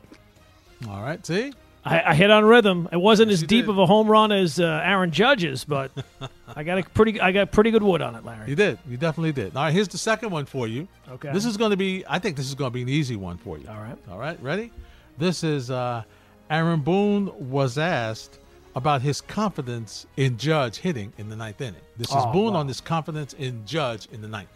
All 0.88 1.02
right, 1.02 1.26
see? 1.26 1.54
I, 1.86 2.12
I 2.12 2.16
hit 2.16 2.32
on 2.32 2.46
rhythm. 2.46 2.88
It 2.94 2.98
wasn't 2.98 3.32
as 3.32 3.44
deep 3.44 3.68
of 3.68 3.78
a 3.78 3.86
home 3.86 4.08
run 4.08 4.32
as 4.32 4.58
uh, 4.58 4.82
Aaron 4.86 5.12
Judge's, 5.12 5.66
but 5.66 5.92
I 6.56 6.64
got 6.64 6.78
a 6.78 6.84
pretty 6.84 7.20
I 7.20 7.34
got 7.34 7.52
pretty 7.52 7.72
good 7.72 7.84
wood 7.84 8.02
on 8.02 8.16
it, 8.16 8.24
Larry. 8.24 8.50
You 8.50 8.56
did. 8.56 8.80
You 8.88 8.96
definitely 8.96 9.34
did. 9.34 9.56
All 9.58 9.64
right, 9.64 9.74
here's 9.74 9.90
the 9.90 9.98
second 9.98 10.30
one 10.30 10.46
for 10.46 10.66
you. 10.66 10.88
Okay. 11.10 11.34
This 11.34 11.44
is 11.44 11.58
going 11.58 11.72
to 11.72 11.78
be, 11.78 12.06
I 12.08 12.20
think 12.20 12.38
this 12.38 12.48
is 12.48 12.56
going 12.56 12.72
to 12.72 12.74
be 12.74 12.84
an 12.84 12.90
easy 12.90 13.18
one 13.18 13.38
for 13.38 13.58
you. 13.58 13.68
All 13.68 13.82
right. 13.82 13.98
All 14.10 14.18
right, 14.18 14.42
ready? 14.42 14.72
This 15.18 15.44
is 15.44 15.70
uh, 15.70 16.04
Aaron 16.50 16.80
Boone 16.80 17.50
was 17.50 17.78
asked 17.78 18.40
about 18.76 19.02
his 19.02 19.22
confidence 19.22 20.06
in 20.18 20.38
Judge 20.38 20.78
hitting 20.78 21.14
in 21.18 21.30
the 21.30 21.36
ninth 21.36 21.62
inning. 21.62 21.82
This 21.98 22.10
is 22.10 22.16
Oh, 22.18 22.32
Boone 22.32 22.54
wow. 22.54 22.62
on 22.62 22.68
his 22.68 22.82
confidence 22.82 23.34
in 23.34 23.66
Judge 23.66 24.08
in 24.12 24.22
the 24.22 24.28
ninth. 24.28 24.50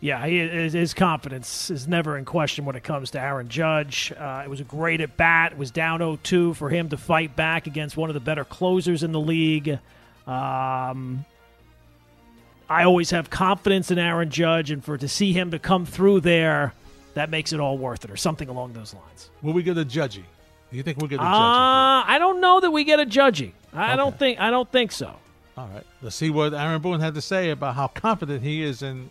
Yeah, 0.00 0.26
he, 0.26 0.38
his, 0.38 0.72
his 0.74 0.94
confidence 0.94 1.70
is 1.70 1.88
never 1.88 2.18
in 2.18 2.24
question 2.26 2.64
when 2.66 2.76
it 2.76 2.84
comes 2.84 3.10
to 3.12 3.20
Aaron 3.20 3.48
Judge. 3.48 4.12
Uh, 4.16 4.42
it 4.44 4.48
was 4.48 4.60
a 4.60 4.64
great 4.64 5.00
at 5.00 5.16
bat. 5.16 5.52
It 5.52 5.58
was 5.58 5.70
down 5.70 6.00
0-2 6.00 6.54
for 6.54 6.68
him 6.68 6.90
to 6.90 6.96
fight 6.96 7.34
back 7.34 7.66
against 7.66 7.96
one 7.96 8.10
of 8.10 8.14
the 8.14 8.20
better 8.20 8.44
closers 8.44 9.02
in 9.02 9.12
the 9.12 9.20
league. 9.20 9.78
Um, 10.26 11.24
I 12.68 12.84
always 12.84 13.10
have 13.10 13.30
confidence 13.30 13.90
in 13.90 13.98
Aaron 13.98 14.28
Judge, 14.28 14.70
and 14.70 14.84
for 14.84 14.98
to 14.98 15.08
see 15.08 15.32
him 15.32 15.50
to 15.52 15.58
come 15.58 15.86
through 15.86 16.20
there, 16.20 16.74
that 17.14 17.30
makes 17.30 17.52
it 17.52 17.60
all 17.60 17.78
worth 17.78 18.04
it, 18.04 18.10
or 18.10 18.16
something 18.16 18.48
along 18.48 18.72
those 18.74 18.92
lines. 18.92 19.30
Will 19.40 19.52
we 19.54 19.62
get 19.62 19.78
a 19.78 19.84
Judgy? 19.84 20.24
Do 20.70 20.76
you 20.76 20.82
think 20.82 20.98
we'll 20.98 21.08
get 21.08 21.20
a 21.20 21.22
Uh, 21.22 21.26
Judgy? 21.26 22.04
I 22.08 22.18
don't 22.18 22.40
know 22.40 22.60
that 22.60 22.70
we 22.70 22.84
get 22.84 23.00
a 23.00 23.06
Judgy. 23.06 23.52
I 23.72 23.94
don't 23.96 24.18
think. 24.18 24.40
I 24.40 24.50
don't 24.50 24.70
think 24.70 24.90
so. 24.92 25.14
All 25.56 25.68
right. 25.72 25.84
Let's 26.02 26.16
see 26.16 26.30
what 26.30 26.52
Aaron 26.54 26.80
Boone 26.82 27.00
had 27.00 27.14
to 27.14 27.20
say 27.20 27.50
about 27.50 27.74
how 27.74 27.88
confident 27.88 28.42
he 28.42 28.62
is 28.62 28.82
in 28.82 29.10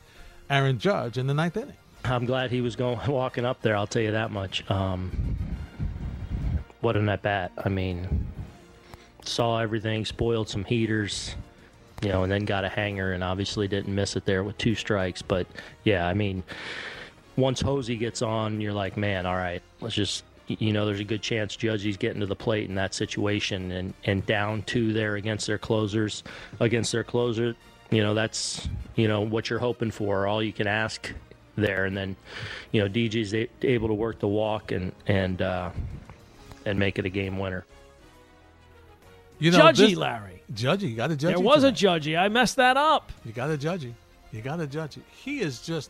Aaron 0.49 0.80
Judge 0.80 1.18
in 1.18 1.28
the 1.28 1.34
ninth 1.34 1.58
inning. 1.58 1.76
I'm 2.03 2.26
glad 2.26 2.51
he 2.51 2.62
was 2.62 2.76
going 2.76 2.99
walking 3.08 3.45
up 3.45 3.62
there. 3.62 3.76
I'll 3.76 3.88
tell 3.88 4.01
you 4.01 4.12
that 4.12 4.32
much. 4.32 4.70
Um, 4.70 5.36
what 6.82 6.95
an 6.95 7.10
at 7.10 7.22
bat! 7.24 7.51
I 7.64 7.70
mean, 7.70 8.28
saw 9.24 9.60
everything, 9.60 10.06
spoiled 10.06 10.49
some 10.49 10.64
heaters, 10.64 11.36
you 12.03 12.10
know, 12.10 12.24
and 12.24 12.32
then 12.32 12.45
got 12.45 12.64
a 12.64 12.70
hanger, 12.70 13.14
and 13.14 13.24
obviously 13.24 13.68
didn't 13.68 13.93
miss 13.93 14.16
it 14.16 14.26
there 14.26 14.43
with 14.43 14.58
two 14.60 14.76
strikes. 14.76 15.22
But 15.24 15.47
yeah, 15.84 16.08
I 16.08 16.14
mean, 16.14 16.43
once 17.38 17.60
Hosey 17.62 17.97
gets 17.97 18.22
on, 18.22 18.62
you're 18.62 18.74
like, 18.74 18.97
man, 18.97 19.26
all 19.26 19.36
right, 19.36 19.64
let's 19.82 19.95
just. 19.95 20.24
You 20.48 20.74
know, 20.74 20.86
there's 20.86 21.00
a 21.00 21.06
good 21.06 21.22
chance 21.24 21.58
Judgy's 21.58 21.98
getting 21.98 22.20
to 22.20 22.28
the 22.28 22.36
plate 22.36 22.70
in 22.70 22.76
that 22.76 22.93
situation, 22.93 23.72
and, 23.72 23.93
and 24.04 24.26
down 24.26 24.62
two 24.64 24.93
there 24.93 25.16
against 25.16 25.48
their 25.48 25.58
closers, 25.58 26.24
against 26.60 26.91
their 26.91 27.04
closer. 27.04 27.56
You 27.89 28.04
know, 28.04 28.14
that's 28.14 28.68
you 28.96 29.08
know 29.08 29.22
what 29.22 29.50
you're 29.50 29.60
hoping 29.60 29.91
for. 29.91 30.28
All 30.28 30.43
you 30.43 30.54
can 30.54 30.68
ask 30.68 31.12
there, 31.56 31.86
and 31.86 31.98
then 31.98 32.16
you 32.72 32.82
know 32.82 32.88
DJ's 32.88 33.34
a- 33.34 33.50
able 33.64 33.88
to 33.88 33.93
work 33.93 34.20
the 34.20 34.28
walk 34.28 34.72
and 34.72 34.91
and 35.08 35.41
uh, 35.41 35.72
and 36.66 36.78
make 36.78 37.00
it 37.00 37.06
a 37.06 37.10
game 37.10 37.39
winner. 37.39 37.66
You 39.39 39.52
know, 39.52 39.58
Judgy, 39.60 39.78
this- 39.78 39.96
Larry. 39.96 40.41
Judgy, 40.54 40.89
you 40.89 40.96
got 40.96 41.08
to 41.08 41.16
judge. 41.16 41.36
There 41.36 41.43
was 41.43 41.64
a 41.64 41.72
Judgy. 41.72 42.18
I 42.18 42.28
messed 42.30 42.58
that 42.58 42.78
up. 42.78 43.12
You 43.26 43.32
got 43.32 43.48
to 43.48 43.58
judge 43.58 43.84
him. 43.84 43.96
You 44.32 44.41
got 44.41 44.58
to 44.58 44.68
judge 44.68 44.96
him. 44.96 45.04
He 45.24 45.39
is 45.39 45.62
just. 45.62 45.89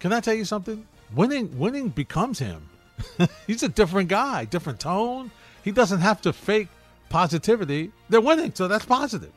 Can 0.00 0.12
I 0.12 0.20
tell 0.20 0.34
you 0.34 0.44
something? 0.44 0.86
Winning, 1.14 1.58
winning 1.58 1.88
becomes 1.90 2.38
him. 2.38 2.68
He's 3.46 3.62
a 3.62 3.68
different 3.68 4.08
guy, 4.08 4.44
different 4.44 4.80
tone. 4.80 5.30
He 5.64 5.72
doesn't 5.72 6.00
have 6.00 6.20
to 6.22 6.32
fake 6.32 6.68
positivity. 7.08 7.92
They're 8.08 8.20
winning, 8.20 8.52
so 8.54 8.68
that's 8.68 8.84
positive. 8.84 9.32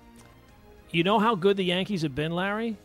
You 0.92 1.04
know 1.04 1.20
how 1.20 1.36
good 1.36 1.58
the 1.58 1.64
Yankees 1.66 2.02
have 2.02 2.16
been, 2.16 2.32
Larry? 2.34 2.78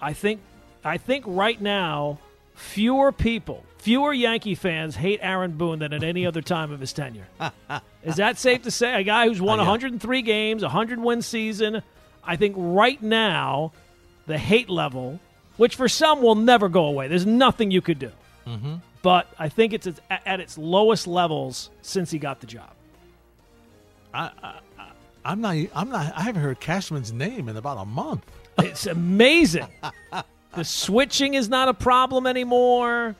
I 0.00 0.12
think 0.12 0.40
I 0.84 0.98
think 0.98 1.24
right 1.26 1.60
now 1.60 2.18
fewer 2.54 3.12
people, 3.12 3.64
fewer 3.78 4.12
Yankee 4.12 4.54
fans 4.54 4.94
hate 4.96 5.20
Aaron 5.22 5.52
Boone 5.52 5.78
than 5.78 5.92
at 5.92 6.02
any 6.02 6.26
other 6.26 6.42
time 6.42 6.70
of 6.70 6.80
his 6.80 6.92
tenure. 6.92 7.26
Is 8.04 8.16
that 8.16 8.38
safe 8.38 8.62
to 8.62 8.70
say? 8.70 8.94
A 8.94 9.02
guy 9.02 9.26
who's 9.26 9.40
won 9.40 9.58
Uh, 9.58 9.64
103 9.64 10.22
games, 10.22 10.62
a 10.62 10.66
100 10.66 10.98
win 10.98 11.22
season. 11.22 11.82
I 12.22 12.36
think 12.36 12.54
right 12.58 13.00
now, 13.02 13.72
the 14.26 14.36
hate 14.38 14.68
level, 14.68 15.18
which 15.56 15.76
for 15.76 15.88
some 15.88 16.20
will 16.22 16.34
never 16.34 16.68
go 16.68 16.84
away, 16.86 17.08
there's 17.08 17.26
nothing 17.26 17.70
you 17.70 17.80
could 17.80 17.98
do. 17.98 18.10
Mm-hmm. 18.46 18.74
But 19.06 19.28
I 19.38 19.48
think 19.48 19.72
it's 19.72 19.86
at 19.86 20.22
at 20.26 20.40
its 20.40 20.58
lowest 20.58 21.06
levels 21.06 21.70
since 21.80 22.10
he 22.10 22.18
got 22.18 22.40
the 22.40 22.46
job. 22.48 22.72
I, 24.12 24.32
I, 24.42 24.58
I- 24.80 24.90
I'm 25.24 25.40
not. 25.40 25.54
I'm 25.76 25.90
not. 25.90 26.12
I 26.16 26.22
haven't 26.22 26.42
heard 26.42 26.58
Cashman's 26.58 27.12
name 27.12 27.48
in 27.48 27.56
about 27.56 27.78
a 27.78 27.84
month. 27.84 28.24
It's 28.58 28.86
amazing. 28.86 29.68
the 30.56 30.64
switching 30.64 31.34
is 31.34 31.48
not 31.48 31.68
a 31.68 31.74
problem 31.74 32.26
anymore. 32.26 33.14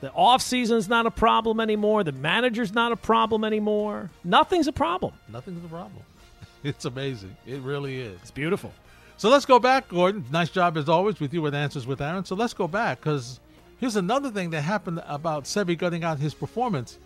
The 0.00 0.08
offseason 0.08 0.72
is 0.76 0.88
not 0.88 1.06
a 1.06 1.10
problem 1.12 1.60
anymore. 1.60 2.02
The 2.02 2.10
manager's 2.10 2.72
not 2.72 2.90
a 2.90 2.96
problem 2.96 3.44
anymore. 3.44 4.10
Nothing's 4.24 4.66
a 4.66 4.72
problem. 4.72 5.12
Nothing's 5.28 5.64
a 5.64 5.68
problem. 5.68 6.02
It's 6.64 6.84
amazing. 6.84 7.36
It 7.46 7.60
really 7.60 8.00
is. 8.00 8.18
It's 8.22 8.32
beautiful. 8.32 8.72
So 9.18 9.28
let's 9.28 9.46
go 9.46 9.60
back, 9.60 9.86
Gordon. 9.86 10.24
Nice 10.32 10.50
job 10.50 10.76
as 10.76 10.88
always 10.88 11.20
with 11.20 11.32
you 11.32 11.42
with 11.42 11.54
answers 11.54 11.86
with 11.86 12.00
Aaron. 12.00 12.24
So 12.24 12.34
let's 12.34 12.54
go 12.54 12.66
back 12.66 12.98
because 12.98 13.38
here's 13.78 13.96
another 13.96 14.30
thing 14.30 14.50
that 14.50 14.62
happened 14.62 15.02
about 15.06 15.44
Sevy 15.44 15.76
gutting 15.76 16.04
out 16.04 16.18
his 16.18 16.34
performance. 16.34 16.98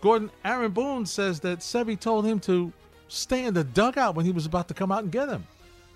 Gordon, 0.00 0.30
Aaron 0.44 0.72
Boone 0.72 1.06
says 1.06 1.40
that 1.40 1.58
Sevy 1.58 1.98
told 1.98 2.24
him 2.24 2.40
to 2.40 2.72
stay 3.08 3.44
in 3.44 3.54
the 3.54 3.64
dugout 3.64 4.14
when 4.14 4.24
he 4.24 4.32
was 4.32 4.46
about 4.46 4.68
to 4.68 4.74
come 4.74 4.90
out 4.90 5.02
and 5.02 5.12
get 5.12 5.28
him. 5.28 5.46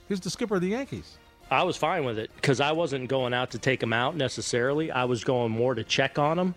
He's 0.09 0.21
the 0.21 0.31
skipper 0.31 0.57
of 0.57 0.61
the 0.61 0.69
Yankees. 0.69 1.17
I 1.51 1.63
was 1.63 1.77
fine 1.77 2.05
with 2.05 2.19
it 2.19 2.31
because 2.37 2.61
I 2.61 2.73
wasn't 2.73 3.09
going 3.09 3.35
out 3.35 3.51
to 3.53 3.59
take 3.59 3.83
him 3.83 3.93
out 3.93 4.17
necessarily. 4.17 4.91
I 4.91 5.05
was 5.05 5.25
going 5.25 5.53
more 5.53 5.75
to 5.75 5.85
check 5.85 6.19
on 6.19 6.39
him 6.39 6.55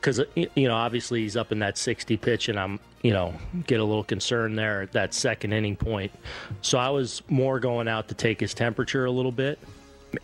because 0.00 0.20
uh, 0.20 0.24
you 0.34 0.68
know 0.68 0.74
obviously 0.74 1.22
he's 1.22 1.36
up 1.36 1.52
in 1.52 1.58
that 1.60 1.78
60 1.78 2.16
pitch, 2.16 2.48
and 2.48 2.58
I'm 2.58 2.80
you 3.02 3.12
know 3.12 3.34
get 3.66 3.80
a 3.80 3.84
little 3.84 4.04
concerned 4.04 4.58
there 4.58 4.82
at 4.82 4.92
that 4.92 5.14
second 5.14 5.52
inning 5.52 5.76
point. 5.76 6.12
So 6.60 6.78
I 6.78 6.90
was 6.90 7.22
more 7.28 7.60
going 7.60 7.88
out 7.88 8.08
to 8.08 8.14
take 8.14 8.40
his 8.40 8.54
temperature 8.54 9.04
a 9.04 9.10
little 9.10 9.32
bit 9.32 9.58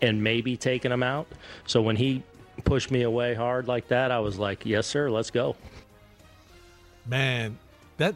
and 0.03 0.23
maybe 0.23 0.57
taking 0.57 0.93
him 0.93 1.03
out. 1.03 1.27
So 1.67 1.81
when 1.81 1.97
he 1.97 2.23
pushed 2.65 2.91
me 2.91 3.03
away 3.03 3.35
hard 3.35 3.69
like 3.69 3.89
that, 3.89 4.11
I 4.11 4.21
was 4.21 4.39
like, 4.39 4.65
"Yes, 4.65 4.87
sir, 4.87 5.11
let's 5.11 5.31
go." 5.31 5.57
Man, 7.07 7.59
that 7.97 8.15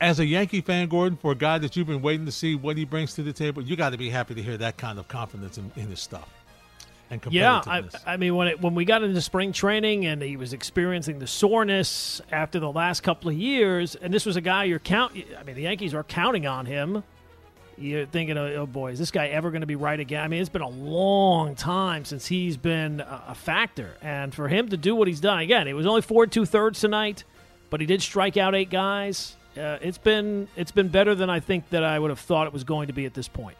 as 0.00 0.20
a 0.20 0.26
Yankee 0.26 0.60
fan, 0.60 0.88
Gordon, 0.88 1.16
for 1.16 1.32
a 1.32 1.36
guy 1.36 1.58
that 1.58 1.76
you've 1.76 1.86
been 1.86 2.02
waiting 2.02 2.26
to 2.26 2.32
see 2.32 2.54
what 2.54 2.76
he 2.76 2.84
brings 2.84 3.14
to 3.14 3.22
the 3.22 3.32
table, 3.32 3.62
you 3.62 3.76
got 3.76 3.90
to 3.90 3.98
be 3.98 4.10
happy 4.10 4.34
to 4.34 4.42
hear 4.42 4.56
that 4.58 4.76
kind 4.76 4.98
of 4.98 5.08
confidence 5.08 5.58
in, 5.58 5.70
in 5.76 5.88
his 5.88 6.00
stuff 6.00 6.28
and 7.10 7.26
Yeah, 7.30 7.62
I. 7.66 7.84
I 8.06 8.16
mean 8.16 8.34
when 8.34 8.48
it, 8.48 8.60
when 8.60 8.74
we 8.74 8.84
got 8.84 9.02
into 9.02 9.20
spring 9.20 9.52
training 9.52 10.06
and 10.06 10.20
he 10.22 10.36
was 10.36 10.52
experiencing 10.52 11.18
the 11.18 11.26
soreness 11.26 12.20
after 12.30 12.60
the 12.60 12.70
last 12.70 13.02
couple 13.02 13.30
of 13.30 13.36
years, 13.36 13.94
and 13.94 14.12
this 14.12 14.26
was 14.26 14.36
a 14.36 14.40
guy 14.40 14.64
you're 14.64 14.78
count. 14.78 15.12
I 15.38 15.42
mean 15.42 15.56
the 15.56 15.62
Yankees 15.62 15.94
are 15.94 16.04
counting 16.04 16.46
on 16.46 16.66
him. 16.66 17.02
You're 17.78 18.06
thinking, 18.06 18.36
oh, 18.36 18.54
oh 18.54 18.66
boy, 18.66 18.92
is 18.92 18.98
this 18.98 19.10
guy 19.10 19.28
ever 19.28 19.50
going 19.50 19.60
to 19.60 19.66
be 19.66 19.76
right 19.76 19.98
again? 19.98 20.22
I 20.22 20.28
mean, 20.28 20.40
it's 20.40 20.48
been 20.48 20.62
a 20.62 20.68
long 20.68 21.54
time 21.54 22.04
since 22.04 22.26
he's 22.26 22.56
been 22.56 23.00
a, 23.00 23.34
factor, 23.34 23.94
and 24.02 24.34
for 24.34 24.48
him 24.48 24.68
to 24.70 24.76
do 24.76 24.96
what 24.96 25.06
he's 25.06 25.20
done 25.20 25.38
again, 25.38 25.68
it 25.68 25.74
was 25.74 25.86
only 25.86 26.02
four 26.02 26.24
and 26.24 26.32
two 26.32 26.44
thirds 26.44 26.80
tonight, 26.80 27.24
but 27.70 27.80
he 27.80 27.86
did 27.86 28.02
strike 28.02 28.36
out 28.36 28.54
eight 28.54 28.70
guys. 28.70 29.36
Uh, 29.56 29.78
it's 29.80 29.98
been 29.98 30.48
it's 30.56 30.70
been 30.70 30.88
better 30.88 31.14
than 31.14 31.30
I 31.30 31.40
think 31.40 31.68
that 31.70 31.82
I 31.82 31.98
would 31.98 32.10
have 32.10 32.20
thought 32.20 32.46
it 32.46 32.52
was 32.52 32.64
going 32.64 32.88
to 32.88 32.92
be 32.92 33.06
at 33.06 33.14
this 33.14 33.28
point. 33.28 33.56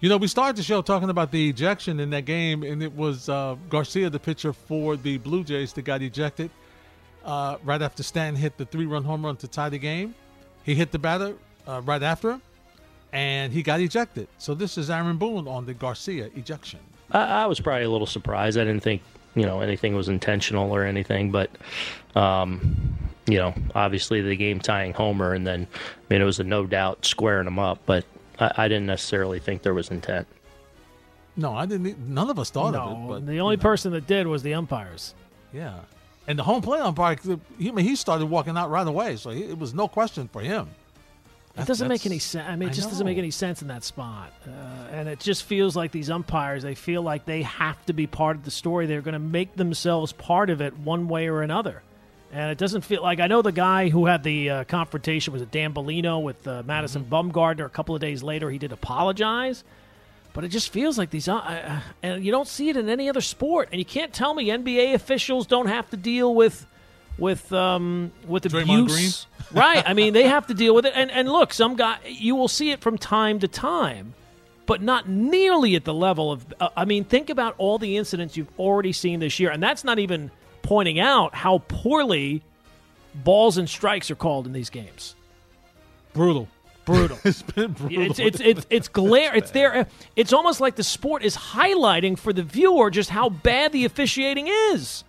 You 0.00 0.08
know, 0.08 0.16
we 0.16 0.28
started 0.28 0.56
the 0.56 0.62
show 0.62 0.82
talking 0.82 1.08
about 1.08 1.30
the 1.30 1.48
ejection 1.48 1.98
in 2.00 2.10
that 2.10 2.24
game, 2.24 2.62
and 2.62 2.82
it 2.82 2.94
was 2.94 3.28
uh, 3.28 3.56
Garcia, 3.68 4.10
the 4.10 4.18
pitcher 4.18 4.52
for 4.52 4.96
the 4.96 5.18
Blue 5.18 5.44
Jays, 5.44 5.72
that 5.72 5.82
got 5.82 6.02
ejected 6.02 6.50
uh, 7.24 7.56
right 7.64 7.80
after 7.80 8.02
Stanton 8.02 8.40
hit 8.40 8.56
the 8.58 8.66
three 8.66 8.86
run 8.86 9.04
home 9.04 9.24
run 9.24 9.36
to 9.38 9.48
tie 9.48 9.68
the 9.68 9.78
game. 9.78 10.14
He 10.64 10.74
hit 10.74 10.92
the 10.92 10.98
batter 10.98 11.34
uh, 11.66 11.80
right 11.84 12.02
after 12.02 12.32
him, 12.32 12.42
and 13.14 13.52
he 13.52 13.62
got 13.62 13.80
ejected. 13.80 14.28
So 14.38 14.54
this 14.54 14.76
is 14.76 14.90
Aaron 14.90 15.16
Boone 15.16 15.48
on 15.48 15.64
the 15.64 15.72
Garcia 15.72 16.28
ejection. 16.34 16.80
I, 17.12 17.44
I 17.44 17.46
was 17.46 17.60
probably 17.60 17.84
a 17.84 17.90
little 17.90 18.08
surprised. 18.08 18.58
I 18.58 18.64
didn't 18.64 18.82
think 18.82 19.00
you 19.34 19.46
know 19.46 19.60
anything 19.60 19.94
was 19.94 20.08
intentional 20.08 20.70
or 20.70 20.84
anything, 20.84 21.30
but 21.30 21.50
um, 22.16 22.76
you 23.26 23.38
know, 23.38 23.54
obviously 23.74 24.20
the 24.20 24.36
game 24.36 24.60
tying 24.60 24.92
homer, 24.92 25.32
and 25.32 25.46
then 25.46 25.66
I 25.72 26.00
mean 26.10 26.20
it 26.20 26.24
was 26.24 26.40
a 26.40 26.44
no 26.44 26.66
doubt 26.66 27.06
squaring 27.06 27.46
them 27.46 27.58
up, 27.58 27.78
but 27.86 28.04
I, 28.38 28.52
I 28.56 28.68
didn't 28.68 28.86
necessarily 28.86 29.38
think 29.38 29.62
there 29.62 29.74
was 29.74 29.90
intent. 29.90 30.26
No, 31.36 31.54
I 31.54 31.66
didn't. 31.66 31.98
None 31.98 32.30
of 32.30 32.38
us 32.38 32.50
thought 32.50 32.74
no, 32.74 32.80
of 32.80 32.92
it, 32.92 33.08
but 33.08 33.26
the 33.26 33.38
only 33.40 33.56
person 33.56 33.92
that 33.92 34.06
did 34.06 34.26
was 34.26 34.42
the 34.42 34.54
umpires. 34.54 35.14
yeah. 35.52 35.80
And 36.26 36.38
the 36.38 36.42
home 36.42 36.62
plate 36.62 36.80
umpire, 36.80 37.18
he, 37.58 37.68
I 37.68 37.72
mean, 37.72 37.84
he 37.84 37.94
started 37.94 38.24
walking 38.24 38.56
out 38.56 38.70
right 38.70 38.86
away, 38.86 39.16
so 39.16 39.28
he, 39.28 39.42
it 39.42 39.58
was 39.58 39.74
no 39.74 39.86
question 39.88 40.26
for 40.32 40.40
him. 40.40 40.70
It 41.56 41.66
doesn't 41.66 41.86
make 41.86 42.04
any 42.04 42.18
sense. 42.18 42.48
I 42.48 42.56
mean, 42.56 42.68
it 42.68 42.72
I 42.72 42.74
just 42.74 42.88
doesn't 42.88 43.06
make 43.06 43.18
any 43.18 43.30
sense 43.30 43.62
in 43.62 43.68
that 43.68 43.84
spot. 43.84 44.32
Uh, 44.46 44.50
and 44.90 45.08
it 45.08 45.20
just 45.20 45.44
feels 45.44 45.76
like 45.76 45.92
these 45.92 46.10
umpires, 46.10 46.64
they 46.64 46.74
feel 46.74 47.02
like 47.02 47.24
they 47.26 47.42
have 47.42 47.84
to 47.86 47.92
be 47.92 48.08
part 48.08 48.36
of 48.36 48.44
the 48.44 48.50
story. 48.50 48.86
They're 48.86 49.02
going 49.02 49.12
to 49.12 49.18
make 49.20 49.54
themselves 49.54 50.12
part 50.12 50.50
of 50.50 50.60
it 50.60 50.76
one 50.76 51.06
way 51.06 51.28
or 51.28 51.42
another. 51.42 51.82
And 52.32 52.50
it 52.50 52.58
doesn't 52.58 52.80
feel 52.80 53.00
like 53.00 53.20
I 53.20 53.28
know 53.28 53.42
the 53.42 53.52
guy 53.52 53.88
who 53.88 54.06
had 54.06 54.24
the 54.24 54.50
uh, 54.50 54.64
confrontation 54.64 55.32
was 55.32 55.42
it 55.42 55.52
Dan 55.52 55.72
Bellino 55.72 56.20
with 56.20 56.44
uh, 56.48 56.64
Madison 56.66 57.04
Bumgarner. 57.04 57.66
A 57.66 57.68
couple 57.68 57.94
of 57.94 58.00
days 58.00 58.24
later, 58.24 58.50
he 58.50 58.58
did 58.58 58.72
apologize. 58.72 59.62
But 60.32 60.42
it 60.42 60.48
just 60.48 60.70
feels 60.72 60.98
like 60.98 61.10
these, 61.10 61.28
uh, 61.28 61.36
uh, 61.36 61.80
and 62.02 62.24
you 62.24 62.32
don't 62.32 62.48
see 62.48 62.68
it 62.68 62.76
in 62.76 62.88
any 62.88 63.08
other 63.08 63.20
sport. 63.20 63.68
And 63.70 63.78
you 63.78 63.84
can't 63.84 64.12
tell 64.12 64.34
me 64.34 64.48
NBA 64.48 64.94
officials 64.94 65.46
don't 65.46 65.68
have 65.68 65.88
to 65.90 65.96
deal 65.96 66.34
with, 66.34 66.66
with, 67.18 67.52
um, 67.52 68.12
with 68.26 68.44
Draymond 68.44 68.84
abuse, 68.84 69.26
right? 69.52 69.82
I 69.86 69.94
mean, 69.94 70.12
they 70.12 70.28
have 70.28 70.46
to 70.48 70.54
deal 70.54 70.74
with 70.74 70.86
it. 70.86 70.92
And 70.94 71.10
and 71.10 71.28
look, 71.28 71.52
some 71.52 71.76
guy 71.76 71.98
you 72.06 72.34
will 72.34 72.48
see 72.48 72.70
it 72.70 72.80
from 72.80 72.98
time 72.98 73.38
to 73.40 73.48
time, 73.48 74.14
but 74.66 74.82
not 74.82 75.08
nearly 75.08 75.76
at 75.76 75.84
the 75.84 75.94
level 75.94 76.32
of. 76.32 76.44
Uh, 76.58 76.70
I 76.76 76.84
mean, 76.84 77.04
think 77.04 77.30
about 77.30 77.54
all 77.58 77.78
the 77.78 77.96
incidents 77.96 78.36
you've 78.36 78.58
already 78.58 78.92
seen 78.92 79.20
this 79.20 79.38
year, 79.38 79.50
and 79.50 79.62
that's 79.62 79.84
not 79.84 79.98
even 79.98 80.30
pointing 80.62 80.98
out 80.98 81.34
how 81.34 81.58
poorly 81.68 82.42
balls 83.14 83.58
and 83.58 83.68
strikes 83.68 84.10
are 84.10 84.16
called 84.16 84.46
in 84.46 84.52
these 84.52 84.70
games. 84.70 85.14
Brutal. 86.12 86.48
Brutal. 86.84 87.18
it's 87.24 87.42
been 87.42 87.72
brutal. 87.72 88.02
It's 88.02 88.18
it's 88.18 88.40
it's 88.40 88.66
it's 88.70 88.88
glare. 88.88 89.34
It's 89.34 89.52
there. 89.52 89.86
It's 90.16 90.32
almost 90.32 90.60
like 90.60 90.76
the 90.76 90.84
sport 90.84 91.22
is 91.22 91.36
highlighting 91.36 92.18
for 92.18 92.32
the 92.32 92.42
viewer 92.42 92.90
just 92.90 93.10
how 93.10 93.28
bad 93.28 93.72
the 93.72 93.84
officiating 93.84 94.48
is. 94.48 95.04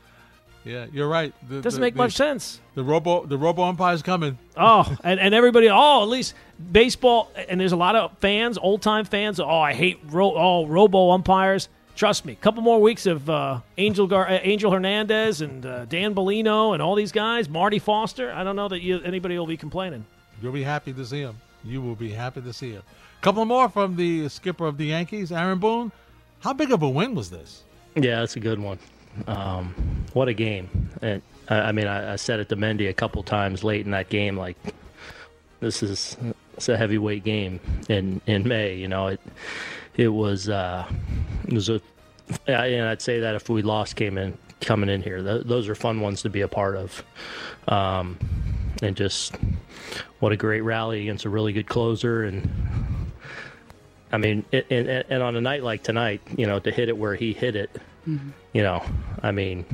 Yeah, 0.66 0.88
you're 0.92 1.08
right. 1.08 1.32
The, 1.48 1.62
Doesn't 1.62 1.80
the- 1.80 1.86
make 1.86 1.94
the- 1.94 2.00
much 2.00 2.14
sense. 2.14 2.60
The 2.74 2.84
robo 2.84 3.26
the 3.26 3.38
robo 3.38 3.64
umpire's 3.64 4.02
coming. 4.02 4.38
Oh, 4.58 4.94
and, 5.04 5.20
and 5.20 5.34
everybody, 5.34 5.70
oh, 5.70 6.02
at 6.04 6.10
least 6.10 6.34
baseball, 6.72 7.32
and 7.48 7.60
there's 7.62 7.72
a 7.72 7.78
lot 7.78 7.96
of 7.96 8.18
fans, 8.18 8.58
old 8.58 8.82
time 8.82 9.06
fans. 9.06 9.40
Oh, 9.40 9.48
I 9.48 9.74
hate 9.74 10.00
ro- 10.10 10.36
oh 10.36 10.66
robo 10.66 11.12
umpires. 11.12 11.70
Trust 11.96 12.26
me, 12.26 12.34
a 12.34 12.36
couple 12.36 12.62
more 12.62 12.82
weeks 12.82 13.06
of 13.06 13.30
uh, 13.30 13.62
Angel 13.78 14.06
Gar- 14.08 14.28
uh, 14.28 14.40
Angel 14.42 14.70
Hernandez 14.70 15.40
and 15.42 15.66
uh, 15.66 15.86
Dan 15.86 16.14
Bellino 16.14 16.74
and 16.74 16.82
all 16.82 16.94
these 16.96 17.14
guys, 17.14 17.48
Marty 17.48 17.80
Foster. 17.80 18.34
I 18.34 18.44
don't 18.44 18.58
know 18.58 18.68
that 18.68 18.82
you, 18.82 19.00
anybody 19.02 19.38
will 19.40 19.48
be 19.48 19.56
complaining. 19.56 20.04
You'll 20.42 20.52
be 20.52 20.64
happy 20.64 20.92
to 20.92 21.06
see 21.06 21.22
him. 21.22 21.38
You 21.64 21.82
will 21.82 21.96
be 21.96 22.12
happy 22.12 22.42
to 22.42 22.52
see 22.52 22.72
him. 22.72 22.82
Couple 23.22 23.46
more 23.46 23.70
from 23.70 23.96
the 23.96 24.28
skipper 24.28 24.66
of 24.68 24.78
the 24.78 24.88
Yankees, 24.88 25.32
Aaron 25.32 25.58
Boone. 25.60 25.92
How 26.42 26.52
big 26.52 26.72
of 26.74 26.82
a 26.84 26.90
win 26.90 27.16
was 27.16 27.30
this? 27.30 27.64
Yeah, 27.96 28.20
that's 28.20 28.36
a 28.36 28.42
good 28.42 28.60
one. 28.60 28.78
Um, 29.28 29.74
what 30.14 30.28
a 30.28 30.34
game! 30.34 30.90
And 31.02 31.22
I, 31.50 31.72
mean, 31.72 31.88
I, 31.88 32.14
I 32.14 32.16
said 32.16 32.40
it 32.40 32.50
to 32.50 32.56
Mendy 32.56 32.90
a 32.90 32.94
couple 32.94 33.24
times 33.24 33.64
late 33.64 33.86
in 33.86 33.92
that 33.92 34.10
game, 34.10 34.38
like 34.38 34.58
this 35.60 35.84
is 35.84 36.18
it's 36.56 36.70
a 36.70 36.78
heavyweight 36.78 37.24
game 37.24 37.60
in 37.90 38.22
in 38.28 38.48
May. 38.48 38.76
You 38.76 38.88
know, 38.88 39.08
it 39.08 39.22
it 39.96 40.10
was 40.10 40.50
uh, 40.50 40.86
it 41.48 41.54
was 41.54 41.70
a, 41.70 41.82
and 42.48 42.88
I'd 42.88 43.02
say 43.02 43.20
that 43.20 43.36
if 43.36 43.50
we 43.50 43.62
lost 43.62 43.96
came 43.96 44.18
in 44.18 44.38
coming 44.62 44.90
in 44.90 45.02
here, 45.02 45.22
th- 45.22 45.46
those 45.46 45.68
are 45.70 45.76
fun 45.76 46.02
ones 46.02 46.22
to 46.24 46.30
be 46.30 46.42
a 46.42 46.48
part 46.48 46.76
of. 46.76 47.04
Um, 47.68 48.18
and 48.82 48.96
just 48.96 49.36
what 50.20 50.32
a 50.32 50.38
great 50.38 50.62
rally 50.62 51.02
against 51.02 51.26
a 51.26 51.30
really 51.30 51.54
good 51.54 51.68
closer 51.68 52.24
and 52.24 52.50
I 54.12 54.18
mean, 54.18 54.46
and, 54.52 54.88
and 54.88 55.24
on 55.24 55.36
a 55.36 55.42
night 55.42 55.64
like 55.64 55.84
tonight, 55.84 56.22
you 56.38 56.46
know, 56.46 56.60
to 56.60 56.72
hit 56.72 56.88
it 56.88 56.98
where 56.98 57.16
he 57.16 57.34
hit 57.34 57.56
it, 57.56 57.70
you 58.56 58.64
know, 58.64 58.82
I 59.22 59.32
mean, 59.32 59.66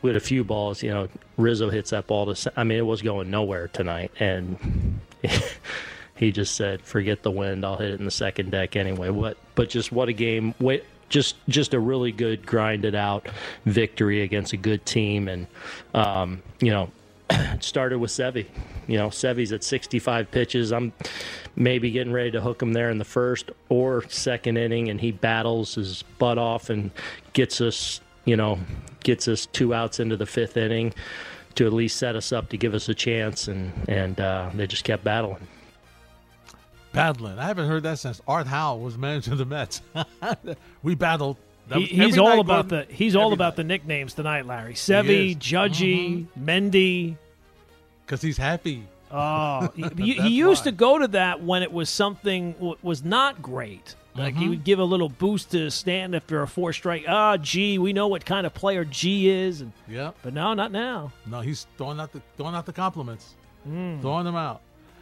we 0.00 0.08
had 0.08 0.16
a 0.16 0.20
few 0.20 0.42
balls, 0.42 0.82
you 0.82 0.88
know, 0.88 1.06
Rizzo 1.36 1.68
hits 1.68 1.90
that 1.90 2.06
ball 2.06 2.34
to, 2.34 2.52
I 2.56 2.64
mean, 2.64 2.78
it 2.78 2.86
was 2.86 3.02
going 3.02 3.30
nowhere 3.30 3.68
tonight. 3.68 4.10
And 4.18 5.00
he 6.16 6.32
just 6.32 6.54
said, 6.54 6.80
forget 6.80 7.22
the 7.22 7.30
wind. 7.30 7.66
I'll 7.66 7.76
hit 7.76 7.90
it 7.90 7.98
in 7.98 8.06
the 8.06 8.10
second 8.10 8.52
deck 8.52 8.74
anyway. 8.74 9.10
What, 9.10 9.36
but 9.54 9.68
just 9.68 9.92
what 9.92 10.08
a 10.08 10.14
game. 10.14 10.54
Wait, 10.60 10.86
just, 11.10 11.36
just 11.46 11.74
a 11.74 11.78
really 11.78 12.10
good 12.10 12.46
grinded 12.46 12.94
out 12.94 13.28
victory 13.66 14.22
against 14.22 14.54
a 14.54 14.56
good 14.56 14.86
team. 14.86 15.28
And, 15.28 15.46
um, 15.92 16.42
you 16.58 16.70
know, 16.70 16.90
it 17.32 17.62
started 17.64 17.98
with 17.98 18.10
Sevy. 18.10 18.46
You 18.86 18.98
know, 18.98 19.08
Sevy's 19.08 19.52
at 19.52 19.64
65 19.64 20.30
pitches. 20.30 20.72
I'm 20.72 20.92
maybe 21.56 21.90
getting 21.90 22.12
ready 22.12 22.30
to 22.32 22.40
hook 22.40 22.62
him 22.62 22.72
there 22.72 22.90
in 22.90 22.98
the 22.98 23.04
first 23.04 23.50
or 23.68 24.08
second 24.08 24.56
inning, 24.56 24.88
and 24.88 25.00
he 25.00 25.12
battles 25.12 25.74
his 25.74 26.02
butt 26.18 26.38
off 26.38 26.70
and 26.70 26.90
gets 27.32 27.60
us 27.60 28.00
you 28.24 28.36
know, 28.36 28.58
gets 29.00 29.28
us 29.28 29.46
two 29.46 29.74
outs 29.74 30.00
into 30.00 30.16
the 30.16 30.26
fifth 30.26 30.56
inning 30.56 30.94
to 31.54 31.66
at 31.66 31.72
least 31.72 31.96
set 31.96 32.16
us 32.16 32.32
up 32.32 32.48
to 32.50 32.56
give 32.56 32.74
us 32.74 32.88
a 32.88 32.94
chance, 32.94 33.48
and 33.48 33.72
and 33.88 34.20
uh, 34.20 34.50
they 34.54 34.66
just 34.66 34.84
kept 34.84 35.04
battling. 35.04 35.46
Battling. 36.92 37.38
I 37.38 37.46
haven't 37.46 37.68
heard 37.68 37.82
that 37.84 37.98
since 37.98 38.20
Art 38.28 38.46
Howe 38.46 38.76
was 38.76 38.98
manager 38.98 39.32
of 39.32 39.38
the 39.38 39.46
Mets. 39.46 39.80
we 40.82 40.94
battled. 40.94 41.36
He, 41.72 41.86
he's 41.86 42.18
all 42.18 42.28
night, 42.28 42.38
about 42.40 42.68
Gordon. 42.68 42.88
the 42.88 42.94
he's 42.94 43.16
all 43.16 43.32
about 43.32 43.52
night. 43.52 43.56
the 43.56 43.64
nicknames 43.64 44.14
tonight, 44.14 44.46
Larry. 44.46 44.72
He 44.72 44.76
Sevy, 44.76 45.30
is. 45.30 45.36
Judgy, 45.36 46.26
Mendy. 46.38 47.16
Because 48.06 48.22
he's 48.22 48.36
happy. 48.36 48.84
Oh, 49.10 49.70
he, 49.96 50.14
he- 50.14 50.28
used 50.30 50.64
why. 50.64 50.70
to 50.70 50.76
go 50.76 50.98
to 50.98 51.08
that 51.08 51.42
when 51.42 51.62
it 51.62 51.72
was 51.72 51.90
something 51.90 52.52
w- 52.54 52.76
was 52.82 53.04
not 53.04 53.42
great. 53.42 53.94
Like 54.14 54.34
Mm-hmm. 54.34 54.42
he 54.42 54.48
would 54.50 54.64
give 54.64 54.78
a 54.78 54.84
little 54.84 55.08
boost 55.08 55.52
to 55.52 55.70
stand 55.70 56.14
after 56.14 56.42
a 56.42 56.46
four 56.46 56.72
strike. 56.74 57.04
Ah, 57.08 57.38
G, 57.38 57.78
we 57.78 57.94
know 57.94 58.08
what 58.08 58.26
kind 58.26 58.46
of 58.46 58.52
player 58.52 58.84
G 58.84 59.28
is, 59.30 59.62
and 59.62 59.72
Yep. 59.88 60.16
but 60.22 60.34
no, 60.34 60.52
not 60.52 60.70
now. 60.70 61.12
No, 61.26 61.40
he's 61.40 61.66
throwing 61.78 61.98
out 61.98 62.12
the 62.12 62.20
throwing 62.36 62.54
out 62.54 62.66
the 62.66 62.74
compliments, 62.74 63.34
Mm. 63.66 64.02
throwing 64.02 64.24
them 64.26 64.36
out. 64.36 64.60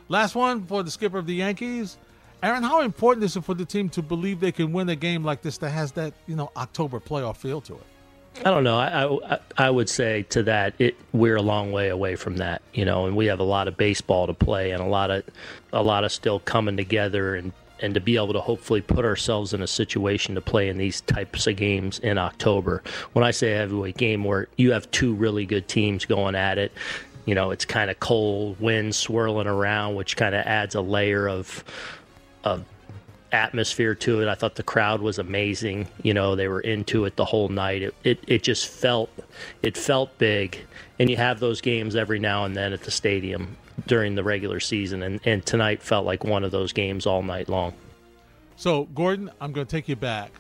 Last 0.09 0.34
one 0.36 0.64
for 0.66 0.82
the 0.84 0.90
skipper 0.92 1.18
of 1.18 1.26
the 1.26 1.34
Yankees, 1.34 1.96
Aaron. 2.42 2.62
How 2.62 2.82
important 2.82 3.24
is 3.24 3.36
it 3.36 3.44
for 3.44 3.55
the 3.55 3.64
team 3.64 3.88
to 3.90 4.03
believe 4.03 4.38
they 4.38 4.53
can 4.53 4.72
win 4.72 4.88
a 4.88 4.96
game 4.96 5.24
like 5.24 5.42
this 5.42 5.59
that 5.59 5.70
has 5.70 5.90
that 5.92 6.14
you 6.28 6.36
know 6.36 6.51
October 6.57 7.01
playoff 7.01 7.36
feel 7.36 7.61
to 7.62 7.74
it? 7.74 7.82
I 8.41 8.51
don't 8.51 8.64
know. 8.64 8.78
I, 8.78 9.34
I 9.34 9.38
I 9.59 9.70
would 9.70 9.88
say 9.88 10.22
to 10.30 10.43
that 10.45 10.74
it 10.78 10.97
we're 11.12 11.36
a 11.36 11.43
long 11.43 11.72
way 11.72 11.88
away 11.91 12.16
from 12.16 12.38
that, 12.38 12.62
you 12.72 12.84
know, 12.86 13.07
and 13.07 13.14
we 13.14 13.26
have 13.26 13.41
a 13.41 13.45
lot 13.45 13.68
of 13.68 13.76
baseball 13.76 14.26
to 14.26 14.34
play 14.34 14.70
and 14.70 14.82
a 14.82 14.86
lot 14.86 15.11
of 15.11 15.24
a 15.72 15.82
lot 15.82 16.05
of 16.05 16.12
still 16.12 16.41
coming 16.41 16.76
together 16.76 17.34
and 17.34 17.53
and 17.80 17.95
to 17.95 18.01
be 18.01 18.16
able 18.16 18.32
to 18.32 18.41
hopefully 18.41 18.80
put 18.80 19.05
ourselves 19.05 19.53
in 19.53 19.62
a 19.62 19.66
situation 19.66 20.34
to 20.34 20.41
play 20.41 20.68
in 20.68 20.78
these 20.78 21.01
types 21.03 21.47
of 21.47 21.57
games 21.57 21.99
in 21.99 22.18
October. 22.18 22.82
When 23.12 23.24
I 23.24 23.30
say 23.30 23.53
heavyweight 23.53 23.97
game 23.97 24.24
where 24.24 24.49
you 24.57 24.72
have 24.72 24.91
two 24.91 25.14
really 25.14 25.47
good 25.47 25.68
teams 25.68 26.05
going 26.05 26.34
at 26.34 26.59
it, 26.59 26.72
you 27.26 27.34
know, 27.34 27.51
it's 27.51 27.64
kind 27.64 27.91
of 27.91 28.01
cold, 28.01 28.59
wind 28.61 28.95
swirling 28.95 29.47
around, 29.47 29.95
which 29.97 30.16
kind 30.16 30.34
of 30.34 30.47
adds 30.47 30.74
a 30.74 30.80
layer 30.80 31.28
of 31.28 31.62
of 32.45 32.64
atmosphere 33.33 33.95
to 33.95 34.20
it. 34.20 34.28
I 34.28 34.35
thought 34.35 34.55
the 34.57 34.62
crowd 34.62 35.01
was 35.01 35.18
amazing. 35.18 35.89
You 36.03 36.14
know, 36.14 36.37
they 36.37 36.49
were 36.49 36.61
into 36.61 37.05
it 37.05 37.16
the 37.16 37.24
whole 37.24 37.49
night. 37.49 37.83
It, 37.83 37.95
it 38.05 38.24
it 38.26 38.43
just 38.43 38.66
felt 38.68 39.11
it 39.62 39.76
felt 39.76 40.16
big. 40.18 40.59
And 40.99 41.09
you 41.09 41.16
have 41.16 41.41
those 41.41 41.61
games 41.61 41.97
every 41.97 42.18
now 42.18 42.45
and 42.45 42.57
then 42.57 42.72
at 42.72 42.83
the 42.83 42.91
stadium 42.91 43.57
during 43.87 44.14
the 44.14 44.22
regular 44.22 44.61
season 44.61 45.03
and, 45.03 45.20
and 45.24 45.45
tonight 45.47 45.83
felt 45.83 46.05
like 46.05 46.24
one 46.24 46.45
of 46.45 46.51
those 46.51 46.72
games 46.72 47.07
all 47.07 47.22
night 47.22 47.49
long. 47.49 47.72
So, 48.57 48.85
Gordon, 48.95 49.31
I'm 49.41 49.53
going 49.53 49.66
to 49.66 49.70
take 49.70 49.89
you 49.89 49.97
back. 49.97 50.31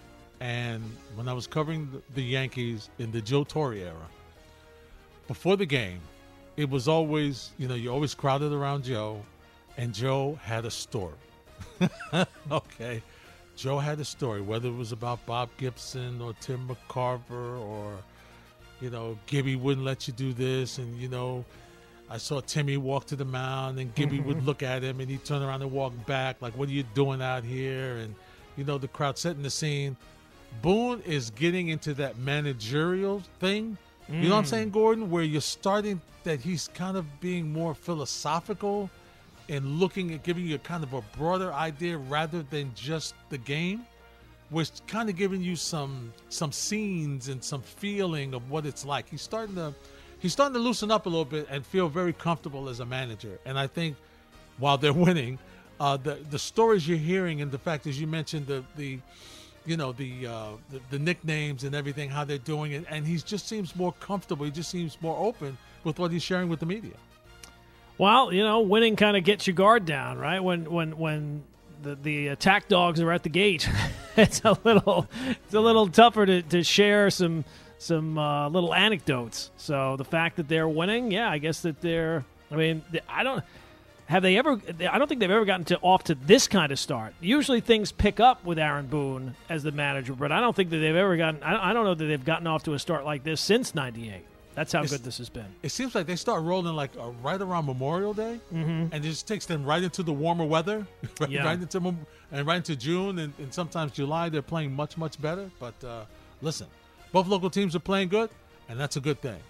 And 0.40 0.82
when 1.14 1.28
I 1.28 1.32
was 1.32 1.46
covering 1.46 2.02
the- 2.14 2.22
Yankees 2.22 2.90
in 2.98 3.10
the 3.12 3.20
Joe 3.20 3.44
Torre 3.44 3.74
era, 3.74 4.06
before 5.26 5.56
the 5.56 5.66
game, 5.66 6.00
it 6.56 6.68
was 6.68 6.88
always, 6.88 7.52
you 7.56 7.68
know, 7.68 7.74
you 7.74 7.90
always 7.90 8.14
crowded 8.14 8.52
around 8.52 8.84
Joe, 8.84 9.22
and 9.76 9.94
Joe 9.94 10.38
had 10.42 10.64
a 10.66 10.70
story. 10.70 11.14
okay. 12.50 13.02
Joe 13.56 13.78
had 13.78 14.00
a 14.00 14.04
story, 14.04 14.40
whether 14.40 14.68
it 14.68 14.74
was 14.74 14.92
about 14.92 15.24
Bob 15.26 15.50
Gibson 15.58 16.20
or 16.20 16.34
Tim 16.40 16.66
McCarver 16.68 17.60
or, 17.60 17.92
you 18.80 18.88
know, 18.90 19.18
Gibby 19.26 19.56
wouldn't 19.56 19.84
let 19.84 20.06
you 20.06 20.14
do 20.14 20.32
this. 20.32 20.78
And, 20.78 20.96
you 20.98 21.08
know, 21.08 21.44
I 22.08 22.16
saw 22.16 22.40
Timmy 22.40 22.76
walk 22.78 23.06
to 23.06 23.16
the 23.16 23.24
mound 23.24 23.78
and 23.78 23.94
Gibby 23.94 24.20
would 24.20 24.44
look 24.44 24.62
at 24.62 24.82
him 24.82 25.00
and 25.00 25.10
he'd 25.10 25.24
turn 25.24 25.42
around 25.42 25.62
and 25.62 25.70
walk 25.72 25.92
back, 26.06 26.40
like, 26.40 26.56
what 26.56 26.68
are 26.68 26.72
you 26.72 26.84
doing 26.94 27.20
out 27.20 27.44
here? 27.44 27.96
And, 27.96 28.14
you 28.56 28.64
know, 28.64 28.78
the 28.78 28.88
crowd 28.88 29.18
setting 29.18 29.42
the 29.42 29.50
scene. 29.50 29.96
Boone 30.62 31.00
is 31.06 31.30
getting 31.30 31.68
into 31.68 31.94
that 31.94 32.18
managerial 32.18 33.22
thing. 33.38 33.76
You 34.08 34.28
know 34.28 34.34
what 34.34 34.38
I'm 34.38 34.44
Mm. 34.44 34.48
saying, 34.48 34.70
Gordon? 34.70 35.10
Where 35.10 35.22
you're 35.22 35.40
starting 35.40 36.00
that 36.24 36.40
he's 36.40 36.68
kind 36.74 36.96
of 36.96 37.20
being 37.20 37.52
more 37.52 37.74
philosophical 37.74 38.90
and 39.50 39.80
looking 39.80 40.14
at 40.14 40.22
giving 40.22 40.46
you 40.46 40.54
a 40.54 40.58
kind 40.58 40.82
of 40.82 40.94
a 40.94 41.02
broader 41.18 41.52
idea 41.52 41.98
rather 41.98 42.42
than 42.44 42.72
just 42.74 43.14
the 43.28 43.38
game. 43.38 43.84
Which 44.48 44.70
kind 44.88 45.08
of 45.08 45.16
giving 45.16 45.42
you 45.42 45.54
some 45.54 46.12
some 46.28 46.50
scenes 46.50 47.28
and 47.28 47.42
some 47.42 47.62
feeling 47.62 48.34
of 48.34 48.50
what 48.50 48.66
it's 48.66 48.84
like. 48.84 49.08
He's 49.08 49.22
starting 49.22 49.54
to 49.56 49.74
he's 50.18 50.32
starting 50.32 50.54
to 50.54 50.60
loosen 50.60 50.90
up 50.90 51.06
a 51.06 51.08
little 51.08 51.24
bit 51.24 51.46
and 51.50 51.64
feel 51.64 51.88
very 51.88 52.12
comfortable 52.12 52.68
as 52.68 52.80
a 52.80 52.86
manager. 52.86 53.38
And 53.44 53.58
I 53.58 53.66
think 53.68 53.96
while 54.58 54.76
they're 54.76 54.92
winning, 55.06 55.38
uh, 55.78 55.96
the 55.96 56.18
the 56.30 56.38
stories 56.38 56.86
you're 56.88 56.98
hearing 56.98 57.40
and 57.42 57.50
the 57.50 57.58
fact 57.58 57.86
as 57.86 58.00
you 58.00 58.06
mentioned 58.06 58.46
the 58.46 58.64
the 58.76 58.98
you 59.66 59.76
know 59.76 59.92
the, 59.92 60.26
uh, 60.26 60.48
the 60.70 60.80
the 60.90 60.98
nicknames 60.98 61.64
and 61.64 61.74
everything 61.74 62.08
how 62.08 62.24
they're 62.24 62.38
doing 62.38 62.72
it 62.72 62.84
and 62.88 63.06
he 63.06 63.16
just 63.18 63.46
seems 63.46 63.76
more 63.76 63.92
comfortable 64.00 64.44
he 64.44 64.50
just 64.50 64.70
seems 64.70 65.00
more 65.02 65.16
open 65.18 65.56
with 65.84 65.98
what 65.98 66.10
he's 66.10 66.22
sharing 66.22 66.48
with 66.48 66.60
the 66.60 66.66
media 66.66 66.94
Well, 68.00 68.32
you 68.32 68.42
know, 68.42 68.60
winning 68.60 68.96
kind 68.96 69.14
of 69.14 69.24
gets 69.24 69.46
your 69.46 69.52
guard 69.52 69.84
down, 69.84 70.16
right? 70.16 70.42
When 70.42 70.64
when 70.72 70.96
when 70.96 71.42
the 71.82 71.96
the 71.96 72.28
attack 72.28 72.66
dogs 72.66 72.98
are 72.98 73.12
at 73.12 73.24
the 73.24 73.28
gate, 73.28 73.68
it's 74.16 74.40
a 74.42 74.56
little 74.64 75.06
it's 75.28 75.52
a 75.52 75.60
little 75.60 75.86
tougher 75.86 76.24
to, 76.24 76.40
to 76.40 76.64
share 76.64 77.10
some 77.10 77.44
some 77.76 78.16
uh, 78.16 78.48
little 78.48 78.72
anecdotes. 78.72 79.50
So 79.58 79.96
the 79.98 80.06
fact 80.06 80.36
that 80.36 80.48
they're 80.48 80.66
winning, 80.66 81.10
yeah, 81.10 81.30
I 81.30 81.36
guess 81.36 81.60
that 81.60 81.82
they're. 81.82 82.24
I 82.50 82.56
mean, 82.56 82.82
I 83.06 83.22
don't. 83.22 83.44
Have 84.06 84.22
they 84.22 84.38
ever? 84.38 84.58
I 84.90 84.96
don't 84.96 85.06
think 85.06 85.20
they've 85.20 85.30
ever 85.30 85.44
gotten 85.44 85.66
to 85.66 85.78
off 85.80 86.04
to 86.04 86.14
this 86.14 86.48
kind 86.48 86.72
of 86.72 86.78
start. 86.78 87.12
Usually 87.20 87.60
things 87.60 87.92
pick 87.92 88.18
up 88.18 88.42
with 88.46 88.58
Aaron 88.58 88.86
Boone 88.86 89.34
as 89.50 89.62
the 89.62 89.72
manager, 89.72 90.14
but 90.14 90.32
I 90.32 90.40
don't 90.40 90.56
think 90.56 90.70
that 90.70 90.78
they've 90.78 90.96
ever 90.96 91.18
gotten. 91.18 91.42
I 91.42 91.68
I 91.68 91.72
don't 91.74 91.84
know 91.84 91.94
that 91.94 92.06
they've 92.06 92.24
gotten 92.24 92.46
off 92.46 92.62
to 92.62 92.72
a 92.72 92.78
start 92.78 93.04
like 93.04 93.24
this 93.24 93.42
since 93.42 93.74
'98. 93.74 94.29
That's 94.60 94.72
how 94.74 94.84
good 94.84 95.02
this 95.08 95.16
has 95.18 95.30
been. 95.30 95.46
it 95.62 95.70
seems 95.78 95.94
like 95.94 96.06
they 96.06 96.16
start 96.16 96.42
rolling 96.42 96.74
like 96.76 96.90
uh, 96.98 97.08
right 97.22 97.40
around 97.40 97.64
memorial 97.64 98.12
day 98.12 98.38
Mhm. 98.52 98.90
and 98.92 98.98
it 99.04 99.08
just 99.08 99.26
takes 99.26 99.46
them 99.46 99.64
right 99.64 99.82
into 99.82 100.02
the 100.02 100.12
warmer 100.12 100.44
weather 100.44 100.86
right, 101.20 101.30
Yeah. 101.30 101.44
right 101.48 101.58
into 101.66 101.78
and 102.32 102.46
right 102.46 102.56
into 102.62 102.76
june 102.76 103.18
and, 103.22 103.32
and 103.38 103.50
sometimes 103.60 103.92
july 103.92 104.28
they're 104.28 104.42
playing 104.54 104.70
much 104.82 104.98
much 104.98 105.14
better 105.28 105.46
but 105.58 105.76
uh, 105.82 106.04
listen 106.42 106.66
both 107.10 107.26
local 107.26 107.48
teams 107.48 107.74
are 107.74 107.84
playing 107.92 108.08
good 108.10 108.28
and 108.68 108.78
that's 108.78 108.96
a 108.96 109.00
good 109.08 109.18
thing 109.22 109.40